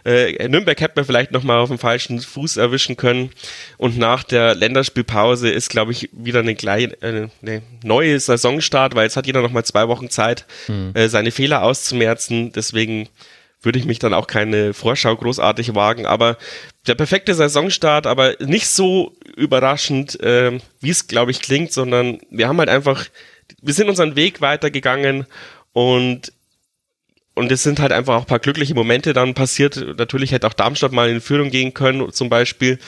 äh, 0.06 0.48
Nürnberg 0.48 0.80
hätte 0.80 0.94
man 0.96 1.06
vielleicht 1.06 1.32
nochmal 1.32 1.60
auf 1.60 1.70
dem 1.70 1.78
falschen 1.78 2.20
Fuß 2.20 2.58
erwischen 2.58 2.98
können. 2.98 3.32
Und 3.78 3.98
nach 3.98 4.24
der 4.24 4.56
Länderspielpause 4.56 5.50
ist, 5.50 5.70
glaube 5.70 5.92
ich, 5.92 6.10
wieder 6.12 6.40
eine, 6.40 6.56
kleine, 6.56 6.94
äh, 7.02 7.28
eine 7.42 7.62
neue 7.84 8.20
Saisonstart, 8.20 8.96
weil 8.96 9.04
jetzt 9.04 9.18
hat 9.18 9.28
jeder 9.28 9.42
nochmal 9.42 9.66
zwei 9.66 9.88
Wochen 9.88 10.10
Zeit, 10.10 10.46
hm. 10.66 10.92
äh, 10.96 11.10
seine 11.10 11.32
Fehler 11.32 11.64
auszumerzen. 11.64 12.52
Deswegen 12.52 13.10
würde 13.62 13.80
ich 13.80 13.86
mich 13.86 14.00
dann 14.00 14.14
auch 14.14 14.28
keine 14.28 14.74
Vorschau 14.74 15.16
großartig 15.16 15.76
wagen. 15.76 16.06
Aber 16.06 16.38
der 16.88 16.96
perfekte 16.96 17.34
Saisonstart, 17.34 18.08
aber 18.08 18.36
nicht 18.40 18.68
so 18.68 19.16
überraschend, 19.36 20.20
äh, 20.22 20.60
wie 20.80 20.90
es, 20.90 21.08
glaube 21.08 21.32
ich, 21.32 21.42
klingt, 21.42 21.74
sondern 21.74 22.20
wir 22.30 22.48
haben 22.48 22.60
halt 22.60 22.70
einfach, 22.70 23.06
wir 23.62 23.74
sind 23.74 23.90
unseren 23.90 24.16
Weg 24.16 24.42
weitergegangen 24.42 25.26
und 25.74 26.32
und 27.36 27.54
es 27.54 27.64
sind 27.64 27.80
halt 27.80 27.94
einfach 27.94 28.16
auch 28.16 28.22
ein 28.22 28.28
paar 28.28 28.40
glückliche 28.40 28.74
Momente 28.74 29.14
dann 29.14 29.34
passiert. 29.34 29.78
Natürlich 29.98 30.34
hätte 30.34 30.46
auch 30.46 30.54
Darmstadt 30.54 30.92
mal 30.92 31.10
in 31.10 31.22
Führung 31.22 31.52
gehen 31.52 31.74
können, 31.74 32.12
zum 32.12 32.28
Beispiel. 32.28 32.80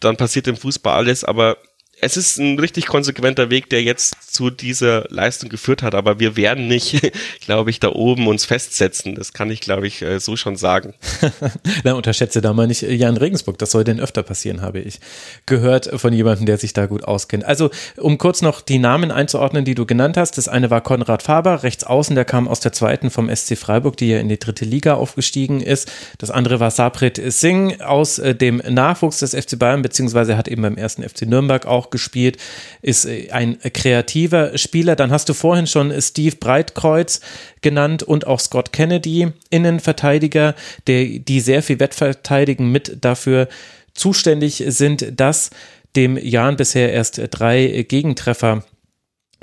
Dann 0.00 0.16
passiert 0.16 0.46
im 0.46 0.56
Fußball 0.56 0.96
alles, 0.96 1.24
aber 1.24 1.58
es 2.04 2.16
ist 2.16 2.38
ein 2.38 2.58
richtig 2.58 2.86
konsequenter 2.86 3.48
Weg, 3.48 3.70
der 3.70 3.84
jetzt 3.84 4.34
zu 4.34 4.50
dieser 4.50 5.06
Leistung 5.08 5.48
geführt 5.48 5.84
hat, 5.84 5.94
aber 5.94 6.18
wir 6.18 6.36
werden 6.36 6.66
nicht, 6.66 7.12
glaube 7.40 7.70
ich, 7.70 7.78
da 7.78 7.90
oben 7.90 8.26
uns 8.26 8.44
festsetzen. 8.44 9.14
Das 9.14 9.32
kann 9.32 9.50
ich, 9.52 9.60
glaube 9.60 9.86
ich, 9.86 10.02
äh, 10.02 10.18
so 10.18 10.34
schon 10.34 10.56
sagen. 10.56 10.94
Na, 11.84 11.92
unterschätze 11.92 12.40
da 12.40 12.52
mal 12.52 12.66
nicht 12.66 12.82
Jan 12.82 13.16
Regensburg. 13.16 13.56
Das 13.58 13.70
soll 13.70 13.84
denn 13.84 14.00
öfter 14.00 14.24
passieren, 14.24 14.62
habe 14.62 14.80
ich 14.80 14.98
gehört 15.46 15.90
von 16.00 16.12
jemandem, 16.12 16.46
der 16.46 16.58
sich 16.58 16.72
da 16.72 16.86
gut 16.86 17.04
auskennt. 17.04 17.44
Also, 17.44 17.70
um 17.96 18.18
kurz 18.18 18.42
noch 18.42 18.62
die 18.62 18.80
Namen 18.80 19.12
einzuordnen, 19.12 19.64
die 19.64 19.76
du 19.76 19.86
genannt 19.86 20.16
hast. 20.16 20.38
Das 20.38 20.48
eine 20.48 20.70
war 20.70 20.80
Konrad 20.80 21.22
Faber, 21.22 21.62
rechts 21.62 21.84
außen, 21.84 22.16
der 22.16 22.24
kam 22.24 22.48
aus 22.48 22.58
der 22.58 22.72
zweiten 22.72 23.10
vom 23.10 23.34
SC 23.34 23.56
Freiburg, 23.56 23.96
die 23.96 24.08
ja 24.08 24.18
in 24.18 24.28
die 24.28 24.40
dritte 24.40 24.64
Liga 24.64 24.94
aufgestiegen 24.94 25.60
ist. 25.60 25.88
Das 26.18 26.32
andere 26.32 26.58
war 26.58 26.72
Sabrit 26.72 27.20
Singh 27.24 27.80
aus 27.84 28.18
äh, 28.18 28.34
dem 28.34 28.60
Nachwuchs 28.68 29.20
des 29.20 29.36
FC 29.36 29.56
Bayern, 29.56 29.82
beziehungsweise 29.82 30.36
hat 30.36 30.48
eben 30.48 30.62
beim 30.62 30.76
ersten 30.76 31.08
FC 31.08 31.22
Nürnberg 31.22 31.64
auch 31.64 31.91
gespielt, 31.92 32.38
ist 32.82 33.04
äh, 33.04 33.30
ein 33.30 33.58
kreativer 33.60 34.58
Spieler. 34.58 34.96
Dann 34.96 35.12
hast 35.12 35.28
du 35.28 35.34
vorhin 35.34 35.68
schon 35.68 35.92
Steve 36.02 36.34
Breitkreuz 36.36 37.20
genannt 37.60 38.02
und 38.02 38.26
auch 38.26 38.40
Scott 38.40 38.72
Kennedy, 38.72 39.28
Innenverteidiger, 39.50 40.56
der, 40.88 41.04
die 41.04 41.40
sehr 41.40 41.62
viel 41.62 41.78
Wettverteidigen 41.78 42.72
mit 42.72 42.98
dafür 43.04 43.48
zuständig 43.94 44.64
sind, 44.66 45.20
dass 45.20 45.50
dem 45.94 46.16
Jan 46.16 46.56
bisher 46.56 46.92
erst 46.92 47.20
drei 47.30 47.84
Gegentreffer 47.86 48.64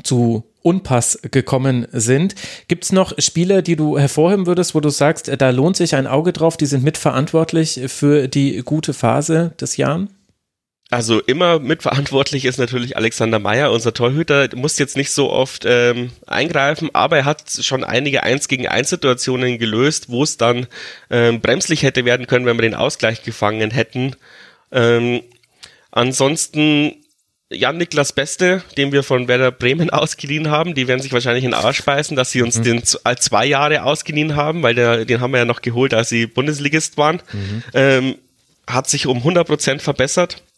zu 0.03 0.43
Unpass 0.61 1.19
gekommen 1.31 1.87
sind. 1.91 2.35
Gibt 2.67 2.83
es 2.83 2.91
noch 2.91 3.13
Spieler, 3.17 3.61
die 3.61 3.75
du 3.75 3.97
hervorheben 3.97 4.45
würdest, 4.45 4.75
wo 4.75 4.81
du 4.81 4.89
sagst, 4.89 5.31
da 5.37 5.49
lohnt 5.51 5.77
sich 5.77 5.95
ein 5.95 6.07
Auge 6.07 6.33
drauf, 6.33 6.57
die 6.57 6.65
sind 6.65 6.83
mitverantwortlich 6.83 7.81
für 7.87 8.27
die 8.27 8.61
gute 8.63 8.93
Phase 8.93 9.53
des 9.59 9.77
Jan? 9.77 10.09
Also 10.91 11.19
immer 11.19 11.59
mitverantwortlich 11.59 12.45
ist 12.45 12.57
natürlich 12.57 12.97
Alexander 12.97 13.37
Meyer, 13.37 13.71
unser 13.71 13.93
Torhüter, 13.93 14.49
muss 14.55 14.79
jetzt 14.79 14.97
nicht 14.97 15.11
so 15.11 15.29
oft 15.29 15.63
ähm, 15.67 16.11
eingreifen, 16.25 16.89
aber 16.93 17.17
er 17.17 17.25
hat 17.25 17.43
schon 17.61 17.83
einige 17.83 18.23
1 18.23 18.47
gegen 18.47 18.67
1 18.67 18.89
Situationen 18.89 19.59
gelöst, 19.59 20.09
wo 20.09 20.23
es 20.23 20.37
dann 20.37 20.65
ähm, 21.11 21.41
bremslich 21.41 21.83
hätte 21.83 22.05
werden 22.05 22.25
können, 22.25 22.47
wenn 22.47 22.57
wir 22.57 22.63
den 22.63 22.73
Ausgleich 22.73 23.21
gefangen 23.21 23.69
hätten. 23.69 24.15
Ähm, 24.71 25.21
ansonsten 25.91 26.95
Jan-Niklas 27.51 28.13
Beste, 28.13 28.63
den 28.75 28.91
wir 28.91 29.03
von 29.03 29.27
Werder 29.27 29.51
Bremen 29.51 29.89
ausgeliehen 29.91 30.49
haben, 30.49 30.73
die 30.73 30.87
werden 30.87 31.01
sich 31.03 31.13
wahrscheinlich 31.13 31.43
in 31.43 31.51
den 31.51 31.59
Arsch 31.59 31.83
beißen, 31.83 32.17
dass 32.17 32.31
sie 32.31 32.41
uns 32.41 32.57
mhm. 32.57 32.63
den 32.63 32.83
als 33.03 33.25
zwei 33.25 33.45
Jahre 33.45 33.83
ausgeliehen 33.83 34.35
haben, 34.35 34.63
weil 34.63 34.73
der, 34.73 35.05
den 35.05 35.21
haben 35.21 35.33
wir 35.33 35.37
ja 35.37 35.45
noch 35.45 35.61
geholt, 35.61 35.93
als 35.93 36.09
sie 36.09 36.25
Bundesligist 36.25 36.97
waren. 36.97 37.21
Mhm. 37.31 37.63
Ähm, 37.75 38.15
hat 38.65 38.89
sich 38.89 39.05
um 39.05 39.19
100% 39.19 39.79
verbessert 39.79 40.37
äh, 40.37 40.48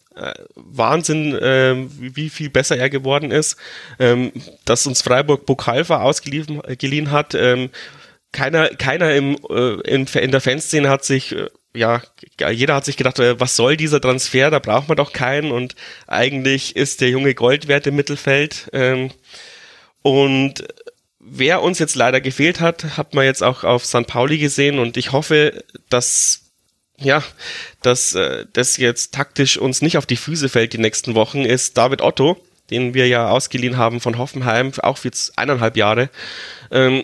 Wahnsinn, 0.56 1.36
äh, 1.36 1.76
wie 1.98 2.30
viel 2.30 2.50
besser 2.50 2.78
er 2.78 2.90
geworden 2.90 3.32
ist, 3.32 3.58
ähm, 4.00 4.32
dass 4.66 4.86
uns 4.88 5.02
Freiburg 5.02 5.46
Pokalver 5.46 6.02
ausgeliehen 6.02 7.12
hat. 7.12 7.34
Ähm, 7.34 7.70
keiner, 8.32 8.70
keiner 8.70 9.14
im, 9.14 9.38
äh, 9.50 9.82
in, 9.82 10.06
in 10.06 10.32
der 10.32 10.42
Fanszene 10.42 10.90
hat 10.90 11.04
sich 11.06 11.36
äh, 11.36 11.48
ja, 11.74 12.02
jeder 12.52 12.76
hat 12.76 12.86
sich 12.86 12.98
gedacht, 12.98 13.20
äh, 13.20 13.40
was 13.40 13.56
soll 13.56 13.78
dieser 13.78 14.02
Transfer, 14.02 14.50
da 14.50 14.60
braucht 14.60 14.88
man 14.90 14.98
doch 14.98 15.14
keinen 15.14 15.52
und 15.52 15.76
eigentlich 16.08 16.76
ist 16.76 17.02
der 17.02 17.10
junge 17.10 17.34
Gold 17.34 17.68
wert 17.68 17.88
im 17.88 17.96
Mittelfeld. 17.96 18.70
Ähm, 18.74 19.12
und 20.02 20.66
wer 21.20 21.62
uns 21.62 21.80
jetzt 21.80 21.96
leider 21.96 22.20
gefehlt 22.20 22.60
hat, 22.60 22.98
hat 22.98 23.14
man 23.14 23.26
jetzt 23.26 23.44
auch 23.44 23.64
auf 23.64 23.86
St. 23.86 24.08
Pauli 24.08 24.38
gesehen 24.38 24.80
und 24.80 24.98
ich 24.98 25.12
hoffe, 25.12 25.64
dass 25.90 26.51
ja, 27.02 27.24
dass 27.82 28.16
äh, 28.16 28.46
das 28.54 28.78
jetzt 28.78 29.14
taktisch 29.14 29.58
uns 29.58 29.82
nicht 29.82 29.98
auf 29.98 30.06
die 30.06 30.16
Füße 30.16 30.50
fällt 30.50 30.74
die 30.74 30.78
nächsten 30.78 31.16
Wochen, 31.16 31.46
ist 31.46 31.78
David 31.78 32.02
Otto, 32.02 32.38
den 32.70 32.94
wir 32.94 33.08
ja 33.08 33.30
ausgeliehen 33.30 33.78
haben 33.78 34.00
von 34.00 34.18
Hoffenheim, 34.18 34.72
auch 34.82 34.98
für 34.98 35.12
eineinhalb 35.36 35.78
Jahre. 35.78 36.10
Ähm, 36.72 37.04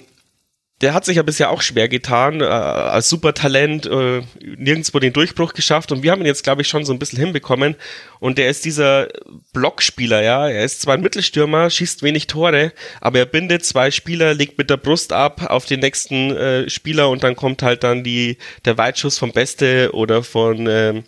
der 0.81 0.93
hat 0.93 1.05
sich 1.05 1.17
ja 1.17 1.23
bisher 1.23 1.49
auch 1.49 1.61
schwer 1.61 1.87
getan, 1.87 2.41
äh, 2.41 2.43
als 2.43 3.09
Supertalent, 3.09 3.87
äh, 3.87 4.21
nirgendwo 4.57 4.99
den 4.99 5.11
Durchbruch 5.11 5.53
geschafft. 5.53 5.91
Und 5.91 6.03
wir 6.03 6.11
haben 6.11 6.21
ihn 6.21 6.27
jetzt, 6.27 6.43
glaube 6.43 6.61
ich, 6.61 6.67
schon 6.67 6.85
so 6.85 6.93
ein 6.93 6.99
bisschen 6.99 7.17
hinbekommen. 7.17 7.75
Und 8.19 8.37
der 8.37 8.49
ist 8.49 8.63
dieser 8.63 9.07
Blockspieler, 9.53 10.21
ja, 10.21 10.47
er 10.47 10.63
ist 10.63 10.81
zwar 10.81 10.93
ein 10.93 11.01
Mittelstürmer, 11.01 11.71
schießt 11.71 12.03
wenig 12.03 12.27
Tore, 12.27 12.73
aber 13.01 13.19
er 13.19 13.25
bindet 13.25 13.65
zwei 13.65 13.89
Spieler, 13.89 14.35
legt 14.35 14.59
mit 14.59 14.69
der 14.69 14.77
Brust 14.77 15.13
ab 15.13 15.49
auf 15.49 15.65
den 15.65 15.79
nächsten 15.79 16.35
äh, 16.35 16.69
Spieler 16.69 17.09
und 17.09 17.23
dann 17.23 17.35
kommt 17.35 17.63
halt 17.63 17.83
dann 17.83 18.03
die, 18.03 18.37
der 18.65 18.77
Weitschuss 18.77 19.17
vom 19.17 19.31
Beste 19.31 19.91
oder 19.93 20.21
von, 20.21 20.67
ähm, 20.67 21.03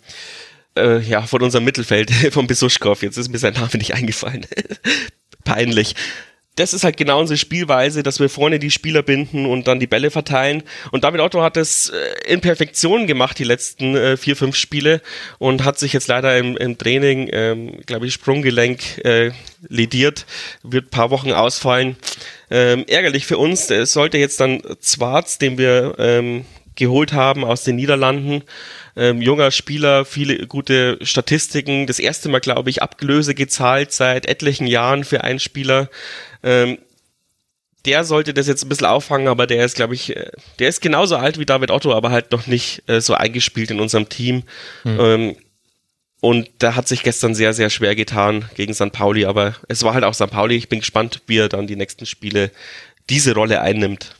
äh, 0.76 0.98
ja, 1.00 1.22
von 1.22 1.42
unserem 1.42 1.64
Mittelfeld, 1.64 2.10
von 2.32 2.48
Besuschkow, 2.48 3.00
jetzt 3.02 3.18
ist 3.18 3.28
mir 3.28 3.38
sein 3.38 3.54
Name 3.54 3.70
nicht 3.74 3.94
eingefallen. 3.94 4.46
Peinlich 5.44 5.94
das 6.60 6.74
ist 6.74 6.84
halt 6.84 6.98
genau 6.98 7.18
unsere 7.18 7.38
Spielweise, 7.38 8.02
dass 8.02 8.20
wir 8.20 8.28
vorne 8.28 8.58
die 8.58 8.70
Spieler 8.70 9.02
binden 9.02 9.46
und 9.46 9.66
dann 9.66 9.80
die 9.80 9.86
Bälle 9.86 10.10
verteilen. 10.10 10.62
Und 10.90 11.04
David 11.04 11.20
Otto 11.20 11.42
hat 11.42 11.56
das 11.56 11.88
äh, 11.88 12.32
in 12.32 12.42
Perfektion 12.42 13.06
gemacht, 13.06 13.38
die 13.38 13.44
letzten 13.44 13.96
äh, 13.96 14.16
vier, 14.18 14.36
fünf 14.36 14.56
Spiele 14.56 15.00
und 15.38 15.64
hat 15.64 15.78
sich 15.78 15.94
jetzt 15.94 16.08
leider 16.08 16.36
im, 16.36 16.58
im 16.58 16.76
Training, 16.76 17.30
ähm, 17.32 17.80
glaube 17.86 18.06
ich, 18.06 18.12
Sprunggelenk 18.12 19.04
äh, 19.04 19.32
lediert, 19.68 20.26
wird 20.62 20.90
paar 20.90 21.10
Wochen 21.10 21.32
ausfallen. 21.32 21.96
Ähm, 22.50 22.84
ärgerlich 22.88 23.24
für 23.26 23.38
uns, 23.38 23.70
es 23.70 23.92
sollte 23.92 24.18
jetzt 24.18 24.40
dann 24.40 24.60
Zwarz, 24.80 25.38
den 25.38 25.56
wir 25.56 25.94
ähm, 25.98 26.44
geholt 26.74 27.12
haben 27.12 27.44
aus 27.44 27.64
den 27.64 27.76
Niederlanden. 27.76 28.42
Ähm, 28.96 29.22
junger 29.22 29.50
Spieler, 29.50 30.04
viele 30.04 30.46
gute 30.46 30.98
Statistiken. 31.02 31.86
Das 31.86 31.98
erste 31.98 32.28
Mal, 32.28 32.40
glaube 32.40 32.70
ich, 32.70 32.82
Abgelöse 32.82 33.34
gezahlt 33.34 33.92
seit 33.92 34.26
etlichen 34.26 34.66
Jahren 34.66 35.04
für 35.04 35.22
einen 35.22 35.38
Spieler. 35.38 35.88
Ähm, 36.42 36.78
der 37.84 38.04
sollte 38.04 38.34
das 38.34 38.46
jetzt 38.46 38.64
ein 38.64 38.68
bisschen 38.68 38.86
auffangen, 38.86 39.28
aber 39.28 39.46
der 39.46 39.64
ist, 39.64 39.76
glaube 39.76 39.94
ich, 39.94 40.14
äh, 40.16 40.30
der 40.58 40.68
ist 40.68 40.82
genauso 40.82 41.16
alt 41.16 41.38
wie 41.38 41.46
David 41.46 41.70
Otto, 41.70 41.94
aber 41.94 42.10
halt 42.10 42.30
noch 42.32 42.46
nicht 42.46 42.82
äh, 42.88 43.00
so 43.00 43.14
eingespielt 43.14 43.70
in 43.70 43.80
unserem 43.80 44.08
Team. 44.08 44.42
Mhm. 44.84 45.00
Ähm, 45.00 45.36
und 46.20 46.50
da 46.58 46.74
hat 46.74 46.86
sich 46.86 47.02
gestern 47.02 47.34
sehr, 47.34 47.54
sehr 47.54 47.70
schwer 47.70 47.94
getan 47.96 48.44
gegen 48.54 48.74
St. 48.74 48.92
Pauli, 48.92 49.24
aber 49.24 49.56
es 49.68 49.82
war 49.82 49.94
halt 49.94 50.04
auch 50.04 50.12
St. 50.12 50.30
Pauli. 50.30 50.54
Ich 50.56 50.68
bin 50.68 50.80
gespannt, 50.80 51.22
wie 51.26 51.38
er 51.38 51.48
dann 51.48 51.66
die 51.66 51.76
nächsten 51.76 52.04
Spiele 52.04 52.50
diese 53.08 53.34
Rolle 53.34 53.62
einnimmt. 53.62 54.14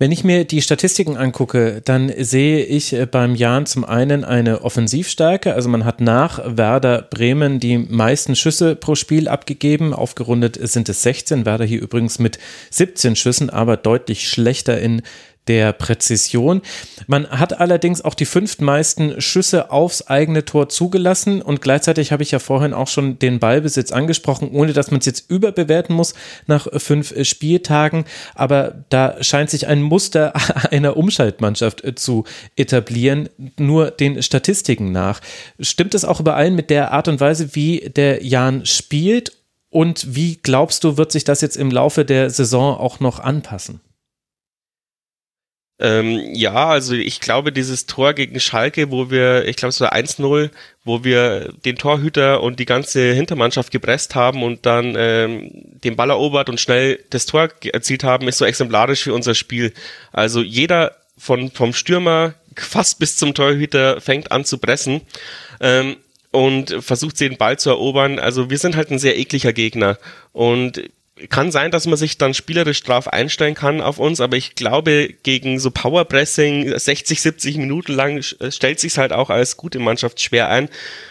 Wenn 0.00 0.12
ich 0.12 0.22
mir 0.22 0.44
die 0.44 0.62
Statistiken 0.62 1.16
angucke, 1.16 1.82
dann 1.84 2.12
sehe 2.16 2.64
ich 2.64 2.92
äh, 2.92 3.04
beim 3.04 3.34
Jan 3.34 3.66
zum 3.66 3.84
einen 3.84 4.22
eine 4.22 4.62
Offensivstärke. 4.62 5.54
Also 5.54 5.68
man 5.68 5.84
hat 5.84 6.00
nach 6.00 6.38
Werder 6.44 7.02
Bremen 7.02 7.58
die 7.58 7.78
meisten 7.78 8.36
Schüsse 8.36 8.76
pro 8.76 8.94
Spiel 8.94 9.26
abgegeben. 9.26 9.92
Aufgerundet 9.92 10.56
sind 10.68 10.88
es 10.88 11.02
16. 11.02 11.44
Werder 11.44 11.64
hier 11.64 11.82
übrigens 11.82 12.20
mit 12.20 12.38
17 12.70 13.16
Schüssen, 13.16 13.50
aber 13.50 13.76
deutlich 13.76 14.28
schlechter 14.28 14.80
in 14.80 15.02
der 15.48 15.72
Präzision. 15.72 16.62
Man 17.06 17.28
hat 17.30 17.58
allerdings 17.58 18.04
auch 18.04 18.14
die 18.14 18.26
fünftmeisten 18.26 19.20
Schüsse 19.20 19.70
aufs 19.70 20.06
eigene 20.06 20.44
Tor 20.44 20.68
zugelassen 20.68 21.42
und 21.42 21.60
gleichzeitig 21.60 22.12
habe 22.12 22.22
ich 22.22 22.30
ja 22.30 22.38
vorhin 22.38 22.74
auch 22.74 22.88
schon 22.88 23.18
den 23.18 23.38
Ballbesitz 23.38 23.90
angesprochen, 23.90 24.50
ohne 24.52 24.72
dass 24.72 24.90
man 24.90 25.00
es 25.00 25.06
jetzt 25.06 25.30
überbewerten 25.30 25.94
muss 25.94 26.14
nach 26.46 26.68
fünf 26.80 27.14
Spieltagen. 27.26 28.04
Aber 28.34 28.84
da 28.90 29.22
scheint 29.22 29.50
sich 29.50 29.66
ein 29.66 29.82
Muster 29.82 30.34
einer 30.70 30.96
Umschaltmannschaft 30.96 31.82
zu 31.96 32.24
etablieren, 32.56 33.28
nur 33.58 33.90
den 33.90 34.22
Statistiken 34.22 34.92
nach. 34.92 35.20
Stimmt 35.58 35.94
es 35.94 36.04
auch 36.04 36.20
überein 36.20 36.54
mit 36.54 36.70
der 36.70 36.92
Art 36.92 37.08
und 37.08 37.20
Weise, 37.20 37.54
wie 37.54 37.90
der 37.94 38.24
Jan 38.24 38.66
spielt? 38.66 39.32
Und 39.70 40.14
wie 40.14 40.36
glaubst 40.36 40.84
du, 40.84 40.96
wird 40.96 41.12
sich 41.12 41.24
das 41.24 41.40
jetzt 41.40 41.56
im 41.56 41.70
Laufe 41.70 42.04
der 42.04 42.30
Saison 42.30 42.76
auch 42.78 43.00
noch 43.00 43.20
anpassen? 43.20 43.80
Ähm, 45.80 46.34
ja, 46.34 46.68
also 46.68 46.94
ich 46.94 47.20
glaube, 47.20 47.52
dieses 47.52 47.86
Tor 47.86 48.12
gegen 48.12 48.40
Schalke, 48.40 48.90
wo 48.90 49.10
wir, 49.10 49.46
ich 49.46 49.56
glaube, 49.56 49.70
es 49.70 49.80
war 49.80 49.94
1-0, 49.94 50.50
wo 50.84 51.04
wir 51.04 51.52
den 51.64 51.76
Torhüter 51.76 52.42
und 52.42 52.58
die 52.58 52.66
ganze 52.66 53.12
Hintermannschaft 53.12 53.70
gepresst 53.70 54.14
haben 54.16 54.42
und 54.42 54.66
dann 54.66 54.94
ähm, 54.98 55.50
den 55.52 55.94
Ball 55.94 56.10
erobert 56.10 56.48
und 56.48 56.60
schnell 56.60 56.98
das 57.10 57.26
Tor 57.26 57.48
erzielt 57.72 58.02
haben, 58.02 58.26
ist 58.26 58.38
so 58.38 58.44
exemplarisch 58.44 59.04
für 59.04 59.14
unser 59.14 59.34
Spiel. 59.34 59.72
Also 60.12 60.40
jeder 60.42 60.96
von, 61.16 61.50
vom 61.50 61.72
Stürmer 61.72 62.34
fast 62.56 62.98
bis 62.98 63.16
zum 63.16 63.34
Torhüter 63.34 64.00
fängt 64.00 64.32
an 64.32 64.44
zu 64.44 64.58
pressen. 64.58 65.02
Ähm, 65.60 65.96
und 66.30 66.76
versucht 66.80 67.18
den 67.20 67.38
Ball 67.38 67.58
zu 67.58 67.70
erobern. 67.70 68.18
Also 68.18 68.50
wir 68.50 68.58
sind 68.58 68.76
halt 68.76 68.90
ein 68.90 68.98
sehr 68.98 69.18
ekliger 69.18 69.52
Gegner. 69.52 69.98
Und 70.32 70.82
kann 71.28 71.50
sein, 71.50 71.70
dass 71.70 71.86
man 71.86 71.96
sich 71.98 72.18
dann 72.18 72.34
spielerisch 72.34 72.82
drauf 72.82 73.08
einstellen 73.08 73.54
kann 73.54 73.80
auf 73.80 73.98
uns, 73.98 74.20
aber 74.20 74.36
ich 74.36 74.54
glaube, 74.54 75.14
gegen 75.22 75.58
so 75.58 75.70
Powerpressing 75.70 76.78
60, 76.78 77.20
70 77.20 77.56
Minuten 77.58 77.92
lang 77.92 78.18
äh, 78.18 78.50
stellt 78.50 78.80
sich 78.80 78.96
halt 78.98 79.12
auch 79.12 79.30
als 79.30 79.56
gute 79.56 79.78
Mannschaft 79.78 80.20
schwer 80.20 80.48
ein. 80.48 80.68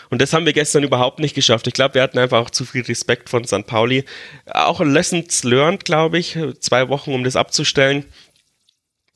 Und 0.09 0.21
das 0.21 0.33
haben 0.33 0.45
wir 0.45 0.53
gestern 0.53 0.83
überhaupt 0.83 1.19
nicht 1.19 1.35
geschafft. 1.35 1.67
Ich 1.67 1.73
glaube, 1.73 1.95
wir 1.95 2.01
hatten 2.01 2.17
einfach 2.17 2.39
auch 2.39 2.49
zu 2.49 2.65
viel 2.65 2.83
Respekt 2.83 3.29
von 3.29 3.45
St. 3.45 3.67
Pauli. 3.67 4.05
Auch 4.45 4.79
Lessons 4.79 5.43
learned, 5.43 5.83
glaube 5.83 6.17
ich. 6.17 6.37
Zwei 6.59 6.87
Wochen, 6.89 7.13
um 7.13 7.23
das 7.23 7.35
abzustellen. 7.35 8.05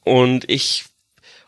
Und 0.03 0.49
ich 0.49 0.85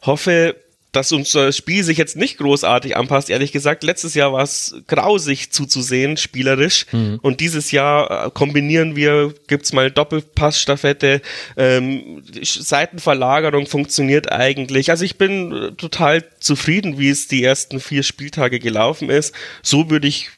hoffe, 0.01 0.55
dass 0.93 1.11
unser 1.11 1.51
Spiel 1.51 1.83
sich 1.83 1.97
jetzt 1.97 2.15
nicht 2.15 2.37
großartig 2.37 2.95
anpasst. 2.95 3.29
Ehrlich 3.29 3.51
gesagt, 3.51 3.83
letztes 3.83 4.13
Jahr 4.13 4.31
war 4.31 4.43
es 4.43 4.75
grausig 4.87 5.51
zuzusehen, 5.51 6.17
spielerisch. 6.17 6.85
Mhm. 6.91 7.19
Und 7.21 7.39
dieses 7.39 7.71
Jahr 7.71 8.27
äh, 8.27 8.29
kombinieren 8.31 8.95
wir, 8.95 9.33
gibt's 9.47 9.73
mal 9.73 9.91
Doppelpassstaffette, 9.91 11.21
ähm, 11.57 12.23
Seitenverlagerung 12.41 13.65
funktioniert 13.65 14.31
eigentlich. 14.31 14.91
Also 14.91 15.03
ich 15.03 15.17
bin 15.17 15.51
äh, 15.51 15.71
total 15.71 16.23
zufrieden, 16.39 16.99
wie 16.99 17.09
es 17.09 17.27
die 17.27 17.43
ersten 17.43 17.79
vier 17.79 18.03
Spieltage 18.03 18.59
gelaufen 18.59 19.09
ist. 19.09 19.33
So 19.63 19.89
würde 19.89 20.07
ich 20.07 20.29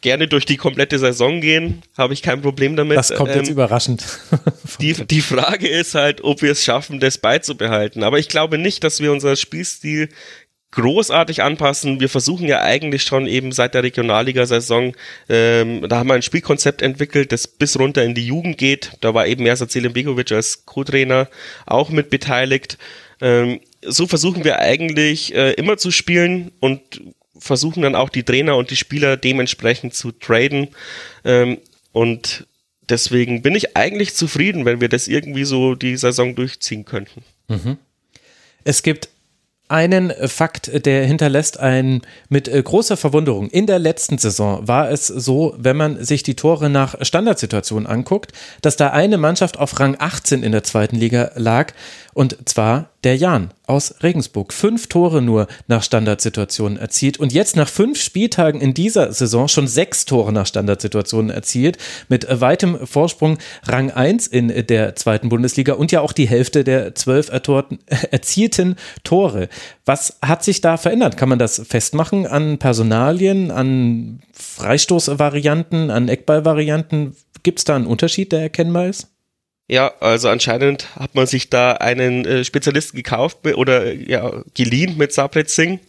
gerne 0.00 0.28
durch 0.28 0.44
die 0.44 0.56
komplette 0.56 0.98
Saison 0.98 1.40
gehen, 1.40 1.82
habe 1.96 2.12
ich 2.12 2.22
kein 2.22 2.42
Problem 2.42 2.76
damit. 2.76 2.98
Das 2.98 3.14
kommt 3.14 3.30
ähm, 3.30 3.38
jetzt 3.38 3.48
überraschend. 3.48 4.04
die, 4.80 4.92
die 4.92 5.22
Frage 5.22 5.68
ist 5.68 5.94
halt, 5.94 6.22
ob 6.22 6.42
wir 6.42 6.52
es 6.52 6.64
schaffen, 6.64 7.00
das 7.00 7.18
beizubehalten. 7.18 8.02
Aber 8.02 8.18
ich 8.18 8.28
glaube 8.28 8.58
nicht, 8.58 8.84
dass 8.84 9.00
wir 9.00 9.12
unser 9.12 9.36
Spielstil 9.36 10.08
großartig 10.72 11.42
anpassen. 11.42 12.00
Wir 12.00 12.08
versuchen 12.08 12.48
ja 12.48 12.62
eigentlich 12.62 13.02
schon 13.02 13.26
eben 13.26 13.52
seit 13.52 13.74
der 13.74 13.82
Regionalliga-Saison, 13.82 14.94
ähm, 15.28 15.86
da 15.88 15.98
haben 15.98 16.08
wir 16.08 16.14
ein 16.14 16.22
Spielkonzept 16.22 16.82
entwickelt, 16.82 17.30
das 17.30 17.46
bis 17.46 17.78
runter 17.78 18.02
in 18.02 18.14
die 18.14 18.26
Jugend 18.26 18.58
geht. 18.58 18.92
Da 19.00 19.14
war 19.14 19.26
eben 19.26 19.44
Mersa 19.44 19.66
Begovic 19.66 20.32
als 20.32 20.64
Co-Trainer 20.64 21.28
auch 21.66 21.90
mit 21.90 22.08
beteiligt. 22.10 22.78
Ähm, 23.20 23.60
so 23.84 24.06
versuchen 24.06 24.44
wir 24.44 24.60
eigentlich 24.60 25.34
äh, 25.34 25.52
immer 25.52 25.76
zu 25.76 25.90
spielen 25.90 26.52
und 26.60 26.80
versuchen 27.42 27.82
dann 27.82 27.94
auch 27.94 28.08
die 28.08 28.22
Trainer 28.22 28.56
und 28.56 28.70
die 28.70 28.76
Spieler 28.76 29.16
dementsprechend 29.16 29.94
zu 29.94 30.12
traden. 30.12 30.68
Ähm, 31.24 31.58
und 31.92 32.46
deswegen 32.88 33.42
bin 33.42 33.54
ich 33.54 33.76
eigentlich 33.76 34.14
zufrieden, 34.14 34.64
wenn 34.64 34.80
wir 34.80 34.88
das 34.88 35.08
irgendwie 35.08 35.44
so 35.44 35.74
die 35.74 35.96
Saison 35.96 36.34
durchziehen 36.34 36.84
könnten. 36.84 37.24
Mhm. 37.48 37.78
Es 38.64 38.82
gibt 38.82 39.08
einen 39.68 40.12
Fakt, 40.28 40.84
der 40.84 41.06
hinterlässt 41.06 41.58
ein 41.58 42.02
mit 42.28 42.46
äh, 42.46 42.62
großer 42.62 42.98
Verwunderung. 42.98 43.48
In 43.48 43.66
der 43.66 43.78
letzten 43.78 44.18
Saison 44.18 44.68
war 44.68 44.90
es 44.90 45.06
so, 45.06 45.54
wenn 45.56 45.78
man 45.78 46.04
sich 46.04 46.22
die 46.22 46.36
Tore 46.36 46.68
nach 46.68 46.94
Standardsituationen 47.00 47.86
anguckt, 47.86 48.32
dass 48.60 48.76
da 48.76 48.90
eine 48.90 49.16
Mannschaft 49.16 49.58
auf 49.58 49.80
Rang 49.80 49.96
18 49.98 50.42
in 50.42 50.52
der 50.52 50.62
zweiten 50.62 50.96
Liga 50.96 51.32
lag 51.36 51.72
und 52.12 52.36
zwar 52.46 52.91
der 53.04 53.16
Jan 53.16 53.52
aus 53.66 54.02
Regensburg. 54.02 54.52
Fünf 54.52 54.86
Tore 54.86 55.22
nur 55.22 55.46
nach 55.66 55.82
Standardsituationen 55.82 56.78
erzielt 56.78 57.18
und 57.18 57.32
jetzt 57.32 57.56
nach 57.56 57.68
fünf 57.68 58.00
Spieltagen 58.00 58.60
in 58.60 58.74
dieser 58.74 59.12
Saison 59.12 59.48
schon 59.48 59.66
sechs 59.66 60.04
Tore 60.04 60.32
nach 60.32 60.46
Standardsituationen 60.46 61.30
erzielt, 61.30 61.78
mit 62.08 62.26
weitem 62.28 62.86
Vorsprung 62.86 63.38
Rang 63.64 63.90
1 63.90 64.26
in 64.26 64.66
der 64.66 64.94
zweiten 64.94 65.28
Bundesliga 65.28 65.74
und 65.74 65.90
ja 65.90 66.00
auch 66.00 66.12
die 66.12 66.28
Hälfte 66.28 66.64
der 66.64 66.94
zwölf 66.94 67.30
erzielten 68.10 68.76
Tore. 69.04 69.48
Was 69.84 70.18
hat 70.22 70.44
sich 70.44 70.60
da 70.60 70.76
verändert? 70.76 71.16
Kann 71.16 71.28
man 71.28 71.38
das 71.38 71.62
festmachen 71.66 72.26
an 72.26 72.58
Personalien, 72.58 73.50
an 73.50 74.20
Freistoßvarianten, 74.32 75.90
an 75.90 76.08
Eckballvarianten? 76.08 77.16
Gibt 77.42 77.58
es 77.58 77.64
da 77.64 77.74
einen 77.74 77.86
Unterschied, 77.86 78.32
der 78.32 78.42
erkennbar 78.42 78.86
ist? 78.86 79.11
Ja, 79.72 79.94
also 80.00 80.28
anscheinend 80.28 80.94
hat 80.96 81.14
man 81.14 81.26
sich 81.26 81.48
da 81.48 81.72
einen 81.72 82.26
äh, 82.26 82.44
Spezialisten 82.44 82.94
gekauft 82.94 83.38
oder 83.46 83.90
ja, 83.90 84.42
geliehen 84.52 84.98
mit 84.98 85.14
Sabret 85.14 85.48
Singh. 85.48 85.80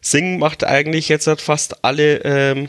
Singh 0.00 0.38
macht 0.38 0.62
eigentlich 0.62 1.08
jetzt 1.08 1.26
halt 1.26 1.40
fast 1.40 1.84
alle 1.84 2.18
ähm, 2.18 2.68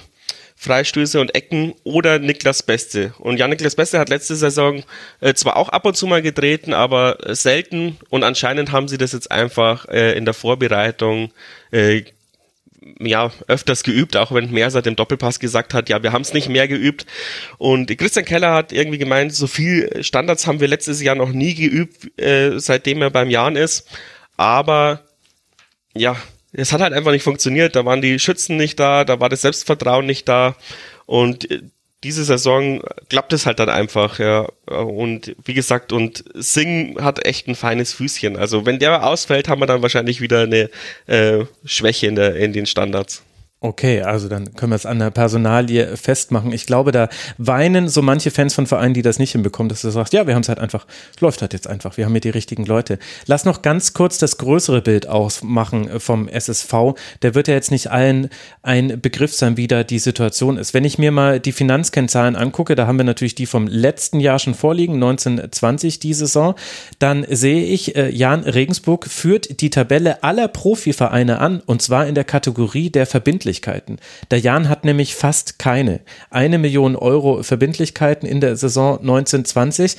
Freistöße 0.56 1.22
und 1.22 1.36
Ecken 1.36 1.76
oder 1.84 2.18
Niklas 2.18 2.64
Beste. 2.64 3.14
Und 3.20 3.38
Jan 3.38 3.52
Niklas 3.52 3.76
Beste 3.76 4.00
hat 4.00 4.10
letzte 4.10 4.36
Saison 4.36 4.84
äh, 5.22 5.36
zwar 5.36 5.58
auch 5.58 5.70
ab 5.70 5.86
und 5.86 5.96
zu 5.96 6.08
mal 6.08 6.24
getreten, 6.24 6.74
aber 6.74 7.24
äh, 7.24 7.36
selten 7.36 8.00
und 8.10 8.24
anscheinend 8.24 8.72
haben 8.72 8.88
sie 8.88 8.98
das 8.98 9.12
jetzt 9.12 9.30
einfach 9.30 9.88
äh, 9.90 10.18
in 10.18 10.26
der 10.26 10.34
Vorbereitung 10.34 11.32
äh, 11.70 12.02
ja, 13.00 13.32
öfters 13.48 13.84
geübt, 13.84 14.18
auch 14.18 14.32
wenn 14.32 14.52
Mersat 14.52 14.88
im 14.88 14.96
Doppelpass 14.96 15.40
gesagt 15.40 15.74
hat, 15.74 15.90
ja, 15.90 16.04
wir 16.04 16.12
haben 16.12 16.22
es 16.22 16.34
nicht 16.34 16.50
mehr 16.50 16.68
geübt. 16.68 17.06
Und 17.58 17.96
Christian 17.98 18.26
Keller 18.26 18.54
hat 18.54 18.72
irgendwie 18.72 18.98
gemeint, 18.98 19.34
so 19.34 19.48
viel 19.48 20.04
Standards 20.04 20.48
haben 20.48 20.60
wir 20.60 20.68
letztes 20.68 21.02
Jahr 21.02 21.16
noch 21.16 21.32
nie 21.32 21.56
geübt, 21.56 22.20
äh, 22.20 22.60
seitdem 22.60 23.02
er 23.02 23.10
beim 23.10 23.30
Jahren 23.30 23.56
ist. 23.56 23.88
Aber 24.38 25.04
ja, 25.96 26.18
es 26.52 26.72
hat 26.72 26.82
halt 26.82 26.94
einfach 26.94 27.12
nicht 27.12 27.24
funktioniert. 27.24 27.76
Da 27.76 27.86
waren 27.86 28.02
die 28.02 28.20
Schützen 28.20 28.58
nicht 28.58 28.80
da, 28.80 29.06
da 29.06 29.20
war 29.20 29.30
das 29.30 29.42
Selbstvertrauen 29.42 30.06
nicht 30.06 30.28
da. 30.28 30.56
Und 31.06 31.50
äh, 31.50 31.62
diese 32.04 32.24
Saison 32.24 32.82
klappt 33.10 33.34
es 33.34 33.46
halt 33.46 33.60
dann 33.60 33.70
einfach, 33.70 34.20
ja. 34.20 34.48
Und 34.68 35.36
wie 35.46 35.54
gesagt, 35.54 35.94
und 35.94 36.24
Sing 36.34 37.02
hat 37.02 37.26
echt 37.26 37.48
ein 37.48 37.56
feines 37.56 37.94
Füßchen. 37.94 38.38
Also 38.38 38.66
wenn 38.66 38.80
der 38.80 39.06
ausfällt, 39.06 39.48
haben 39.48 39.62
wir 39.62 39.66
dann 39.66 39.82
wahrscheinlich 39.82 40.22
wieder 40.22 40.42
eine 40.42 40.70
äh, 41.08 41.46
Schwäche 41.66 42.08
in, 42.08 42.16
der, 42.16 42.36
in 42.36 42.54
den 42.54 42.66
Standards. 42.66 43.24
Okay, 43.66 44.02
also 44.02 44.28
dann 44.28 44.56
können 44.56 44.74
wir 44.74 44.76
es 44.76 44.86
an 44.86 45.00
der 45.00 45.10
Personalie 45.10 45.96
festmachen. 45.96 46.52
Ich 46.52 46.66
glaube, 46.66 46.92
da 46.92 47.08
weinen 47.38 47.88
so 47.88 48.02
manche 48.02 48.30
Fans 48.30 48.54
von 48.54 48.68
Vereinen, 48.68 48.94
die 48.94 49.02
das 49.02 49.20
nicht 49.20 49.32
hinbekommen, 49.32 49.70
dass 49.70 49.84
du 49.84 49.90
sagst, 49.90 50.12
ja, 50.12 50.28
wir 50.28 50.36
haben 50.36 50.42
es 50.42 50.50
halt 50.50 50.60
einfach, 50.60 50.86
läuft 51.22 51.40
halt 51.40 51.54
jetzt 51.54 51.68
einfach, 51.68 51.96
wir 51.96 52.04
haben 52.04 52.12
hier 52.12 52.20
die 52.20 52.30
richtigen 52.30 52.66
Leute. 52.66 53.00
Lass 53.26 53.46
noch 53.46 53.62
ganz 53.62 53.94
kurz 53.94 54.18
das 54.18 54.38
größere 54.38 54.82
Bild 54.82 55.08
ausmachen 55.08 56.02
vom 56.02 56.28
SSV. 56.28 56.74
Der 57.22 57.36
wird 57.36 57.48
ja 57.48 57.54
jetzt 57.54 57.72
nicht 57.72 57.90
allen 57.90 58.28
ein 58.64 59.00
Begriff 59.00 59.34
sein, 59.34 59.56
wie 59.56 59.68
da 59.68 59.86
die 59.86 60.00
Situation 60.00 60.58
ist. 60.58 60.74
Wenn 60.74 60.84
ich 60.84 60.98
mir 60.98 61.14
mal 61.14 61.40
die 61.40 61.54
Finanzkennzahlen 61.54 62.36
angucke, 62.36 62.76
da 62.76 62.86
haben 62.86 62.98
wir 62.98 63.06
natürlich 63.06 63.36
die 63.36 63.46
vom 63.46 63.68
letzten 63.68 64.20
Jahr 64.20 64.40
schon 64.40 64.56
vorliegen, 64.56 64.96
1920 64.96 66.00
die 66.00 66.14
Saison, 66.14 66.56
dann 67.00 67.26
sehe 67.30 67.64
ich, 67.64 67.96
äh, 67.96 68.10
Jan 68.10 68.42
Regensburg 68.44 69.08
führt 69.08 69.62
die 69.62 69.70
Tabelle 69.70 70.22
aller 70.22 70.50
Profivereine 70.50 71.40
an 71.40 71.62
und 71.66 71.82
zwar 71.82 72.08
in 72.08 72.16
der 72.16 72.26
Kategorie 72.26 72.90
der 72.90 73.06
Verbindlichkeit. 73.06 73.53
Verbindlichkeiten. 73.54 73.98
Der 74.32 74.40
Jan 74.40 74.70
hat 74.70 74.86
nämlich 74.86 75.16
fast 75.16 75.60
keine. 75.60 76.00
Eine 76.30 76.58
Million 76.58 76.96
Euro 76.96 77.44
Verbindlichkeiten 77.44 78.28
in 78.28 78.42
der 78.42 78.56
Saison 78.56 79.00
1920. 79.00 79.96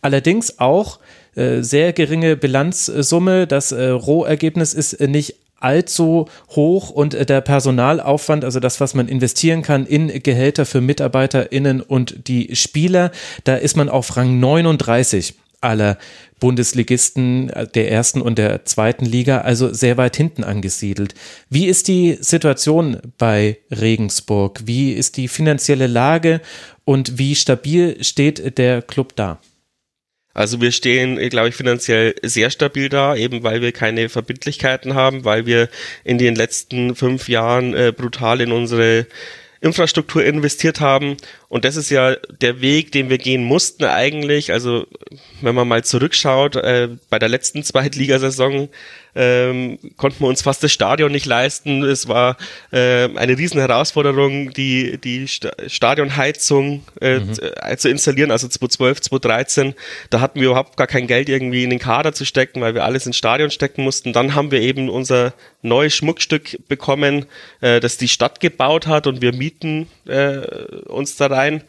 Allerdings 0.00 0.58
auch 0.58 0.98
äh, 1.34 1.62
sehr 1.62 1.92
geringe 1.92 2.36
Bilanzsumme. 2.36 3.46
Das 3.46 3.72
äh, 3.72 3.88
Rohergebnis 3.88 4.74
ist 4.74 4.94
äh, 4.94 5.08
nicht 5.08 5.36
allzu 5.60 6.26
hoch 6.50 6.90
und 6.90 7.14
der 7.14 7.40
Personalaufwand, 7.40 8.44
also 8.44 8.60
das, 8.60 8.80
was 8.80 8.94
man 8.94 9.08
investieren 9.08 9.62
kann 9.62 9.86
in 9.86 10.22
Gehälter 10.22 10.64
für 10.64 10.80
MitarbeiterInnen 10.80 11.80
und 11.80 12.28
die 12.28 12.54
Spieler, 12.54 13.10
da 13.42 13.56
ist 13.56 13.76
man 13.76 13.88
auf 13.88 14.16
Rang 14.16 14.38
39 14.38 15.34
aller 15.60 15.98
Bundesligisten 16.40 17.50
äh, 17.50 17.66
der 17.66 17.90
ersten 17.90 18.20
und 18.20 18.38
der 18.38 18.64
zweiten 18.64 19.04
Liga, 19.04 19.38
also 19.38 19.72
sehr 19.72 19.96
weit 19.96 20.16
hinten 20.16 20.44
angesiedelt. 20.44 21.14
Wie 21.50 21.66
ist 21.66 21.88
die 21.88 22.18
Situation 22.20 22.98
bei 23.18 23.58
Regensburg? 23.70 24.60
Wie 24.64 24.92
ist 24.92 25.16
die 25.16 25.28
finanzielle 25.28 25.86
Lage 25.86 26.40
und 26.84 27.18
wie 27.18 27.34
stabil 27.34 28.02
steht 28.02 28.58
der 28.58 28.82
Club 28.82 29.16
da? 29.16 29.40
Also 30.38 30.60
wir 30.60 30.70
stehen, 30.70 31.16
glaube 31.30 31.48
ich, 31.48 31.56
finanziell 31.56 32.14
sehr 32.22 32.50
stabil 32.50 32.88
da, 32.88 33.16
eben 33.16 33.42
weil 33.42 33.60
wir 33.60 33.72
keine 33.72 34.08
Verbindlichkeiten 34.08 34.94
haben, 34.94 35.24
weil 35.24 35.46
wir 35.46 35.68
in 36.04 36.16
den 36.16 36.36
letzten 36.36 36.94
fünf 36.94 37.28
Jahren 37.28 37.74
äh, 37.74 37.92
brutal 37.92 38.40
in 38.40 38.52
unsere 38.52 39.06
Infrastruktur 39.60 40.24
investiert 40.24 40.80
haben. 40.80 41.16
Und 41.48 41.64
das 41.64 41.76
ist 41.76 41.90
ja 41.90 42.14
der 42.40 42.60
Weg, 42.60 42.92
den 42.92 43.10
wir 43.10 43.18
gehen 43.18 43.42
mussten 43.42 43.84
eigentlich. 43.84 44.52
Also 44.52 44.86
wenn 45.40 45.54
man 45.54 45.66
mal 45.66 45.84
zurückschaut, 45.84 46.56
äh, 46.56 46.88
bei 47.10 47.18
der 47.18 47.28
letzten 47.28 47.62
Zweitligasaison 47.64 48.68
ähm, 49.18 49.80
konnten 49.96 50.20
wir 50.20 50.28
uns 50.28 50.42
fast 50.42 50.62
das 50.62 50.72
Stadion 50.72 51.10
nicht 51.10 51.26
leisten. 51.26 51.82
Es 51.82 52.06
war 52.06 52.36
äh, 52.70 53.08
eine 53.16 53.36
riesen 53.36 53.58
Herausforderung, 53.58 54.52
die, 54.52 54.96
die 54.98 55.26
St 55.26 55.48
Stadionheizung 55.66 56.84
äh, 57.00 57.18
mhm. 57.18 57.34
Äh, 57.62 57.76
zu 57.76 57.88
installieren, 57.88 58.30
also 58.30 58.46
2012, 58.46 59.00
2013. 59.00 59.74
Da 60.10 60.20
hatten 60.20 60.40
wir 60.40 60.50
überhaupt 60.50 60.76
gar 60.76 60.86
kein 60.86 61.08
Geld 61.08 61.28
irgendwie 61.28 61.64
in 61.64 61.70
den 61.70 61.80
Kader 61.80 62.12
zu 62.12 62.24
stecken, 62.24 62.60
weil 62.60 62.74
wir 62.74 62.84
alles 62.84 63.06
ins 63.06 63.16
Stadion 63.16 63.50
stecken 63.50 63.82
mussten. 63.82 64.12
Dann 64.12 64.36
haben 64.36 64.52
wir 64.52 64.60
eben 64.60 64.88
unser 64.88 65.34
neues 65.62 65.96
Schmuckstück 65.96 66.68
bekommen, 66.68 67.26
äh, 67.60 67.80
das 67.80 67.96
die 67.96 68.08
Stadt 68.08 68.38
gebaut 68.38 68.86
hat 68.86 69.08
und 69.08 69.20
wir 69.20 69.32
mieten 69.34 69.88
äh, 70.06 70.46
uns 70.86 71.16
da 71.16 71.26
rein. 71.26 71.64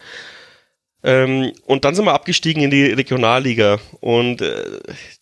Ähm, 1.02 1.54
und 1.66 1.86
dann 1.86 1.96
sind 1.96 2.06
wir 2.06 2.14
abgestiegen 2.14 2.62
in 2.62 2.72
die 2.72 2.86
Regionalliga. 2.86 3.80
Und 4.02 4.42
äh, 4.42 4.80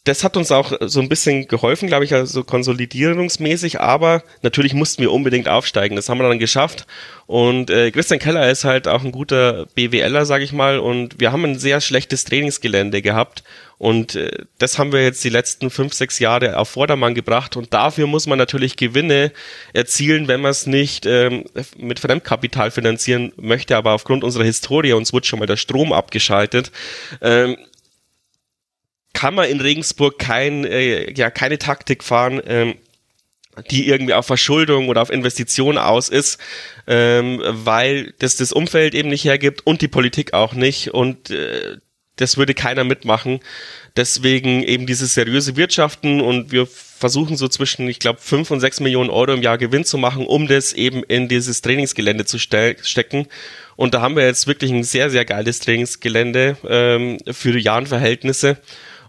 das 0.07 0.23
hat 0.23 0.37
uns 0.37 0.51
auch 0.51 0.71
so 0.81 1.01
ein 1.01 1.09
bisschen 1.09 1.47
geholfen, 1.47 1.87
glaube 1.87 2.05
ich, 2.05 2.13
also 2.13 2.43
konsolidierungsmäßig. 2.43 3.81
Aber 3.81 4.23
natürlich 4.41 4.73
mussten 4.73 5.01
wir 5.01 5.11
unbedingt 5.11 5.49
aufsteigen. 5.49 5.95
Das 5.95 6.07
haben 6.07 6.19
wir 6.19 6.29
dann 6.29 6.39
geschafft. 6.39 6.87
Und 7.25 7.69
äh, 7.69 7.91
Christian 7.91 8.19
Keller 8.19 8.49
ist 8.49 8.63
halt 8.63 8.87
auch 8.87 9.03
ein 9.03 9.11
guter 9.11 9.65
BWLer, 9.75 10.25
sage 10.25 10.45
ich 10.45 10.53
mal. 10.53 10.79
Und 10.79 11.19
wir 11.19 11.33
haben 11.33 11.43
ein 11.43 11.59
sehr 11.59 11.81
schlechtes 11.81 12.23
Trainingsgelände 12.23 13.01
gehabt. 13.01 13.43
Und 13.77 14.15
äh, 14.15 14.31
das 14.57 14.79
haben 14.79 14.93
wir 14.93 15.03
jetzt 15.03 15.23
die 15.25 15.29
letzten 15.29 15.69
fünf, 15.69 15.93
sechs 15.93 16.19
Jahre 16.19 16.57
auf 16.57 16.69
Vordermann 16.69 17.13
gebracht. 17.13 17.57
Und 17.57 17.73
dafür 17.73 18.07
muss 18.07 18.27
man 18.27 18.37
natürlich 18.37 18.77
Gewinne 18.77 19.33
erzielen, 19.73 20.29
wenn 20.29 20.39
man 20.39 20.51
es 20.51 20.67
nicht 20.67 21.05
ähm, 21.05 21.43
mit 21.77 21.99
Fremdkapital 21.99 22.71
finanzieren 22.71 23.33
möchte. 23.35 23.75
Aber 23.75 23.91
aufgrund 23.91 24.23
unserer 24.23 24.45
Historie, 24.45 24.93
uns 24.93 25.11
wurde 25.11 25.27
schon 25.27 25.39
mal 25.39 25.45
der 25.47 25.57
Strom 25.57 25.91
abgeschaltet, 25.91 26.71
ähm, 27.21 27.57
kann 29.17 29.33
man 29.33 29.49
in 29.49 29.59
Regensburg 29.59 30.19
kein, 30.19 30.63
äh, 30.63 31.11
ja, 31.11 31.31
keine 31.31 31.57
Taktik 31.57 32.03
fahren, 32.03 32.39
ähm, 32.45 32.75
die 33.71 33.87
irgendwie 33.87 34.13
auf 34.13 34.27
Verschuldung 34.27 34.89
oder 34.89 35.01
auf 35.01 35.09
Investition 35.09 35.79
aus 35.79 36.07
ist, 36.07 36.37
ähm, 36.85 37.41
weil 37.43 38.13
das 38.19 38.35
das 38.35 38.51
Umfeld 38.51 38.93
eben 38.93 39.09
nicht 39.09 39.25
hergibt 39.25 39.65
und 39.65 39.81
die 39.81 39.87
Politik 39.87 40.33
auch 40.33 40.53
nicht. 40.53 40.93
Und 40.93 41.31
äh, 41.31 41.77
das 42.17 42.37
würde 42.37 42.53
keiner 42.53 42.83
mitmachen. 42.83 43.39
Deswegen 43.95 44.61
eben 44.61 44.85
dieses 44.85 45.15
seriöse 45.15 45.55
Wirtschaften 45.55 46.21
und 46.21 46.51
wir 46.51 46.67
versuchen 46.67 47.37
so 47.37 47.47
zwischen, 47.47 47.87
ich 47.87 47.97
glaube, 47.97 48.19
fünf 48.21 48.51
und 48.51 48.59
sechs 48.59 48.79
Millionen 48.79 49.09
Euro 49.09 49.33
im 49.33 49.41
Jahr 49.41 49.57
Gewinn 49.57 49.83
zu 49.83 49.97
machen, 49.97 50.27
um 50.27 50.47
das 50.47 50.73
eben 50.73 51.01
in 51.01 51.27
dieses 51.27 51.63
Trainingsgelände 51.63 52.25
zu 52.25 52.37
stecken. 52.37 53.27
Und 53.75 53.95
da 53.95 54.01
haben 54.01 54.15
wir 54.15 54.27
jetzt 54.27 54.45
wirklich 54.45 54.69
ein 54.69 54.83
sehr, 54.83 55.09
sehr 55.09 55.25
geiles 55.25 55.57
Trainingsgelände 55.57 56.57
ähm, 56.69 57.17
für 57.31 57.57
Jahrenverhältnisse. 57.57 58.57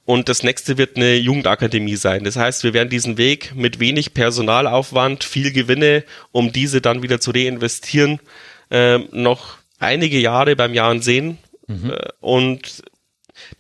Und 0.09 0.31
das 0.31 0.43
nächste 0.43 0.79
wird 0.79 0.97
eine 0.97 1.17
Jugendakademie 1.17 1.97
sein. 1.97 2.25
Das 2.25 2.37
heißt, 2.37 2.65
wir 2.65 2.73
werden 2.73 2.89
diesen 2.89 3.19
Weg 3.19 3.55
mit 3.55 3.79
wenig 3.79 4.15
Personalaufwand, 4.15 5.23
viel 5.23 5.53
Gewinne, 5.53 6.03
um 6.33 6.51
diese 6.51 6.81
dann 6.81 7.03
wieder 7.03 7.21
zu 7.21 7.31
reinvestieren, 7.31 8.19
äh, 8.71 9.01
noch 9.13 9.59
einige 9.79 10.19
Jahre 10.19 10.57
beim 10.57 10.73
Jahren 10.73 11.03
sehen. 11.03 11.37
Mhm. 11.67 11.91
Äh, 11.91 12.09
und 12.21 12.83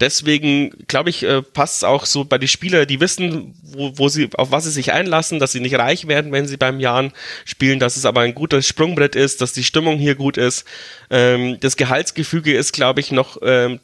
Deswegen 0.00 0.70
glaube 0.88 1.10
ich, 1.10 1.22
äh, 1.22 1.40
passt 1.40 1.76
es 1.76 1.84
auch 1.84 2.04
so 2.04 2.24
bei 2.24 2.36
den 2.36 2.48
Spielern, 2.48 2.84
die 2.88 2.98
wissen, 2.98 3.54
wo, 3.62 3.92
wo 3.96 4.08
sie, 4.08 4.28
auf 4.34 4.50
was 4.50 4.64
sie 4.64 4.72
sich 4.72 4.92
einlassen, 4.92 5.38
dass 5.38 5.52
sie 5.52 5.60
nicht 5.60 5.78
reich 5.78 6.08
werden, 6.08 6.32
wenn 6.32 6.48
sie 6.48 6.56
beim 6.56 6.80
Jahren 6.80 7.12
spielen, 7.44 7.78
dass 7.78 7.96
es 7.96 8.04
aber 8.04 8.22
ein 8.22 8.34
gutes 8.34 8.66
Sprungbrett 8.66 9.14
ist, 9.14 9.40
dass 9.40 9.52
die 9.52 9.62
Stimmung 9.62 9.98
hier 9.98 10.16
gut 10.16 10.36
ist. 10.36 10.64
Ähm, 11.10 11.58
das 11.60 11.76
Gehaltsgefüge 11.76 12.54
ist, 12.54 12.72
glaube 12.72 12.98
ich, 12.98 13.12
noch 13.12 13.38
ähm, 13.40 13.78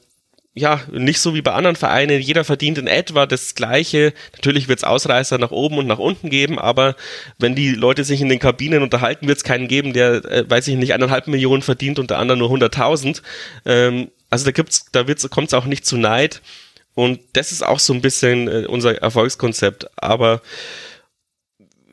ja, 0.56 0.80
nicht 0.92 1.18
so 1.18 1.34
wie 1.34 1.42
bei 1.42 1.52
anderen 1.52 1.74
Vereinen. 1.74 2.20
Jeder 2.20 2.44
verdient 2.44 2.78
in 2.78 2.86
etwa 2.86 3.26
das 3.26 3.56
Gleiche. 3.56 4.14
Natürlich 4.34 4.68
wird 4.68 4.78
es 4.78 4.84
Ausreißer 4.84 5.36
nach 5.36 5.50
oben 5.50 5.78
und 5.78 5.88
nach 5.88 5.98
unten 5.98 6.30
geben, 6.30 6.60
aber 6.60 6.94
wenn 7.38 7.56
die 7.56 7.70
Leute 7.70 8.04
sich 8.04 8.20
in 8.20 8.28
den 8.28 8.38
Kabinen 8.38 8.82
unterhalten, 8.82 9.26
wird 9.26 9.38
es 9.38 9.44
keinen 9.44 9.66
geben, 9.66 9.92
der, 9.92 10.24
äh, 10.24 10.48
weiß 10.48 10.68
ich 10.68 10.76
nicht, 10.76 10.94
eineinhalb 10.94 11.26
Millionen 11.26 11.62
verdient 11.62 11.98
und 11.98 12.10
der 12.10 12.18
andere 12.18 12.38
nur 12.38 12.50
100.000. 12.50 13.20
Ähm, 13.66 14.10
also 14.30 14.44
da 14.44 14.52
gibt's, 14.52 14.86
da 14.92 15.04
kommt 15.28 15.48
es 15.48 15.54
auch 15.54 15.64
nicht 15.64 15.84
zu 15.84 15.96
Neid. 15.96 16.40
Und 16.94 17.18
das 17.32 17.50
ist 17.50 17.66
auch 17.66 17.80
so 17.80 17.92
ein 17.92 18.00
bisschen 18.00 18.46
äh, 18.46 18.66
unser 18.68 19.02
Erfolgskonzept. 19.02 19.88
Aber 19.96 20.40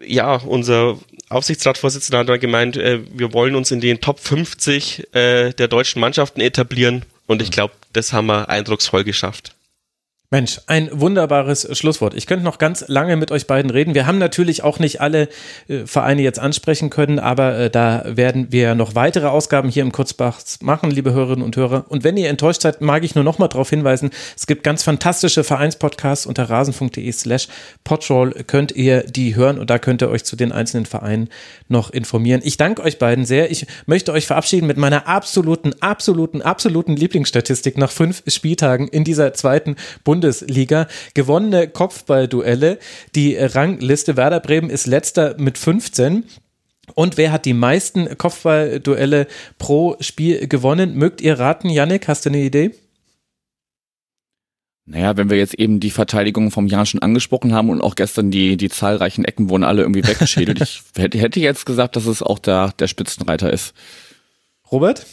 ja, 0.06 0.36
unser 0.36 1.00
Aufsichtsratsvorsitzender 1.30 2.32
hat 2.32 2.42
gemeint, 2.42 2.78
äh, 2.78 3.00
wir 3.12 3.34
wollen 3.34 3.56
uns 3.56 3.72
in 3.72 3.82
den 3.82 4.02
Top 4.02 4.20
50 4.20 5.16
äh, 5.16 5.52
der 5.54 5.68
deutschen 5.68 6.00
Mannschaften 6.00 6.42
etablieren. 6.42 7.06
Und 7.28 7.42
ich 7.42 7.50
mhm. 7.50 7.54
glaube, 7.54 7.74
das 7.94 8.14
haben 8.14 8.28
wir 8.28 8.50
eindrucksvoll 8.50 9.04
geschafft. 9.04 9.56
Mensch, 10.34 10.62
ein 10.68 10.90
wunderbares 10.94 11.68
Schlusswort. 11.78 12.14
Ich 12.14 12.26
könnte 12.26 12.46
noch 12.46 12.58
ganz 12.58 12.86
lange 12.88 13.18
mit 13.18 13.32
euch 13.32 13.48
beiden 13.48 13.70
reden. 13.70 13.96
Wir 13.96 14.08
haben 14.08 14.18
natürlich 14.18 14.64
auch 14.64 14.80
nicht 14.80 15.02
alle 15.02 15.28
äh, 15.68 15.86
Vereine 15.86 16.22
jetzt 16.22 16.40
ansprechen 16.40 16.90
können, 16.90 17.20
aber 17.20 17.58
äh, 17.58 17.70
da 17.70 18.04
werden 18.06 18.50
wir 18.50 18.74
noch 18.74 18.96
weitere 18.96 19.28
Ausgaben 19.28 19.68
hier 19.68 19.84
im 19.84 19.92
Kurzbach 19.92 20.40
machen, 20.62 20.90
liebe 20.90 21.12
Hörerinnen 21.12 21.44
und 21.44 21.58
Hörer. 21.58 21.84
Und 21.90 22.06
wenn 22.06 22.16
ihr 22.16 22.30
enttäuscht 22.30 22.62
seid, 22.62 22.80
mag 22.80 23.04
ich 23.04 23.14
nur 23.14 23.26
noch 23.26 23.40
mal 23.40 23.50
darauf 23.50 23.70
hinweisen, 23.70 24.10
es 24.38 24.48
gibt 24.48 24.64
ganz 24.64 24.84
fantastische 24.84 25.44
Vereinspodcasts 25.44 26.26
unter 26.26 26.50
rasen.de 26.50 27.12
slash 27.12 27.50
podroll 27.84 28.32
könnt 28.48 28.72
ihr 28.72 29.04
die 29.04 29.36
hören 29.36 29.60
und 29.60 29.70
da 29.70 29.80
könnt 29.80 30.02
ihr 30.02 30.10
euch 30.10 30.24
zu 30.24 30.38
den 30.38 30.54
einzelnen 30.54 30.86
Vereinen 30.86 31.28
noch 31.68 31.90
informieren. 31.90 32.40
Ich 32.46 32.56
danke 32.56 32.84
euch 32.84 33.00
beiden 33.00 33.26
sehr. 33.26 33.52
Ich 33.52 33.68
möchte 33.86 34.14
euch 34.14 34.28
verabschieden 34.28 34.68
mit 34.68 34.78
meiner 34.78 35.10
absoluten, 35.10 35.74
absoluten, 35.82 36.42
absoluten 36.42 36.96
Lieblingsstatistik 36.96 37.78
nach 37.78 37.92
fünf 37.92 38.24
Spieltagen 38.28 38.88
in 38.88 39.04
dieser 39.04 39.34
zweiten 39.34 39.76
Bundesliga. 40.06 40.21
Bundesliga. 40.22 40.88
Gewonnene 41.16 41.68
Kopfballduelle. 41.68 42.78
Die 43.16 43.36
Rangliste 43.36 44.16
Werder 44.16 44.40
Bremen 44.40 44.70
ist 44.70 44.86
letzter 44.86 45.36
mit 45.40 45.58
15. 45.58 46.26
Und 46.94 47.18
wer 47.18 47.32
hat 47.32 47.46
die 47.46 47.54
meisten 47.54 48.18
Kopfballduelle 48.18 49.28
pro 49.58 49.98
Spiel 50.00 50.48
gewonnen? 50.48 50.96
Mögt 50.96 51.22
ihr 51.22 51.40
raten, 51.40 51.70
Yannick? 51.70 52.08
Hast 52.08 52.26
du 52.26 52.30
eine 52.30 52.42
Idee? 52.42 52.72
Naja, 54.86 55.16
wenn 55.18 55.30
wir 55.30 55.38
jetzt 55.38 55.54
eben 55.56 55.80
die 55.80 55.92
Verteidigung 55.92 56.52
vom 56.52 56.68
Jan 56.68 56.86
schon 56.86 57.02
angesprochen 57.02 57.54
haben 57.54 57.70
und 57.70 57.82
auch 57.82 57.96
gestern 57.96 58.30
die, 58.30 58.58
die 58.58 58.70
zahlreichen 58.70 59.26
Ecken 59.26 59.50
wurden 59.50 59.64
alle 59.64 59.82
irgendwie 59.84 60.06
weggeschädelt. 60.06 60.62
ich 60.62 60.84
hätte, 60.98 61.18
hätte 61.18 61.40
jetzt 61.40 61.66
gesagt, 61.66 61.96
dass 61.96 62.06
es 62.06 62.22
auch 62.22 62.40
der, 62.40 62.74
der 62.78 62.88
Spitzenreiter 62.88 63.52
ist. 63.52 63.74
Robert? 64.72 65.06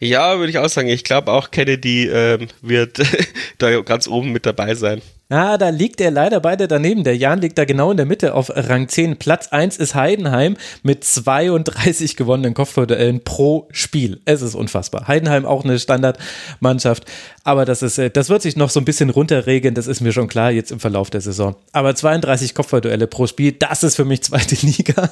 Ja, 0.00 0.38
würde 0.38 0.50
ich 0.50 0.58
auch 0.58 0.68
sagen. 0.68 0.88
Ich 0.88 1.04
glaube 1.04 1.32
auch 1.32 1.50
Kennedy 1.50 2.06
ähm, 2.08 2.48
wird 2.62 3.00
da 3.58 3.80
ganz 3.80 4.06
oben 4.06 4.32
mit 4.32 4.46
dabei 4.46 4.74
sein. 4.74 5.02
Ja, 5.30 5.58
da 5.58 5.68
liegt 5.68 6.00
er 6.00 6.10
leider 6.10 6.40
beide 6.40 6.68
daneben. 6.68 7.04
Der 7.04 7.14
Jan 7.14 7.42
liegt 7.42 7.58
da 7.58 7.66
genau 7.66 7.90
in 7.90 7.98
der 7.98 8.06
Mitte 8.06 8.32
auf 8.32 8.50
Rang 8.54 8.88
10. 8.88 9.18
Platz 9.18 9.48
1 9.48 9.76
ist 9.76 9.94
Heidenheim 9.94 10.56
mit 10.82 11.04
32 11.04 12.16
gewonnenen 12.16 12.54
Kopfballduellen 12.54 13.22
pro 13.22 13.68
Spiel. 13.70 14.22
Es 14.24 14.40
ist 14.40 14.54
unfassbar. 14.54 15.06
Heidenheim 15.06 15.44
auch 15.44 15.64
eine 15.64 15.78
Standardmannschaft, 15.78 17.04
aber 17.44 17.66
das 17.66 17.82
ist, 17.82 17.98
äh, 17.98 18.08
das 18.08 18.30
wird 18.30 18.40
sich 18.40 18.56
noch 18.56 18.70
so 18.70 18.80
ein 18.80 18.86
bisschen 18.86 19.10
runterregeln. 19.10 19.74
Das 19.74 19.86
ist 19.86 20.00
mir 20.00 20.12
schon 20.12 20.28
klar 20.28 20.50
jetzt 20.50 20.70
im 20.70 20.80
Verlauf 20.80 21.10
der 21.10 21.20
Saison. 21.20 21.56
Aber 21.72 21.94
32 21.94 22.54
Kopfballduelle 22.54 23.06
pro 23.06 23.26
Spiel, 23.26 23.52
das 23.52 23.82
ist 23.82 23.96
für 23.96 24.06
mich 24.06 24.22
zweite 24.22 24.54
Liga. 24.66 25.10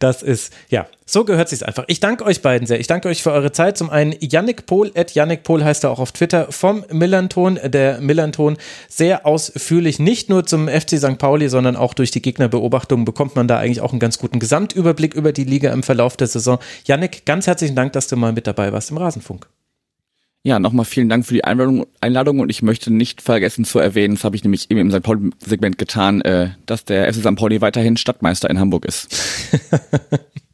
Das 0.00 0.24
ist, 0.24 0.52
ja, 0.68 0.88
so 1.06 1.24
gehört 1.24 1.48
sich's 1.48 1.62
einfach. 1.62 1.84
Ich 1.86 2.00
danke 2.00 2.24
euch 2.24 2.42
beiden 2.42 2.66
sehr. 2.66 2.80
Ich 2.80 2.86
danke 2.86 3.08
euch 3.08 3.22
für 3.22 3.32
eure 3.32 3.50
Zeit. 3.50 3.78
Zum 3.78 3.88
einen 3.88 4.14
Yannick 4.20 4.66
Pohl, 4.66 4.92
at 4.94 5.14
Yannick 5.14 5.42
Pohl 5.42 5.64
heißt 5.64 5.84
er 5.84 5.90
auch 5.90 6.00
auf 6.00 6.12
Twitter, 6.12 6.50
vom 6.50 6.84
Millanton. 6.90 7.58
Der 7.64 8.00
Millanton 8.00 8.58
sehr 8.88 9.26
ausführlich, 9.28 9.98
nicht 9.98 10.30
nur 10.30 10.46
zum 10.46 10.68
FC 10.68 10.96
St. 10.96 11.18
Pauli, 11.18 11.50
sondern 11.50 11.76
auch 11.76 11.92
durch 11.92 12.10
die 12.10 12.22
Gegnerbeobachtungen 12.22 13.04
bekommt 13.04 13.36
man 13.36 13.46
da 13.46 13.58
eigentlich 13.58 13.82
auch 13.82 13.92
einen 13.92 14.00
ganz 14.00 14.18
guten 14.18 14.38
Gesamtüberblick 14.38 15.12
über 15.12 15.32
die 15.32 15.44
Liga 15.44 15.70
im 15.70 15.82
Verlauf 15.82 16.16
der 16.16 16.28
Saison. 16.28 16.58
Yannick, 16.86 17.26
ganz 17.26 17.46
herzlichen 17.46 17.76
Dank, 17.76 17.92
dass 17.92 18.08
du 18.08 18.16
mal 18.16 18.32
mit 18.32 18.46
dabei 18.46 18.72
warst 18.72 18.90
im 18.90 18.96
Rasenfunk. 18.96 19.46
Ja, 20.44 20.58
nochmal 20.58 20.86
vielen 20.86 21.10
Dank 21.10 21.26
für 21.26 21.34
die 21.34 21.44
Einladung, 21.44 21.86
Einladung 22.00 22.40
und 22.40 22.48
ich 22.48 22.62
möchte 22.62 22.90
nicht 22.90 23.20
vergessen 23.20 23.66
zu 23.66 23.80
erwähnen, 23.80 24.14
das 24.14 24.24
habe 24.24 24.34
ich 24.34 24.44
nämlich 24.44 24.70
eben 24.70 24.80
im 24.80 24.90
St. 24.90 25.02
Pauli-Segment 25.02 25.76
getan, 25.76 26.22
äh, 26.22 26.52
dass 26.64 26.86
der 26.86 27.12
FC 27.12 27.20
St. 27.20 27.36
Pauli 27.36 27.60
weiterhin 27.60 27.98
Stadtmeister 27.98 28.48
in 28.48 28.58
Hamburg 28.58 28.86
ist. 28.86 29.14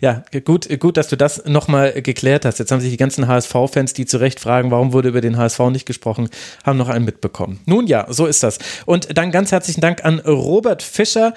Ja, 0.00 0.22
gut, 0.44 0.68
gut, 0.80 0.96
dass 0.96 1.08
du 1.08 1.16
das 1.16 1.44
nochmal 1.46 2.02
geklärt 2.02 2.44
hast. 2.44 2.58
Jetzt 2.58 2.72
haben 2.72 2.80
sich 2.80 2.90
die 2.90 2.96
ganzen 2.96 3.28
HSV-Fans, 3.28 3.92
die 3.94 4.04
zu 4.04 4.18
Recht 4.18 4.40
fragen, 4.40 4.70
warum 4.70 4.92
wurde 4.92 5.08
über 5.08 5.20
den 5.20 5.36
HSV 5.36 5.60
nicht 5.70 5.86
gesprochen, 5.86 6.28
haben 6.64 6.76
noch 6.76 6.88
einen 6.88 7.04
mitbekommen. 7.04 7.60
Nun 7.64 7.86
ja, 7.86 8.06
so 8.10 8.26
ist 8.26 8.42
das. 8.42 8.58
Und 8.84 9.16
dann 9.16 9.30
ganz 9.30 9.52
herzlichen 9.52 9.80
Dank 9.80 10.04
an 10.04 10.18
Robert 10.18 10.82
Fischer. 10.82 11.34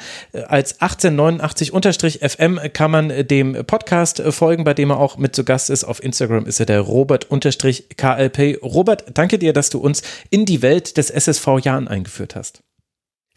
Als 0.47 0.81
1889-FM 0.81 2.59
kann 2.73 2.91
man 2.91 3.27
dem 3.27 3.65
Podcast 3.65 4.21
folgen, 4.29 4.63
bei 4.63 4.73
dem 4.73 4.89
er 4.89 4.99
auch 4.99 5.17
mit 5.17 5.35
zu 5.35 5.43
Gast 5.43 5.69
ist. 5.69 5.83
Auf 5.83 6.03
Instagram 6.03 6.45
ist 6.45 6.59
er 6.59 6.65
der 6.65 6.81
Robert-KLP. 6.81 8.63
Robert, 8.63 9.05
danke 9.13 9.37
dir, 9.39 9.53
dass 9.53 9.69
du 9.69 9.79
uns 9.79 10.01
in 10.29 10.45
die 10.45 10.61
Welt 10.61 10.97
des 10.97 11.09
SSV 11.09 11.59
Jahren 11.61 11.87
eingeführt 11.87 12.35
hast. 12.35 12.63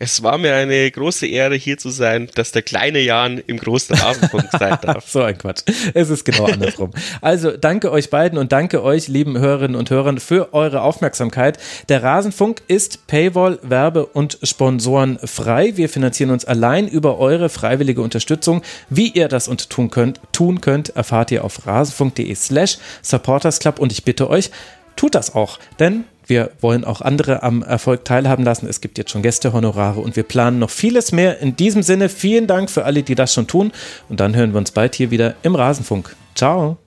Es 0.03 0.23
war 0.23 0.39
mir 0.39 0.55
eine 0.55 0.91
große 0.91 1.27
Ehre, 1.27 1.57
hier 1.57 1.77
zu 1.77 1.91
sein, 1.91 2.31
dass 2.35 2.53
der 2.53 2.63
kleine 2.63 3.01
Jan 3.01 3.37
im 3.47 3.59
großen 3.59 3.97
Rasenfunk 3.97 4.49
sein 4.59 4.79
darf. 4.81 5.07
so 5.07 5.21
ein 5.21 5.37
Quatsch. 5.37 5.63
Es 5.93 6.09
ist 6.09 6.25
genau 6.25 6.47
andersrum. 6.47 6.91
Also 7.21 7.55
danke 7.55 7.93
euch 7.93 8.09
beiden 8.09 8.39
und 8.39 8.51
danke 8.51 8.83
euch, 8.83 9.09
lieben 9.09 9.39
Hörerinnen 9.39 9.77
und 9.77 9.91
Hörern, 9.91 10.19
für 10.19 10.55
eure 10.55 10.81
Aufmerksamkeit. 10.81 11.59
Der 11.91 12.03
Rasenfunk 12.03 12.63
ist 12.67 13.09
Paywall, 13.09 13.59
Werbe 13.61 14.07
und 14.07 14.39
Sponsoren 14.43 15.19
frei. 15.19 15.77
Wir 15.77 15.91
finanzieren 15.91 16.31
uns 16.31 16.47
allein 16.47 16.89
über 16.89 17.19
eure 17.19 17.51
freiwillige 17.51 18.01
Unterstützung. 18.01 18.63
Wie 18.89 19.09
ihr 19.09 19.29
das 19.29 19.49
und 19.49 19.69
tun 19.69 19.91
könnt, 19.91 20.19
tun 20.33 20.63
könnt, 20.63 20.97
erfahrt 20.97 21.31
ihr 21.31 21.45
auf 21.45 21.67
rasenfunk.de 21.67 22.35
slash 22.37 22.79
supportersclub 23.03 23.79
und 23.79 23.93
ich 23.93 24.03
bitte 24.05 24.31
euch, 24.31 24.51
tut 24.97 25.15
das 25.15 25.35
auch, 25.35 25.59
denn 25.79 26.05
wir 26.31 26.53
wollen 26.61 26.85
auch 26.85 27.03
andere 27.03 27.43
am 27.43 27.63
Erfolg 27.63 28.05
teilhaben 28.07 28.45
lassen. 28.45 28.67
Es 28.67 28.81
gibt 28.81 28.97
jetzt 28.97 29.11
schon 29.11 29.23
Gästehonorare 29.23 30.01
und 30.01 30.17
wir 30.17 30.23
planen 30.23 30.59
noch 30.59 30.71
vieles 30.71 31.13
mehr. 31.13 31.41
In 31.41 31.57
diesem 31.57 31.83
Sinne, 31.83 32.09
vielen 32.09 32.47
Dank 32.47 32.71
für 32.71 32.85
alle, 32.85 33.03
die 33.03 33.15
das 33.15 33.35
schon 33.35 33.47
tun. 33.47 33.73
Und 34.09 34.21
dann 34.21 34.35
hören 34.35 34.53
wir 34.53 34.59
uns 34.59 34.71
bald 34.71 34.95
hier 34.95 35.11
wieder 35.11 35.35
im 35.43 35.55
Rasenfunk. 35.55 36.17
Ciao. 36.35 36.79